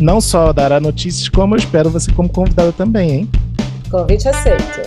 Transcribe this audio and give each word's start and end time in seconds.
Não 0.00 0.20
só 0.20 0.52
dará 0.52 0.80
notícias, 0.80 1.28
como 1.28 1.54
eu 1.54 1.58
espero 1.58 1.88
você 1.88 2.12
como 2.12 2.28
convidada 2.28 2.72
também, 2.72 3.10
hein? 3.10 3.30
Convite 3.90 4.28
aceito. 4.28 4.80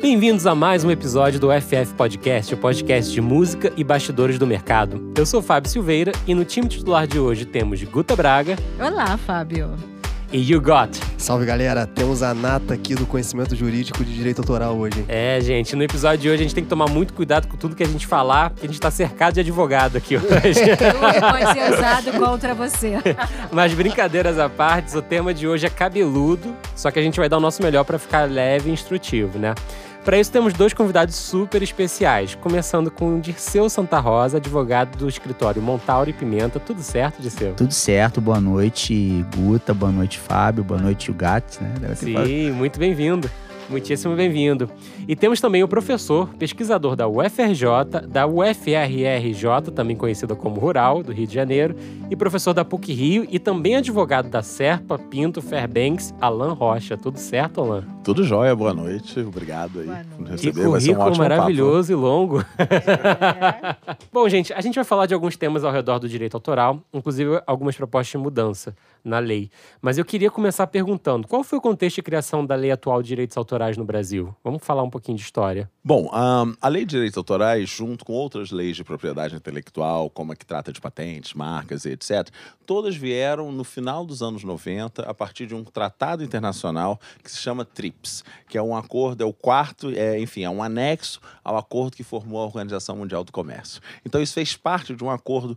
Bem-vindos 0.00 0.46
a 0.46 0.54
mais 0.54 0.84
um 0.84 0.90
episódio 0.90 1.38
do 1.38 1.48
FF 1.52 1.92
Podcast, 1.94 2.54
o 2.54 2.56
podcast 2.56 3.12
de 3.12 3.20
música 3.20 3.70
e 3.76 3.84
bastidores 3.84 4.38
do 4.38 4.46
mercado. 4.46 5.12
Eu 5.14 5.26
sou 5.26 5.42
Fábio 5.42 5.70
Silveira 5.70 6.12
e 6.26 6.34
no 6.34 6.46
time 6.46 6.66
titular 6.66 7.06
de 7.06 7.18
hoje 7.18 7.44
temos 7.44 7.82
Guta 7.82 8.16
Braga. 8.16 8.56
Olá, 8.80 9.18
Fábio. 9.18 9.97
E 10.30 10.52
You 10.52 10.60
Got. 10.60 11.00
Salve 11.16 11.46
galera, 11.46 11.86
temos 11.86 12.22
a 12.22 12.34
nata 12.34 12.74
aqui 12.74 12.94
do 12.94 13.06
conhecimento 13.06 13.56
jurídico 13.56 14.04
de 14.04 14.14
direito 14.14 14.40
autoral 14.40 14.76
hoje. 14.76 15.04
É, 15.08 15.40
gente, 15.40 15.74
no 15.74 15.82
episódio 15.82 16.18
de 16.18 16.28
hoje 16.28 16.40
a 16.40 16.42
gente 16.42 16.54
tem 16.54 16.62
que 16.62 16.68
tomar 16.68 16.86
muito 16.88 17.14
cuidado 17.14 17.48
com 17.48 17.56
tudo 17.56 17.74
que 17.74 17.82
a 17.82 17.86
gente 17.86 18.06
falar, 18.06 18.50
porque 18.50 18.66
a 18.66 18.68
gente 18.68 18.80
tá 18.80 18.90
cercado 18.90 19.34
de 19.34 19.40
advogado 19.40 19.96
aqui 19.96 20.16
hoje. 20.16 20.26
Pode 20.30 21.52
ser 21.52 21.72
usado 21.72 22.12
contra 22.18 22.54
você. 22.54 22.94
Mas 23.50 23.72
brincadeiras 23.72 24.38
à 24.38 24.50
parte, 24.50 24.94
o 24.96 25.02
tema 25.02 25.32
de 25.32 25.48
hoje 25.48 25.66
é 25.66 25.70
cabeludo, 25.70 26.54
só 26.76 26.90
que 26.90 26.98
a 26.98 27.02
gente 27.02 27.18
vai 27.18 27.28
dar 27.28 27.38
o 27.38 27.40
nosso 27.40 27.62
melhor 27.62 27.84
para 27.84 27.98
ficar 27.98 28.28
leve 28.28 28.68
e 28.68 28.72
instrutivo, 28.72 29.38
né? 29.38 29.54
Para 30.04 30.18
isso 30.18 30.32
temos 30.32 30.54
dois 30.54 30.72
convidados 30.72 31.14
super 31.14 31.62
especiais, 31.62 32.34
começando 32.34 32.90
com 32.90 33.16
o 33.16 33.20
Dirceu 33.20 33.68
Santa 33.68 33.98
Rosa, 33.98 34.38
advogado 34.38 34.96
do 34.96 35.08
escritório 35.08 35.60
Montauro 35.60 36.08
e 36.08 36.12
Pimenta. 36.12 36.58
Tudo 36.58 36.82
certo, 36.82 37.20
Dirceu? 37.20 37.54
Tudo 37.54 37.72
certo, 37.74 38.20
boa 38.20 38.40
noite, 38.40 39.24
Guta, 39.36 39.74
boa 39.74 39.92
noite, 39.92 40.18
Fábio, 40.18 40.64
boa 40.64 40.80
noite, 40.80 41.12
Gat, 41.12 41.58
né? 41.60 41.74
Deve 41.80 41.96
Sim, 41.96 42.50
muito 42.52 42.78
bem-vindo. 42.78 43.28
Muitíssimo 43.68 44.16
bem-vindo. 44.16 44.70
E 45.06 45.14
temos 45.14 45.42
também 45.42 45.62
o 45.62 45.68
professor, 45.68 46.28
pesquisador 46.38 46.96
da 46.96 47.06
UFRJ, 47.06 48.06
da 48.08 48.26
UFRRJ, 48.26 49.70
também 49.74 49.94
conhecida 49.94 50.34
como 50.34 50.58
Rural, 50.58 51.02
do 51.02 51.12
Rio 51.12 51.26
de 51.26 51.34
Janeiro, 51.34 51.76
e 52.10 52.16
professor 52.16 52.54
da 52.54 52.64
PUC 52.64 52.94
Rio 52.94 53.26
e 53.30 53.38
também 53.38 53.76
advogado 53.76 54.30
da 54.30 54.42
Serpa, 54.42 54.98
Pinto, 54.98 55.42
Fairbanks, 55.42 56.14
Alan 56.18 56.54
Rocha. 56.54 56.96
Tudo 56.96 57.18
certo, 57.18 57.60
Alan? 57.60 57.84
Tudo 58.02 58.24
jóia, 58.24 58.56
boa 58.56 58.72
noite. 58.72 59.20
Obrigado 59.20 59.80
aí 59.80 59.86
por 60.16 60.26
receber. 60.26 60.62
Que 60.62 60.66
currículo 60.66 61.12
um 61.12 61.18
maravilhoso 61.18 61.92
papo. 61.92 62.00
e 62.00 62.08
longo. 62.10 62.40
É. 62.58 63.76
Bom, 64.10 64.26
gente, 64.30 64.50
a 64.54 64.62
gente 64.62 64.76
vai 64.76 64.84
falar 64.84 65.04
de 65.04 65.12
alguns 65.12 65.36
temas 65.36 65.62
ao 65.62 65.70
redor 65.70 65.98
do 65.98 66.08
direito 66.08 66.34
autoral, 66.34 66.80
inclusive 66.92 67.42
algumas 67.46 67.76
propostas 67.76 68.12
de 68.12 68.18
mudança 68.18 68.74
na 69.08 69.18
lei. 69.18 69.50
Mas 69.80 69.98
eu 69.98 70.04
queria 70.04 70.30
começar 70.30 70.66
perguntando: 70.66 71.26
qual 71.26 71.42
foi 71.42 71.58
o 71.58 71.60
contexto 71.60 71.96
de 71.96 72.02
criação 72.02 72.44
da 72.44 72.54
lei 72.54 72.70
atual 72.70 73.02
de 73.02 73.08
direitos 73.08 73.36
autorais 73.36 73.76
no 73.76 73.84
Brasil? 73.84 74.34
Vamos 74.44 74.64
falar 74.64 74.82
um 74.82 74.90
pouquinho 74.90 75.16
de 75.16 75.24
história. 75.24 75.70
Bom, 75.82 76.10
um, 76.12 76.54
a 76.60 76.68
lei 76.68 76.84
de 76.84 76.90
direitos 76.90 77.16
autorais, 77.16 77.68
junto 77.68 78.04
com 78.04 78.12
outras 78.12 78.50
leis 78.50 78.76
de 78.76 78.84
propriedade 78.84 79.34
intelectual, 79.34 80.10
como 80.10 80.32
a 80.32 80.36
que 80.36 80.44
trata 80.44 80.72
de 80.72 80.80
patentes, 80.80 81.32
marcas 81.34 81.84
e 81.84 81.90
etc., 81.90 82.28
todas 82.66 82.94
vieram 82.94 83.50
no 83.50 83.64
final 83.64 84.04
dos 84.04 84.22
anos 84.22 84.44
90 84.44 85.02
a 85.02 85.14
partir 85.14 85.46
de 85.46 85.54
um 85.54 85.64
tratado 85.64 86.22
internacional 86.22 87.00
que 87.22 87.30
se 87.30 87.38
chama 87.38 87.64
TRIPS, 87.64 88.22
que 88.48 88.58
é 88.58 88.62
um 88.62 88.76
acordo, 88.76 89.22
é 89.22 89.26
o 89.26 89.32
quarto, 89.32 89.90
é, 89.90 90.20
enfim, 90.20 90.42
é 90.42 90.50
um 90.50 90.62
anexo 90.62 91.20
ao 91.42 91.56
acordo 91.56 91.96
que 91.96 92.04
formou 92.04 92.40
a 92.40 92.44
Organização 92.44 92.96
Mundial 92.96 93.24
do 93.24 93.32
Comércio. 93.32 93.80
Então, 94.04 94.20
isso 94.20 94.34
fez 94.34 94.56
parte 94.56 94.94
de 94.94 95.02
um 95.02 95.10
acordo 95.10 95.56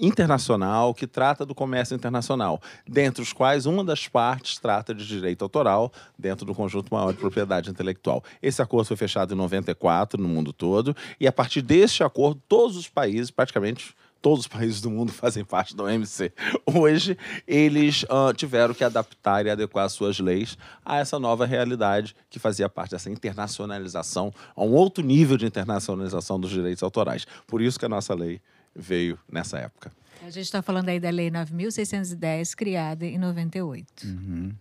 internacional 0.00 0.94
que 0.94 1.06
trata 1.06 1.44
do 1.44 1.54
comércio 1.54 1.94
internacional 1.94 2.60
dentre 2.88 3.22
os 3.22 3.32
quais 3.32 3.66
uma 3.66 3.84
das 3.84 4.06
partes 4.08 4.58
trata 4.58 4.94
de 4.94 5.06
direito 5.06 5.42
autoral 5.42 5.92
dentro 6.18 6.46
do 6.46 6.54
conjunto 6.54 6.92
maior 6.92 7.12
de 7.12 7.18
propriedade 7.18 7.70
intelectual. 7.70 8.22
Esse 8.42 8.62
acordo 8.62 8.86
foi 8.86 8.96
fechado 8.96 9.34
em 9.34 9.36
94 9.36 10.20
no 10.20 10.28
mundo 10.28 10.52
todo 10.52 10.96
e 11.18 11.26
a 11.26 11.32
partir 11.32 11.62
deste 11.62 12.02
acordo 12.02 12.40
todos 12.48 12.76
os 12.76 12.88
países, 12.88 13.30
praticamente 13.30 13.94
todos 14.22 14.40
os 14.40 14.48
países 14.48 14.80
do 14.80 14.90
mundo 14.90 15.12
fazem 15.14 15.44
parte 15.44 15.76
da 15.76 15.84
OMC. 15.84 16.32
Hoje, 16.74 17.16
eles 17.46 18.02
uh, 18.04 18.32
tiveram 18.34 18.74
que 18.74 18.82
adaptar 18.82 19.46
e 19.46 19.50
adequar 19.50 19.88
suas 19.88 20.18
leis 20.18 20.58
a 20.84 20.98
essa 20.98 21.18
nova 21.18 21.46
realidade 21.46 22.16
que 22.28 22.38
fazia 22.38 22.68
parte 22.68 22.90
dessa 22.90 23.10
internacionalização, 23.10 24.32
a 24.56 24.64
um 24.64 24.72
outro 24.72 25.04
nível 25.04 25.36
de 25.36 25.46
internacionalização 25.46 26.40
dos 26.40 26.50
direitos 26.50 26.82
autorais. 26.82 27.26
Por 27.46 27.62
isso 27.62 27.78
que 27.78 27.84
a 27.84 27.88
nossa 27.88 28.14
lei 28.14 28.40
veio 28.74 29.18
nessa 29.30 29.58
época. 29.58 29.92
A 30.26 30.30
gente 30.30 30.46
está 30.46 30.60
falando 30.60 30.88
aí 30.88 30.98
da 30.98 31.08
Lei 31.08 31.30
9.610, 31.30 32.56
criada 32.56 33.06
em 33.06 33.16
98. 33.16 33.86
Uhum. 34.08 34.52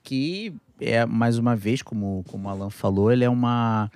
Que 0.00 0.54
é, 0.80 1.04
mais 1.04 1.38
uma 1.38 1.56
vez, 1.56 1.82
como, 1.82 2.24
como 2.28 2.46
o 2.46 2.48
Alan 2.48 2.70
falou, 2.70 3.10
ele 3.10 3.24
é 3.24 3.28
uma, 3.28 3.90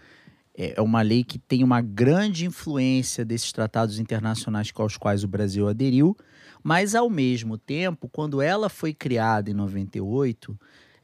é, 0.59 0.75
é 0.77 0.83
uma 0.83 1.03
lei 1.03 1.23
que 1.23 1.39
tem 1.39 1.63
uma 1.63 1.81
grande 1.81 2.45
influência 2.45 3.25
desses 3.25 3.53
tratados 3.53 4.01
internacionais 4.01 4.73
aos 4.75 4.97
quais 4.97 5.23
o 5.23 5.29
Brasil 5.29 5.69
aderiu, 5.69 6.17
mas 6.61 6.93
ao 6.93 7.09
mesmo 7.09 7.57
tempo, 7.57 8.09
quando 8.09 8.43
ela 8.43 8.69
foi 8.69 8.93
criada 8.93 9.49
em 9.49 9.55
98, 9.55 10.59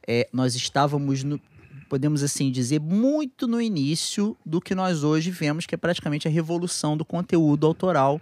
é, 0.05 0.27
nós 0.33 0.53
estávamos 0.53 1.23
no, 1.23 1.39
podemos 1.87 2.23
assim 2.23 2.51
dizer, 2.51 2.81
muito 2.81 3.47
no 3.47 3.61
início 3.61 4.35
do 4.45 4.59
que 4.59 4.75
nós 4.75 5.01
hoje 5.01 5.31
vemos, 5.31 5.65
que 5.65 5.75
é 5.75 5.77
praticamente 5.77 6.27
a 6.27 6.31
revolução 6.31 6.97
do 6.97 7.05
conteúdo 7.05 7.65
autoral 7.65 8.19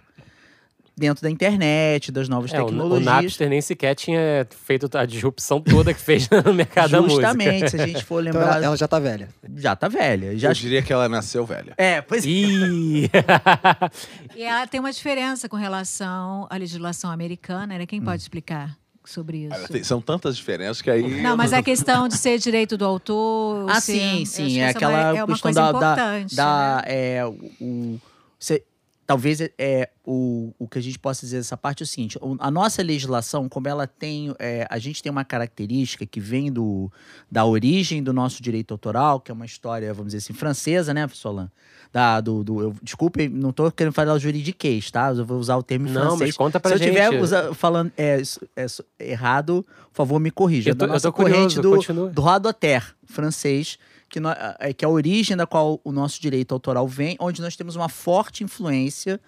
dentro 0.96 1.22
da 1.22 1.30
internet, 1.30 2.12
das 2.12 2.28
novas 2.28 2.52
é, 2.52 2.58
tecnologias. 2.58 3.02
O 3.02 3.04
Napster 3.04 3.48
nem 3.48 3.60
sequer 3.60 3.94
tinha 3.94 4.46
feito 4.50 4.88
a 4.96 5.06
disrupção 5.06 5.60
toda 5.60 5.94
que 5.94 6.00
fez 6.00 6.28
no 6.44 6.52
mercado 6.52 6.90
da 6.90 7.00
música. 7.00 7.22
Justamente, 7.22 7.70
se 7.70 7.80
a 7.80 7.86
gente 7.86 8.04
for 8.04 8.18
lembrar... 8.22 8.42
Então 8.42 8.56
ela, 8.56 8.66
ela, 8.66 8.76
já 8.76 8.86
tá 8.86 8.98
velha. 8.98 9.28
Já 9.56 9.74
tá 9.74 9.88
velha. 9.88 10.38
Já... 10.38 10.50
Eu 10.50 10.54
diria 10.54 10.82
que 10.82 10.92
ela 10.92 11.08
nasceu 11.08 11.46
velha. 11.46 11.74
É, 11.76 12.00
pois 12.00 12.24
é. 12.24 12.28
e 14.36 14.42
ela 14.42 14.66
tem 14.66 14.80
uma 14.80 14.92
diferença 14.92 15.48
com 15.48 15.56
relação 15.56 16.46
à 16.50 16.56
legislação 16.56 17.10
americana, 17.10 17.78
né? 17.78 17.86
Quem 17.86 18.00
hum. 18.00 18.04
pode 18.04 18.22
explicar? 18.22 18.76
sobre 19.04 19.48
isso. 19.48 19.84
São 19.84 20.00
tantas 20.00 20.36
diferenças 20.36 20.80
que 20.80 20.88
aí. 20.88 21.20
Não, 21.20 21.36
mas 21.36 21.52
a 21.52 21.60
questão 21.60 22.06
de 22.06 22.16
ser 22.16 22.38
direito 22.38 22.78
do 22.78 22.84
autor. 22.84 23.68
Ah, 23.68 23.80
sim, 23.80 24.24
sim. 24.24 24.60
É, 24.60 24.62
é 24.62 24.68
aquela 24.68 25.16
é 25.16 25.24
uma 25.24 25.34
questão 25.34 25.52
da. 25.52 25.72
da, 25.72 25.96
da 26.32 26.76
né? 26.76 26.82
é, 26.86 27.26
o, 27.26 27.98
você, 28.38 28.62
talvez 29.06 29.40
é, 29.40 29.50
é, 29.58 29.90
o, 30.04 30.52
o 30.58 30.68
que 30.68 30.78
a 30.78 30.82
gente 30.82 30.98
possa 30.98 31.22
dizer 31.22 31.38
dessa 31.38 31.56
parte 31.56 31.82
é 31.82 31.84
o 31.84 31.86
seguinte: 31.86 32.18
a 32.38 32.50
nossa 32.50 32.82
legislação, 32.82 33.48
como 33.48 33.68
ela 33.68 33.86
tem. 33.86 34.34
É, 34.38 34.66
a 34.70 34.78
gente 34.78 35.02
tem 35.02 35.10
uma 35.10 35.24
característica 35.24 36.06
que 36.06 36.20
vem 36.20 36.52
do, 36.52 36.90
da 37.30 37.44
origem 37.44 38.02
do 38.02 38.12
nosso 38.12 38.42
direito 38.42 38.72
autoral, 38.72 39.20
que 39.20 39.30
é 39.30 39.34
uma 39.34 39.46
história, 39.46 39.92
vamos 39.92 40.12
dizer 40.12 40.18
assim, 40.18 40.32
francesa, 40.32 40.94
né, 40.94 41.06
Solan? 41.12 41.50
Da, 41.92 42.20
do, 42.22 42.42
do, 42.42 42.60
eu, 42.60 42.74
desculpe, 42.82 43.28
não 43.28 43.50
estou 43.50 43.70
querendo 43.70 43.92
falar 43.92 44.14
o 44.14 44.18
juridiquês, 44.18 44.90
tá? 44.90 45.10
Eu 45.10 45.26
vou 45.26 45.38
usar 45.38 45.56
o 45.56 45.62
termo 45.62 45.86
não, 45.86 45.92
francês. 45.92 46.18
Não, 46.20 46.26
mas 46.26 46.36
conta 46.36 46.58
pra 46.58 46.72
Se 46.72 46.78
gente. 46.78 46.94
Se 46.94 47.14
eu 47.14 47.24
estiver 47.24 47.54
falando 47.54 47.92
é, 47.98 48.22
é, 48.56 48.66
errado, 48.98 49.64
por 49.90 49.96
favor, 49.96 50.18
me 50.18 50.30
corrija. 50.30 50.70
Eu 50.70 50.74
tô, 50.74 50.86
da 50.86 50.94
nossa 50.94 51.08
eu 51.08 51.12
tô 51.12 51.16
corrente 51.16 51.56
curioso, 51.56 51.92
do, 51.92 52.06
do 52.08 52.10
droit 52.10 52.40
d'auteur 52.40 52.94
francês, 53.04 53.78
que, 54.12 54.20
no, 54.20 54.28
é, 54.28 54.74
que 54.74 54.84
é 54.84 54.86
a 54.86 54.90
origem 54.90 55.34
da 55.34 55.46
qual 55.46 55.80
o 55.82 55.90
nosso 55.90 56.20
direito 56.20 56.52
autoral 56.52 56.86
vem, 56.86 57.16
onde 57.18 57.40
nós 57.40 57.56
temos 57.56 57.76
uma 57.76 57.88
forte 57.88 58.44
influência 58.44 59.18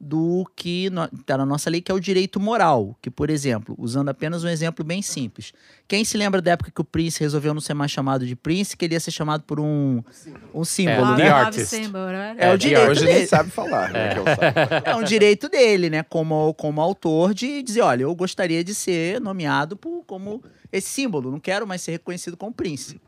do 0.00 0.50
que 0.56 0.90
está 1.20 1.36
na 1.36 1.44
nossa 1.44 1.68
lei, 1.68 1.82
que 1.82 1.92
é 1.92 1.94
o 1.94 2.00
direito 2.00 2.40
moral. 2.40 2.96
Que, 3.00 3.10
por 3.10 3.28
exemplo, 3.28 3.76
usando 3.78 4.08
apenas 4.08 4.42
um 4.42 4.48
exemplo 4.48 4.82
bem 4.82 5.02
simples. 5.02 5.52
Quem 5.86 6.02
se 6.02 6.16
lembra 6.16 6.40
da 6.40 6.52
época 6.52 6.72
que 6.74 6.80
o 6.80 6.84
Prince 6.84 7.20
resolveu 7.20 7.52
não 7.52 7.60
ser 7.60 7.74
mais 7.74 7.90
chamado 7.90 8.26
de 8.26 8.34
Prince, 8.34 8.74
que 8.74 8.86
ele 8.86 8.94
ia 8.94 9.00
ser 9.00 9.10
chamado 9.10 9.42
por 9.42 9.60
um, 9.60 10.02
um 10.52 10.64
símbolo, 10.64 11.12
é, 11.12 11.16
né? 11.18 11.28
artist. 11.28 11.88
Né? 11.88 12.36
É, 12.38 12.48
é, 12.48 12.54
o 12.54 12.58
direito 12.58 12.90
hoje 12.90 13.04
dele. 13.04 13.18
nem 13.18 13.26
sabe 13.26 13.50
falar, 13.50 13.92
né? 13.92 14.14
É. 14.84 14.90
é 14.90 14.96
um 14.96 15.04
direito 15.04 15.46
dele, 15.48 15.90
né? 15.90 16.02
Como, 16.02 16.54
como 16.54 16.80
autor, 16.80 17.34
de 17.34 17.62
dizer, 17.62 17.82
olha, 17.82 18.04
eu 18.04 18.14
gostaria 18.14 18.64
de 18.64 18.74
ser 18.74 19.20
nomeado 19.20 19.76
por, 19.76 20.02
como 20.06 20.42
esse 20.72 20.88
símbolo, 20.88 21.30
não 21.30 21.38
quero 21.38 21.66
mais 21.66 21.82
ser 21.82 21.92
reconhecido 21.92 22.34
como 22.34 22.50
Prince. 22.50 22.98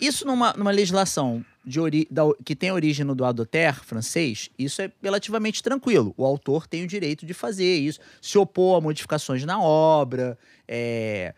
Isso 0.00 0.26
numa, 0.26 0.52
numa 0.56 0.70
legislação 0.70 1.44
ori 1.78 2.08
da, 2.10 2.22
que 2.44 2.56
tem 2.56 2.72
origem 2.72 3.04
no 3.04 3.14
droit 3.14 3.34
d'auteur 3.36 3.84
francês, 3.84 4.48
isso 4.58 4.80
é 4.80 4.90
relativamente 5.02 5.62
tranquilo. 5.62 6.14
O 6.16 6.24
autor 6.24 6.66
tem 6.66 6.82
o 6.84 6.86
direito 6.86 7.26
de 7.26 7.34
fazer 7.34 7.76
isso, 7.76 8.00
se 8.20 8.38
opor 8.38 8.78
a 8.78 8.80
modificações 8.80 9.44
na 9.44 9.60
obra, 9.60 10.38
é, 10.66 11.34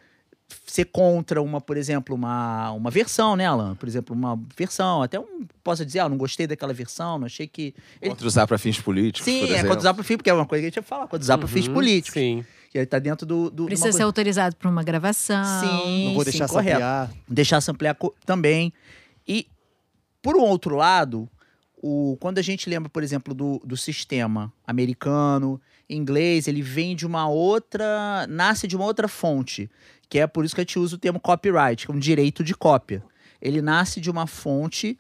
ser 0.67 0.85
contra 0.87 1.43
uma, 1.43 1.61
por 1.61 1.77
exemplo, 1.77 2.15
uma, 2.15 2.71
uma 2.73 2.91
versão, 2.91 3.35
né, 3.37 3.47
Alan? 3.47 3.75
Por 3.75 3.89
exemplo, 3.89 4.15
uma 4.15 4.39
versão, 4.57 5.03
até 5.03 5.19
um, 5.19 5.45
posso 5.65 5.85
dizer, 5.85 5.99
ah, 6.01 6.09
não 6.09 6.17
gostei 6.17 6.47
daquela 6.47 6.73
versão, 6.73 7.19
não 7.19 7.27
achei 7.27 7.47
que... 7.47 7.75
Ele- 8.01 8.11
Contra 8.11 8.27
usar 8.27 8.47
para 8.47 8.59
fins 8.59 8.79
políticos, 8.81 9.25
Sim, 9.25 9.53
é 9.53 9.65
quando 9.65 9.81
usar 9.81 9.93
pro 9.93 10.05
fim, 10.05 10.17
porque 10.17 10.31
é 10.31 10.35
uma 10.35 10.47
coisa 10.47 10.61
que 10.63 10.67
a 10.67 10.69
gente 10.69 10.77
ia 10.77 10.83
falar, 10.83 11.09
quando 11.09 11.23
usar 11.23 11.37
pro 11.37 11.49
fins 11.49 11.67
Uhum, 11.67 11.75
políticos. 11.75 12.15
Sim. 12.21 12.45
Que 12.73 12.79
aí 12.79 12.87
tá 12.87 12.99
dentro 12.99 13.27
do... 13.27 13.51
do 13.51 13.67
Precisa 13.67 13.89
ser 13.89 13.93
coisa- 13.93 14.05
autorizado 14.07 14.57
para 14.57 14.67
uma 14.71 14.83
gravação. 14.83 15.45
Sim, 15.61 16.07
Não 16.07 16.15
vou 16.15 16.25
deixar 16.25 16.49
sim, 16.49 16.55
correto. 16.55 17.15
deixar 17.29 17.61
samplear 17.61 17.95
também. 18.25 18.73
E, 19.29 19.47
por 20.23 20.37
um 20.37 20.41
outro 20.41 20.75
lado, 20.75 21.29
o, 21.83 22.17
quando 22.19 22.39
a 22.39 22.43
gente 22.43 22.71
lembra, 22.71 22.89
por 22.89 23.03
exemplo, 23.03 23.35
do, 23.35 23.61
do 23.63 23.77
sistema 23.77 24.51
americano, 24.67 25.61
inglês, 25.89 26.49
ele 26.49 26.63
vem 26.63 26.97
de 26.97 27.07
uma 27.07 27.29
outra. 27.29 28.27
nasce 28.27 28.67
de 28.67 28.75
uma 28.75 28.87
outra 28.87 29.07
fonte, 29.07 29.71
que 30.09 30.19
é 30.19 30.27
por 30.27 30.43
isso 30.43 30.55
que 30.55 30.63
a 30.63 30.65
gente 30.65 30.79
usa 30.79 30.97
o 30.97 30.99
termo 30.99 31.21
copyright, 31.21 31.85
que 31.85 31.93
é 31.93 31.95
um 31.95 31.99
direito 31.99 32.43
de 32.43 32.55
cópia. 32.55 33.03
Ele 33.41 33.61
nasce 33.61 34.01
de 34.01 34.11
uma 34.11 34.27
fonte. 34.27 34.99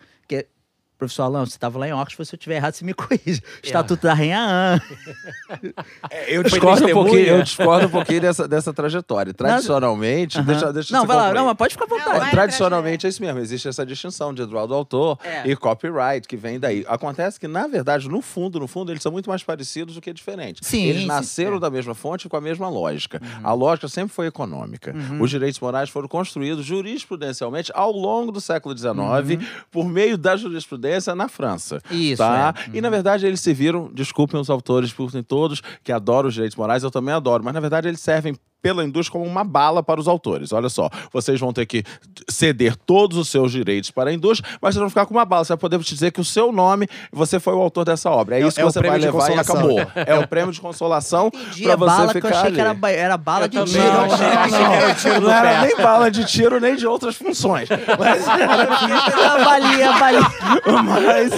Professor 1.02 1.24
Alan, 1.24 1.44
você 1.44 1.56
estava 1.56 1.80
lá 1.80 1.88
em 1.88 1.92
Oxford, 1.92 2.28
se 2.28 2.34
eu 2.34 2.36
estiver 2.38 2.56
errado, 2.56 2.74
você 2.74 2.84
me 2.84 2.94
corrige. 2.94 3.42
Estatuto 3.60 4.04
da 4.06 4.14
Rainha 4.14 4.38
Anne. 4.38 5.74
É, 6.08 6.36
Eu 6.36 6.44
discordo, 6.44 6.86
um 6.86 6.92
pouquinho, 6.92 7.26
eu 7.26 7.42
discordo 7.42 7.86
um 7.86 7.90
pouquinho 7.90 8.20
dessa, 8.20 8.46
dessa 8.46 8.72
trajetória. 8.72 9.34
Tradicionalmente, 9.34 10.38
Aham. 10.38 10.46
deixa, 10.46 10.72
deixa 10.72 10.96
não, 10.96 11.04
vai 11.04 11.16
lá, 11.16 11.32
não, 11.34 11.46
mas 11.46 11.56
pode 11.56 11.74
ficar 11.74 11.86
à 11.86 11.88
vontade. 11.88 12.10
Não, 12.10 12.18
vai. 12.20 12.30
Tradicionalmente 12.30 13.04
é 13.06 13.08
isso 13.08 13.20
mesmo, 13.20 13.40
existe 13.40 13.66
essa 13.66 13.84
distinção 13.84 14.32
de 14.32 14.46
droit 14.46 14.68
do 14.68 14.74
autor 14.74 15.18
É. 15.24 15.48
e 15.48 15.56
copyright 15.56 16.28
que 16.28 16.36
vem 16.36 16.60
daí. 16.60 16.84
Acontece 16.86 17.40
que, 17.40 17.48
na 17.48 17.66
verdade, 17.66 18.08
no 18.08 18.22
fundo, 18.22 18.60
no 18.60 18.68
fundo, 18.68 18.92
eles 18.92 19.02
são 19.02 19.10
muito 19.10 19.28
mais 19.28 19.42
parecidos 19.42 19.96
do 19.96 20.00
que 20.00 20.12
diferentes. 20.12 20.66
Sim, 20.66 20.84
eles 20.84 21.02
sim, 21.02 21.08
nasceram 21.08 21.56
é. 21.56 21.60
da 21.60 21.68
mesma 21.70 21.94
fonte 21.96 22.28
com 22.28 22.36
a 22.36 22.40
mesma 22.40 22.68
lógica. 22.68 23.20
A 23.42 23.52
lógica 23.52 23.88
sempre 23.88 24.14
foi 24.14 24.28
econômica. 24.28 24.94
Os 25.20 25.30
direitos 25.30 25.58
morais 25.58 25.90
foram 25.90 26.06
construídos 26.06 26.64
jurisprudencialmente 26.64 27.72
ao 27.74 27.90
longo 27.90 28.30
do 28.30 28.40
século 28.40 28.76
XIX 28.76 28.92
por 29.70 29.88
meio 29.88 30.16
da 30.16 30.36
jurisprudência 30.36 30.91
na 31.14 31.28
França. 31.28 31.80
Isso, 31.90 32.18
tá? 32.22 32.54
é. 32.72 32.76
E, 32.76 32.80
na 32.80 32.90
verdade, 32.90 33.26
eles 33.26 33.40
serviram, 33.40 33.90
desculpem 33.92 34.40
os 34.40 34.50
autores, 34.50 34.90
desculpem 34.90 35.22
todos, 35.22 35.62
que 35.82 35.92
adoram 35.92 36.28
os 36.28 36.34
direitos 36.34 36.56
morais, 36.56 36.82
eu 36.82 36.90
também 36.90 37.14
adoro, 37.14 37.44
mas, 37.44 37.54
na 37.54 37.60
verdade, 37.60 37.88
eles 37.88 38.00
servem 38.00 38.34
pela 38.62 38.84
indústria 38.84 39.18
como 39.18 39.28
uma 39.28 39.42
bala 39.42 39.82
para 39.82 40.00
os 40.00 40.06
autores. 40.06 40.52
Olha 40.52 40.68
só, 40.68 40.88
vocês 41.12 41.38
vão 41.40 41.52
ter 41.52 41.66
que 41.66 41.82
ceder 42.30 42.76
todos 42.76 43.18
os 43.18 43.28
seus 43.28 43.50
direitos 43.50 43.90
para 43.90 44.10
a 44.10 44.12
indústria, 44.12 44.48
mas 44.62 44.74
vocês 44.74 44.80
vão 44.80 44.88
ficar 44.88 45.04
com 45.04 45.12
uma 45.14 45.24
bala. 45.24 45.44
Você 45.44 45.48
vai 45.52 45.58
poder 45.58 45.78
te 45.80 45.92
dizer 45.92 46.12
que 46.12 46.20
o 46.20 46.24
seu 46.24 46.52
nome, 46.52 46.86
você 47.12 47.40
foi 47.40 47.54
o 47.54 47.60
autor 47.60 47.84
dessa 47.84 48.08
obra. 48.08 48.38
É, 48.38 48.42
É- 48.42 48.46
isso 48.46 48.54
que 48.54 48.62
é 48.62 48.64
o 48.64 48.70
você 48.70 48.80
vai 48.80 48.90
prêmio 48.92 49.00
de 49.00 49.06
levar 49.06 49.32
e 49.32 49.36
consolação. 49.36 49.56
acabou. 49.78 49.92
É 50.06 50.14
o 50.14 50.28
prêmio 50.28 50.52
de 50.52 50.60
consolação 50.60 51.26
Entendi, 51.34 51.64
para 51.64 51.72
a 51.72 51.76
você 51.76 51.86
bala 51.86 52.12
que 52.12 52.18
eu 52.18 52.22
ficar 52.22 52.38
achei 52.38 52.52
que 52.52 52.60
era, 52.60 52.70
ali. 52.70 52.78
ba- 52.78 52.90
era 52.90 53.16
bala 53.16 53.48
de 53.48 53.58
também 53.58 53.72
tiro. 53.74 54.00
achei- 54.00 54.26
achei 54.26 54.58
que 54.58 54.64
era 54.64 54.90
o 54.90 54.94
tiro 54.94 55.20
não 55.20 55.30
era 55.32 55.60
nem 55.66 55.76
bala 55.76 56.10
de 56.10 56.24
tiro, 56.24 56.60
nem 56.60 56.76
de 56.76 56.86
outras 56.86 57.16
funções. 57.16 57.68
Mas 57.98 58.28
a 58.28 59.44
balinha, 59.44 59.90
a 59.90 59.98
balinha. 59.98 60.32
Mas 60.84 61.32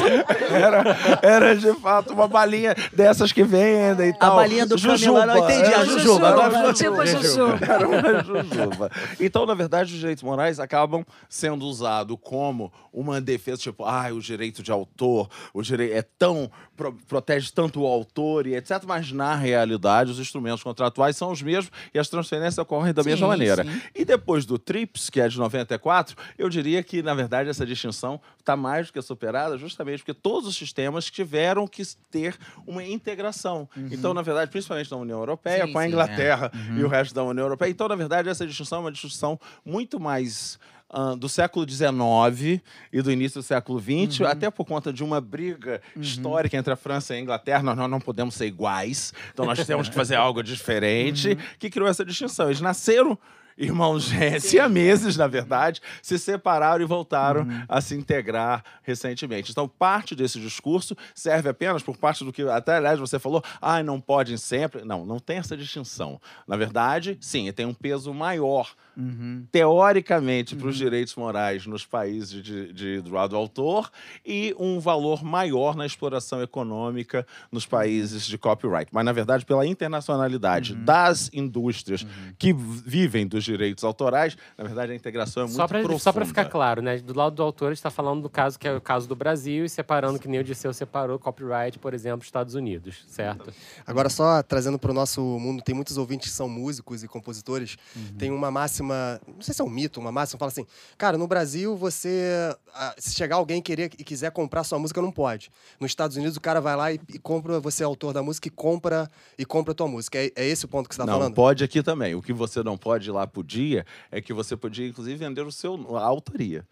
era, 0.53 0.97
era 1.23 1.57
de 1.57 1.73
fato 1.75 2.13
uma 2.13 2.29
balinha 2.29 2.75
dessas 2.93 3.33
que 3.33 3.43
vendem 3.43 4.09
e 4.09 4.11
A 4.11 4.15
tal. 4.17 4.37
balinha 4.37 4.67
do 4.67 4.77
Jujuba. 4.77 5.21
Camilo, 5.27 5.39
eu 5.39 5.45
entendi, 5.45 5.73
Era 5.73 5.79
a 5.81 5.85
Jujuba, 5.85 6.27
era 6.29 6.45
agora 6.47 6.73
Tipo 6.75 7.01
a 7.01 7.07
Jujuba. 7.23 7.59
Era 7.65 7.89
uma 7.89 8.25
Jujuba. 8.25 8.91
Então, 9.21 9.47
na 9.47 9.55
verdade, 9.55 9.93
os 9.93 9.99
direitos 9.99 10.23
morais 10.23 10.59
acabam 10.61 11.05
sendo 11.29 11.65
usados 11.67 12.17
como 12.23 12.73
uma 12.93 13.21
defesa, 13.21 13.59
tipo, 13.63 13.85
ah, 13.85 14.09
o 14.13 14.21
direito 14.21 14.63
de 14.63 14.71
autor, 14.71 15.29
o 15.53 15.63
direito 15.63 15.95
é 15.95 16.03
tão. 16.03 16.51
pro- 16.77 16.93
protege 17.09 17.51
tanto 17.53 17.81
o 17.83 17.87
autor 17.87 18.47
e 18.47 18.55
etc. 18.55 18.83
Mas, 18.87 19.11
na 19.13 19.35
realidade, 19.35 20.11
os 20.11 20.19
instrumentos 20.19 20.63
contratuais 20.63 21.17
são 21.17 21.31
os 21.31 21.41
mesmos 21.43 21.71
e 21.93 21.99
as 21.99 22.09
transferências 22.09 22.59
ocorrem 22.59 22.93
da 22.93 23.03
Sim, 23.03 23.11
mesma 23.11 23.29
maneira. 23.29 23.65
sim. 23.65 23.81
E 23.95 24.05
depois 24.05 24.45
do 24.47 24.59
TRIPS, 24.59 25.11
que 25.11 25.21
é 25.21 25.29
de 25.29 25.39
94, 25.39 26.17
eu 26.39 26.49
diria 26.49 26.83
que, 26.83 27.03
na 27.03 27.15
verdade, 27.15 27.49
essa 27.51 27.65
distinção 27.67 28.21
está 28.39 28.57
mais 28.57 28.87
do 28.89 28.93
que 28.93 29.03
superada, 29.03 29.57
justamente 29.57 29.99
porque 30.01 30.15
todos 30.15 30.49
os 30.49 30.57
sistemas 30.57 31.11
tiveram 31.11 31.67
que 31.67 31.83
ter 32.11 32.37
uma 32.67 32.83
integração. 32.85 33.69
Então, 33.91 34.13
na 34.15 34.23
verdade, 34.23 34.51
principalmente 34.51 34.91
na 34.91 34.97
União 34.97 35.19
Europeia, 35.19 35.63
Uhum. 35.63 35.67
Sim, 35.69 35.73
com 35.73 35.79
a 35.79 35.83
sim, 35.83 35.89
Inglaterra 35.89 36.51
é. 36.55 36.79
e 36.81 36.83
o 36.85 36.89
resto 36.89 37.04
da 37.13 37.23
União 37.23 37.45
Europeia. 37.45 37.71
Então, 37.71 37.89
na 37.89 37.97
verdade, 37.97 38.29
essa 38.29 38.47
distinção 38.47 38.79
é 38.79 38.81
uma 38.83 38.93
distinção 38.93 39.39
muito 39.65 39.99
mais. 40.01 40.59
ah, 40.97 41.17
do 41.17 41.29
século 41.29 41.69
XIX 41.69 42.63
e 42.93 43.03
do 43.03 43.11
início 43.11 43.41
do 43.41 43.43
século 43.45 43.81
XX, 43.81 44.21
Uhum. 44.21 44.27
até 44.29 44.49
por 44.49 44.65
conta 44.65 44.93
de 44.93 45.03
uma 45.03 45.21
briga 45.21 45.81
histórica 45.97 46.57
entre 46.57 46.73
a 46.73 46.77
França 46.77 47.13
e 47.15 47.17
a 47.19 47.21
Inglaterra, 47.21 47.65
nós, 47.65 47.77
nós 47.77 47.91
não 47.91 47.99
podemos 48.01 48.35
ser 48.37 48.47
iguais, 48.47 49.13
então 49.33 49.45
nós 49.45 49.67
temos 49.67 49.89
que 49.89 49.95
fazer 49.95 50.15
algo 50.15 50.41
diferente, 50.41 51.31
Uhum. 51.31 51.37
que 51.59 51.69
criou 51.69 51.89
essa 51.89 52.05
distinção. 52.05 52.47
Eles 52.47 52.61
nasceram 52.61 53.19
irmãos 53.57 54.05
gê- 54.05 54.39
siameses, 54.41 55.17
na 55.17 55.27
verdade, 55.27 55.81
se 56.03 56.19
separaram 56.19 56.83
e 56.83 56.87
voltaram 56.87 57.43
Uhum. 57.43 57.65
a 57.69 57.81
se 57.81 57.95
integrar 57.95 58.63
recentemente. 58.83 59.51
Então, 59.51 59.69
parte 59.69 60.15
desse 60.15 60.41
discurso 60.41 60.97
serve 61.15 61.49
apenas 61.49 61.83
por 61.83 61.97
parte 61.97 62.25
do 62.25 62.33
que, 62.33 62.43
até 62.43 62.77
aliás, 62.77 62.99
você 62.99 63.19
falou, 63.19 63.43
ah, 63.61 63.83
não 63.83 64.01
podem 64.01 64.37
sempre. 64.37 64.85
Não, 64.85 65.05
não 65.05 65.19
tem 65.19 65.39
essa 65.39 65.57
distinção. 65.57 66.21
Na 66.47 66.57
verdade, 66.57 67.17
sim, 67.21 67.51
tem 67.53 67.67
um 67.67 67.75
peso 67.75 68.13
maior, 68.15 68.75
Uhum. 68.97 69.47
teoricamente, 69.51 70.55
para 70.55 70.69
os 70.69 70.77
direitos 70.77 71.15
morais 71.17 71.67
nos 71.67 71.85
países 71.85 72.43
de, 72.43 72.73
de 72.73 73.01
droit 73.03 73.31
do 73.31 73.37
autor 73.37 73.91
e 74.25 74.55
um 74.59 74.79
valor 74.79 75.25
maior 75.25 75.77
na 75.77 75.85
exploração 75.85 76.43
econômica 76.43 77.27
nos 77.51 77.67
países 77.67 78.27
de 78.27 78.39
copyright. 78.39 78.89
Mas, 78.93 79.05
na 79.05 79.13
verdade, 79.13 79.45
pela 79.45 79.67
internacionalidade 79.67 80.75
das 80.75 81.31
indústrias 81.33 82.07
que 82.39 82.53
vivem 82.53 83.27
dos 83.27 83.45
direitos 83.45 83.83
autorais, 83.85 84.37
na 84.57 84.65
verdade, 84.65 84.93
a 84.93 84.95
integração 84.95 85.43
é 85.43 85.47
muito 85.47 85.57
Só 85.57 85.67
para 85.67 85.81
profunda. 85.81 86.03
só 86.03 86.13
pra 86.13 86.25
ficar 86.25 86.45
claro, 86.47 86.83
né? 86.83 86.99
Do 86.99 87.17
lado 87.17 87.35
do 87.35 87.43
autor, 87.43 87.73
está 87.73 87.91
falando 87.91 88.23
do 88.23 88.31
caso 88.31 88.59
que 88.59 88.69
é 88.69 88.75
o 88.75 88.81
caso 88.81 89.09
do 89.09 89.17
Brasil 89.17 89.65
e 89.65 89.69
separando, 89.69 90.19
que 90.19 90.29
nem 90.29 90.41
o 90.41 90.45
Disseu 90.45 90.73
separou 90.73 91.19
copyright, 91.19 91.79
por 91.79 91.95
exemplo, 91.95 92.25
Estados 92.25 92.55
Unidos, 92.55 93.05
certo? 93.09 93.53
Agora, 93.87 94.09
só 94.09 94.43
trazendo 94.43 94.79
para 94.79 94.91
o 94.91 94.95
nosso 94.95 95.21
mundo, 95.21 95.63
tem 95.63 95.75
muitos 95.75 95.97
ouvintes 95.97 96.31
que 96.31 96.37
são 96.37 96.49
músicos 96.49 97.03
e 97.03 97.09
compositores. 97.09 97.77
Tem 98.19 98.31
uma 98.31 98.51
máxima, 98.51 98.84
não 98.89 99.41
sei 99.41 99.55
se 99.55 99.61
é 99.61 99.65
um 99.65 99.71
mito, 99.71 100.01
uma 100.01 100.13
máxima, 100.13 100.39
fala 100.39 100.51
assim: 100.51 100.67
cara, 100.99 101.17
no 101.17 101.27
Brasil, 101.27 101.77
você. 101.77 102.55
ah, 102.75 102.95
Se 102.99 103.15
chegar 103.15 103.37
alguém 103.37 103.63
querer 103.63 103.91
e 103.99 104.05
quiser 104.05 104.31
comprar 104.31 104.65
sua 104.65 104.79
música, 104.79 105.01
não 105.01 105.13
pode. 105.13 105.51
Nos 105.81 105.91
Estados 105.91 106.17
Unidos, 106.17 106.37
o 106.37 106.41
cara 106.41 106.61
vai 106.61 106.77
lá 106.77 106.93
e, 106.93 107.01
e 107.13 107.19
compra, 107.19 107.61
você 107.61 107.83
é 107.83 107.87
autor 107.87 108.13
da 108.13 108.23
música 108.23 108.49
e 108.49 108.51
compra 108.51 109.11
e 109.39 109.45
compra 109.45 109.73
a 109.73 109.75
tua 109.75 109.89
música. 109.89 110.19
É, 110.19 110.31
é 110.37 110.47
esse 110.47 110.65
o 110.65 110.69
ponto 110.69 110.89
que 110.89 110.95
você 110.95 111.01
está 111.03 111.11
não, 111.11 111.19
falando? 111.19 111.35
pode 111.35 111.65
aqui 111.65 111.83
também. 111.83 112.15
O 112.15 112.23
que 112.23 112.33
você 112.33 112.63
não 112.63 112.77
pode 112.77 113.11
lá 113.11 113.27
podia 113.27 113.85
é 114.11 114.21
que 114.21 114.33
você 114.33 114.57
podia, 114.57 114.87
inclusive, 114.87 115.17
vender 115.17 115.43
o 115.43 115.53
seu, 115.53 115.97
a 115.97 116.03
autoria. 116.03 116.67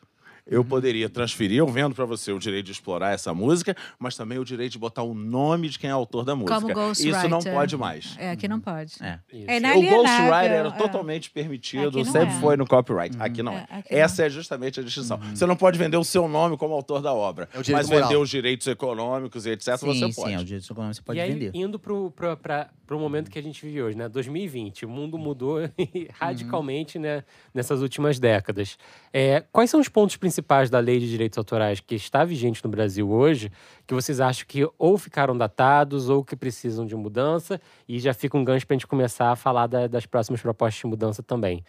Uhum. 0.47 0.53
Eu 0.55 0.65
poderia 0.65 1.09
transferir, 1.09 1.59
eu 1.59 1.67
vendo 1.69 1.95
para 1.95 2.05
você 2.05 2.33
o 2.33 2.39
direito 2.39 2.67
de 2.67 2.73
explorar 2.73 3.13
essa 3.13 3.33
música, 3.33 3.77
mas 3.99 4.17
também 4.17 4.39
o 4.39 4.45
direito 4.45 4.73
de 4.73 4.79
botar 4.79 5.03
o 5.03 5.15
nome 5.15 5.69
de 5.69 5.79
quem 5.79 5.89
é 5.89 5.93
autor 5.93 6.25
da 6.25 6.35
música. 6.35 6.61
Como 6.61 6.93
Isso 6.93 7.07
não 7.29 7.39
ghostwriter. 7.39 7.53
pode 7.55 7.77
mais. 7.77 8.17
É, 8.19 8.31
aqui 8.33 8.49
não 8.49 8.59
pode. 8.59 8.95
É. 9.01 9.19
É 9.33 9.77
O 9.77 9.83
ghostwriter 9.83 10.53
era 10.53 10.69
é. 10.69 10.73
totalmente 10.73 11.31
permitido, 11.31 12.05
sempre 12.05 12.35
é. 12.35 12.41
foi 12.41 12.57
no 12.57 12.67
copyright. 12.67 13.17
Aqui 13.21 13.43
não 13.43 13.53
é. 13.53 13.67
É, 13.71 13.77
aqui 13.79 13.95
não. 13.95 14.01
Essa 14.01 14.25
é 14.27 14.31
justamente 14.31 14.81
a 14.81 14.83
distinção. 14.83 15.19
Você 15.33 15.47
não 15.47 15.57
pode 15.57 15.79
vender 15.79 15.97
o 15.97 16.05
seu 16.05 16.27
nome 16.27 16.57
como 16.57 16.75
autor 16.75 17.01
da 17.01 17.13
obra, 17.13 17.49
É 17.55 17.73
mas 17.73 17.89
moral. 17.89 18.09
vender 18.09 18.21
os 18.21 18.29
direitos 18.29 18.67
econômicos 18.67 19.47
e 19.47 19.51
etc. 19.51 19.77
Sim, 19.77 19.87
você 19.87 20.13
sim, 20.13 20.21
pode. 20.21 20.35
é 20.35 20.39
o 20.39 20.45
direito 20.45 20.73
econômico 20.73 20.97
você 20.97 21.03
pode 21.03 21.19
e 21.19 21.23
aí, 21.23 21.33
vender. 21.33 21.51
indo 21.55 21.79
pro, 21.79 22.11
pro, 22.11 22.37
pra, 22.37 22.69
pro 22.85 22.99
momento 22.99 23.31
que 23.31 23.39
a 23.39 23.43
gente 23.43 23.65
vive 23.65 23.81
hoje, 23.83 23.97
né? 23.97 24.09
2020, 24.09 24.87
o 24.87 24.89
mundo 24.89 25.17
mudou 25.17 25.59
radicalmente 26.19 26.99
né, 26.99 27.23
nessas 27.55 27.81
últimas 27.81 28.19
décadas. 28.19 28.77
É, 29.13 29.45
quais 29.53 29.71
são 29.71 29.79
os 29.81 29.89
pontos 29.89 30.17
principais 30.17 30.32
da 30.71 30.79
lei 30.79 30.99
de 31.01 31.09
direitos 31.11 31.37
autorais 31.37 31.81
que 31.81 31.95
está 31.95 32.25
vigente 32.25 32.63
no 32.65 32.71
Brasil 32.71 33.11
hoje, 33.11 33.51
que 33.87 33.93
vocês 33.93 34.21
acham 34.21 34.47
que 34.47 34.67
ou 34.79 34.97
ficaram 34.97 35.37
datados 35.37 36.09
ou 36.09 36.25
que 36.25 36.35
precisam 36.37 36.87
de 36.87 36.95
mudança? 36.97 37.61
E 37.89 37.99
já 37.99 38.15
fica 38.15 38.37
um 38.39 38.45
gancho 38.45 38.67
para 38.67 38.75
a 38.75 38.79
gente 38.79 38.87
começar 38.87 39.31
a 39.33 39.37
falar 39.37 39.67
da- 39.67 39.87
das 39.87 40.07
próximas 40.07 40.41
propostas 40.41 40.81
de 40.81 40.87
mudança 40.87 41.23
também. 41.23 41.65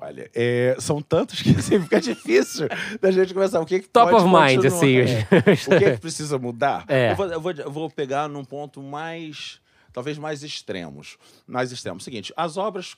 Olha, 0.00 0.30
é, 0.32 0.76
são 0.78 1.02
tantos 1.02 1.42
que 1.42 1.50
assim, 1.58 1.80
fica 1.80 2.00
difícil 2.00 2.68
da 3.00 3.10
gente 3.10 3.34
começar. 3.34 3.60
O 3.60 3.66
que, 3.66 3.80
que 3.80 3.88
Top 3.88 4.12
pode 4.12 4.24
of 4.24 4.32
mind, 4.32 4.62
continuar? 4.62 4.76
assim. 4.76 4.96
É. 4.98 5.74
O 5.74 5.78
que, 5.78 5.84
é 5.84 5.90
que 5.94 6.00
precisa 6.00 6.38
mudar? 6.38 6.84
É. 6.86 7.10
Eu, 7.12 7.16
vou, 7.16 7.26
eu 7.26 7.40
vou- 7.40 7.52
eu 7.52 7.70
vou 7.70 7.90
pegar 7.90 8.28
num 8.28 8.44
ponto 8.44 8.80
mais, 8.80 9.60
talvez 9.92 10.16
mais 10.16 10.44
extremos. 10.44 11.18
Mais 11.48 11.72
extremos. 11.72 12.04
Seguinte, 12.04 12.32
as 12.36 12.56
obras 12.56 12.96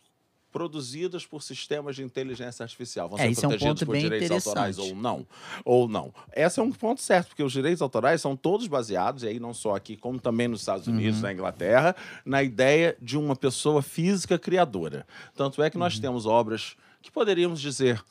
produzidas 0.52 1.24
por 1.26 1.42
sistemas 1.42 1.96
de 1.96 2.02
inteligência 2.02 2.62
artificial 2.62 3.08
vão 3.08 3.18
É, 3.18 3.22
ser 3.22 3.30
isso 3.30 3.44
é 3.44 3.48
um 3.48 3.74
por 3.74 3.92
bem 3.92 4.02
direitos 4.02 4.30
autorais 4.30 4.78
ou 4.78 4.94
não? 4.94 5.26
Ou 5.64 5.88
não? 5.88 6.12
Esse 6.34 6.60
é 6.60 6.62
um 6.62 6.72
ponto 6.72 7.00
certo, 7.00 7.28
porque 7.28 7.42
os 7.42 7.52
direitos 7.52 7.80
autorais 7.82 8.20
são 8.20 8.36
todos 8.36 8.66
baseados, 8.66 9.22
e 9.22 9.28
aí 9.28 9.38
não 9.40 9.54
só 9.54 9.74
aqui, 9.76 9.96
como 9.96 10.18
também 10.20 10.48
nos 10.48 10.60
Estados 10.60 10.86
Unidos, 10.86 11.16
Uhum. 11.16 11.22
na 11.22 11.32
Inglaterra, 11.32 11.96
na 12.24 12.42
ideia 12.42 12.96
de 13.00 13.16
uma 13.16 13.36
pessoa 13.36 13.82
física 13.82 14.38
criadora. 14.38 15.06
Tanto 15.34 15.62
é 15.62 15.70
que 15.70 15.78
nós 15.78 15.94
Uhum. 15.94 16.00
temos 16.00 16.26
obras 16.26 16.76
que 17.02 17.10
poderíamos 17.10 17.60
dizer 17.60 18.02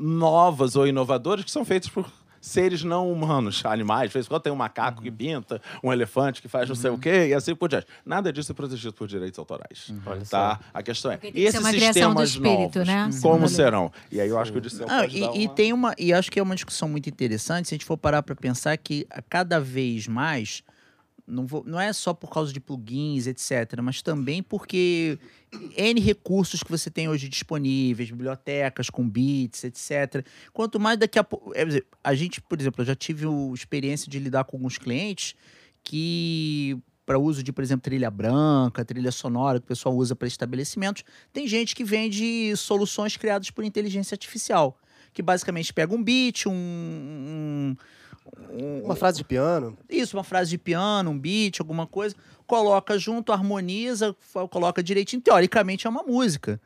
novas 0.00 0.76
ou 0.76 0.86
inovadoras 0.86 1.44
que 1.44 1.50
são 1.50 1.64
feitas 1.64 1.88
por 1.90 2.10
seres 2.40 2.82
não 2.82 3.10
humanos, 3.10 3.62
animais. 3.66 4.10
De 4.10 4.14
vez 4.14 4.26
em 4.26 4.28
quando 4.28 4.42
tem 4.42 4.52
um 4.52 4.56
macaco 4.56 5.02
que 5.02 5.10
pinta, 5.10 5.60
um 5.82 5.92
elefante 5.92 6.40
que 6.40 6.48
faz 6.48 6.68
não 6.68 6.76
sei 6.76 6.90
o 6.90 6.98
quê, 6.98 7.28
e 7.28 7.34
assim 7.34 7.54
por 7.54 7.68
diante. 7.68 7.86
Nada 8.04 8.32
disso 8.32 8.52
é 8.52 8.54
protegido 8.54 8.92
por 8.92 9.06
direitos 9.06 9.38
autorais. 9.38 9.92
Olha 10.06 10.20
Tá? 10.30 10.60
A 10.72 10.82
questão 10.82 11.12
é, 11.12 11.18
esses 11.34 11.60
uma 11.60 11.70
criação 11.70 12.14
do 12.14 12.26
sistemas 12.26 12.30
espírito, 12.30 12.78
novos, 12.84 12.86
né? 12.86 13.10
como 13.22 13.48
serão? 13.48 13.92
E 14.10 14.20
aí 14.20 14.28
eu 14.28 14.38
acho 14.38 14.52
que 14.52 14.58
o 14.58 14.60
Disseu 14.60 14.86
Ah, 14.88 15.00
pode 15.00 15.16
e, 15.16 15.20
dar 15.20 15.36
e 15.36 15.46
uma... 15.46 15.54
tem 15.54 15.72
uma 15.72 15.94
e 15.98 16.12
acho 16.12 16.30
que 16.30 16.38
é 16.38 16.42
uma 16.42 16.54
discussão 16.54 16.88
muito 16.88 17.08
interessante 17.08 17.68
se 17.68 17.74
a 17.74 17.76
gente 17.76 17.84
for 17.84 17.96
parar 17.96 18.22
para 18.22 18.34
pensar 18.34 18.76
que 18.76 19.06
a 19.10 19.20
cada 19.20 19.58
vez 19.58 20.06
mais 20.06 20.62
não, 21.30 21.46
vou- 21.46 21.64
não 21.66 21.80
é 21.80 21.92
só 21.92 22.12
por 22.12 22.28
causa 22.30 22.52
de 22.52 22.60
plugins, 22.60 23.26
etc., 23.26 23.80
mas 23.82 24.02
também 24.02 24.42
porque 24.42 25.18
N 25.76 26.00
recursos 26.00 26.62
que 26.62 26.70
você 26.70 26.90
tem 26.90 27.08
hoje 27.08 27.28
disponíveis, 27.28 28.10
bibliotecas 28.10 28.90
com 28.90 29.08
bits, 29.08 29.64
etc. 29.64 30.24
Quanto 30.52 30.78
mais 30.80 30.98
daqui 30.98 31.18
a 31.18 31.24
pouco. 31.24 31.52
é, 31.54 31.64
a 32.04 32.14
gente, 32.14 32.40
por 32.40 32.60
exemplo, 32.60 32.82
eu 32.82 32.86
já 32.86 32.94
tive 32.94 33.26
o- 33.26 33.54
experiência 33.54 34.10
de 34.10 34.18
lidar 34.18 34.44
com 34.44 34.56
alguns 34.56 34.76
clientes 34.78 35.34
que, 35.82 36.76
para 37.06 37.18
uso 37.18 37.42
de, 37.42 37.52
por 37.52 37.62
exemplo, 37.64 37.82
trilha 37.82 38.10
branca, 38.10 38.84
trilha 38.84 39.10
sonora, 39.10 39.58
que 39.58 39.64
o 39.64 39.68
pessoal 39.68 39.96
usa 39.96 40.14
para 40.14 40.28
estabelecimentos, 40.28 41.02
tem 41.32 41.46
gente 41.48 41.74
que 41.74 41.82
vende 41.84 42.54
soluções 42.56 43.16
criadas 43.16 43.50
por 43.50 43.64
inteligência 43.64 44.14
artificial. 44.14 44.78
Que 45.12 45.22
basicamente 45.22 45.72
pega 45.72 45.92
um 45.92 46.02
beat, 46.02 46.46
um. 46.46 46.52
um- 46.52 47.76
um- 48.50 48.84
Uma 48.84 48.96
frase 48.96 49.18
de 49.18 49.24
piano. 49.24 49.76
isso, 49.88 50.16
uma 50.16 50.24
frase 50.24 50.50
de 50.50 50.58
piano, 50.58 51.10
um 51.10 51.18
beat, 51.18 51.60
alguma 51.60 51.86
coisa, 51.86 52.14
coloca 52.46 52.98
junto, 52.98 53.32
harmoniza, 53.32 54.14
coloca 54.50 54.82
direitinho. 54.82 55.22
Teoricamente 55.22 55.86
é 55.86 55.90
uma 55.90 56.02
música. 56.02 56.60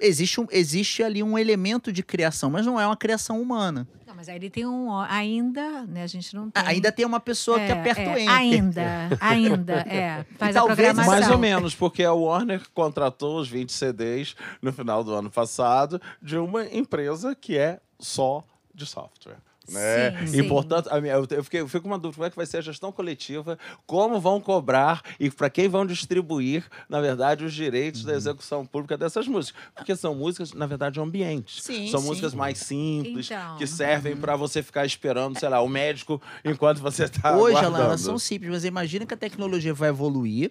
Existe, 0.00 0.40
um, 0.40 0.46
existe 0.50 1.02
ali 1.02 1.22
um 1.22 1.38
elemento 1.38 1.92
de 1.92 2.02
criação, 2.02 2.50
mas 2.50 2.66
não 2.66 2.80
é 2.80 2.84
uma 2.84 2.96
criação 2.96 3.40
humana. 3.40 3.86
Não, 4.04 4.16
mas 4.16 4.28
aí 4.28 4.34
ele 4.34 4.50
tem 4.50 4.66
um. 4.66 4.92
Ainda, 5.00 5.84
né? 5.86 6.02
A 6.02 6.06
gente 6.08 6.34
não 6.34 6.50
tem. 6.50 6.60
Ainda 6.66 6.90
tem 6.90 7.06
uma 7.06 7.20
pessoa 7.20 7.56
que 7.60 7.66
É, 7.66 7.72
aperta 7.72 8.00
é, 8.00 8.14
o 8.14 8.18
enter. 8.18 8.28
Ainda, 8.32 9.18
ainda, 9.20 9.72
é. 9.88 10.24
Faz 10.36 10.56
a 10.56 10.60
talvez 10.60 10.76
programação. 10.76 11.12
Mais 11.12 11.30
ou 11.30 11.38
menos, 11.38 11.72
porque 11.74 12.02
a 12.02 12.12
Warner 12.12 12.62
contratou 12.74 13.38
os 13.38 13.48
20 13.48 13.70
CDs 13.72 14.34
no 14.60 14.72
final 14.72 15.04
do 15.04 15.14
ano 15.14 15.30
passado 15.30 16.02
de 16.20 16.36
uma 16.36 16.64
empresa 16.66 17.34
que 17.36 17.56
é 17.56 17.78
só 18.00 18.42
de 18.74 18.84
software. 18.86 19.38
Né? 19.68 20.10
Sim, 20.26 20.38
e 20.38 20.42
sim. 20.42 20.48
portanto, 20.48 20.88
a 20.90 21.00
minha- 21.00 21.14
eu, 21.14 21.44
fiquei, 21.44 21.60
eu 21.60 21.68
fico 21.68 21.82
com 21.82 21.88
uma 21.88 21.98
dúvida: 21.98 22.16
como 22.16 22.26
é 22.26 22.30
que 22.30 22.36
vai 22.36 22.46
ser 22.46 22.58
a 22.58 22.60
gestão 22.60 22.90
coletiva? 22.90 23.58
Como 23.86 24.20
vão 24.20 24.40
cobrar 24.40 25.02
e 25.20 25.30
para 25.30 25.48
quem 25.48 25.68
vão 25.68 25.86
distribuir, 25.86 26.64
na 26.88 27.00
verdade, 27.00 27.44
os 27.44 27.54
direitos 27.54 28.00
Uhum. 28.00 28.06
da 28.08 28.14
execução 28.16 28.66
pública 28.66 28.96
dessas 28.98 29.28
músicas? 29.28 29.60
Porque 29.74 29.94
são 29.94 30.14
músicas, 30.14 30.52
na 30.52 30.66
verdade, 30.66 30.98
ambientes. 31.00 31.62
Sim, 31.62 31.88
são 31.90 32.00
sim. 32.00 32.06
músicas 32.06 32.34
mais 32.34 32.58
simples, 32.58 33.26
Então. 33.30 33.56
que 33.56 33.66
servem 33.66 34.16
para 34.16 34.34
você 34.36 34.62
ficar 34.62 34.84
esperando, 34.84 35.38
sei 35.38 35.48
lá, 35.48 35.60
o 35.60 35.68
médico 35.68 36.20
enquanto 36.44 36.78
você 36.80 37.04
está 37.04 37.36
Hoje, 37.36 37.56
aguardando. 37.56 37.82
Elas 37.84 38.00
são 38.00 38.18
simples, 38.18 38.50
mas 38.50 38.64
imagina 38.64 39.06
que 39.06 39.14
a 39.14 39.16
tecnologia 39.16 39.72
vai 39.72 39.88
evoluir. 39.90 40.50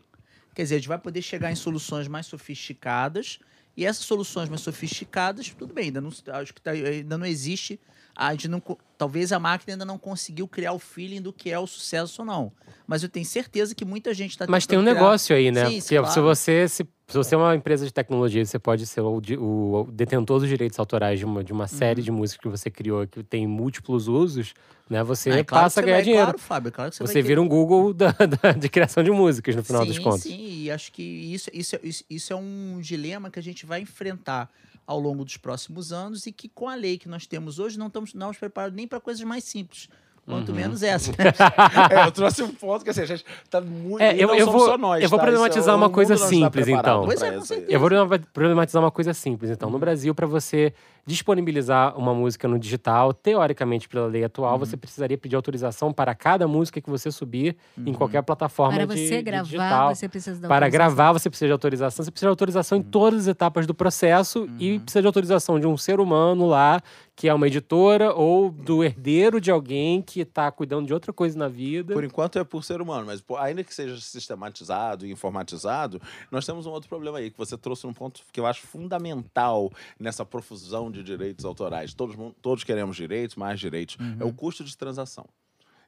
Quer 0.56 0.64
dizer, 0.64 0.76
a 0.76 0.78
gente 0.80 0.88
vai 0.90 0.98
poder 0.98 1.22
chegar 1.22 1.52
em 1.52 1.56
soluções 1.56 2.08
mais 2.08 2.26
sofisticadas. 2.26 3.40
E 3.76 3.86
essas 3.86 4.04
soluções 4.06 4.50
mais 4.50 4.62
sofisticadas, 4.62 5.50
tudo 5.58 5.74
bem, 5.74 5.86
ainda 5.86 6.02
não, 6.02 6.10
acho 6.34 6.54
que 6.54 6.62
tá- 6.62 6.72
ainda 6.72 7.18
não 7.18 7.26
existe. 7.26 7.80
A 8.16 8.32
gente 8.32 8.48
não, 8.48 8.62
talvez 8.98 9.32
a 9.32 9.40
máquina 9.40 9.74
ainda 9.74 9.86
não 9.86 9.98
conseguiu 9.98 10.48
criar 10.48 10.74
o 10.74 10.80
feeling 10.80 11.22
do 11.22 11.32
que 11.32 11.50
é 11.50 11.58
o 11.58 11.66
sucesso 11.66 12.22
ou 12.22 12.26
não. 12.26 12.52
Mas 12.86 13.04
eu 13.04 13.10
tenho 13.10 13.26
certeza 13.26 13.74
que 13.74 13.86
muita 13.86 14.14
gente 14.14 14.32
está 14.32 14.46
Mas 14.48 14.66
tem 14.66 14.78
um 14.78 14.82
negócio 14.82 15.36
aí, 15.36 15.50
né? 15.52 15.66
Sim, 15.66 15.72
Porque 15.80 15.82
se 15.82 15.98
claro. 15.98 16.22
você 16.24 16.68
se, 16.68 16.84
se 17.08 17.14
você 17.18 17.36
é 17.36 17.38
uma 17.38 17.56
empresa 17.56 17.86
de 17.86 17.94
tecnologia, 17.94 18.44
você 18.46 18.60
pode 18.60 18.86
ser 18.86 19.02
o, 19.02 19.22
di- 19.22 19.38
o 19.38 19.88
detentor 19.92 20.40
dos 20.40 20.50
direitos 20.50 20.78
autorais 20.78 21.18
de 21.20 21.26
uma, 21.26 21.44
de 21.44 21.54
uma 21.54 21.64
Uhum. 21.64 21.68
série 21.68 22.02
de 22.02 22.12
músicas 22.12 22.42
que 22.42 22.50
você 22.50 22.70
criou 22.70 23.08
que 23.08 23.24
tem 23.24 23.48
múltiplos 23.48 24.08
usos, 24.08 24.54
né? 24.90 25.02
Você 25.04 25.30
É, 25.30 25.44
claro 25.44 25.66
passa 25.66 25.80
a 25.80 25.84
ganhar 25.84 25.96
vai- 25.98 26.04
dinheiro. 26.04 26.26
Claro, 26.26 26.38
Fábio, 26.40 26.68
é 26.68 26.72
claro 26.72 26.92
que 26.92 26.98
você, 26.98 27.04
você 27.08 27.22
vira 27.22 27.42
um 27.42 27.48
Google 27.48 27.94
da- 27.94 28.12
da- 28.12 28.52
de 28.52 28.68
criação 28.70 29.04
de 29.04 29.10
músicas, 29.12 29.56
no 29.56 29.64
final 29.64 29.84
sim, 29.84 29.88
dos 29.88 30.00
contos. 30.00 30.22
Sim, 30.24 30.64
e 30.64 30.70
acho 30.72 30.92
que 30.92 31.02
isso, 31.02 31.50
isso, 31.54 31.80
isso, 31.82 32.04
isso 32.10 32.34
é 32.34 32.36
um 32.36 32.80
dilema 32.82 33.32
que 33.32 33.40
a 33.40 33.44
gente 33.44 33.66
vai 33.66 33.80
enfrentar 33.82 34.50
ao 34.86 35.00
longo 35.00 35.24
dos 35.24 35.38
próximos 35.38 35.92
anos 35.94 36.26
e 36.26 36.32
que 36.32 36.50
com 36.50 36.68
a 36.68 36.76
lei 36.76 36.98
que 36.98 37.08
nós 37.08 37.26
temos 37.26 37.60
hoje 37.60 37.78
não 37.80 37.88
estamos, 37.88 38.14
não 38.14 38.20
estamos 38.32 38.38
preparados 38.38 38.76
nem 38.76 38.88
para 38.88 39.00
coisas 39.00 39.24
mais 39.24 39.44
simples. 39.44 39.88
Quanto 40.24 40.50
Uhum. 40.50 40.56
menos 40.56 40.84
essa. 40.84 41.12
É, 41.92 42.06
eu 42.08 42.12
trouxe 42.12 42.44
um 42.44 42.50
ponto 42.54 42.84
que 42.84 42.92
assim, 42.92 43.02
a 43.02 43.06
gente 43.06 43.26
tá 43.50 43.60
muito. 43.60 44.02
É, 44.02 44.16
eu- 44.16 44.28
não 44.28 44.36
eu 44.36 44.46
somos 44.46 44.62
vou- 44.62 44.70
só 44.70 44.78
nós, 44.78 45.04
eu 45.04 45.10
vou 45.10 45.18
tá? 45.18 45.24
problematizar 45.26 45.62
Isso 45.64 45.70
é- 45.72 45.76
uma 45.76 45.90
coisa 45.90 46.16
simples, 46.16 46.66
preparado 46.66 46.90
então. 46.98 47.06
Pois 47.06 47.22
é, 47.24 47.32
com 47.32 47.42
certeza. 47.46 47.72
Eu 47.72 47.80
vou 47.80 47.90
problema- 47.90 48.20
problematizar 48.32 48.84
uma 48.84 48.92
coisa 48.92 49.14
simples, 49.16 49.50
então. 49.50 49.70
No 49.72 49.80
Brasil, 49.80 50.14
para 50.14 50.28
você 50.28 50.74
disponibilizar 51.06 51.98
uma 51.98 52.14
música 52.14 52.48
no 52.48 52.58
digital, 52.60 53.14
teoricamente, 53.14 53.88
pela 53.88 54.08
lei 54.08 54.24
atual, 54.24 54.54
Uhum. 54.54 54.60
você 54.60 54.76
precisaria 54.78 55.18
pedir 55.18 55.36
autorização 55.36 55.92
para 55.94 56.14
cada 56.16 56.48
música 56.48 56.80
que 56.82 56.90
você 56.90 57.12
subir 57.12 57.56
em 57.78 57.88
Uhum. 57.90 57.94
qualquer 57.94 58.22
plataforma 58.24 58.74
Para 58.76 58.86
de, 58.88 59.08
você 59.08 59.18
de 59.18 59.22
gravar, 59.24 59.44
digital. 59.44 59.96
você 59.96 60.10
precisa 60.10 60.48
Para 60.48 60.70
gravar, 60.70 61.12
você 61.14 61.30
precisa 61.30 61.48
de 61.48 61.54
autorização. 61.54 62.04
Você 62.06 62.12
precisa 62.12 62.28
de 62.28 62.32
autorização 62.32 62.78
Uhum. 62.78 62.84
em 62.84 62.88
todas 62.88 63.22
as 63.22 63.28
etapas 63.28 63.66
do 63.68 63.74
processo 63.74 64.48
e 64.60 64.80
precisa 64.80 65.02
de 65.02 65.08
autorização 65.08 65.60
de 65.60 65.68
um 65.68 65.78
ser 65.78 66.00
humano 66.00 66.46
lá, 66.48 66.82
que 67.16 67.28
é 67.30 67.34
uma 67.34 67.46
editora, 67.48 68.14
ou 68.14 68.50
do 68.50 68.84
herdeiro 68.84 69.40
de 69.40 69.52
alguém 69.52 70.02
que 70.02 70.22
está 70.22 70.52
cuidando 70.52 70.88
de 70.88 70.94
outra 70.94 71.14
coisa 71.14 71.38
na 71.38 71.48
vida. 71.48 71.94
Por 71.94 72.04
enquanto 72.04 72.40
é 72.40 72.44
por 72.44 72.64
ser 72.64 72.82
humano, 72.82 73.06
mas 73.06 73.24
ainda 73.40 73.64
que 73.64 73.74
seja 73.74 74.00
sistematizado 74.00 75.06
e 75.06 75.12
informatizado, 75.12 76.02
nós 76.32 76.46
temos 76.46 76.66
um 76.66 76.72
outro 76.72 76.90
problema 76.90 77.20
aí, 77.20 77.30
que 77.30 77.38
você 77.38 77.58
trouxe 77.58 77.86
um 77.86 77.94
ponto 77.94 78.22
que 78.32 78.40
eu 78.40 78.46
acho 78.46 78.62
fundamental 78.66 79.72
nessa 80.00 80.26
profusão 80.26 80.91
de 80.92 81.04
direitos 81.04 81.46
autorais. 81.46 81.94
Todos, 81.94 82.16
todos 82.42 82.64
queremos 82.64 82.96
direitos, 82.96 83.36
mais 83.36 83.60
direitos. 83.60 83.98
É 84.20 84.24
o 84.24 84.34
custo 84.34 84.64
de 84.64 84.76
transação. 84.76 85.26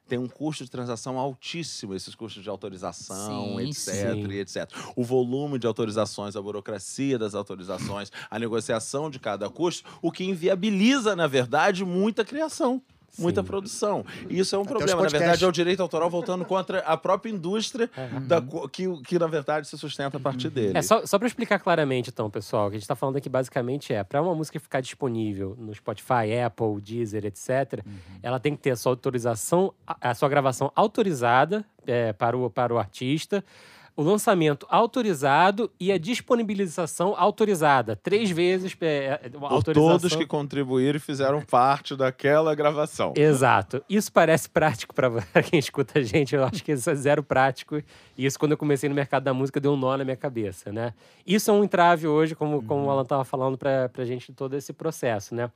Tem 0.06 0.18
um 0.18 0.28
custo 0.28 0.64
de 0.64 0.70
transação 0.70 1.18
altíssimo, 1.18 1.94
esses 1.94 2.14
custos 2.14 2.42
de 2.42 2.50
autorização, 2.50 3.56
Sim, 3.56 3.68
etc, 3.68 4.12
sim. 4.12 4.32
etc. 4.32 4.70
O 4.94 5.02
volume 5.02 5.58
de 5.58 5.66
autorizações, 5.66 6.36
a 6.36 6.42
burocracia 6.42 7.18
das 7.18 7.34
autorizações, 7.34 8.12
a 8.30 8.38
negociação 8.38 9.08
de 9.08 9.18
cada 9.18 9.48
custo, 9.48 9.88
o 10.02 10.12
que 10.12 10.24
inviabiliza, 10.24 11.16
na 11.16 11.26
verdade, 11.26 11.86
muita 11.86 12.22
criação. 12.22 12.82
Muita 13.18 13.42
Sim. 13.42 13.46
produção. 13.46 14.04
E 14.28 14.38
isso 14.38 14.54
é 14.54 14.58
um 14.58 14.62
Até 14.62 14.70
problema. 14.70 15.02
Na 15.02 15.08
verdade, 15.08 15.44
é 15.44 15.46
o 15.48 15.52
direito 15.52 15.80
autoral 15.80 16.10
voltando 16.10 16.44
contra 16.44 16.80
a 16.80 16.96
própria 16.96 17.30
indústria 17.30 17.90
da 18.26 18.40
co- 18.40 18.68
que, 18.68 18.84
que, 19.02 19.18
na 19.18 19.26
verdade, 19.26 19.66
se 19.68 19.76
sustenta 19.78 20.16
a 20.16 20.20
partir 20.20 20.50
dele. 20.50 20.76
É, 20.78 20.82
só, 20.82 21.04
só 21.06 21.18
para 21.18 21.28
explicar 21.28 21.58
claramente, 21.58 22.10
então, 22.10 22.28
pessoal, 22.30 22.66
o 22.66 22.70
que 22.70 22.76
a 22.76 22.78
gente 22.78 22.84
está 22.84 22.96
falando 22.96 23.16
aqui 23.16 23.28
basicamente 23.28 23.92
é: 23.92 24.02
para 24.02 24.20
uma 24.22 24.34
música 24.34 24.58
ficar 24.58 24.80
disponível 24.80 25.54
no 25.58 25.74
Spotify, 25.74 26.38
Apple, 26.44 26.80
Deezer, 26.80 27.24
etc., 27.24 27.84
ela 28.22 28.40
tem 28.40 28.54
que 28.56 28.62
ter 28.62 28.70
a 28.70 28.76
sua 28.76 28.92
autorização, 28.92 29.72
a, 29.86 30.10
a 30.10 30.14
sua 30.14 30.28
gravação 30.28 30.72
autorizada 30.74 31.64
é, 31.86 32.12
para, 32.12 32.36
o, 32.36 32.50
para 32.50 32.72
o 32.74 32.78
artista. 32.78 33.44
O 33.96 34.02
lançamento 34.02 34.66
autorizado 34.68 35.70
e 35.78 35.92
a 35.92 35.98
disponibilização 35.98 37.14
autorizada. 37.16 37.94
Três 37.94 38.30
vezes 38.30 38.76
é, 38.80 38.86
é, 38.86 39.30
autorização. 39.40 39.98
todos 39.98 40.16
que 40.16 40.26
contribuíram 40.26 40.96
e 40.96 41.00
fizeram 41.00 41.40
parte 41.42 41.94
daquela 41.94 42.54
gravação. 42.54 43.14
Exato. 43.16 43.84
Isso 43.88 44.12
parece 44.12 44.50
prático 44.50 44.92
para 44.94 45.10
quem 45.48 45.58
escuta 45.58 46.00
a 46.00 46.02
gente. 46.02 46.34
Eu 46.34 46.44
acho 46.44 46.64
que 46.64 46.72
isso 46.72 46.90
é 46.90 46.94
zero 46.94 47.22
prático. 47.22 47.76
E 48.16 48.26
isso, 48.26 48.38
quando 48.38 48.52
eu 48.52 48.58
comecei 48.58 48.88
no 48.88 48.94
mercado 48.94 49.22
da 49.22 49.32
música, 49.32 49.60
deu 49.60 49.72
um 49.72 49.76
nó 49.76 49.96
na 49.96 50.04
minha 50.04 50.16
cabeça, 50.16 50.72
né? 50.72 50.92
Isso 51.24 51.50
é 51.50 51.54
um 51.54 51.62
entrave 51.62 52.08
hoje, 52.08 52.34
como, 52.34 52.62
como 52.64 52.86
o 52.86 52.90
Alan 52.90 53.02
estava 53.02 53.24
falando 53.24 53.56
para 53.56 53.90
a 53.96 54.04
gente, 54.04 54.32
todo 54.32 54.54
esse 54.54 54.72
processo, 54.72 55.34
né? 55.34 55.50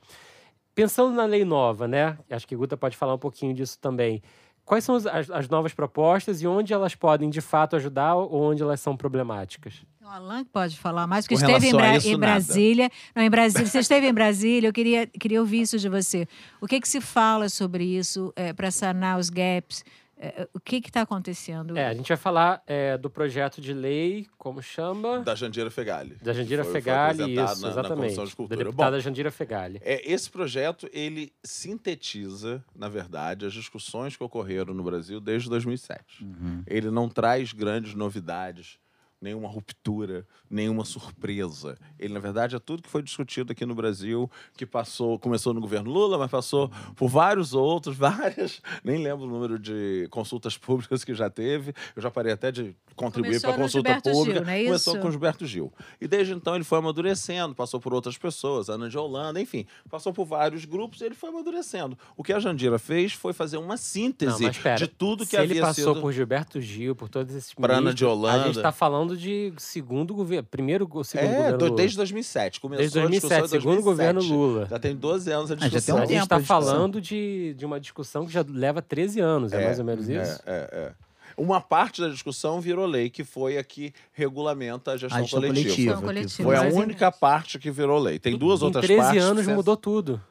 Pensando 0.73 1.13
na 1.13 1.25
lei 1.25 1.43
nova, 1.43 1.89
né? 1.89 2.17
Acho 2.29 2.47
que 2.47 2.55
o 2.55 2.57
Guta 2.59 2.77
pode 2.77 2.95
falar 2.95 3.13
um 3.13 3.19
pouquinho 3.19 3.53
disso 3.53 3.77
também. 3.81 4.21
Quais 4.69 4.83
são 4.83 4.93
as, 4.95 5.07
as- 5.07 5.31
as 5.31 5.49
novas 5.49 5.73
propostas 5.73 6.43
e 6.43 6.47
onde 6.47 6.71
elas 6.73 6.93
podem, 6.93 7.27
de 7.27 7.41
fato, 7.41 7.75
ajudar 7.75 8.13
ou 8.13 8.51
onde 8.51 8.61
elas 8.61 8.79
são 8.79 8.95
problemáticas? 8.95 9.73
O 9.99 10.07
Alan 10.07 10.43
que 10.43 10.51
pode 10.51 10.77
falar 10.77 11.07
mais, 11.07 11.25
porque 11.25 11.33
esteve 11.43 11.67
em, 11.67 11.71
Bra- 11.71 11.97
isso, 11.97 12.07
em 12.07 12.11
nada. 12.17 12.33
Brasília. 12.33 12.91
Não, 13.15 13.23
em 13.23 13.29
Brasília. 13.31 13.65
Você 13.65 13.79
esteve 13.79 14.07
em 14.07 14.13
Brasília, 14.13 14.67
eu 14.69 14.73
queria, 14.73 15.07
queria 15.07 15.39
ouvir 15.39 15.61
isso 15.61 15.77
de 15.79 15.89
você. 15.89 16.27
O 16.61 16.67
que, 16.67 16.79
que 16.79 16.87
se 16.87 17.01
fala 17.01 17.49
sobre 17.49 17.83
isso 17.83 18.31
para 18.55 18.69
sanar 18.69 19.17
os 19.17 19.29
gaps? 19.31 19.83
É, 20.21 20.49
o 20.53 20.59
que 20.59 20.75
está 20.77 21.01
acontecendo? 21.01 21.77
É, 21.77 21.87
a 21.87 21.93
gente 21.93 22.09
vai 22.09 22.17
falar 22.17 22.61
é, 22.67 22.97
do 22.97 23.09
projeto 23.09 23.61
de 23.61 23.73
lei, 23.73 24.27
como 24.37 24.61
chama? 24.61 25.19
Da 25.21 25.33
Jandira 25.33 25.71
Fegali. 25.71 26.15
Da 26.21 26.33
Jandira 26.33 26.63
Foi- 26.65 26.73
foi 26.73 26.81
Fegali, 26.81 27.21
apresentado 27.21 27.53
isso, 27.53 27.61
na- 27.61 27.67
na 27.67 27.73
exatamente. 27.73 27.99
Comissão 28.01 28.23
de 28.25 28.29
da 28.31 28.35
Cultura. 28.35 28.63
deputada 28.65 28.97
Bom, 28.97 29.01
Jandira 29.01 29.31
Fegali. 29.31 29.79
É, 29.81 30.11
esse 30.11 30.29
projeto, 30.29 30.89
ele 30.91 31.31
sintetiza, 31.43 32.63
na 32.75 32.89
verdade, 32.89 33.45
as 33.45 33.53
discussões 33.53 34.17
que 34.17 34.23
ocorreram 34.23 34.73
no 34.73 34.83
Brasil 34.83 35.21
desde 35.21 35.49
2007. 35.49 36.23
Uhum. 36.25 36.63
Ele 36.67 36.91
não 36.91 37.07
traz 37.07 37.53
grandes 37.53 37.93
novidades 37.93 38.77
nenhuma 39.21 39.49
ruptura, 39.49 40.25
nenhuma 40.49 40.85
surpresa. 40.85 41.77
Ele, 41.97 42.13
na 42.13 42.19
verdade, 42.19 42.55
é 42.55 42.59
tudo 42.59 42.81
que 42.81 42.89
foi 42.89 43.01
discutido 43.01 43.51
aqui 43.51 43.65
no 43.65 43.75
Brasil, 43.75 44.29
que 44.55 44.65
passou, 44.65 45.19
começou 45.19 45.53
no 45.53 45.59
governo 45.59 45.91
Lula, 45.91 46.17
mas 46.17 46.31
passou 46.31 46.71
por 46.95 47.09
vários 47.09 47.53
outros, 47.53 47.95
várias, 47.97 48.61
nem 48.83 49.03
lembro 49.03 49.25
o 49.25 49.29
número 49.29 49.59
de 49.59 50.07
consultas 50.09 50.57
públicas 50.57 51.03
que 51.03 51.13
já 51.13 51.29
teve. 51.29 51.73
Eu 51.95 52.01
já 52.01 52.09
parei 52.09 52.31
até 52.31 52.51
de 52.51 52.75
contribuir 52.95 53.41
para 53.41 53.51
a 53.51 53.57
consulta 53.57 53.89
Gilberto 53.89 54.11
pública. 54.11 54.37
Gil, 54.39 54.45
não 54.45 54.53
é 54.53 54.63
Começou 54.65 54.93
isso? 54.93 55.01
com 55.01 55.07
o 55.07 55.11
Gilberto 55.11 55.45
Gil. 55.45 55.73
E 55.99 56.07
desde 56.07 56.33
então 56.33 56.55
ele 56.55 56.63
foi 56.63 56.79
amadurecendo, 56.79 57.53
passou 57.53 57.79
por 57.79 57.93
outras 57.93 58.17
pessoas, 58.17 58.69
Ana 58.69 58.89
de 58.89 58.97
Holanda, 58.97 59.39
enfim, 59.41 59.65
passou 59.89 60.13
por 60.13 60.25
vários 60.25 60.65
grupos 60.65 61.01
e 61.01 61.05
ele 61.05 61.15
foi 61.15 61.29
amadurecendo. 61.29 61.97
O 62.15 62.23
que 62.23 62.31
a 62.33 62.39
Jandira 62.39 62.79
fez 62.79 63.13
foi 63.13 63.33
fazer 63.33 63.57
uma 63.57 63.77
síntese 63.77 64.43
Não, 64.43 64.75
de 64.75 64.87
tudo 64.87 65.23
que 65.23 65.31
Se 65.31 65.37
havia 65.37 65.53
ele 65.53 65.61
passou 65.61 65.93
sido... 65.93 66.01
por 66.01 66.11
Gilberto 66.11 66.61
Gil, 66.61 66.95
por 66.95 67.09
todos 67.09 67.35
esses 67.35 67.53
Pra 67.53 67.77
Ana 67.77 67.93
de 67.93 68.05
Holanda. 68.05 68.43
A 68.43 68.45
gente 68.45 68.57
está 68.57 68.71
falando 68.71 69.08
de 69.17 69.53
segundo 69.57 70.13
governo, 70.13 70.47
primeiro 70.49 70.87
ou 70.91 71.03
segundo 71.03 71.29
É, 71.29 71.35
governo 71.37 71.57
Lula. 71.65 71.75
desde 71.75 71.97
2007. 71.97 72.59
Começou 72.59 72.79
Desde 72.81 72.99
a 72.99 73.05
discussão 73.07 73.29
2007, 73.39 73.45
em 73.57 73.61
segundo 73.61 73.83
governo 73.83 74.19
2007. 74.21 74.37
Lula. 74.53 74.67
Já 74.69 74.79
tem 74.79 74.95
12 74.95 75.31
anos 75.31 75.51
a 75.51 75.53
Ah, 75.53 75.57
já 75.57 75.61
tem 75.61 75.69
discussão. 75.69 75.95
um 75.97 75.99
a 76.01 76.05
gente 76.05 76.23
está 76.23 76.37
discussão. 76.37 76.61
falando 76.61 77.01
de, 77.01 77.53
de 77.57 77.65
uma 77.65 77.79
discussão 77.79 78.25
que 78.25 78.31
já 78.31 78.45
leva 78.47 78.81
13 78.81 79.19
anos, 79.19 79.53
é, 79.53 79.63
mais 79.65 79.79
ou 79.79 79.85
menos 79.85 80.09
É, 80.09 80.21
isso? 80.21 80.41
é, 80.45 80.69
é. 80.71 80.91
Uma 81.37 81.61
parte 81.61 82.01
da 82.01 82.09
discussão 82.09 82.59
virou 82.59 82.85
lei, 82.85 83.09
que 83.09 83.23
foi 83.23 83.57
a 83.57 83.63
que 83.63 83.93
regulamenta 84.11 84.91
a 84.91 84.97
gestão, 84.97 85.17
A 85.17 85.21
gestão 85.21 85.39
coletiva. 85.39 85.63
coletiva. 85.65 85.93
Gestão 85.93 86.01
coletiva. 86.01 86.43
Foi 86.49 86.55
a 86.57 86.83
única 86.83 87.11
parte 87.11 87.57
que 87.57 87.71
virou 87.71 87.97
lei. 87.97 88.19
Tem 88.19 88.37
duas 88.37 88.61
em 88.61 88.65
outras 88.65 88.83
13 88.85 89.01
partes. 89.03 89.23
anos 89.23 89.45
que- 89.45 89.53
mudou 89.53 89.77
tudo. 89.77 90.21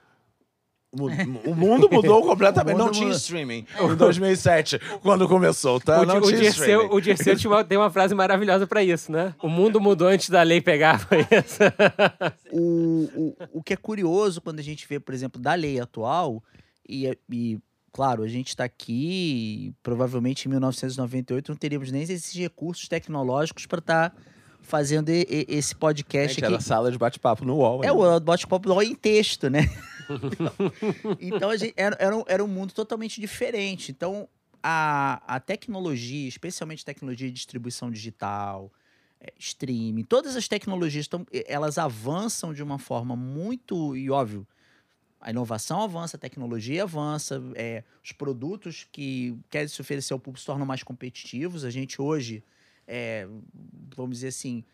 O 0.90 1.54
mundo 1.54 1.86
mudou 1.92 2.22
completamente. 2.22 2.72
Mundo 2.76 2.84
não 2.86 2.90
tinha 2.92 3.04
mudou. 3.08 3.18
streaming 3.18 3.66
em 3.78 3.94
2007, 3.94 4.78
quando 5.02 5.28
começou, 5.28 5.78
tá? 5.78 6.00
o, 6.00 6.06
não 6.06 6.16
o 6.16 6.22
tinha 6.22 6.40
Dirceu, 6.40 6.50
streaming. 6.80 6.94
o 6.94 7.00
Dirceu 7.00 7.36
tinha 7.36 7.50
uma- 7.50 7.62
tem 7.64 7.76
uma 7.76 7.90
frase 7.90 8.14
maravilhosa 8.14 8.66
para 8.66 8.82
isso, 8.82 9.12
né? 9.12 9.34
O 9.42 9.48
mundo 9.50 9.80
mudou 9.82 10.08
antes 10.08 10.30
da 10.30 10.42
lei 10.42 10.62
pegar, 10.62 10.98
foi 11.00 11.18
isso? 11.20 11.58
o, 12.50 13.10
o, 13.14 13.36
o 13.58 13.62
que 13.62 13.74
é 13.74 13.76
curioso 13.76 14.40
quando 14.40 14.60
a 14.60 14.62
gente 14.62 14.86
vê, 14.88 14.98
por 14.98 15.12
exemplo, 15.14 15.40
da 15.40 15.52
lei 15.54 15.78
atual, 15.78 16.42
e, 16.88 17.06
e 17.30 17.58
claro, 17.92 18.22
a 18.22 18.28
gente 18.28 18.48
está 18.48 18.64
aqui, 18.64 19.74
provavelmente 19.82 20.46
em 20.46 20.48
1998 20.50 21.50
não 21.52 21.56
teríamos 21.56 21.92
nem 21.92 22.02
esses 22.02 22.32
recursos 22.34 22.88
tecnológicos 22.88 23.66
para 23.66 23.78
estar 23.80 24.16
fazendo 24.62 25.10
e- 25.10 25.26
e- 25.28 25.46
esse 25.48 25.74
podcast 25.74 26.34
Gente, 26.34 26.44
aqui. 26.44 26.54
era 26.54 26.62
sala 26.62 26.90
de 26.90 26.98
bate-papo 26.98 27.44
no 27.44 27.56
UOL. 27.56 27.84
É 27.84 27.92
o 27.92 28.20
bate-papo 28.20 28.68
lá 28.74 28.84
em 28.84 28.94
texto, 28.94 29.48
né? 29.50 29.68
então 31.20 31.50
a 31.50 31.56
gente, 31.56 31.74
era, 31.76 31.96
era, 31.98 32.16
um, 32.16 32.24
era 32.26 32.44
um 32.44 32.48
mundo 32.48 32.72
totalmente 32.72 33.20
diferente. 33.20 33.90
Então 33.90 34.28
a, 34.62 35.22
a 35.26 35.40
tecnologia, 35.40 36.28
especialmente 36.28 36.84
tecnologia 36.84 37.28
de 37.28 37.34
distribuição 37.34 37.90
digital, 37.90 38.72
eh, 39.20 39.32
streaming, 39.38 40.04
todas 40.04 40.36
as 40.36 40.48
tecnologias 40.48 41.06
tão, 41.06 41.26
eh, 41.32 41.44
elas 41.46 41.78
avançam 41.78 42.52
de 42.52 42.62
uma 42.62 42.78
forma 42.78 43.14
muito 43.16 43.96
e 43.96 44.10
óbvio. 44.10 44.46
A 45.20 45.30
inovação 45.30 45.82
avança, 45.82 46.16
a 46.16 46.20
tecnologia 46.20 46.84
avança, 46.84 47.42
eh, 47.56 47.82
os 48.04 48.12
produtos 48.12 48.86
que 48.92 49.36
querem 49.50 49.66
se 49.66 49.80
oferecer 49.80 50.12
ao 50.12 50.18
público 50.18 50.40
se 50.40 50.46
tornam 50.46 50.64
mais 50.66 50.82
competitivos. 50.82 51.64
A 51.64 51.70
gente 51.70 52.00
hoje, 52.00 52.42
eh, 52.86 53.26
vamos 53.96 54.18
dizer 54.18 54.28
assim, 54.28 54.64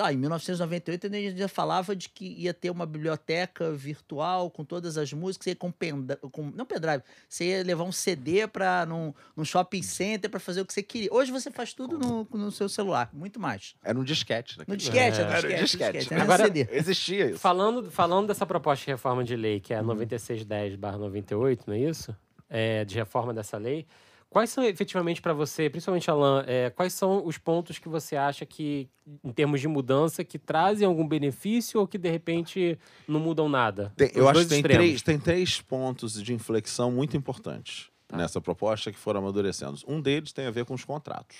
ah, 0.00 0.12
em 0.12 0.16
1998 0.16 1.06
a 1.06 1.10
gente 1.10 1.38
já 1.38 1.48
falava 1.48 1.94
de 1.96 2.08
que 2.08 2.24
ia 2.38 2.54
ter 2.54 2.70
uma 2.70 2.86
biblioteca 2.86 3.72
virtual 3.72 4.50
com 4.50 4.64
todas 4.64 4.96
as 4.96 5.12
músicas, 5.12 5.46
ia 5.48 5.56
com, 5.56 5.70
pendra 5.70 6.16
com 6.16 6.50
não 6.54 6.64
pendrive, 6.64 7.02
você 7.28 7.44
ia 7.58 7.62
levar 7.64 7.84
um 7.84 7.92
CD 7.92 8.46
para 8.46 8.86
num, 8.86 9.12
num 9.36 9.44
shopping 9.44 9.82
center 9.82 10.30
para 10.30 10.40
fazer 10.40 10.60
o 10.60 10.66
que 10.66 10.72
você 10.72 10.82
queria. 10.82 11.08
Hoje 11.12 11.30
você 11.32 11.50
faz 11.50 11.72
tudo 11.72 11.98
no, 11.98 12.26
no 12.32 12.50
seu 12.52 12.68
celular, 12.68 13.10
muito 13.12 13.40
mais. 13.40 13.74
Era 13.82 13.98
um 13.98 14.04
disquete. 14.04 14.56
No 14.56 14.60
naquele 14.60 14.76
disquete, 14.78 15.20
É. 15.20 15.22
Era 15.22 15.30
um 15.30 15.32
disquete, 15.34 15.62
disquete. 15.62 15.92
disquete, 15.98 16.14
era 16.14 16.22
Agora- 16.22 16.44
CD. 16.44 16.68
Existia 16.70 17.30
isso. 17.30 17.38
Falando, 17.38 17.90
falando 17.90 18.28
dessa 18.28 18.46
proposta 18.46 18.84
de 18.84 18.90
reforma 18.92 19.24
de 19.24 19.36
lei, 19.36 19.54
Uhum. 19.56 19.60
que 19.60 19.74
é 19.74 19.78
a 19.78 19.82
9610-98, 19.82 21.60
não 21.66 21.74
é 21.74 21.78
isso? 21.78 22.14
É, 22.48 22.84
de 22.84 22.94
reforma 22.94 23.34
dessa 23.34 23.56
lei. 23.58 23.86
Quais 24.30 24.50
são 24.50 24.62
efetivamente 24.62 25.22
para 25.22 25.32
você, 25.32 25.70
principalmente 25.70 26.10
Alan, 26.10 26.44
é, 26.46 26.68
quais 26.68 26.92
são 26.92 27.24
os 27.26 27.38
pontos 27.38 27.78
que 27.78 27.88
você 27.88 28.14
acha 28.14 28.44
que, 28.44 28.88
em 29.24 29.32
termos 29.32 29.58
de 29.60 29.66
mudança, 29.66 30.22
que 30.22 30.38
trazem 30.38 30.86
algum 30.86 31.06
benefício 31.08 31.80
ou 31.80 31.86
que 31.88 31.96
de 31.96 32.10
repente 32.10 32.78
não 33.06 33.20
mudam 33.20 33.48
nada? 33.48 33.90
Tem- 33.96 34.10
eu 34.14 34.28
acho 34.28 34.42
que 34.42 34.48
tem 34.48 34.58
extremos. 34.58 34.84
três, 34.86 35.02
tem 35.02 35.18
três 35.18 35.60
pontos 35.62 36.22
de 36.22 36.34
inflexão 36.34 36.92
muito 36.92 37.16
importantes 37.16 37.90
Tá. 38.06 38.18
nessa 38.18 38.38
proposta 38.40 38.92
que 38.92 38.98
foram 38.98 39.20
amadurecendo. 39.20 39.78
Um 39.86 39.98
deles 40.00 40.30
tem 40.32 40.46
a 40.46 40.50
ver 40.50 40.66
com 40.66 40.74
os 40.74 40.84
contratos. 40.84 41.36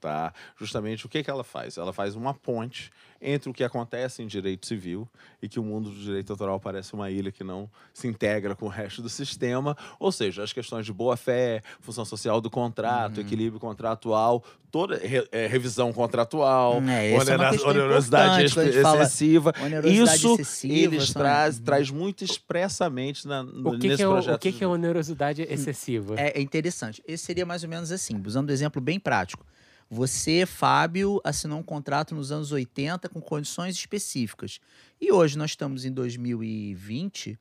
Tá? 0.00 0.32
Justamente 0.56 1.06
o 1.06 1.08
que, 1.08 1.24
que 1.24 1.30
ela 1.30 1.42
faz? 1.42 1.76
Ela 1.76 1.92
faz 1.92 2.14
uma 2.14 2.32
ponte 2.32 2.88
entre 3.20 3.50
o 3.50 3.52
que 3.52 3.64
acontece 3.64 4.22
em 4.22 4.28
direito 4.28 4.64
civil 4.64 5.08
e 5.42 5.48
que 5.48 5.58
o 5.58 5.62
mundo 5.64 5.90
do 5.90 5.96
direito 6.00 6.30
autoral 6.32 6.60
parece 6.60 6.94
uma 6.94 7.10
ilha 7.10 7.32
que 7.32 7.42
não 7.42 7.68
se 7.92 8.06
integra 8.06 8.54
com 8.54 8.66
o 8.66 8.68
resto 8.68 9.02
do 9.02 9.08
sistema, 9.08 9.76
ou 9.98 10.12
seja, 10.12 10.44
as 10.44 10.52
questões 10.52 10.86
de 10.86 10.92
boa-fé, 10.92 11.62
função 11.80 12.04
social 12.04 12.40
do 12.40 12.48
contrato, 12.48 13.20
equilíbrio 13.20 13.58
contratual, 13.58 14.44
toda 14.70 14.96
re- 14.98 15.26
é, 15.32 15.48
revisão 15.48 15.92
contratual, 15.92 16.74
É, 16.74 17.10
essa 17.14 17.34
é 17.34 17.50
questão 17.50 17.70
onerosidade 17.70 18.48
fala 18.80 19.02
excessiva. 19.02 19.52
onerosidade 19.60 20.16
Isso 20.16 20.34
excessiva, 20.34 20.94
eles 20.94 21.08
são- 21.08 21.20
traz, 21.20 21.58
traz 21.58 21.90
muito 21.90 22.22
expressamente 22.22 23.26
na, 23.26 23.42
no- 23.42 23.70
O 23.70 23.78
que, 23.80 23.88
nesse 23.88 23.96
que 23.96 24.02
é, 24.04 24.08
o, 24.08 24.12
projeto. 24.12 24.36
o 24.36 24.38
que, 24.38 24.52
que 24.52 24.62
é 24.62 24.66
onerosidade 24.68 25.42
excessiva? 25.42 26.14
É, 26.16 26.38
é 26.38 26.40
interessante. 26.40 27.02
Esse 27.04 27.24
seria 27.24 27.44
mais 27.44 27.64
ou 27.64 27.68
menos 27.68 27.90
assim, 27.90 28.22
usando 28.24 28.50
um 28.50 28.52
exemplo 28.52 28.80
bem 28.80 29.00
prático. 29.00 29.44
Você, 29.90 30.44
Fábio, 30.44 31.20
assinou 31.24 31.58
um 31.58 31.62
contrato 31.62 32.14
nos 32.14 32.30
anos 32.30 32.52
80 32.52 33.08
com 33.08 33.20
condições 33.20 33.74
específicas. 33.74 34.60
E 35.00 35.10
hoje 35.10 35.38
nós 35.38 35.50
estamos 35.50 35.84
em 35.84 35.92
2020, 35.92 37.38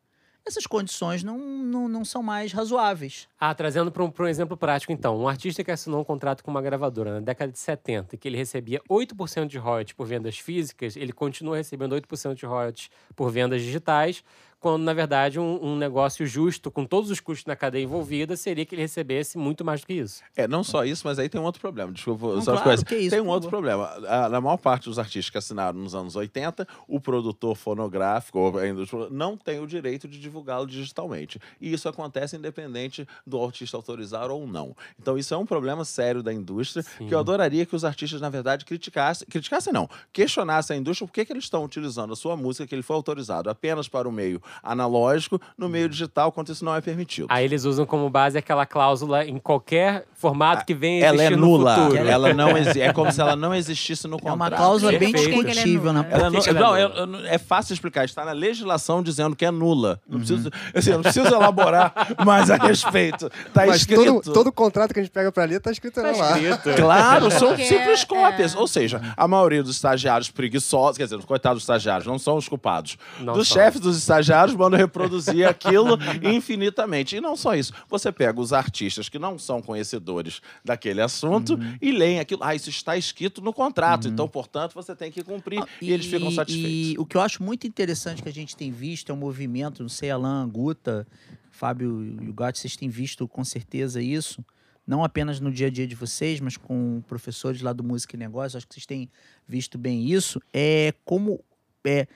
essas 0.47 0.65
condições 0.65 1.23
não, 1.23 1.38
não, 1.38 1.89
não 1.89 2.05
são 2.05 2.23
mais 2.23 2.53
razoáveis. 2.53 3.27
Ah, 3.38 3.53
trazendo 3.53 3.91
para 3.91 4.01
um, 4.01 4.13
um 4.17 4.27
exemplo 4.27 4.55
prático, 4.55 4.93
então. 4.93 5.19
Um 5.19 5.27
artista 5.27 5.62
que 5.62 5.69
assinou 5.69 5.99
um 5.99 6.05
contrato 6.05 6.41
com 6.41 6.49
uma 6.49 6.62
gravadora 6.62 7.15
na 7.15 7.19
década 7.19 7.51
de 7.51 7.60
70 7.60 8.15
e 8.15 8.17
que 8.17 8.29
ele 8.29 8.38
recebia 8.38 8.81
8% 8.89 9.47
de 9.47 9.57
royalties 9.57 9.93
por 9.93 10.07
vendas 10.07 10.39
físicas, 10.39 10.95
ele 10.95 11.12
continua 11.12 11.57
recebendo 11.57 11.93
8% 11.97 12.33
de 12.33 12.45
royalties 12.45 12.89
por 13.13 13.29
vendas 13.29 13.62
digitais, 13.62 14.23
quando, 14.67 14.84
na 14.84 14.93
verdade, 14.93 15.39
um, 15.39 15.63
um 15.63 15.75
negócio 15.77 16.25
justo, 16.27 16.69
com 16.69 16.86
todos 16.86 17.10
os 17.10 17.19
custos 17.21 17.45
na 17.45 17.56
cadeia 17.56 17.84
envolvida, 17.84 18.36
seria 18.36 18.65
que 18.65 18.75
ele 18.75 18.82
recebesse 18.82 19.38
muito 19.38 19.63
mais 19.63 19.82
do 19.82 19.88
que 19.88 19.93
isso. 19.93 20.21
É, 20.36 20.47
não 20.47 20.63
só 20.63 20.84
isso, 20.84 21.03
mas 21.06 21.17
aí 21.17 21.30
tem 21.30 21.39
um 21.39 21.43
outro 21.45 21.62
problema. 21.62 21.91
Desculpa, 21.91 22.25
Não, 22.27 22.41
só 22.41 22.51
uma 22.51 22.58
claro, 22.62 22.63
coisa. 22.63 22.86
que 22.86 22.95
isso, 22.97 23.10
tem 23.12 23.21
um 23.21 23.27
outro 23.30 23.49
problema. 23.49 23.86
A- 24.08 24.27
Na 24.30 24.41
maior 24.41 24.58
parte 24.58 24.86
dos 24.89 24.99
artistas 24.99 25.30
que 25.30 25.38
assinaram 25.38 25.80
nos 25.80 25.95
anos 25.95 26.15
80, 26.15 26.67
o 26.88 26.99
produtor 26.99 27.56
fonográfico 27.56 28.39
ou 28.39 28.58
ainda 28.58 28.86
pro- 28.86 29.10
não 29.10 29.38
tem 29.38 29.60
o 29.60 29.67
direito 29.67 30.08
de 30.08 30.19
divulgá-lo 30.19 30.67
digitalmente. 30.67 31.39
E 31.62 31.71
isso 31.71 31.88
acontece 31.88 32.36
independente 32.36 33.08
do 33.25 33.41
artista 33.43 33.77
autorizar 33.77 34.30
ou 34.30 34.45
não. 34.45 34.75
Então 34.99 35.17
isso 35.17 35.34
é 35.34 35.38
um 35.38 35.45
problema 35.45 35.86
sério 35.86 36.21
da 36.21 36.34
indústria 36.34 36.84
que 36.97 37.13
eu 37.13 37.19
adoraria 37.19 37.65
que 37.65 37.75
os 37.75 37.86
artistas, 37.86 38.19
na 38.19 38.30
verdade, 38.30 38.65
criticassem, 38.65 39.27
criticassem 39.30 39.71
não, 39.71 39.89
questionassem 40.12 40.75
a 40.75 40.80
indústria 40.80 41.08
por 41.08 41.13
que, 41.13 41.23
que 41.23 41.32
eles 41.32 41.45
estão 41.45 41.63
utilizando 41.63 42.12
a 42.13 42.15
sua 42.15 42.36
música 42.36 42.67
que 42.67 42.75
ele 42.75 42.82
foi 42.84 42.95
autorizado 42.95 43.49
apenas 43.49 43.88
para 43.88 44.08
o 44.10 44.12
meio 44.12 44.41
analógico, 44.63 45.39
no 45.58 45.67
meio 45.70 45.89
digital, 45.89 46.32
quando 46.32 46.52
isso 46.52 46.63
não 46.63 46.76
é 46.76 46.82
permitido. 46.82 47.28
Aí 47.30 47.43
eles 47.46 47.63
usam 47.65 47.86
como 47.86 48.10
base 48.10 48.38
aquela 48.38 48.65
cláusula 48.65 49.26
em 49.26 49.38
qualquer 49.38 50.06
formato 50.13 50.65
que 50.65 50.74
venha 50.74 51.06
ela 51.06 51.22
é 51.24 51.30
nula. 51.30 51.76
futuro. 51.76 52.08
Ela 52.08 52.34
não 52.34 52.56
exi- 52.58 52.82
é 52.82 52.91
como 52.93 53.12
se 53.12 53.22
ela 53.22 53.36
não 53.36 53.54
existisse 53.54 54.08
no 54.08 54.17
É 54.17 54.20
contrato. 54.20 54.36
uma 54.36 54.52
cláusula 54.52 54.91
bem 54.91 55.12
Perfeito. 55.12 55.43
discutível, 55.46 55.93
né? 55.93 56.06
Ela 56.10 56.30
não, 56.30 56.76
é 56.76 56.89
não, 56.89 57.06
não- 57.06 57.26
é 57.26 57.38
fácil 57.38 57.74
explicar. 57.74 58.06
Está 58.06 58.26
na 58.26 58.32
legislação 58.32 59.02
dizendo 59.04 59.36
que 59.36 59.46
é 59.46 59.52
nula. 59.52 60.00
Uhum. 60.08 60.13
Não 60.13 60.20
preciso, 60.20 60.52
assim, 60.74 60.89
eu 60.91 60.96
não 60.96 61.04
preciso 61.04 61.28
elaborar 61.28 61.93
mais 62.26 62.50
a 62.50 62.56
respeito. 62.56 63.30
Está 63.48 63.67
escrito. 63.67 64.04
todo, 64.22 64.34
todo 64.34 64.52
contrato 64.52 64.93
que 64.93 65.00
a 65.00 65.04
gente 65.04 65.12
pega 65.12 65.32
pra 65.32 65.46
ler 65.46 65.60
tá 65.60 65.72
escrito 65.72 66.02
Tá 66.02 66.12
lá. 66.12 66.39
escrito. 66.39 66.76
Claro, 66.76 67.32
são 67.32 67.50
Porque, 67.50 67.65
simples 67.65 68.04
cópias. 68.04 68.56
é. 68.56 68.58
Ou 68.58 68.67
seja, 68.67 69.02
a 69.15 69.28
maioria 69.28 69.62
dos 69.63 69.76
estagiários 69.76 70.30
preguiçosos, 70.32 70.98
quer 70.98 71.04
dizer, 71.06 71.15
os 71.17 71.26
coitados 71.26 71.58
dos 71.58 71.63
estagiários, 71.63 72.06
não 72.08 72.17
são 72.20 72.38
os 72.38 72.48
culpados. 72.48 72.98
Não 73.20 73.34
dos 73.34 73.48
são. 73.48 73.58
chefes 73.58 73.80
dos 73.80 73.98
estagiários 73.98 74.28
mandam 74.54 74.78
reproduzir 74.80 75.47
aquilo 75.47 75.97
infinitamente. 76.21 77.15
E 77.15 77.21
não 77.21 77.36
só 77.36 77.56
isso. 77.56 77.73
Você 77.89 78.12
pega 78.12 78.39
os 78.39 78.54
artistas 78.54 79.10
que 79.10 79.19
não 79.19 79.38
são 79.38 79.62
conhecedores 79.62 80.41
daquele 80.63 81.02
assunto 81.02 81.56
Uhum. 81.56 81.78
e 81.82 81.91
leem 81.91 82.19
aquilo. 82.19 82.43
Ah, 82.43 82.56
isso 82.56 82.69
está 82.69 82.97
escrito 82.97 83.41
no 83.41 83.54
contrato, 83.54 84.08
então, 84.08 84.28
portanto, 84.28 84.73
você 84.73 84.95
tem 84.95 85.12
que 85.12 85.23
cumprir. 85.23 85.62
Ah, 85.62 85.67
e, 85.82 85.91
eles 85.91 86.06
ficam 86.06 86.32
satisfeitos. 86.32 86.71
E 86.71 86.95
o 86.97 87.06
que 87.06 87.17
eu 87.17 87.21
acho 87.21 87.41
muito 87.43 87.67
interessante 87.67 88.21
que 88.21 88.30
a 88.30 88.34
gente 88.34 88.56
tem 88.56 88.71
visto 88.71 89.12
é 89.12 89.13
um 89.13 89.17
movimento, 89.17 89.82
não 89.82 89.89
sei, 89.89 90.10
Alan, 90.10 90.47
Guta, 90.50 91.08
Fábio 91.52 92.04
e 92.21 92.30
o 92.30 92.34
Gatti, 92.34 92.60
vocês 92.60 92.76
têm 92.76 92.89
visto 92.89 93.28
com 93.28 93.43
certeza 93.43 94.02
isso, 94.02 94.43
não 94.86 95.04
apenas 95.04 95.39
no 95.39 95.52
dia 95.52 95.67
a 95.67 95.69
dia 95.69 95.88
de 95.88 95.95
vocês, 95.95 96.39
mas 96.39 96.56
com 96.56 97.02
professores 97.08 97.62
lá 97.62 97.73
do 97.73 97.84
Música 97.84 98.15
e 98.15 98.19
Negócio, 98.19 98.58
acho 98.58 98.67
que 98.67 98.73
vocês 98.73 98.86
têm 98.86 99.10
visto 99.47 99.78
bem 99.78 100.06
isso, 100.06 100.41
é 100.54 100.93
como... 101.04 101.43
É, 101.86 102.08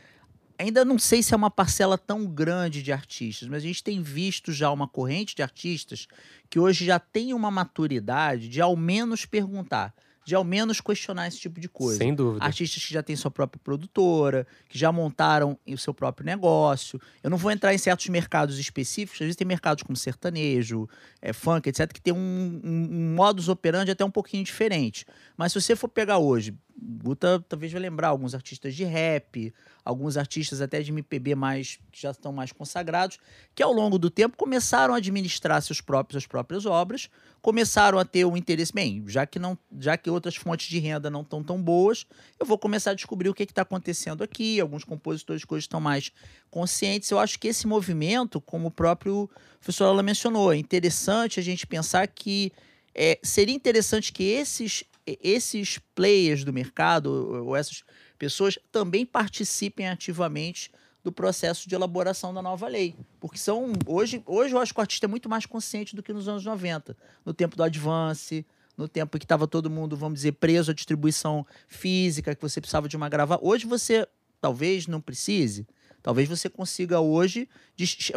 ainda 0.61 0.85
não 0.85 0.97
sei 0.99 1.21
se 1.23 1.33
é 1.33 1.37
uma 1.37 1.51
parcela 1.51 1.97
tão 1.97 2.25
grande 2.25 2.81
de 2.81 2.91
artistas, 2.91 3.47
mas 3.47 3.63
a 3.63 3.67
gente 3.67 3.83
tem 3.83 4.01
visto 4.01 4.51
já 4.51 4.71
uma 4.71 4.87
corrente 4.87 5.35
de 5.35 5.41
artistas 5.41 6.07
que 6.49 6.59
hoje 6.59 6.85
já 6.85 6.99
tem 6.99 7.33
uma 7.33 7.49
maturidade 7.51 8.47
de 8.47 8.61
ao 8.61 8.75
menos 8.75 9.25
perguntar. 9.25 9.93
de 10.23 10.35
ao 10.35 10.43
menos 10.43 10.79
questionar 10.79 11.27
esse 11.27 11.39
tipo 11.39 11.59
de 11.59 11.67
coisa. 11.67 11.97
Sem 11.97 12.13
dúvida. 12.13 12.45
Artistas 12.45 12.85
que 12.85 12.93
já 12.93 13.01
têm 13.01 13.15
sua 13.15 13.31
própria 13.31 13.59
produtora, 13.61 14.45
que 14.69 14.77
já 14.77 14.91
montaram 14.91 15.57
o 15.67 15.77
seu 15.79 15.95
próprio 15.95 16.23
negócio. 16.23 17.01
Eu 17.23 17.29
não 17.31 17.37
vou 17.37 17.49
entrar 17.49 17.73
em 17.73 17.77
certos 17.79 18.07
mercados 18.07 18.59
específicos, 18.59 19.15
às 19.15 19.25
vezes 19.25 19.35
tem 19.35 19.47
mercados 19.47 19.81
como 19.81 19.97
sertanejo, 19.97 20.87
é, 21.19 21.33
funk, 21.33 21.67
etc., 21.67 21.91
que 21.91 21.99
tem 21.99 22.13
um, 22.13 22.61
um, 22.63 22.87
um 22.91 23.15
modus 23.15 23.49
operandi 23.49 23.89
até 23.89 24.05
um 24.05 24.11
pouquinho 24.11 24.43
diferente. 24.43 25.07
Mas 25.35 25.53
se 25.53 25.59
você 25.59 25.75
for 25.75 25.89
pegar 25.89 26.19
hoje, 26.19 26.53
Guta 26.83 27.43
talvez 27.47 27.71
vai 27.71 27.79
lembrar 27.79 28.07
alguns 28.07 28.33
artistas 28.33 28.73
de 28.73 28.83
rap, 28.83 29.53
alguns 29.85 30.17
artistas 30.17 30.61
até 30.61 30.81
de 30.81 30.91
MPB 30.91 31.35
mais, 31.35 31.79
que 31.91 32.01
já 32.01 32.09
estão 32.09 32.33
mais 32.33 32.51
consagrados, 32.51 33.19
que 33.53 33.61
ao 33.61 33.71
longo 33.71 33.99
do 33.99 34.09
tempo 34.09 34.35
começaram 34.35 34.95
a 34.95 34.97
administrar 34.97 35.61
seus 35.61 35.79
próprios, 35.79 36.23
as 36.23 36.27
próprias 36.27 36.65
obras, 36.65 37.07
começaram 37.39 37.99
a 37.99 38.05
ter 38.05 38.25
um 38.25 38.35
interesse, 38.35 38.73
bem, 38.73 39.03
já 39.07 39.27
que 39.27 39.37
não, 39.37 39.57
já 39.79 39.95
que 39.95 40.09
outras 40.09 40.35
fontes 40.35 40.67
de 40.67 40.79
renda 40.79 41.09
não 41.09 41.21
estão 41.21 41.43
tão 41.43 41.61
boas, 41.61 42.07
eu 42.39 42.45
vou 42.47 42.57
começar 42.57 42.91
a 42.91 42.95
descobrir 42.95 43.29
o 43.29 43.33
que 43.33 43.43
está 43.43 43.61
acontecendo 43.61 44.23
aqui. 44.23 44.59
Alguns 44.59 44.83
compositores 44.83 45.43
hoje 45.47 45.65
estão 45.65 45.79
mais 45.79 46.11
conscientes. 46.49 47.11
Eu 47.11 47.19
acho 47.19 47.37
que 47.39 47.47
esse 47.47 47.67
movimento, 47.67 48.41
como 48.41 48.69
o 48.69 48.71
próprio 48.71 49.29
professor 49.59 49.85
Aula 49.85 50.01
mencionou, 50.01 50.51
é 50.51 50.57
interessante 50.57 51.39
a 51.39 51.43
gente 51.43 51.67
pensar 51.67 52.07
que 52.07 52.51
é, 52.93 53.19
seria 53.23 53.55
interessante 53.55 54.11
que 54.11 54.23
esses 54.23 54.83
esses 55.05 55.79
players 55.95 56.43
do 56.43 56.53
mercado, 56.53 57.45
ou 57.45 57.55
essas 57.55 57.83
pessoas, 58.17 58.57
também 58.71 59.05
participem 59.05 59.87
ativamente 59.87 60.71
do 61.03 61.11
processo 61.11 61.67
de 61.67 61.75
elaboração 61.75 62.33
da 62.33 62.41
nova 62.41 62.67
lei. 62.67 62.95
Porque 63.19 63.37
são. 63.37 63.73
Hoje, 63.85 64.21
hoje 64.25 64.53
eu 64.53 64.59
acho 64.59 64.73
que 64.73 64.79
o 64.79 64.81
artista 64.81 65.05
é 65.05 65.09
muito 65.09 65.27
mais 65.27 65.45
consciente 65.45 65.95
do 65.95 66.03
que 66.03 66.13
nos 66.13 66.27
anos 66.27 66.45
90, 66.45 66.95
no 67.25 67.33
tempo 67.33 67.55
do 67.55 67.63
Advance, 67.63 68.45
no 68.77 68.87
tempo 68.87 69.17
que 69.17 69.25
estava 69.25 69.47
todo 69.47 69.69
mundo, 69.69 69.97
vamos 69.97 70.19
dizer, 70.19 70.33
preso 70.33 70.71
à 70.71 70.73
distribuição 70.73 71.45
física, 71.67 72.35
que 72.35 72.41
você 72.41 72.61
precisava 72.61 72.87
de 72.87 72.95
uma 72.95 73.09
grava. 73.09 73.39
Hoje 73.41 73.65
você 73.65 74.07
talvez 74.39 74.87
não 74.87 75.01
precise. 75.01 75.67
Talvez 76.01 76.27
você 76.27 76.49
consiga 76.49 76.99
hoje 76.99 77.47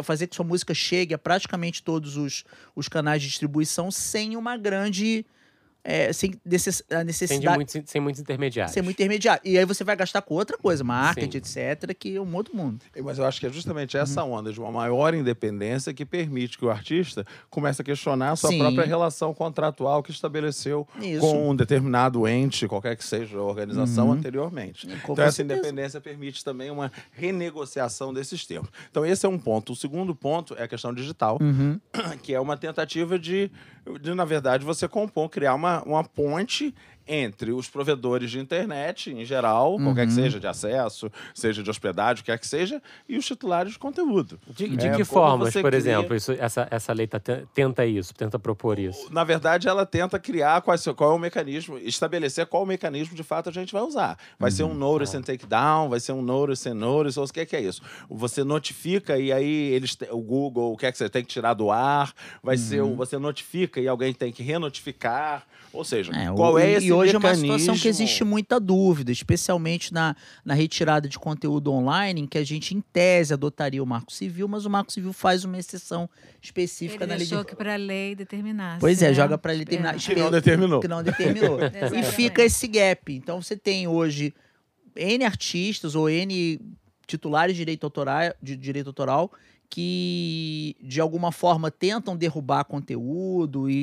fazer 0.03 0.25
que 0.25 0.35
sua 0.35 0.45
música 0.45 0.73
chegue 0.73 1.13
a 1.13 1.19
praticamente 1.19 1.83
todos 1.83 2.17
os, 2.17 2.43
os 2.75 2.87
canais 2.87 3.21
de 3.21 3.27
distribuição 3.27 3.91
sem 3.91 4.35
uma 4.35 4.57
grande 4.57 5.23
é, 5.87 6.11
sem 6.11 6.33
necess, 6.43 6.83
a 6.89 7.03
necessidade. 7.03 7.45
Sem, 7.45 7.55
muitos, 7.55 7.91
sem 7.91 8.01
muitos 8.01 8.19
intermediários. 8.19 8.73
Sem 8.73 8.81
muito 8.81 8.95
intermediário. 8.95 9.41
E 9.45 9.55
aí 9.55 9.65
você 9.65 9.83
vai 9.83 9.95
gastar 9.95 10.23
com 10.23 10.33
outra 10.33 10.57
coisa, 10.57 10.83
marketing, 10.83 11.43
Sim. 11.43 11.59
etc., 11.59 11.93
que 11.93 12.15
é 12.15 12.19
um 12.19 12.35
outro 12.35 12.55
mundo. 12.57 12.83
Mas 13.03 13.19
eu 13.19 13.25
acho 13.25 13.39
que 13.39 13.45
é 13.45 13.49
justamente 13.51 13.95
essa 13.95 14.23
uhum. 14.23 14.33
onda 14.33 14.51
de 14.51 14.59
uma 14.59 14.71
maior 14.71 15.13
independência 15.13 15.93
que 15.93 16.03
permite 16.03 16.57
que 16.57 16.65
o 16.65 16.71
artista 16.71 17.23
comece 17.51 17.83
a 17.83 17.85
questionar 17.85 18.31
a 18.31 18.35
sua 18.35 18.49
Sim. 18.49 18.57
própria 18.57 18.83
relação 18.83 19.31
contratual 19.31 20.01
que 20.01 20.09
estabeleceu 20.09 20.87
Isso. 20.99 21.19
com 21.19 21.51
um 21.51 21.55
determinado 21.55 22.27
ente, 22.27 22.67
qualquer 22.67 22.95
que 22.97 23.05
seja 23.05 23.37
a 23.37 23.43
organização, 23.43 24.07
uhum. 24.07 24.13
anteriormente. 24.13 24.87
Com 25.03 25.13
então, 25.13 25.23
essa 25.23 25.43
independência 25.43 26.01
permite 26.01 26.43
também 26.43 26.71
uma 26.71 26.91
renegociação 27.11 28.11
desses 28.11 28.43
termos. 28.43 28.69
Então, 28.89 29.05
esse 29.05 29.23
é 29.23 29.29
um 29.29 29.37
ponto. 29.37 29.73
O 29.73 29.75
segundo 29.75 30.15
ponto 30.15 30.55
é 30.57 30.63
a 30.63 30.67
questão 30.67 30.91
digital, 30.91 31.37
uhum. 31.39 31.79
que 32.23 32.33
é 32.33 32.39
uma 32.39 32.57
tentativa 32.57 33.19
de, 33.19 33.51
na 34.15 34.25
verdade, 34.25 34.65
você 34.65 34.87
compor, 34.87 35.29
criar 35.29 35.53
uma 35.53 35.81
uma, 35.83 36.03
ponte 36.03 36.73
entre 37.07 37.51
os 37.51 37.69
provedores 37.69 38.31
de 38.31 38.39
internet, 38.39 39.11
em 39.11 39.23
geral, 39.25 39.73
uhum. 39.73 39.83
qualquer 39.83 40.07
que 40.07 40.13
seja, 40.13 40.39
de 40.39 40.47
acesso, 40.47 41.11
seja 41.33 41.61
de 41.61 41.69
hospedagem, 41.69 42.23
quer 42.23 42.39
que 42.39 42.47
seja, 42.47 42.81
e 43.07 43.17
os 43.17 43.25
titulares 43.25 43.73
de 43.73 43.79
conteúdo. 43.79 44.39
De, 44.47 44.67
de 44.75 44.87
é, 44.87 44.95
que 44.95 45.03
formas, 45.03 45.53
por 45.53 45.63
cria... 45.63 45.77
exemplo, 45.77 46.15
isso, 46.15 46.31
essa, 46.33 46.67
essa 46.71 46.93
lei 46.93 47.07
tá, 47.07 47.19
tenta 47.53 47.85
isso, 47.85 48.13
tenta 48.13 48.39
propor 48.39 48.79
isso? 48.79 49.07
Na 49.11 49.23
verdade, 49.23 49.67
ela 49.67 49.85
tenta 49.85 50.17
criar 50.17 50.61
qual, 50.61 50.77
qual 50.95 51.11
é 51.11 51.15
o 51.15 51.19
mecanismo, 51.19 51.77
estabelecer 51.77 52.45
qual 52.47 52.63
o 52.63 52.65
mecanismo 52.65 53.15
de 53.15 53.23
fato 53.23 53.49
a 53.49 53.51
gente 53.51 53.71
vai 53.71 53.83
usar. 53.83 54.17
Vai 54.39 54.49
uhum. 54.49 54.55
ser 54.55 54.63
um 54.63 54.69
uhum. 54.69 54.73
notice 54.73 55.15
and 55.15 55.21
takedown, 55.21 55.89
vai 55.89 55.99
ser 55.99 56.11
um 56.11 56.21
notice 56.21 56.67
and 56.67 56.75
notice, 56.75 57.19
ou 57.19 57.25
o 57.25 57.29
que 57.29 57.41
é, 57.41 57.45
que 57.45 57.55
é 57.55 57.61
isso? 57.61 57.81
Você 58.09 58.43
notifica 58.43 59.17
e 59.17 59.31
aí 59.31 59.73
eles, 59.73 59.97
o 60.11 60.21
Google, 60.21 60.73
o 60.73 60.77
que 60.77 60.85
é 60.85 60.91
que 60.91 60.97
você 60.97 61.09
tem 61.09 61.23
que 61.23 61.29
tirar 61.29 61.53
do 61.53 61.71
ar, 61.71 62.13
vai 62.41 62.55
uhum. 62.55 62.61
ser, 62.61 62.81
você 62.83 63.17
notifica 63.17 63.79
e 63.79 63.87
alguém 63.87 64.13
tem 64.13 64.31
que 64.31 64.41
renotificar, 64.41 65.45
ou 65.71 65.83
seja, 65.83 66.11
é, 66.15 66.31
qual 66.33 66.57
é 66.57 66.71
esse 66.71 66.91
hoje 66.95 67.13
mecanismo... 67.13 67.45
é 67.45 67.49
uma 67.49 67.59
situação 67.59 67.81
que 67.81 67.87
existe 67.87 68.23
muita 68.23 68.59
dúvida, 68.59 69.11
especialmente 69.11 69.93
na, 69.93 70.15
na 70.43 70.53
retirada 70.53 71.07
de 71.07 71.19
conteúdo 71.19 71.71
online, 71.71 72.21
em 72.21 72.27
que 72.27 72.37
a 72.37 72.43
gente, 72.43 72.75
em 72.75 72.81
tese, 72.81 73.33
adotaria 73.33 73.81
o 73.81 73.85
Marco 73.85 74.11
Civil, 74.11 74.47
mas 74.47 74.65
o 74.65 74.69
Marco 74.69 74.91
Civil 74.91 75.13
faz 75.13 75.43
uma 75.43 75.57
exceção 75.57 76.09
específica 76.41 77.03
Ele 77.03 77.11
na 77.11 77.17
lei. 77.17 77.25
deixou 77.25 77.43
de... 77.43 77.49
que 77.49 77.55
para 77.55 77.73
a 77.73 77.77
lei 77.77 78.15
determinasse. 78.15 78.79
Pois 78.79 79.01
é, 79.01 79.09
né? 79.09 79.13
joga 79.13 79.37
para 79.37 79.51
a 79.51 79.55
lei 79.55 79.65
determinar. 79.65 79.97
Que 79.97 80.15
não 80.15 80.31
determinou. 80.31 80.79
Que 80.79 80.87
não 80.87 81.03
determinou. 81.03 81.59
e 81.93 82.03
fica 82.03 82.43
esse 82.43 82.67
gap. 82.67 83.13
Então 83.13 83.41
você 83.41 83.55
tem 83.55 83.87
hoje 83.87 84.33
N 84.95 85.25
artistas 85.25 85.95
ou 85.95 86.09
N 86.09 86.59
titulares 87.05 87.55
de 87.55 87.59
direito 87.59 87.83
autoral, 87.83 88.33
de 88.41 88.55
direito 88.55 88.87
autoral 88.87 89.31
que 89.69 90.75
de 90.81 91.01
alguma 91.01 91.31
forma 91.31 91.71
tentam 91.71 92.15
derrubar 92.15 92.63
conteúdo 92.65 93.69
e, 93.69 93.73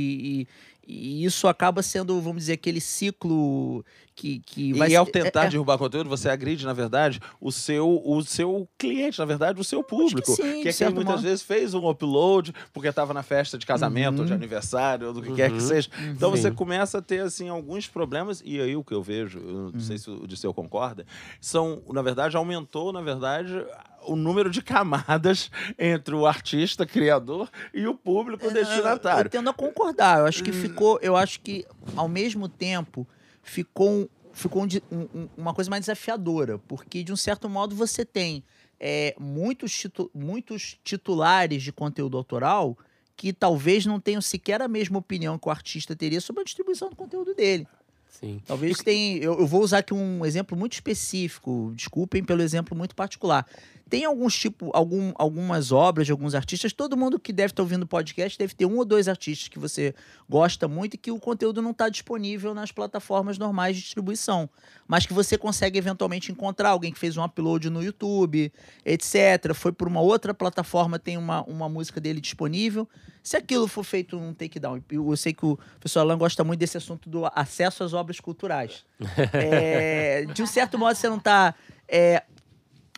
e, 0.43 0.49
e 0.87 1.25
isso 1.25 1.47
acaba 1.47 1.83
sendo, 1.83 2.21
vamos 2.21 2.39
dizer, 2.39 2.55
aquele 2.55 2.81
ciclo 2.81 3.85
que, 4.15 4.41
que 4.41 4.73
vai... 4.73 4.91
E 4.91 4.97
ao 4.97 5.07
tentar 5.07 5.45
é, 5.45 5.47
é, 5.47 5.51
derrubar 5.51 5.79
conteúdo, 5.79 6.09
você 6.09 6.29
agride, 6.29 6.67
na 6.67 6.73
verdade, 6.73 7.21
o 7.41 7.53
seu, 7.53 8.03
o 8.05 8.23
seu 8.23 8.69
cliente, 8.77 9.19
na 9.19 9.25
verdade, 9.25 9.61
o 9.61 9.65
seu 9.65 9.83
público. 9.83 10.37
Que, 10.37 10.43
sim, 10.43 10.63
que 10.63 10.69
é 10.69 10.73
quem 10.73 10.89
muitas 10.91 11.15
modo. 11.15 11.23
vezes 11.23 11.43
fez 11.43 11.73
um 11.73 11.89
upload 11.89 12.53
porque 12.73 12.89
estava 12.89 13.15
na 13.15 13.23
festa 13.23 13.57
de 13.57 13.65
casamento, 13.65 14.17
uhum. 14.17 14.21
ou 14.21 14.25
de 14.27 14.33
uhum. 14.33 14.39
aniversário, 14.39 15.09
ou 15.09 15.13
do 15.15 15.23
que 15.23 15.31
uhum. 15.31 15.37
quer 15.37 15.51
que 15.51 15.59
uhum. 15.59 15.61
seja. 15.61 15.89
Então 16.11 16.31
você 16.31 16.51
começa 16.51 16.99
a 16.99 17.03
ter, 17.03 17.21
assim, 17.21 17.49
alguns 17.49 17.87
problemas, 17.87 18.43
e 18.45 18.61
aí 18.61 18.75
o 18.75 18.83
que 18.85 18.93
eu 18.93 19.03
vejo, 19.03 19.39
eu 19.39 19.55
não 19.55 19.65
uhum. 19.67 19.81
sei 19.81 19.99
se 19.99 20.11
o 20.11 20.27
Disseu 20.27 20.53
concorda, 20.53 21.07
são, 21.41 21.83
na 21.93 22.03
verdade, 22.03 22.37
aumentou, 22.37 22.93
na 22.93 23.01
verdade, 23.01 23.65
o 24.07 24.17
número 24.17 24.51
de 24.51 24.63
camadas 24.63 25.51
entre 25.79 26.15
o 26.15 26.27
artista, 26.27 26.87
criador 26.87 27.51
e 27.73 27.87
o 27.87 27.95
público 27.95 28.51
destinatário. 28.51 29.27
Eu 29.27 29.31
tendo 29.31 29.51
a 29.51 29.55
concordar. 29.55 30.21
Eu 30.21 30.27
acho 30.27 30.43
que 30.43 30.51
hum. 30.51 30.55
ficou, 30.55 30.99
eu 31.03 31.17
acho 31.17 31.41
que 31.41 31.67
ao 31.97 32.09
mesmo 32.09 32.49
tempo 32.49 33.07
ficou, 33.43 34.09
ficou 34.33 34.65
um, 34.65 34.69
um, 35.15 35.29
uma 35.37 35.55
coisa 35.55 35.71
mais 35.71 35.83
desafiadora, 35.83 36.59
porque 36.59 37.03
de 37.03 37.13
um 37.13 37.17
certo 37.17 37.49
modo 37.49 37.75
você 37.75 38.05
tem 38.05 38.45
é, 38.79 39.15
muitos, 39.19 39.73
titu, 39.73 40.11
muitos 40.15 40.79
titulares 40.83 41.63
de 41.63 41.73
conteúdo 41.73 42.17
autoral 42.17 42.77
que 43.17 43.33
talvez 43.33 43.87
não 43.87 44.01
tenham 44.01 44.21
sequer 44.21 44.61
a 44.61 44.67
mesma 44.67 44.99
opinião 44.99 45.39
que 45.39 45.47
o 45.47 45.51
artista 45.51 45.95
teria 45.95 46.21
sobre 46.21 46.41
a 46.41 46.45
distribuição 46.45 46.91
do 46.91 46.97
conteúdo 46.97 47.35
dele. 47.35 47.67
Sim. 48.09 48.41
Talvez 48.47 48.79
tenha. 48.79 49.19
Eu, 49.19 49.41
eu, 49.41 49.47
vou 49.47 49.63
usar 49.63 49.79
aqui 49.79 49.95
um 49.95 50.25
exemplo 50.25 50.57
muito 50.57 50.75
específico. 50.75 51.73
Desculpem 51.75 52.23
pelo 52.23 52.43
exemplo 52.43 52.77
muito 52.77 52.95
particular. 52.95 53.47
Tem 53.93 54.07
alguns 54.07 54.39
tipo, 54.39 54.71
algum, 54.73 55.13
algumas 55.17 55.71
obras 55.71 56.07
de 56.07 56.13
alguns 56.13 56.35
artistas. 56.35 56.73
Todo 56.73 56.97
mundo 56.97 57.21
que 57.21 57.31
deve 57.31 57.53
estar 57.53 57.63
ouvindo 57.63 57.83
o 57.83 57.87
podcast 57.87 58.39
deve 58.39 58.55
ter 58.55 58.65
um 58.65 58.79
ou 58.79 58.87
dois 58.87 59.07
artistas 59.07 59.49
que 59.49 59.59
você 59.59 59.95
gosta 60.27 60.67
muito 60.67 60.95
e 60.95 60.97
que 60.97 61.11
o 61.11 61.21
conteúdo 61.21 61.61
não 61.61 61.73
está 61.73 61.91
disponível 61.91 62.55
nas 62.55 62.73
plataformas 62.73 63.37
normais 63.37 63.77
de 63.77 63.83
distribuição, 63.83 64.49
mas 64.89 65.05
que 65.05 65.13
você 65.13 65.37
consegue 65.37 65.79
eventualmente 65.79 66.33
encontrar 66.33 66.71
alguém 66.71 66.91
que 66.91 66.99
fez 66.99 67.19
um 67.19 67.23
upload 67.23 67.69
no 67.69 67.83
YouTube, 67.83 68.51
etc. 68.83 69.53
Foi 69.55 69.73
por 69.73 69.87
uma 69.87 70.01
outra 70.01 70.33
plataforma 70.33 70.99
tem 70.99 71.19
uma, 71.19 71.43
uma 71.43 71.69
música 71.69 72.01
dele 72.01 72.19
disponível. 72.19 72.89
Se 73.23 73.37
aquilo 73.37 73.69
for 73.69 73.85
feito 73.85 74.17
um 74.17 74.33
takedown, 74.33 74.83
eu 74.91 75.17
sei 75.19 75.35
que 75.35 75.45
o 75.45 75.59
professor 75.79 76.01
Alan 76.01 76.17
gosta 76.17 76.43
muito 76.43 76.61
desse 76.61 76.79
assunto 76.79 77.11
do 77.11 77.27
acesso 77.27 77.85
às 77.85 77.93
obras 77.93 78.19
culturais. 78.21 78.87
é, 79.35 80.25
de 80.33 80.43
um 80.43 80.47
certo 80.47 80.79
modo, 80.79 80.97
você 80.97 81.11
não 81.11 81.19
está 81.19 81.55
é, 81.87 82.23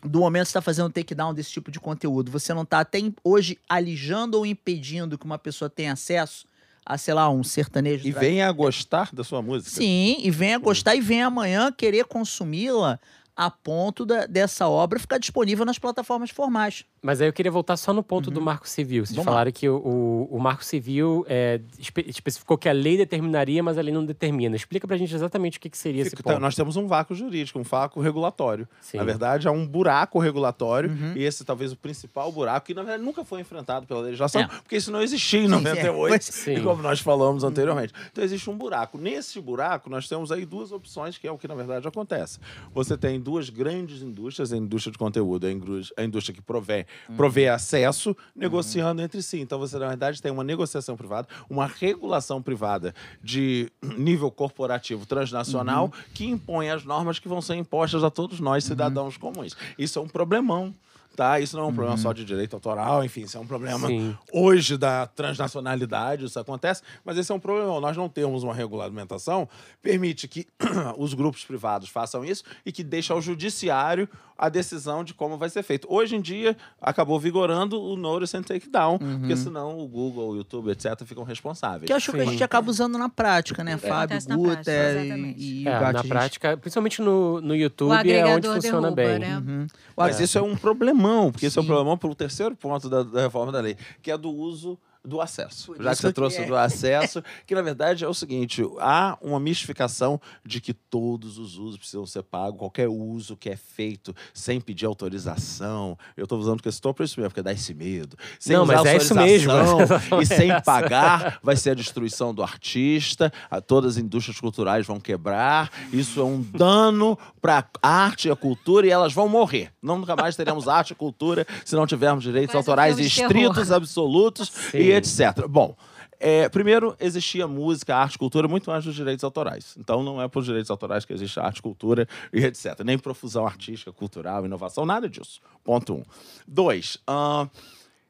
do 0.04 0.20
momento 0.20 0.44
que 0.44 0.48
está 0.48 0.60
fazendo 0.60 0.90
takedown 0.90 1.32
desse 1.32 1.50
tipo 1.50 1.70
de 1.70 1.80
conteúdo, 1.80 2.30
você 2.30 2.52
não 2.52 2.62
está 2.62 2.80
até 2.80 2.98
hoje 3.22 3.58
alijando 3.68 4.38
ou 4.38 4.46
impedindo 4.46 5.16
que 5.16 5.24
uma 5.24 5.38
pessoa 5.38 5.70
tenha 5.70 5.92
acesso 5.92 6.46
a, 6.84 6.98
sei 6.98 7.14
lá, 7.14 7.30
um 7.30 7.42
sertanejo. 7.42 8.06
E 8.06 8.12
venha 8.12 8.46
a 8.48 8.52
gostar 8.52 9.10
da 9.12 9.24
sua 9.24 9.40
música. 9.40 9.70
Sim, 9.70 10.18
e 10.20 10.30
venha 10.30 10.56
a 10.56 10.58
gostar 10.58 10.94
e 10.94 11.00
venha 11.00 11.26
amanhã 11.26 11.72
querer 11.72 12.04
consumi-la 12.04 13.00
a 13.36 13.50
ponto 13.50 14.04
da, 14.04 14.26
dessa 14.26 14.68
obra 14.68 14.98
ficar 14.98 15.18
disponível 15.18 15.64
nas 15.64 15.78
plataformas 15.78 16.30
formais. 16.30 16.84
Mas 17.04 17.20
aí 17.20 17.28
eu 17.28 17.34
queria 17.34 17.52
voltar 17.52 17.76
só 17.76 17.92
no 17.92 18.02
ponto 18.02 18.28
uhum. 18.28 18.32
do 18.32 18.40
Marco 18.40 18.66
Civil. 18.66 19.04
Vocês 19.04 19.14
Vamos 19.14 19.26
falaram 19.26 19.48
lá. 19.48 19.52
que 19.52 19.68
o, 19.68 20.26
o, 20.30 20.40
Marco 20.40 20.64
Civil 20.64 21.22
é, 21.28 21.60
espe 21.78 22.02
especificou 22.08 22.56
que 22.56 22.66
a 22.66 22.72
lei 22.72 22.96
determinaria, 22.96 23.62
mas 23.62 23.76
a 23.76 23.82
lei 23.82 23.92
não 23.92 24.02
determina. 24.02 24.56
Explica 24.56 24.88
pra 24.88 24.96
gente 24.96 25.14
exatamente 25.14 25.58
o 25.58 25.60
que, 25.60 25.68
que 25.68 25.76
seria 25.76 26.02
Fica, 26.02 26.16
esse 26.16 26.22
ponto. 26.22 26.40
Nós 26.40 26.54
temos 26.54 26.76
um 26.76 26.86
vácuo 26.86 27.14
jurídico, 27.14 27.58
um 27.58 27.62
vácuo 27.62 28.00
regulatório. 28.00 28.66
Sim. 28.80 28.96
Na 28.96 29.04
verdade, 29.04 29.46
há 29.46 29.50
um 29.50 29.66
buraco 29.66 30.18
regulatório, 30.18 30.88
uhum. 30.88 31.12
e 31.14 31.24
esse 31.24 31.44
talvez 31.44 31.72
o 31.72 31.76
principal 31.76 32.32
buraco, 32.32 32.68
que 32.68 32.72
na 32.72 32.82
verdade 32.82 33.04
nunca 33.04 33.22
foi 33.22 33.42
enfrentado 33.42 33.86
pela 33.86 34.00
legislação, 34.00 34.40
é. 34.40 34.46
porque 34.46 34.76
isso 34.76 34.90
não 34.90 35.02
existia 35.02 35.40
em 35.40 35.48
98, 35.48 36.22
Sim. 36.22 36.62
como 36.62 36.80
nós 36.80 37.00
falamos 37.00 37.42
uhum. 37.42 37.50
anteriormente. 37.50 37.92
Então 38.10 38.24
existe 38.24 38.48
um 38.48 38.56
buraco. 38.56 38.96
Nesse 38.96 39.38
buraco, 39.42 39.90
nós 39.90 40.08
temos 40.08 40.32
aí 40.32 40.46
duas 40.46 40.72
opções, 40.72 41.18
que 41.18 41.28
é 41.28 41.30
o 41.30 41.36
que 41.36 41.46
na 41.46 41.54
verdade 41.54 41.86
acontece. 41.86 42.38
Você 42.72 42.96
tem 42.96 43.20
duas 43.20 43.50
grandes 43.50 44.00
indústrias, 44.00 44.54
a 44.54 44.56
indústria 44.56 44.90
de 44.90 44.96
conteúdo, 44.96 45.46
a 45.46 46.02
indústria 46.02 46.34
que 46.34 46.40
provém 46.40 46.86
prover 47.16 47.52
acesso, 47.52 48.16
negociando 48.34 49.02
entre 49.02 49.22
si. 49.22 49.40
Então 49.40 49.58
você, 49.58 49.78
na 49.78 49.88
verdade, 49.88 50.20
tem 50.20 50.32
uma 50.32 50.44
negociação 50.44 50.96
privada, 50.96 51.28
uma 51.48 51.66
regulação 51.66 52.42
privada 52.42 52.94
de 53.22 53.70
nível 53.96 54.30
corporativo 54.30 55.06
transnacional 55.06 55.92
que 56.12 56.26
impõe 56.26 56.70
as 56.70 56.84
normas 56.84 57.18
que 57.18 57.28
vão 57.28 57.40
ser 57.40 57.54
impostas 57.56 58.04
a 58.04 58.10
todos 58.10 58.40
nós, 58.40 58.64
cidadãos 58.64 59.16
comuns. 59.16 59.56
Isso 59.78 59.98
é 59.98 60.02
um 60.02 60.08
problemão. 60.08 60.74
Tá, 61.16 61.38
isso 61.38 61.56
não 61.56 61.66
é 61.66 61.66
um 61.68 61.74
problema 61.74 61.96
só 61.96 62.12
de 62.12 62.24
direito 62.24 62.54
autoral, 62.54 63.04
enfim, 63.04 63.20
isso 63.20 63.36
é 63.36 63.40
um 63.40 63.46
problema 63.46 63.86
Sim. 63.86 64.18
hoje 64.32 64.76
da 64.76 65.06
transnacionalidade, 65.06 66.24
isso 66.24 66.40
acontece, 66.40 66.82
mas 67.04 67.16
esse 67.16 67.30
é 67.30 67.34
um 67.34 67.38
problema. 67.38 67.80
Nós 67.80 67.96
não 67.96 68.08
temos 68.08 68.42
uma 68.42 68.52
regulamentação 68.52 69.48
permite 69.80 70.26
que 70.26 70.44
os 70.98 71.14
grupos 71.14 71.44
privados 71.44 71.88
façam 71.88 72.24
isso 72.24 72.42
e 72.66 72.72
que 72.72 72.82
deixa 72.82 73.14
ao 73.14 73.22
judiciário 73.22 74.08
a 74.36 74.48
decisão 74.48 75.04
de 75.04 75.14
como 75.14 75.36
vai 75.38 75.48
ser 75.48 75.62
feito. 75.62 75.86
Hoje 75.90 76.16
em 76.16 76.20
dia, 76.20 76.56
acabou 76.80 77.18
vigorando 77.20 77.80
o 77.80 77.96
Notice 77.96 78.36
and 78.36 78.42
Takedown, 78.42 78.98
porque 78.98 79.36
senão 79.36 79.78
o 79.78 79.86
Google, 79.86 80.30
o 80.30 80.36
YouTube, 80.36 80.70
etc., 80.70 81.02
ficam 81.04 81.22
responsáveis. 81.24 81.84
Que 81.86 81.92
eu 81.92 81.96
acho 81.96 82.10
que 82.12 82.20
a 82.20 82.24
Sim. 82.24 82.30
gente 82.32 82.42
acaba 82.44 82.68
usando 82.70 82.98
na 82.98 83.08
prática, 83.08 83.62
né? 83.62 83.76
Fábio, 83.78 84.18
na 84.28 84.36
Guter 84.36 84.64
prática, 84.64 84.72
e, 84.72 85.06
exatamente. 85.06 85.40
e 85.44 85.68
É, 85.68 85.70
Gatti, 85.70 85.92
na 85.92 85.98
gente- 86.02 86.08
prática, 86.08 86.56
principalmente 86.56 87.00
no, 87.00 87.40
no 87.40 87.54
YouTube, 87.54 88.12
é 88.12 88.26
onde 88.26 88.48
funciona 88.48 88.90
derruba, 88.90 89.18
bem. 89.18 89.18
né? 89.20 89.36
Uhum. 89.46 89.66
Mas 89.96 90.18
isso 90.18 90.36
é 90.36 90.42
um 90.42 90.56
problemão, 90.56 91.30
porque 91.30 91.46
isso 91.46 91.58
é 91.58 91.60
um 91.60 91.64
Sim. 91.64 91.68
problemão 91.68 91.96
pelo 91.96 92.14
terceiro 92.14 92.56
ponto 92.56 92.88
da, 92.88 93.02
da 93.04 93.20
reforma 93.22 93.52
da 93.52 93.60
lei, 93.60 93.76
que 94.02 94.10
é 94.10 94.18
do 94.18 94.30
uso 94.30 94.78
do 95.04 95.20
acesso. 95.20 95.74
Já 95.78 95.90
que 95.90 95.96
você 95.96 96.12
trouxe 96.12 96.38
é. 96.38 96.46
do 96.46 96.56
acesso, 96.56 97.22
que 97.46 97.54
na 97.54 97.62
verdade 97.62 98.04
é 98.04 98.08
o 98.08 98.14
seguinte: 98.14 98.62
há 98.80 99.18
uma 99.20 99.38
mistificação 99.38 100.20
de 100.44 100.60
que 100.60 100.72
todos 100.72 101.38
os 101.38 101.58
usos 101.58 101.76
precisam 101.76 102.06
ser 102.06 102.22
pagos, 102.22 102.58
qualquer 102.58 102.88
uso 102.88 103.36
que 103.36 103.50
é 103.50 103.56
feito 103.56 104.14
sem 104.32 104.60
pedir 104.60 104.86
autorização. 104.86 105.98
Eu 106.16 106.24
estou 106.24 106.38
usando 106.38 106.56
porque 106.56 106.68
estou 106.68 106.94
para 106.94 107.04
isso 107.04 107.20
mesmo, 107.20 107.30
porque 107.30 107.42
dá 107.42 107.52
esse 107.52 107.74
medo. 107.74 108.16
Sem 108.38 108.56
Não, 108.56 108.64
mas 108.64 108.84
é 108.84 108.96
isso 108.96 109.14
mesmo, 109.14 109.52
e 110.22 110.26
sem 110.26 110.48
pagar, 110.62 111.38
vai 111.42 111.56
ser 111.56 111.70
a 111.70 111.74
destruição 111.74 112.32
do 112.32 112.42
artista, 112.42 113.32
a- 113.50 113.60
todas 113.60 113.96
as 113.96 114.02
indústrias 114.02 114.40
culturais 114.40 114.86
vão 114.86 114.98
quebrar. 114.98 115.70
Isso 115.92 116.20
é 116.20 116.24
um 116.24 116.40
dano 116.40 117.18
para 117.42 117.66
a 117.82 117.88
arte 117.88 118.28
e 118.28 118.30
a 118.30 118.36
cultura 118.36 118.86
e 118.86 118.90
elas 118.90 119.12
vão 119.12 119.28
morrer. 119.28 119.70
Não, 119.82 119.98
nunca 119.98 120.16
mais 120.16 120.34
teremos 120.34 120.66
arte 120.66 120.92
e 120.92 120.94
cultura 120.94 121.46
se 121.64 121.74
não 121.76 121.86
tivermos 121.86 122.24
direitos 122.24 122.54
um 122.54 122.58
autorais 122.58 122.96
de 122.96 123.02
estritos, 123.02 123.70
absolutos 123.70 124.50
Sim. 124.70 124.78
e 124.78 124.93
etc. 124.94 125.46
Bom. 125.48 125.76
é, 126.20 126.48
primeiro, 126.48 126.96
existia 127.00 127.46
música, 127.46 127.94
arte, 127.96 128.16
cultura 128.18 128.48
muito 128.48 128.70
mais 128.70 128.84
dos 128.84 128.94
direitos 128.94 129.22
autorais. 129.24 129.74
Então, 129.78 130.02
não 130.02 130.22
é 130.22 130.28
por 130.28 130.42
direitos 130.42 130.70
autorais 130.70 131.04
que 131.04 131.12
existe 131.12 131.38
arte, 131.38 131.60
cultura 131.60 132.08
e 132.32 132.44
etc. 132.44 132.80
Nem 132.84 132.98
profusão 132.98 133.46
artística, 133.46 133.92
cultural, 133.92 134.44
inovação, 134.46 134.86
nada 134.86 135.08
disso. 135.08 135.40
Ponto 135.62 135.94
um. 135.94 136.02
Dois, 136.46 136.98
ahn, 137.06 137.48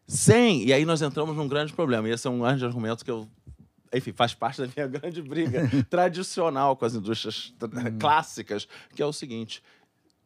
sem, 0.06 0.64
e 0.64 0.72
aí 0.72 0.84
nós 0.84 1.02
entramos 1.02 1.34
num 1.36 1.48
grande 1.48 1.72
problema. 1.72 2.08
E 2.08 2.12
esse 2.12 2.26
é 2.26 2.30
um 2.30 2.40
grande 2.40 2.64
argumento 2.64 3.04
que 3.04 3.10
eu 3.10 3.26
enfim, 3.92 4.12
faz 4.12 4.34
parte 4.34 4.60
da 4.60 4.66
minha 4.66 4.86
grande 4.88 5.22
briga 5.22 5.68
tradicional 5.88 6.76
com 6.76 6.84
as 6.84 6.94
indústrias 6.94 7.54
tra- 7.58 7.90
clássicas, 7.92 8.66
que 8.94 9.00
é 9.00 9.06
o 9.06 9.12
seguinte: 9.12 9.62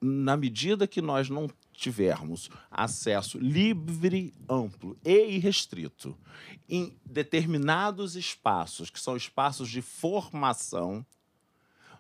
na 0.00 0.36
medida 0.38 0.86
que 0.86 1.02
nós 1.02 1.28
não 1.28 1.48
tivermos 1.78 2.50
acesso 2.70 3.38
livre, 3.38 4.34
amplo 4.48 4.98
e 5.04 5.36
irrestrito 5.36 6.18
em 6.68 6.98
determinados 7.04 8.16
espaços, 8.16 8.90
que 8.90 9.00
são 9.00 9.16
espaços 9.16 9.70
de 9.70 9.80
formação, 9.80 11.06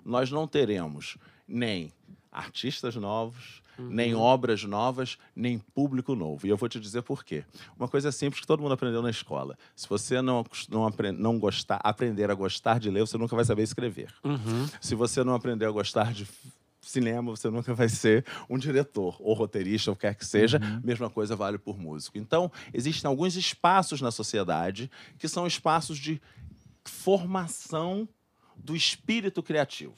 nós 0.04 0.30
não 0.30 0.46
teremos 0.46 1.16
nem 1.46 1.92
artistas 2.30 2.96
novos, 2.96 3.62
nem 3.78 4.14
obras 4.14 4.64
novas, 4.64 5.16
nem 5.34 5.58
público 5.58 6.16
novo. 6.16 6.46
E 6.46 6.50
eu 6.50 6.56
vou 6.56 6.68
te 6.68 6.80
dizer 6.80 7.02
por 7.02 7.24
quê. 7.24 7.44
Uma 7.78 7.86
coisa 7.86 8.10
simples 8.10 8.40
que 8.40 8.46
todo 8.46 8.60
mundo 8.60 8.74
aprendeu 8.74 9.00
na 9.00 9.10
escola. 9.10 9.56
Se 9.76 9.88
você 9.88 10.20
não, 10.20 10.44
não, 10.68 10.90
não 11.12 11.38
gostar, 11.38 11.80
aprender 11.84 12.30
a 12.30 12.34
gostar 12.34 12.80
de 12.80 12.90
ler, 12.90 13.00
você 13.00 13.16
nunca 13.16 13.36
vai 13.36 13.44
saber 13.44 13.62
escrever. 13.62 14.12
Uhum. 14.24 14.66
Se 14.80 14.96
você 14.96 15.22
não 15.22 15.34
aprender 15.34 15.66
a 15.66 15.70
gostar 15.70 16.12
de 16.12 16.26
cinema, 16.90 17.30
você 17.30 17.50
nunca 17.50 17.74
vai 17.74 17.88
ser 17.88 18.24
um 18.48 18.56
diretor 18.58 19.16
ou 19.20 19.34
roteirista, 19.34 19.90
ou 19.90 19.96
quer 19.96 20.14
que 20.14 20.24
seja. 20.24 20.58
Mesma 20.82 21.08
coisa 21.10 21.36
vale 21.36 21.58
por 21.58 21.78
músico. 21.78 22.18
Então, 22.18 22.50
existem 22.72 23.08
alguns 23.08 23.36
espaços 23.36 24.00
na 24.00 24.10
sociedade 24.10 24.90
que 25.18 25.28
são 25.28 25.46
espaços 25.46 25.98
de 25.98 26.20
formação 26.84 28.08
do 28.56 28.74
espírito 28.74 29.42
criativo. 29.42 29.94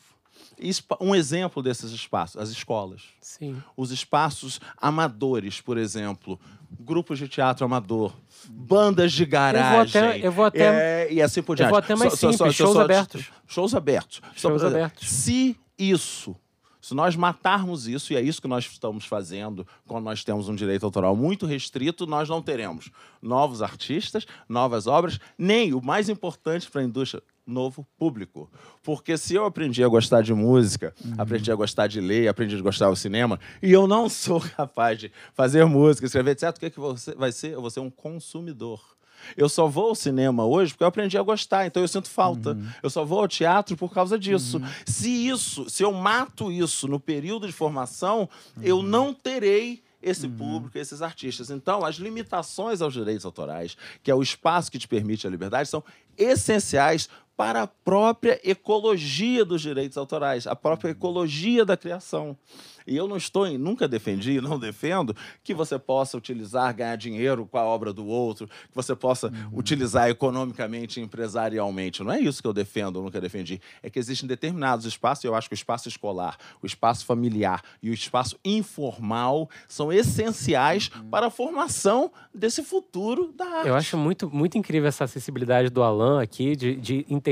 Um 1.00 1.14
exemplo 1.14 1.62
desses 1.62 1.90
espaços, 1.92 2.40
as 2.40 2.48
escolas 2.50 3.03
Sim. 3.20 3.62
os 3.76 3.90
espaços 3.90 4.61
amadores, 4.76 5.61
por 5.61 5.76
exemplo, 5.79 6.38
grupos 6.79 7.18
de 7.18 7.29
teatro 7.29 7.64
amador, 7.64 8.14
bandas 8.48 9.12
de 9.12 9.24
garagem. 9.26 10.00
até- 10.00 10.26
eu 10.26 10.33
vou 10.33 10.44
até- 10.46 11.07
é, 11.09 11.12
e 11.12 11.20
assim 11.22 11.42
por 11.42 11.57
diante. 11.57 11.70
vou 11.70 11.79
até 11.79 11.94
mais 11.94 12.14
simples, 12.14 12.55
shows 12.55 12.76
abertos. 12.76 13.31
Shows 13.46 13.74
abertos. 13.74 14.20
Só 14.37 14.48
Shows 14.48 14.64
abertos. 14.64 15.09
Se 15.09 15.57
isso, 15.79 16.35
se 16.80 16.94
nós 16.94 17.14
matarmos 17.14 17.86
isso, 17.86 18.12
e 18.12 18.16
é 18.16 18.20
isso 18.20 18.40
que 18.40 18.48
nós 18.48 18.64
estamos 18.64 19.04
fazendo 19.04 19.66
quando 19.86 20.04
nós 20.04 20.24
temos 20.24 20.48
um 20.48 20.54
direito 20.54 20.84
autoral 20.84 21.14
muito 21.14 21.46
restrito, 21.46 22.06
nós 22.06 22.28
não 22.28 22.40
teremos 22.40 22.90
novos 23.20 23.60
artistas, 23.60 24.26
novas 24.48 24.86
obras, 24.86 25.18
nem 25.36 25.74
o 25.74 25.82
mais 25.82 26.08
importante 26.08 26.70
para 26.70 26.80
a 26.80 26.84
indústria, 26.84 27.22
novo 27.46 27.86
público. 27.98 28.50
Porque 28.82 29.18
se 29.18 29.34
eu 29.34 29.44
aprendi 29.44 29.84
a 29.84 29.88
gostar 29.88 30.22
de 30.22 30.32
música, 30.32 30.94
aprendi 31.18 31.52
a 31.52 31.54
gostar 31.54 31.86
de 31.86 32.00
ler, 32.00 32.28
aprendi 32.28 32.56
a 32.56 32.62
gostar 32.62 32.88
do 32.88 32.96
cinema, 32.96 33.38
e 33.62 33.70
eu 33.72 33.86
não 33.86 34.08
sou 34.10 34.40
capaz 34.40 34.98
de 34.98 35.12
fazer 35.34 35.64
música, 35.66 36.06
escrever, 36.06 36.30
etc., 36.32 36.50
o 36.56 36.60
que, 36.60 36.70
que 36.70 36.80
você 36.80 37.14
vai 37.14 37.32
ser? 37.32 37.52
Eu 37.52 37.60
vou 37.60 37.70
ser 37.70 37.80
um 37.80 37.90
consumidor. 37.90 38.80
Eu 39.37 39.48
só 39.48 39.66
vou 39.66 39.88
ao 39.88 39.94
cinema 39.94 40.44
hoje 40.44 40.72
porque 40.72 40.85
eu 40.85 40.88
aprendi 40.88 41.16
a 41.18 41.22
gostar, 41.22 41.66
então 41.66 41.83
eu 41.83 41.88
sinto 41.88 42.09
falta. 42.09 42.56
Eu 42.83 42.90
só 42.90 43.04
vou 43.04 43.20
ao 43.20 43.28
teatro 43.28 43.76
por 43.76 43.92
causa 43.92 44.18
disso. 44.18 44.61
Se 44.87 45.09
isso, 45.28 45.68
se 45.68 45.83
eu 45.83 45.92
mato 45.92 46.50
isso 46.50 46.88
no 46.88 47.00
período 47.00 47.46
de 47.46 47.52
formação, 47.52 48.28
eu 48.62 48.83
não 48.83 49.12
terei 49.12 49.83
esse 50.02 50.26
público, 50.26 50.78
esses 50.78 51.02
artistas. 51.02 51.50
Então, 51.50 51.85
as 51.85 51.96
limitações 51.96 52.80
aos 52.80 52.92
direitos 52.92 53.24
autorais, 53.26 53.76
que 54.02 54.11
é 54.11 54.14
o 54.14 54.22
espaço 54.22 54.70
que 54.70 54.78
te 54.78 54.88
permite 54.88 55.26
a 55.26 55.30
liberdade, 55.30 55.68
são 55.68 55.85
essenciais 56.16 57.09
para 57.40 57.62
a 57.62 57.66
própria 57.66 58.38
ecologia 58.44 59.46
dos 59.46 59.62
direitos 59.62 59.96
autorais, 59.96 60.46
a 60.46 60.55
própria 60.55 60.90
ecologia 60.90 61.64
da 61.64 61.74
criação. 61.74 62.37
E 62.87 62.96
eu 62.96 63.07
não 63.07 63.16
estou 63.16 63.46
em, 63.46 63.57
nunca 63.57 63.88
defendi 63.88 64.40
não 64.40 64.59
defendo 64.59 65.16
que 65.42 65.55
você 65.55 65.79
possa 65.79 66.18
utilizar, 66.18 66.74
ganhar 66.74 66.96
dinheiro 66.96 67.46
com 67.46 67.57
a 67.57 67.64
obra 67.64 67.92
do 67.92 68.07
outro, 68.07 68.46
que 68.46 68.74
você 68.74 68.94
possa 68.94 69.33
utilizar 69.53 70.11
economicamente 70.11 71.00
e 71.00 71.03
empresarialmente. 71.03 72.03
Não 72.03 72.12
é 72.12 72.20
isso 72.20 72.42
que 72.42 72.48
eu 72.48 72.53
defendo, 72.53 73.00
nunca 73.00 73.20
defendi. 73.20 73.61
É 73.83 73.88
que 73.88 73.98
existem 73.98 74.29
determinados 74.29 74.85
espaços, 74.85 75.24
e 75.24 75.26
eu 75.26 75.35
acho 75.35 75.48
que 75.48 75.55
o 75.55 75.57
espaço 75.57 75.88
escolar, 75.88 76.37
o 76.62 76.66
espaço 76.66 77.07
familiar 77.07 77.62
e 77.83 77.90
o 77.90 77.94
espaço 77.94 78.37
informal 78.44 79.48
são 79.68 79.92
essenciais 79.92 80.90
para 81.11 81.29
a 81.29 81.31
formação 81.31 82.11
desse 82.35 82.62
futuro 82.62 83.33
da 83.33 83.46
arte. 83.46 83.68
Eu 83.68 83.74
acho 83.74 83.96
muito, 83.96 84.29
muito 84.31 84.59
incrível 84.59 84.88
essa 84.88 85.05
acessibilidade 85.05 85.70
do 85.70 85.83
Alan 85.83 86.20
aqui, 86.20 86.57
de, 86.57 86.76
de 86.76 87.07
entender 87.09 87.29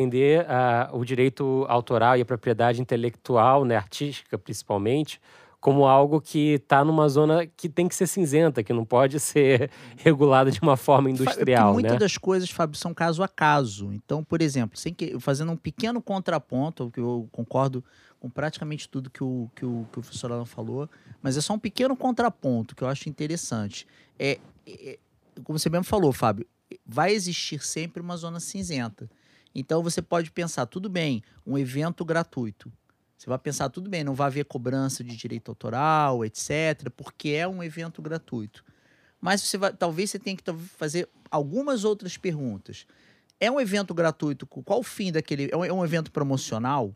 ah, 0.48 0.90
o 0.92 1.04
direito 1.04 1.64
autoral 1.68 2.16
e 2.16 2.20
a 2.20 2.24
propriedade 2.24 2.80
intelectual, 2.80 3.64
né, 3.64 3.76
artística 3.76 4.38
principalmente, 4.38 5.20
como 5.60 5.86
algo 5.86 6.20
que 6.20 6.54
está 6.54 6.84
numa 6.84 7.08
zona 7.08 7.46
que 7.46 7.68
tem 7.68 7.88
que 7.88 7.94
ser 7.94 8.06
cinzenta, 8.06 8.62
que 8.62 8.72
não 8.72 8.84
pode 8.84 9.18
ser 9.20 9.70
regulada 9.96 10.50
de 10.50 10.60
uma 10.60 10.76
forma 10.76 11.10
industrial, 11.10 11.72
muitas 11.72 11.92
né? 11.92 11.98
das 11.98 12.16
coisas, 12.16 12.50
Fábio, 12.50 12.76
são 12.76 12.94
caso 12.94 13.22
a 13.22 13.28
caso. 13.28 13.92
Então, 13.92 14.22
por 14.22 14.40
exemplo, 14.40 14.78
sem 14.78 14.94
que, 14.94 15.18
fazendo 15.18 15.52
um 15.52 15.56
pequeno 15.56 16.00
contraponto, 16.00 16.90
que 16.90 17.00
eu 17.00 17.28
concordo 17.32 17.82
com 18.20 18.28
praticamente 18.28 18.88
tudo 18.88 19.10
que 19.10 19.22
o, 19.22 19.50
que 19.54 19.64
o, 19.64 19.86
que 19.92 19.98
o 19.98 20.02
professor 20.02 20.32
Alan 20.32 20.44
falou, 20.44 20.88
mas 21.22 21.36
é 21.36 21.40
só 21.40 21.54
um 21.54 21.58
pequeno 21.58 21.96
contraponto 21.96 22.74
que 22.74 22.82
eu 22.82 22.88
acho 22.88 23.08
interessante. 23.08 23.86
É, 24.18 24.38
é- 24.66 24.98
como 25.44 25.58
você 25.58 25.70
mesmo 25.70 25.84
falou, 25.84 26.12
Fábio, 26.12 26.46
vai 26.84 27.12
existir 27.12 27.64
sempre 27.64 28.02
uma 28.02 28.16
zona 28.16 28.40
cinzenta. 28.40 29.08
Então 29.54 29.82
você 29.82 30.00
pode 30.02 30.30
pensar, 30.30 30.66
tudo 30.66 30.88
bem, 30.88 31.22
um 31.46 31.58
evento 31.58 32.04
gratuito. 32.04 32.72
Você 33.16 33.28
vai 33.28 33.38
pensar, 33.38 33.68
tudo 33.68 33.90
bem, 33.90 34.04
não 34.04 34.14
vai 34.14 34.28
haver 34.28 34.44
cobrança 34.44 35.02
de 35.02 35.16
direito 35.16 35.50
autoral, 35.50 36.24
etc., 36.24 36.88
porque 36.96 37.30
é 37.30 37.48
um 37.48 37.62
evento 37.62 38.00
gratuito. 38.00 38.64
Mas 39.20 39.42
você 39.42 39.58
vai, 39.58 39.72
talvez 39.72 40.10
você 40.10 40.18
tenha 40.18 40.36
que 40.36 40.44
fazer 40.76 41.08
algumas 41.28 41.84
outras 41.84 42.16
perguntas. 42.16 42.86
É 43.40 43.50
um 43.50 43.60
evento 43.60 43.92
gratuito? 43.92 44.46
Qual 44.46 44.80
o 44.80 44.84
fim 44.84 45.10
daquele? 45.10 45.46
É 45.46 45.68
é 45.68 45.72
um 45.72 45.84
evento 45.84 46.12
promocional? 46.12 46.94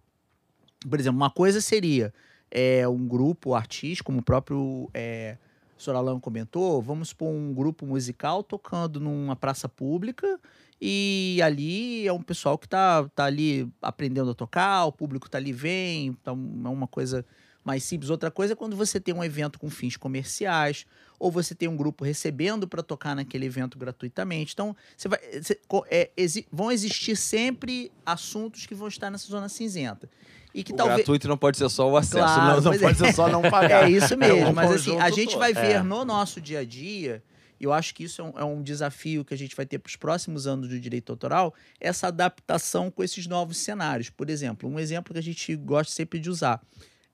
Por 0.89 0.99
exemplo, 0.99 1.17
uma 1.17 1.31
coisa 1.31 1.61
seria 1.61 2.13
é, 2.51 2.87
um 2.87 3.07
grupo 3.07 3.55
artístico, 3.55 4.07
como 4.07 4.21
o 4.21 4.23
próprio 4.23 4.89
é, 4.95 5.39
Sr. 5.83 5.97
Alan 5.97 6.21
comentou, 6.21 6.81
vamos 6.81 7.09
supor 7.09 7.29
um 7.29 7.53
grupo 7.53 7.85
musical 7.87 8.43
tocando 8.43 9.01
numa 9.01 9.35
praça 9.37 9.69
pública 9.69 10.39
e 10.81 11.41
ali 11.43 12.07
é 12.07 12.13
um 12.13 12.23
pessoal 12.23 12.57
que 12.59 12.69
tá, 12.69 13.09
tá 13.15 13.25
ali 13.25 13.69
aprendendo 13.81 14.31
a 14.31 14.35
tocar, 14.35 14.85
o 14.87 14.93
público 14.93 15.29
tá 15.31 15.39
ali, 15.39 15.53
vem, 15.53 16.13
tá 16.23 16.31
é 16.31 16.35
uma 16.35 16.87
coisa 16.87 17.25
mais 17.65 17.85
simples. 17.85 18.11
Outra 18.11 18.31
coisa 18.31 18.55
é 18.55 18.57
quando 18.57 18.75
você 18.77 18.99
tem 18.99 19.15
um 19.15 19.23
evento 19.23 19.59
com 19.59 19.71
fins 19.71 19.97
comerciais, 19.97 20.85
ou 21.19 21.31
você 21.31 21.55
tem 21.55 21.69
um 21.69 21.77
grupo 21.77 22.05
recebendo 22.05 22.67
para 22.67 22.83
tocar 22.83 23.15
naquele 23.15 23.47
evento 23.47 23.79
gratuitamente. 23.79 24.53
Então, 24.53 24.75
você 24.97 25.09
vai, 25.09 25.21
você- 25.41 25.61
é, 25.89 26.11
exi- 26.17 26.47
vão 26.51 26.73
existir 26.73 27.17
sempre 27.17 27.93
assuntos 28.05 28.67
que 28.67 28.75
vão 28.75 28.89
estar 28.89 29.11
nessa 29.11 29.29
zona 29.29 29.49
cinzenta. 29.49 30.11
E 30.55 30.63
que 30.63 30.73
O 30.73 30.77
talvez. 30.77 30.99
gratuito 30.99 31.27
não 31.29 31.37
pode 31.39 31.57
ser 31.59 31.69
só 31.71 31.89
o 31.91 31.97
acesso, 31.97 32.17
Claro, 32.19 32.57
não, 32.57 32.63
não 32.63 32.71
pois 32.73 32.81
pode 32.81 33.03
é. 33.03 33.07
ser 33.07 33.13
só 33.15 33.29
não 33.29 33.43
pagar. 33.51 33.85
É 33.89 33.91
isso 33.91 34.17
mesmo, 34.17 34.49
um 34.51 34.53
mas 34.53 34.71
assim, 34.71 34.99
a 34.99 35.11
gente 35.11 35.31
todo. 35.31 35.39
vai 35.39 35.53
ver 35.55 35.77
É. 35.77 35.83
no 35.83 36.05
nosso 36.05 36.41
dia 36.41 36.59
a 36.61 36.65
dia, 36.65 37.23
e 37.59 37.65
eu 37.65 37.73
acho 37.73 37.95
que 37.95 38.05
isso 38.05 38.21
é 38.21 38.25
um, 38.25 38.39
é 38.41 38.45
um 38.45 38.63
desafio 38.63 39.25
que 39.25 39.33
a 39.33 39.39
gente 39.39 39.55
vai 39.57 39.65
ter 39.65 39.79
para 39.79 39.89
os 39.89 39.97
próximos 39.97 40.47
anos 40.47 40.69
do 40.69 40.79
direito 40.79 41.11
autoral, 41.13 41.55
essa 41.81 42.09
adaptação 42.09 42.91
com 42.91 43.03
esses 43.03 43.27
novos 43.27 43.57
cenários. 43.57 44.11
Por 44.11 44.29
exemplo, 44.29 44.69
um 44.69 44.79
exemplo 44.79 45.13
que 45.15 45.19
a 45.19 45.23
gente 45.23 45.55
gosta 45.57 45.93
sempre 45.93 46.19
de 46.21 46.29
usar. 46.29 46.61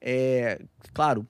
É, 0.00 0.60
claro, 0.92 1.26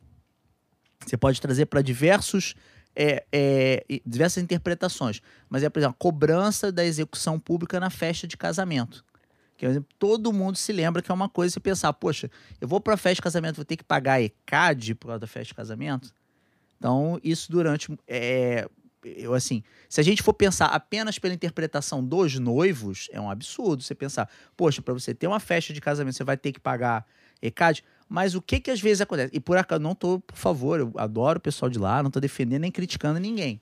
você 1.04 1.16
pode 1.16 1.40
trazer 1.40 1.66
para 1.66 1.82
diversos. 1.82 2.54
é, 3.00 3.24
é, 3.32 3.84
diversas 4.04 4.42
interpretações, 4.42 5.20
mas 5.48 5.62
é, 5.62 5.68
por 5.70 5.78
exemplo, 5.78 5.94
a 5.94 6.02
cobrança 6.02 6.72
da 6.72 6.84
execução 6.84 7.38
pública 7.38 7.78
na 7.78 7.90
festa 7.90 8.26
de 8.26 8.36
casamento. 8.36 9.04
Que, 9.58 9.66
por 9.66 9.72
exemplo, 9.72 9.88
todo 9.98 10.32
mundo 10.32 10.56
se 10.56 10.72
lembra 10.72 11.02
que 11.02 11.10
é 11.10 11.14
uma 11.14 11.28
coisa 11.28 11.52
você 11.52 11.58
pensar, 11.58 11.92
poxa, 11.92 12.30
eu 12.60 12.68
vou 12.68 12.80
para 12.80 12.96
festa 12.96 13.16
de 13.16 13.22
casamento, 13.22 13.56
vou 13.56 13.64
ter 13.64 13.76
que 13.76 13.82
pagar 13.82 14.22
ECAD 14.22 14.94
por 14.94 15.08
causa 15.08 15.18
da 15.18 15.26
festa 15.26 15.48
de 15.48 15.54
casamento? 15.54 16.14
Então, 16.78 17.18
isso 17.24 17.50
durante. 17.50 17.92
É, 18.06 18.68
eu 19.02 19.34
assim, 19.34 19.64
se 19.88 20.00
a 20.00 20.04
gente 20.04 20.22
for 20.22 20.32
pensar 20.32 20.66
apenas 20.66 21.18
pela 21.18 21.34
interpretação 21.34 22.04
dos 22.04 22.38
noivos, 22.38 23.08
é 23.12 23.20
um 23.20 23.28
absurdo 23.28 23.82
você 23.82 23.96
pensar, 23.96 24.30
poxa, 24.56 24.80
para 24.80 24.94
você 24.94 25.12
ter 25.12 25.26
uma 25.26 25.40
festa 25.40 25.72
de 25.72 25.80
casamento, 25.80 26.16
você 26.16 26.24
vai 26.24 26.36
ter 26.36 26.52
que 26.52 26.60
pagar 26.60 27.04
ECAD. 27.42 27.82
Mas 28.08 28.36
o 28.36 28.40
que 28.40 28.60
que 28.60 28.70
às 28.70 28.80
vezes 28.80 29.00
acontece? 29.00 29.34
E 29.34 29.40
por 29.40 29.56
acaso, 29.56 29.82
não 29.82 29.94
tô, 29.94 30.20
por 30.20 30.36
favor, 30.36 30.78
eu 30.78 30.92
adoro 30.96 31.38
o 31.38 31.42
pessoal 31.42 31.68
de 31.68 31.80
lá, 31.80 32.00
não 32.00 32.12
tô 32.12 32.20
defendendo 32.20 32.62
nem 32.62 32.70
criticando 32.70 33.18
ninguém. 33.18 33.60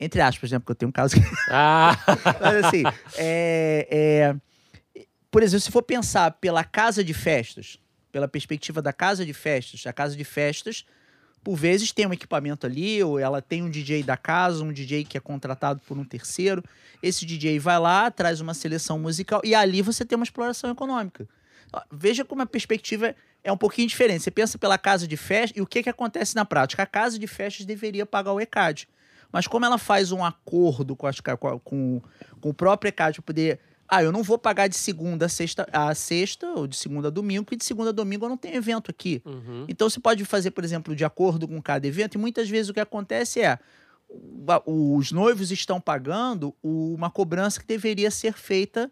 Entre 0.00 0.20
aspas, 0.22 0.38
por 0.40 0.46
exemplo, 0.46 0.66
que 0.66 0.72
eu 0.72 0.76
tenho 0.76 0.88
um 0.88 0.92
caso 0.92 1.16
que 1.16 1.22
Ah, 1.50 1.96
mas 2.40 2.64
assim, 2.64 2.82
é, 3.16 3.88
é, 3.90 4.36
por 5.36 5.42
exemplo, 5.42 5.60
se 5.60 5.70
for 5.70 5.82
pensar 5.82 6.30
pela 6.30 6.64
casa 6.64 7.04
de 7.04 7.12
festas, 7.12 7.78
pela 8.10 8.26
perspectiva 8.26 8.80
da 8.80 8.90
casa 8.90 9.22
de 9.22 9.34
festas, 9.34 9.86
a 9.86 9.92
casa 9.92 10.16
de 10.16 10.24
festas, 10.24 10.86
por 11.44 11.56
vezes 11.56 11.92
tem 11.92 12.06
um 12.06 12.12
equipamento 12.14 12.64
ali, 12.64 13.02
ou 13.02 13.18
ela 13.18 13.42
tem 13.42 13.62
um 13.62 13.68
DJ 13.68 14.02
da 14.02 14.16
casa, 14.16 14.64
um 14.64 14.72
DJ 14.72 15.04
que 15.04 15.18
é 15.18 15.20
contratado 15.20 15.78
por 15.86 15.98
um 15.98 16.06
terceiro. 16.06 16.64
Esse 17.02 17.26
DJ 17.26 17.58
vai 17.58 17.78
lá, 17.78 18.10
traz 18.10 18.40
uma 18.40 18.54
seleção 18.54 18.98
musical, 18.98 19.42
e 19.44 19.54
ali 19.54 19.82
você 19.82 20.06
tem 20.06 20.16
uma 20.16 20.24
exploração 20.24 20.70
econômica. 20.70 21.28
Ó, 21.70 21.82
Veja 21.92 22.24
como 22.24 22.40
a 22.40 22.46
perspectiva 22.46 23.14
é 23.44 23.52
um 23.52 23.58
pouquinho 23.58 23.88
diferente. 23.88 24.22
Você 24.22 24.30
pensa 24.30 24.56
pela 24.56 24.78
casa 24.78 25.06
de 25.06 25.18
festas, 25.18 25.58
e 25.58 25.60
o 25.60 25.66
que, 25.66 25.82
que 25.82 25.90
acontece 25.90 26.34
na 26.34 26.46
prática? 26.46 26.82
A 26.82 26.86
casa 26.86 27.18
de 27.18 27.26
festas 27.26 27.66
deveria 27.66 28.06
pagar 28.06 28.32
o 28.32 28.40
ECAD. 28.40 28.88
Mas 29.30 29.46
como 29.46 29.66
ela 29.66 29.76
faz 29.76 30.12
um 30.12 30.24
acordo 30.24 30.96
com, 30.96 31.06
as, 31.06 31.20
com, 31.20 32.00
com 32.40 32.48
o 32.48 32.54
próprio 32.54 32.88
ECAD 32.88 33.16
para 33.16 33.26
poder. 33.26 33.60
Ah, 33.88 34.02
eu 34.02 34.10
não 34.10 34.22
vou 34.22 34.38
pagar 34.38 34.68
de 34.68 34.76
segunda 34.76 35.26
a 35.26 35.28
sexta, 35.28 35.68
a 35.72 35.94
sexta, 35.94 36.46
ou 36.48 36.66
de 36.66 36.76
segunda 36.76 37.08
a 37.08 37.10
domingo, 37.10 37.44
porque 37.44 37.56
de 37.56 37.64
segunda 37.64 37.90
a 37.90 37.92
domingo 37.92 38.24
eu 38.24 38.28
não 38.28 38.36
tenho 38.36 38.56
evento 38.56 38.90
aqui. 38.90 39.22
uhum. 39.24 39.64
Então 39.68 39.88
você 39.88 40.00
pode 40.00 40.24
fazer, 40.24 40.50
por 40.50 40.64
exemplo, 40.64 40.94
de 40.94 41.04
acordo 41.04 41.46
com 41.46 41.60
cada 41.62 41.86
evento, 41.86 42.16
e 42.16 42.18
muitas 42.18 42.48
vezes 42.48 42.68
o 42.68 42.74
que 42.74 42.80
acontece 42.80 43.40
é 43.40 43.58
os 44.64 45.10
noivos 45.10 45.50
estão 45.50 45.80
pagando 45.80 46.54
uma 46.62 47.10
cobrança 47.10 47.60
que 47.60 47.66
deveria 47.66 48.10
ser 48.10 48.34
feita, 48.34 48.90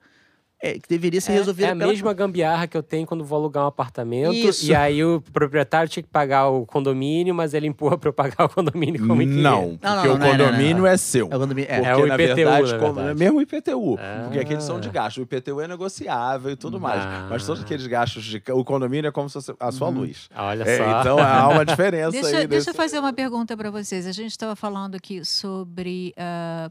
é, 0.66 0.72
que 0.79 0.88
deveria 0.88 1.20
ser 1.20 1.33
É, 1.33 1.35
resolvida 1.37 1.68
é 1.68 1.70
a 1.72 1.77
pela 1.77 1.90
mesma 1.90 2.12
gambiarra 2.12 2.66
que 2.66 2.77
eu 2.77 2.83
tenho 2.83 3.07
quando 3.07 3.24
vou 3.24 3.38
alugar 3.38 3.64
um 3.64 3.66
apartamento. 3.68 4.33
Isso. 4.35 4.66
E 4.66 4.74
aí 4.74 5.05
o 5.05 5.20
proprietário 5.33 5.88
tinha 5.88 6.03
que 6.03 6.09
pagar 6.09 6.48
o 6.48 6.64
condomínio, 6.66 7.35
mas 7.35 7.55
ele 7.55 7.66
empurra 7.66 7.98
pra 7.98 8.09
eu 8.09 8.12
pagar 8.12 8.44
o 8.46 8.48
condomínio 8.48 9.07
como 9.07 9.20
inquilino. 9.22 9.42
Não, 9.42 9.77
porque 9.79 9.87
Não, 9.87 9.94
não, 9.96 10.03
o 10.03 10.07
não, 10.07 10.18
não, 10.18 10.18
não, 10.38 10.46
condomínio 10.46 10.79
não. 10.79 10.87
é 10.87 10.96
seu. 10.96 11.29
É 11.31 11.37
o 11.37 11.40
condomínio- 11.40 11.70
é. 11.70 11.74
Porque, 11.77 11.88
É 11.90 11.96
o 11.96 12.07
na 12.07 12.14
IPTU, 12.14 12.35
verdade, 12.37 12.72
na 12.72 12.79
verdade. 12.79 13.09
é 13.11 13.14
mesmo 13.14 13.38
o 13.38 13.42
IPTU. 13.42 13.96
Ah. 14.00 14.20
Porque 14.24 14.38
aqui 14.38 14.53
eles 14.53 14.64
são 14.64 14.81
de 14.81 14.88
gasto. 14.88 15.18
O 15.18 15.22
IPTU 15.22 15.61
é 15.61 15.68
negociável 15.68 16.50
e 16.53 16.57
tudo 16.57 16.81
mais. 16.81 17.03
Ah. 17.05 17.27
Mas 17.31 17.44
todos 17.46 17.62
aqueles 17.62 17.87
gastos 17.87 18.24
de. 18.24 18.42
O 18.53 18.64
condomínio 18.64 19.09
é 19.09 19.12
como 19.12 19.29
se 19.29 19.35
fosse 19.35 19.55
a 19.61 19.70
sua 19.72 19.88
luz. 19.88 20.29
Ah, 20.35 20.46
Olha 20.46 20.62
É, 20.64 20.79
só. 20.79 21.00
então 21.00 21.18
há 21.18 21.48
uma 21.48 21.64
diferença 21.66 22.11
Deixa, 22.12 22.27
aí. 22.29 22.33
deixa 22.46 22.46
desse- 22.48 22.70
eu 22.70 22.74
fazer 22.74 22.98
uma 22.98 23.12
pergunta 23.12 23.57
para 23.57 23.70
vocês. 23.70 24.07
A 24.07 24.12
gente 24.12 24.31
estava 24.31 24.57
falando 24.57 24.94
aqui 24.94 25.24
sobre 25.24 26.12
ah, 26.16 26.70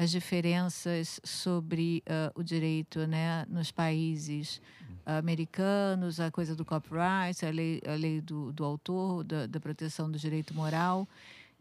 as 0.00 0.10
diferenças 0.10 1.20
sobre 1.22 2.02
ah, 2.08 2.32
o 2.34 2.42
direito 2.42 3.06
né, 3.06 3.44
nos 3.50 3.70
países 3.70 4.62
americanos, 5.04 6.20
a 6.20 6.30
coisa 6.30 6.56
do 6.56 6.64
copyright, 6.64 7.44
a 7.44 7.50
lei, 7.50 7.82
a 7.86 7.94
lei 7.94 8.20
do, 8.20 8.50
do 8.52 8.64
autor, 8.64 9.24
da, 9.24 9.46
da 9.46 9.60
proteção 9.60 10.10
do 10.10 10.18
direito 10.18 10.54
moral. 10.54 11.06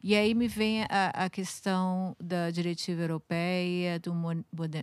E 0.01 0.15
aí 0.15 0.33
me 0.33 0.47
vem 0.47 0.83
a, 0.83 1.25
a 1.25 1.29
questão 1.29 2.15
da 2.17 2.49
diretiva 2.49 3.01
europeia, 3.01 3.99
do 3.99 4.13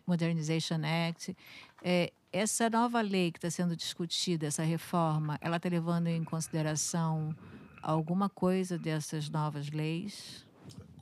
Modernization 0.06 0.80
Act. 1.08 1.34
É, 1.82 2.12
essa 2.30 2.68
nova 2.68 3.00
lei 3.00 3.32
que 3.32 3.38
está 3.38 3.48
sendo 3.48 3.74
discutida, 3.74 4.46
essa 4.46 4.64
reforma, 4.64 5.38
ela 5.40 5.56
está 5.56 5.70
levando 5.70 6.08
em 6.08 6.22
consideração 6.22 7.34
alguma 7.82 8.28
coisa 8.28 8.76
dessas 8.78 9.30
novas 9.30 9.70
leis? 9.70 10.45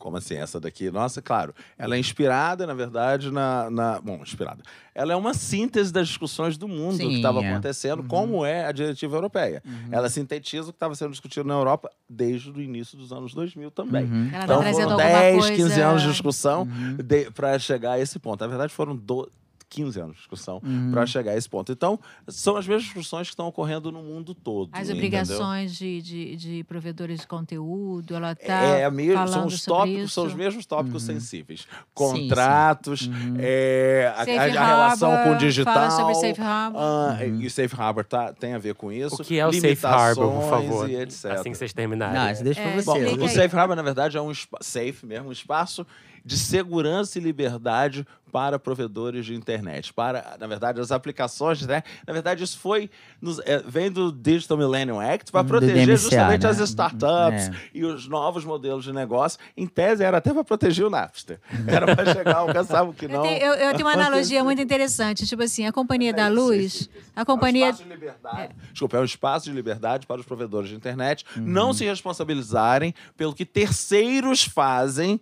Como 0.04 0.18
assim, 0.18 0.34
essa 0.34 0.60
daqui? 0.60 0.90
Nossa, 0.90 1.22
claro. 1.22 1.54
Ela 1.78 1.96
é 1.96 1.98
inspirada, 1.98 2.66
na 2.66 2.74
verdade, 2.74 3.30
na. 3.30 3.70
na- 3.70 3.98
bom, 4.02 4.16
inspirada. 4.22 4.62
Ela 4.94 5.14
é 5.14 5.16
uma 5.16 5.32
síntese 5.32 5.90
das 5.90 6.08
discussões 6.08 6.58
do 6.58 6.68
mundo 6.68 6.98
que 6.98 7.06
Sim, 7.06 7.14
estava 7.16 7.42
é. 7.42 7.50
acontecendo, 7.50 8.00
Uhum. 8.00 8.08
como 8.08 8.44
é 8.44 8.66
a 8.66 8.70
diretiva 8.72 9.16
europeia. 9.16 9.62
Uhum. 9.64 9.88
Ela 9.90 10.10
sintetiza 10.10 10.64
o 10.68 10.72
que 10.72 10.76
estava 10.76 10.94
sendo 10.94 11.12
discutido 11.12 11.48
na 11.48 11.54
Europa 11.54 11.90
desde 12.06 12.50
o 12.50 12.60
início 12.60 12.98
dos 12.98 13.12
anos 13.14 13.32
2000 13.32 13.70
também. 13.70 14.04
Uhum. 14.04 14.28
Ela 14.28 14.42
está 14.42 14.44
Então 14.44 14.58
trazendo 14.60 14.82
foram 14.90 14.92
alguma 15.00 15.20
10, 15.20 15.38
coisa... 15.38 15.56
15 15.56 15.80
anos 15.80 16.02
de 16.02 16.08
discussão 16.10 16.62
Uhum. 16.64 17.32
para 17.34 17.58
chegar 17.58 17.92
a 17.92 17.98
esse 17.98 18.18
ponto. 18.18 18.42
Na 18.42 18.46
verdade, 18.46 18.74
foram 18.74 18.94
do- 18.94 19.30
15 19.74 20.00
anos 20.00 20.12
de 20.12 20.18
discussão 20.18 20.60
Uhum. 20.64 20.90
para 20.92 21.04
chegar 21.06 21.32
a 21.32 21.36
esse 21.36 21.48
ponto. 21.48 21.72
Então, 21.72 21.98
são 22.28 22.56
as 22.56 22.66
mesmas 22.66 22.84
discussões 22.84 23.26
que 23.26 23.32
estão 23.32 23.46
ocorrendo 23.48 23.90
no 23.90 24.02
mundo 24.02 24.34
todo. 24.34 24.68
As 24.72 24.82
entendeu? 24.88 24.96
obrigações 24.96 25.74
de, 25.76 26.00
de, 26.02 26.36
de 26.36 26.64
provedores 26.64 27.20
de 27.20 27.26
conteúdo, 27.26 28.14
ela 28.14 28.32
está 28.32 28.52
É, 28.54 28.90
mesmo, 28.90 29.14
falando 29.14 29.32
são 29.32 29.46
os 29.46 29.62
sobre 29.62 29.78
tópicos, 29.78 30.04
isso? 30.04 30.14
são 30.14 30.26
os 30.26 30.34
mesmos 30.34 30.66
tópicos 30.66 31.08
Uhum. 31.08 31.14
sensíveis. 31.14 31.60
sim. 31.60 31.66
Contratos, 31.94 33.02
Uhum. 33.06 33.36
é, 33.38 34.12
a, 34.16 34.20
a- 34.20 34.44
a 34.62 34.66
relação 34.66 35.24
com 35.24 35.30
o 35.32 35.38
digital. 35.38 35.74
Fala 35.74 35.90
sobre 35.90 36.14
Safe 36.14 36.40
Harbor. 36.40 36.80
Uhum. 36.80 37.40
E 37.40 37.46
o 37.46 37.50
Safe 37.50 37.74
Harbor 37.80 38.04
tá, 38.04 38.32
tem 38.32 38.54
a 38.54 38.58
ver 38.58 38.74
com 38.74 38.92
isso. 38.92 39.16
O 39.20 39.24
que 39.24 39.38
é 39.38 39.46
o 39.46 39.52
Safe 39.52 39.86
Harbor, 39.86 40.30
por 40.32 40.48
favor? 40.50 40.88
E 40.90 40.96
etc. 40.96 41.24
Assim 41.32 41.50
que 41.52 41.58
vocês 41.58 41.72
terminarem. 41.72 42.14
Não, 42.18 42.30
isso 42.30 42.44
deixa 42.44 42.60
É, 42.60 42.64
pra 42.72 42.82
Bom, 42.82 42.92
você. 42.92 43.04
explica 43.04 43.24
o. 43.24 43.28
Safe 43.28 43.56
Harbor, 43.56 43.76
na 43.76 43.82
verdade, 43.82 44.16
é 44.16 44.20
um 44.22 44.32
safe 44.60 45.04
mesmo, 45.04 45.28
um 45.28 45.32
espaço 45.32 45.86
de 46.24 46.38
segurança 46.38 47.18
e 47.18 47.20
liberdade 47.22 48.06
para 48.32 48.58
provedores 48.58 49.24
de 49.26 49.32
internet, 49.34 49.92
para, 49.92 50.36
na 50.40 50.46
verdade, 50.48 50.80
as 50.80 50.90
aplicações, 50.90 51.64
né? 51.64 51.84
Na 52.04 52.12
verdade, 52.12 52.42
isso 52.42 52.58
foi 52.58 52.90
nos- 53.22 53.38
é, 53.44 53.58
vem 53.58 53.92
do 53.92 54.10
Digital 54.10 54.56
Millennium 54.58 54.98
Act 54.98 55.30
para 55.30 55.44
proteger 55.44 55.86
DMCA, 55.86 55.96
justamente 55.96 56.42
né? 56.42 56.48
as 56.50 56.58
startups 56.58 57.48
É. 57.48 57.52
e 57.72 57.84
os 57.84 58.08
novos 58.08 58.44
modelos 58.44 58.82
de 58.82 58.92
negócio. 58.92 59.38
Em 59.56 59.68
tese, 59.68 60.02
era 60.02 60.16
até 60.16 60.32
para 60.34 60.42
proteger 60.42 60.84
o 60.84 60.90
Napster. 60.90 61.38
Era 61.68 61.94
para 61.94 62.12
chegar 62.12 62.34
a 62.34 62.38
alcançar 62.38 62.82
o 62.82 62.92
que 62.92 63.04
Eu 63.04 63.10
não. 63.10 63.22
tenho, 63.22 63.38
eu- 63.40 63.54
eu 63.54 63.72
tenho 63.76 63.86
uma 63.86 63.92
analogia 63.94 64.42
muito 64.42 64.60
interessante. 64.60 65.24
Tipo 65.26 65.44
assim, 65.44 65.64
a 65.66 65.70
Companhia 65.72 66.12
da 66.12 66.26
Luz, 66.26 66.88
a 67.14 67.24
Companhia... 67.24 67.66
É 67.66 67.68
um 67.68 67.70
espaço 67.70 67.84
de 67.84 67.94
liberdade. 67.94 68.54
Desculpa, 68.72 68.96
é 68.96 69.00
um 69.00 69.04
espaço 69.04 69.44
de 69.44 69.52
liberdade 69.52 70.06
para 70.08 70.18
os 70.20 70.26
provedores 70.26 70.70
de 70.70 70.74
internet 70.74 71.24
não 71.36 71.72
se 71.72 71.84
responsabilizarem 71.84 72.92
pelo 73.16 73.32
que 73.32 73.44
terceiros 73.44 74.42
fazem 74.42 75.20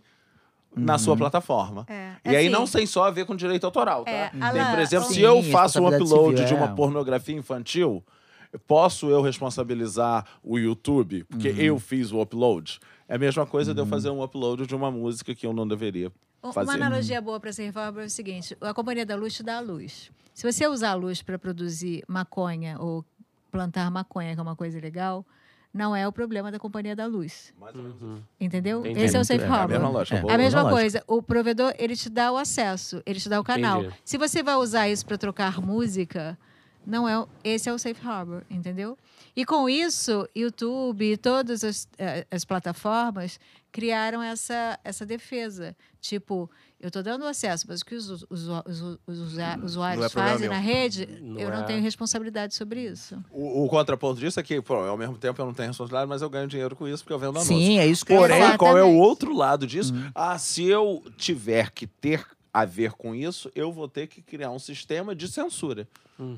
na 0.75 0.99
sua 0.99 1.17
plataforma. 1.17 1.85
É, 1.89 2.13
E 2.25 2.29
aí 2.31 2.47
assim, 2.47 2.49
não 2.49 2.65
tem 2.67 2.87
só 2.87 3.05
a 3.05 3.11
ver 3.11 3.25
com 3.27 3.37
direito 3.37 3.65
autoral, 3.65 4.05
tá? 4.05 4.11
É, 4.11 4.29
Tem, 4.31 4.43
Alan, 4.43 4.71
por 4.71 4.79
exemplo, 4.79 5.09
Sim, 5.09 5.15
se 5.15 5.21
eu 5.23 5.43
faço 5.45 5.79
um 5.81 5.89
responsabilidade 5.89 6.05
upload 6.05 6.37
civil, 6.39 6.47
de 6.47 6.55
uma 6.55 6.73
é. 6.73 6.75
pornografia 6.75 7.37
infantil, 7.37 8.05
posso 8.67 9.09
eu 9.09 9.21
responsabilizar 9.23 10.27
o 10.43 10.59
YouTube 10.59 11.25
porque 11.25 11.51
Uhum. 11.51 11.57
eu 11.59 11.79
fiz 11.79 12.13
o 12.13 12.21
upload? 12.21 12.79
É 13.09 13.15
a 13.17 13.19
mesma 13.19 13.45
coisa 13.47 13.75
de 13.75 13.81
eu 13.81 13.87
fazer 13.87 14.11
um 14.11 14.23
upload 14.23 14.67
de 14.67 14.75
uma 14.75 14.91
música 14.91 15.35
que 15.35 15.47
eu 15.47 15.53
não 15.53 15.67
deveria 15.69 16.11
Um- 16.43 16.53
fazer. 16.53 16.71
Uma 16.71 16.75
analogia 16.87 17.21
boa 17.21 17.39
para 17.39 17.53
ser 17.53 17.65
reforma 17.65 18.03
é 18.03 18.07
o 18.07 18.11
seguinte: 18.11 18.57
a 18.61 18.73
Companhia 18.75 19.05
da 19.07 19.15
Luz 19.15 19.35
te 19.35 19.43
dá 19.43 19.59
a 19.59 19.61
luz. 19.61 20.11
Se 20.35 20.51
você 20.51 20.67
usar 20.67 20.91
a 20.91 20.95
luz 20.95 21.21
para 21.23 21.39
produzir 21.39 22.03
maconha 22.09 22.79
ou 22.81 23.05
plantar 23.51 23.91
maconha, 23.91 24.33
que 24.35 24.41
é 24.41 24.43
uma 24.43 24.57
coisa 24.57 24.81
legal, 24.81 25.27
não 25.73 25.97
é 25.97 26.07
o 26.07 26.13
problema 26.13 26.51
da 26.53 26.59
Companhia 26.59 26.95
da 26.95 27.07
Luz. 27.07 27.53
Uhum. 27.75 28.21
Entendeu? 28.41 28.81
Entendi. 28.81 29.01
Esse 29.01 29.17
é 29.17 29.21
o 29.21 29.25
Safe 29.25 29.41
é 29.41 29.45
É 29.45 29.49
a 29.49 29.53
Harbor. 29.53 29.69
mesma 29.71 29.89
lógica. 29.89 30.25
É. 30.29 30.35
A 30.35 30.39
mesma 30.39 30.69
coisa, 30.69 31.03
o 31.07 31.23
provedor 31.23 31.75
ele 31.79 31.97
te 31.97 32.11
dá 32.11 32.31
o 32.31 32.37
acesso, 32.37 33.03
ele 33.07 33.19
te 33.19 33.29
dá 33.29 33.41
o 33.41 33.45
canal. 33.45 33.81
Entendi. 33.83 33.97
Se 34.05 34.19
você 34.19 34.43
vai 34.43 34.57
usar 34.57 34.89
isso 34.89 35.07
para 35.07 35.17
trocar 35.17 35.61
música, 35.61 36.39
não 36.87 37.09
é 37.09 37.25
esse 37.45 37.69
é 37.69 37.73
o 37.73 37.79
safe 37.79 38.07
harbor, 38.07 38.43
entendeu? 38.51 38.99
E 39.35 39.45
com 39.47 39.69
isso, 39.69 40.29
YouTube 40.37 41.13
e 41.13 41.17
todas 41.17 41.65
as, 41.65 41.89
eh, 41.97 42.27
as 42.31 42.45
plataformas 42.45 43.41
criaram 43.71 44.23
essa 44.23 44.79
essa 44.85 45.07
defesa, 45.07 45.75
tipo 46.01 46.51
Eu 46.83 46.89
estou 46.89 47.01
dando 47.03 47.25
acesso, 47.25 47.65
mas 47.69 47.81
o 47.81 47.85
que 47.87 47.95
os, 47.95 48.11
os, 48.11 48.27
os, 48.29 48.49
os- 48.49 48.99
os 49.07 49.19
usa- 49.21 49.57
usuários 49.63 50.05
é 50.05 50.09
fazem 50.09 50.41
meu. 50.41 50.51
na 50.51 50.59
rede, 50.59 51.07
Não 51.23 51.39
eu 51.39 51.49
não 51.49 51.61
é. 51.61 51.63
tenho 51.63 51.81
responsabilidade 51.81 52.55
sobre 52.57 52.81
isso. 52.91 53.17
O, 53.31 53.65
o 53.65 53.69
contraponto 53.69 54.19
disso 54.19 54.41
é 54.41 54.43
que, 54.43 54.61
pô, 54.61 54.75
ao 54.75 54.99
mesmo 54.99 55.17
tempo 55.17 55.41
eu 55.41 55.47
não 55.47 55.55
tenho 55.55 55.69
responsabilidade, 55.69 56.09
mas 56.09 56.23
eu 56.23 56.29
ganho 56.29 56.49
dinheiro 56.49 56.75
com 56.75 56.89
isso 56.89 57.05
porque 57.05 57.13
eu 57.13 57.19
vendo 57.21 57.37
anúncio. 57.39 57.57
Sim, 57.57 57.79
é 57.79 57.87
isso 57.87 58.05
que 58.05 58.13
eu 58.13 58.17
ia 58.17 58.21
Porém, 58.23 58.57
qual 58.59 58.77
é 58.77 58.83
o 58.83 58.95
outro 58.97 59.33
lado 59.33 59.65
disso? 59.65 59.95
Ah, 60.13 60.37
se 60.39 60.65
eu 60.65 61.03
tiver 61.17 61.71
que 61.71 61.87
ter 61.87 62.27
a 62.55 62.65
ver 62.65 62.93
com 62.93 63.15
isso, 63.15 63.51
eu 63.55 63.73
vou 63.73 63.89
ter 63.89 64.07
que 64.07 64.21
criar 64.21 64.51
um 64.51 64.59
sistema 64.59 65.15
de 65.15 65.27
censura. 65.29 65.89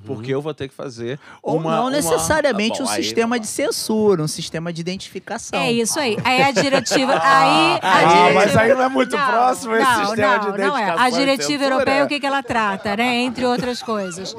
Porque 0.07 0.33
eu 0.33 0.41
vou 0.41 0.55
ter 0.55 0.69
que 0.69 0.75
fazer 0.75 1.21
Ou 1.43 1.57
uma... 1.59 1.73
não 1.77 1.83
uma- 1.83 1.91
necessariamente 1.91 2.79
Bom, 2.79 2.85
um 2.85 2.87
sistema 2.87 3.37
não 3.37 3.41
de 3.43 3.47
censura, 3.47 4.23
um 4.23 4.29
sistema 4.29 4.73
de 4.73 4.81
identificação. 4.81 5.59
É 5.61 5.71
isso 5.73 5.99
aí. 6.01 6.17
Aí 6.25 6.41
a 6.43 6.53
diretiva. 6.53 7.13
aí 7.13 7.19
a 7.21 7.81
Ah, 7.83 8.05
diretiva, 8.05 8.33
mas 8.35 8.57
aí 8.57 8.73
não 8.75 8.83
é 8.83 8.89
muito 8.89 9.15
Não, 9.15 9.27
próximo 9.27 9.75
esse 9.77 9.85
não, 9.85 10.07
sistema 10.07 10.39
não, 10.39 10.41
de 10.41 10.47
Não 10.47 10.55
é. 10.55 10.83
identificação 10.83 11.05
A 11.05 11.11
diretiva 11.11 11.65
europeia, 11.65 12.05
o 12.05 12.09
que, 12.09 12.21
que 12.21 12.27
ela 12.27 12.43
trata, 12.43 12.97
né? 12.97 13.17
Entre 13.17 13.45
outras 13.45 13.83
coisas. 13.83 14.35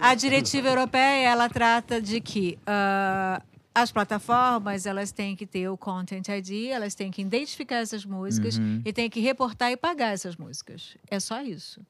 A 0.00 0.14
diretiva 0.14 0.68
europeia, 0.68 1.28
ela 1.30 1.48
trata 1.48 2.00
de 2.00 2.20
que 2.20 2.56
ah, 2.64 3.42
as 3.80 3.92
plataformas, 3.92 4.86
elas 4.86 5.12
têm 5.12 5.34
que 5.36 5.46
ter 5.46 5.68
o 5.68 5.76
Content 5.76 6.26
ID, 6.28 6.68
elas 6.70 6.94
têm 6.94 7.10
que 7.10 7.22
identificar 7.22 7.76
essas 7.76 8.04
músicas 8.04 8.58
Uhum. 8.58 8.82
e 8.84 8.92
têm 8.92 9.08
que 9.10 9.20
reportar 9.20 9.70
e 9.72 9.76
pagar 9.76 10.12
essas 10.12 10.36
músicas. 10.36 10.96
É 11.10 11.18
só 11.20 11.40
isso. 11.42 11.80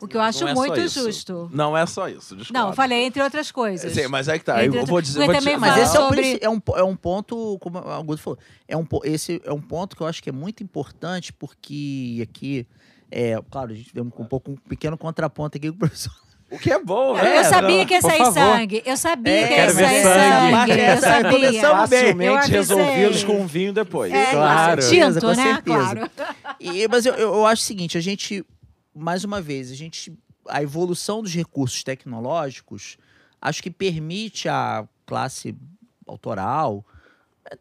O 0.00 0.08
que 0.08 0.16
eu 0.16 0.20
acho 0.20 0.46
é 0.46 0.52
muito 0.52 0.86
justo. 0.88 1.48
Não 1.52 1.74
é 1.76 1.86
só 1.86 2.08
isso, 2.08 2.36
desculpa. 2.36 2.52
Não, 2.60 2.72
falei 2.74 3.04
entre 3.04 3.22
outras 3.22 3.50
coisas. 3.50 3.92
Sim, 3.92 4.08
mas 4.08 4.28
é 4.28 4.38
que 4.38 4.44
tá. 4.44 4.60
Eu 4.62 4.66
Entre 4.66 4.80
vou 4.84 4.96
outras- 4.96 5.06
dizer. 5.06 5.24
Vou 5.24 5.34
dizer- 5.34 5.56
Mas 5.56 5.78
esse 5.78 5.96
é, 5.96 6.00
sobre- 6.00 6.38
é, 6.42 6.50
um, 6.50 6.60
é 6.76 6.82
um 6.82 6.96
ponto, 6.96 7.58
como 7.60 7.78
o 7.78 7.88
Augusto 7.88 8.22
falou, 8.22 8.38
é 8.68 8.76
um, 8.76 8.86
esse 9.04 9.40
é 9.44 9.52
um 9.52 9.60
ponto 9.62 9.96
que 9.96 10.02
eu 10.02 10.06
acho 10.06 10.22
que 10.22 10.28
é 10.28 10.32
muito 10.32 10.62
importante, 10.62 11.32
porque 11.32 12.18
aqui, 12.22 12.66
é, 13.10 13.40
claro, 13.50 13.72
a 13.72 13.74
gente 13.74 13.94
vem 13.94 14.10
com 14.10 14.24
um 14.24 14.26
pouco 14.26 14.50
um 14.50 14.56
pequeno 14.56 14.98
contraponto 14.98 15.56
aqui 15.56 15.70
com 15.70 15.76
o 15.76 15.78
professor. 15.78 16.12
O 16.54 16.58
que 16.58 16.70
é 16.72 16.78
bom, 16.82 17.16
Eu, 17.18 17.24
né? 17.24 17.44
sabia 17.44 17.84
que 17.84 17.94
ia 17.94 18.00
por 18.00 18.10
sair 18.10 18.18
favor. 18.18 18.32
sangue. 18.34 18.82
Eu 18.86 18.96
sabia 18.96 19.32
É, 19.32 19.46
que 19.48 19.54
ia 19.54 19.70
sair 19.70 20.02
sangue. 20.02 20.80
Eu 20.80 21.00
sabia. 21.00 21.30
começamos. 21.30 21.62
Eu 21.62 21.76
Facilmente 21.76 22.50
resolvidos 22.50 23.24
com 23.24 23.40
um 23.40 23.46
vinho 23.46 23.72
depois. 23.72 24.12
É, 24.12 24.30
Claro. 24.32 24.80
Tinto, 24.80 24.88
Certeza, 25.12 25.20
com 25.20 25.32
né? 25.34 25.62
Claro. 25.64 26.10
E, 26.60 26.88
mas 26.88 27.06
eu, 27.06 27.14
eu, 27.14 27.34
eu 27.34 27.46
acho 27.46 27.62
o 27.62 27.64
seguinte, 27.66 27.98
a 27.98 28.00
gente, 28.00 28.44
mais 28.94 29.24
uma 29.24 29.40
vez, 29.40 29.70
a 29.70 29.74
gente, 29.74 30.12
a 30.48 30.62
evolução 30.62 31.22
dos 31.22 31.34
recursos 31.34 31.82
tecnológicos, 31.82 32.96
acho 33.40 33.62
que 33.62 33.70
permite 33.70 34.48
à 34.48 34.84
classe 35.06 35.54
autoral 36.06 36.84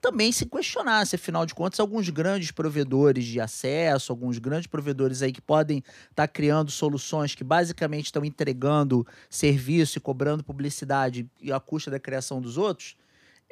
também 0.01 0.31
se 0.31 0.45
questionar 0.45 1.05
se, 1.05 1.15
afinal 1.15 1.45
de 1.45 1.53
contas, 1.53 1.79
alguns 1.79 2.09
grandes 2.09 2.51
provedores 2.51 3.25
de 3.25 3.39
acesso, 3.39 4.11
alguns 4.11 4.37
grandes 4.37 4.67
provedores 4.67 5.21
aí 5.21 5.31
que 5.31 5.41
podem 5.41 5.83
estar 6.09 6.27
criando 6.27 6.71
soluções 6.71 7.35
que 7.35 7.43
basicamente 7.43 8.05
estão 8.05 8.23
entregando 8.23 9.05
serviço 9.29 9.97
e 9.97 10.01
cobrando 10.01 10.43
publicidade 10.43 11.27
e 11.41 11.51
à 11.51 11.59
custa 11.59 11.91
da 11.91 11.99
criação 11.99 12.41
dos 12.41 12.57
outros, 12.57 12.95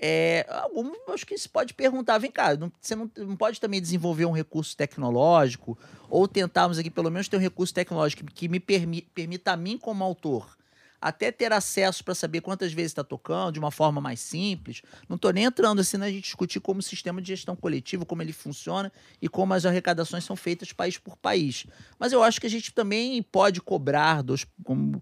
é, 0.03 0.47
algum, 0.49 0.91
acho 1.09 1.27
que 1.27 1.37
se 1.37 1.47
pode 1.47 1.73
perguntar, 1.75 2.17
vem 2.17 2.31
cá, 2.31 2.55
não- 2.55 2.71
você 2.81 2.95
não, 2.95 3.09
não 3.17 3.35
pode 3.35 3.59
também 3.61 3.79
desenvolver 3.79 4.25
um 4.25 4.31
recurso 4.31 4.75
tecnológico 4.75 5.77
ou 6.09 6.27
tentarmos 6.27 6.79
aqui 6.79 6.89
pelo 6.89 7.11
menos 7.11 7.27
ter 7.27 7.37
um 7.37 7.41
recurso 7.41 7.73
tecnológico 7.73 8.25
que, 8.25 8.33
que 8.33 8.47
me 8.47 8.59
permi- 8.59 9.07
permita 9.13 9.51
a 9.51 9.57
mim 9.57 9.77
como 9.77 10.03
autor 10.03 10.57
até 11.01 11.31
ter 11.31 11.51
acesso 11.51 12.03
para 12.03 12.13
saber 12.13 12.41
quantas 12.41 12.71
vezes 12.71 12.91
está 12.91 13.03
tocando 13.03 13.53
de 13.53 13.59
uma 13.59 13.71
forma 13.71 13.99
mais 13.99 14.19
simples. 14.19 14.83
Não 15.09 15.15
estou 15.15 15.33
nem 15.33 15.45
entrando 15.45 15.81
assim 15.81 15.97
na 15.97 16.09
gente 16.09 16.23
discutir 16.23 16.59
como 16.59 16.79
o 16.79 16.83
sistema 16.83 17.19
de 17.19 17.29
gestão 17.29 17.55
coletiva, 17.55 18.05
como 18.05 18.21
ele 18.21 18.31
funciona 18.31 18.91
e 19.19 19.27
como 19.27 19.53
as 19.53 19.65
arrecadações 19.65 20.23
são 20.23 20.35
feitas 20.35 20.71
país 20.71 20.97
por 20.97 21.17
país. 21.17 21.65
Mas 21.97 22.13
eu 22.13 22.21
acho 22.21 22.39
que 22.39 22.45
a 22.45 22.49
gente 22.49 22.71
também 22.71 23.21
pode 23.23 23.59
cobrar 23.59 24.21
dos, 24.21 24.45
como 24.63 25.01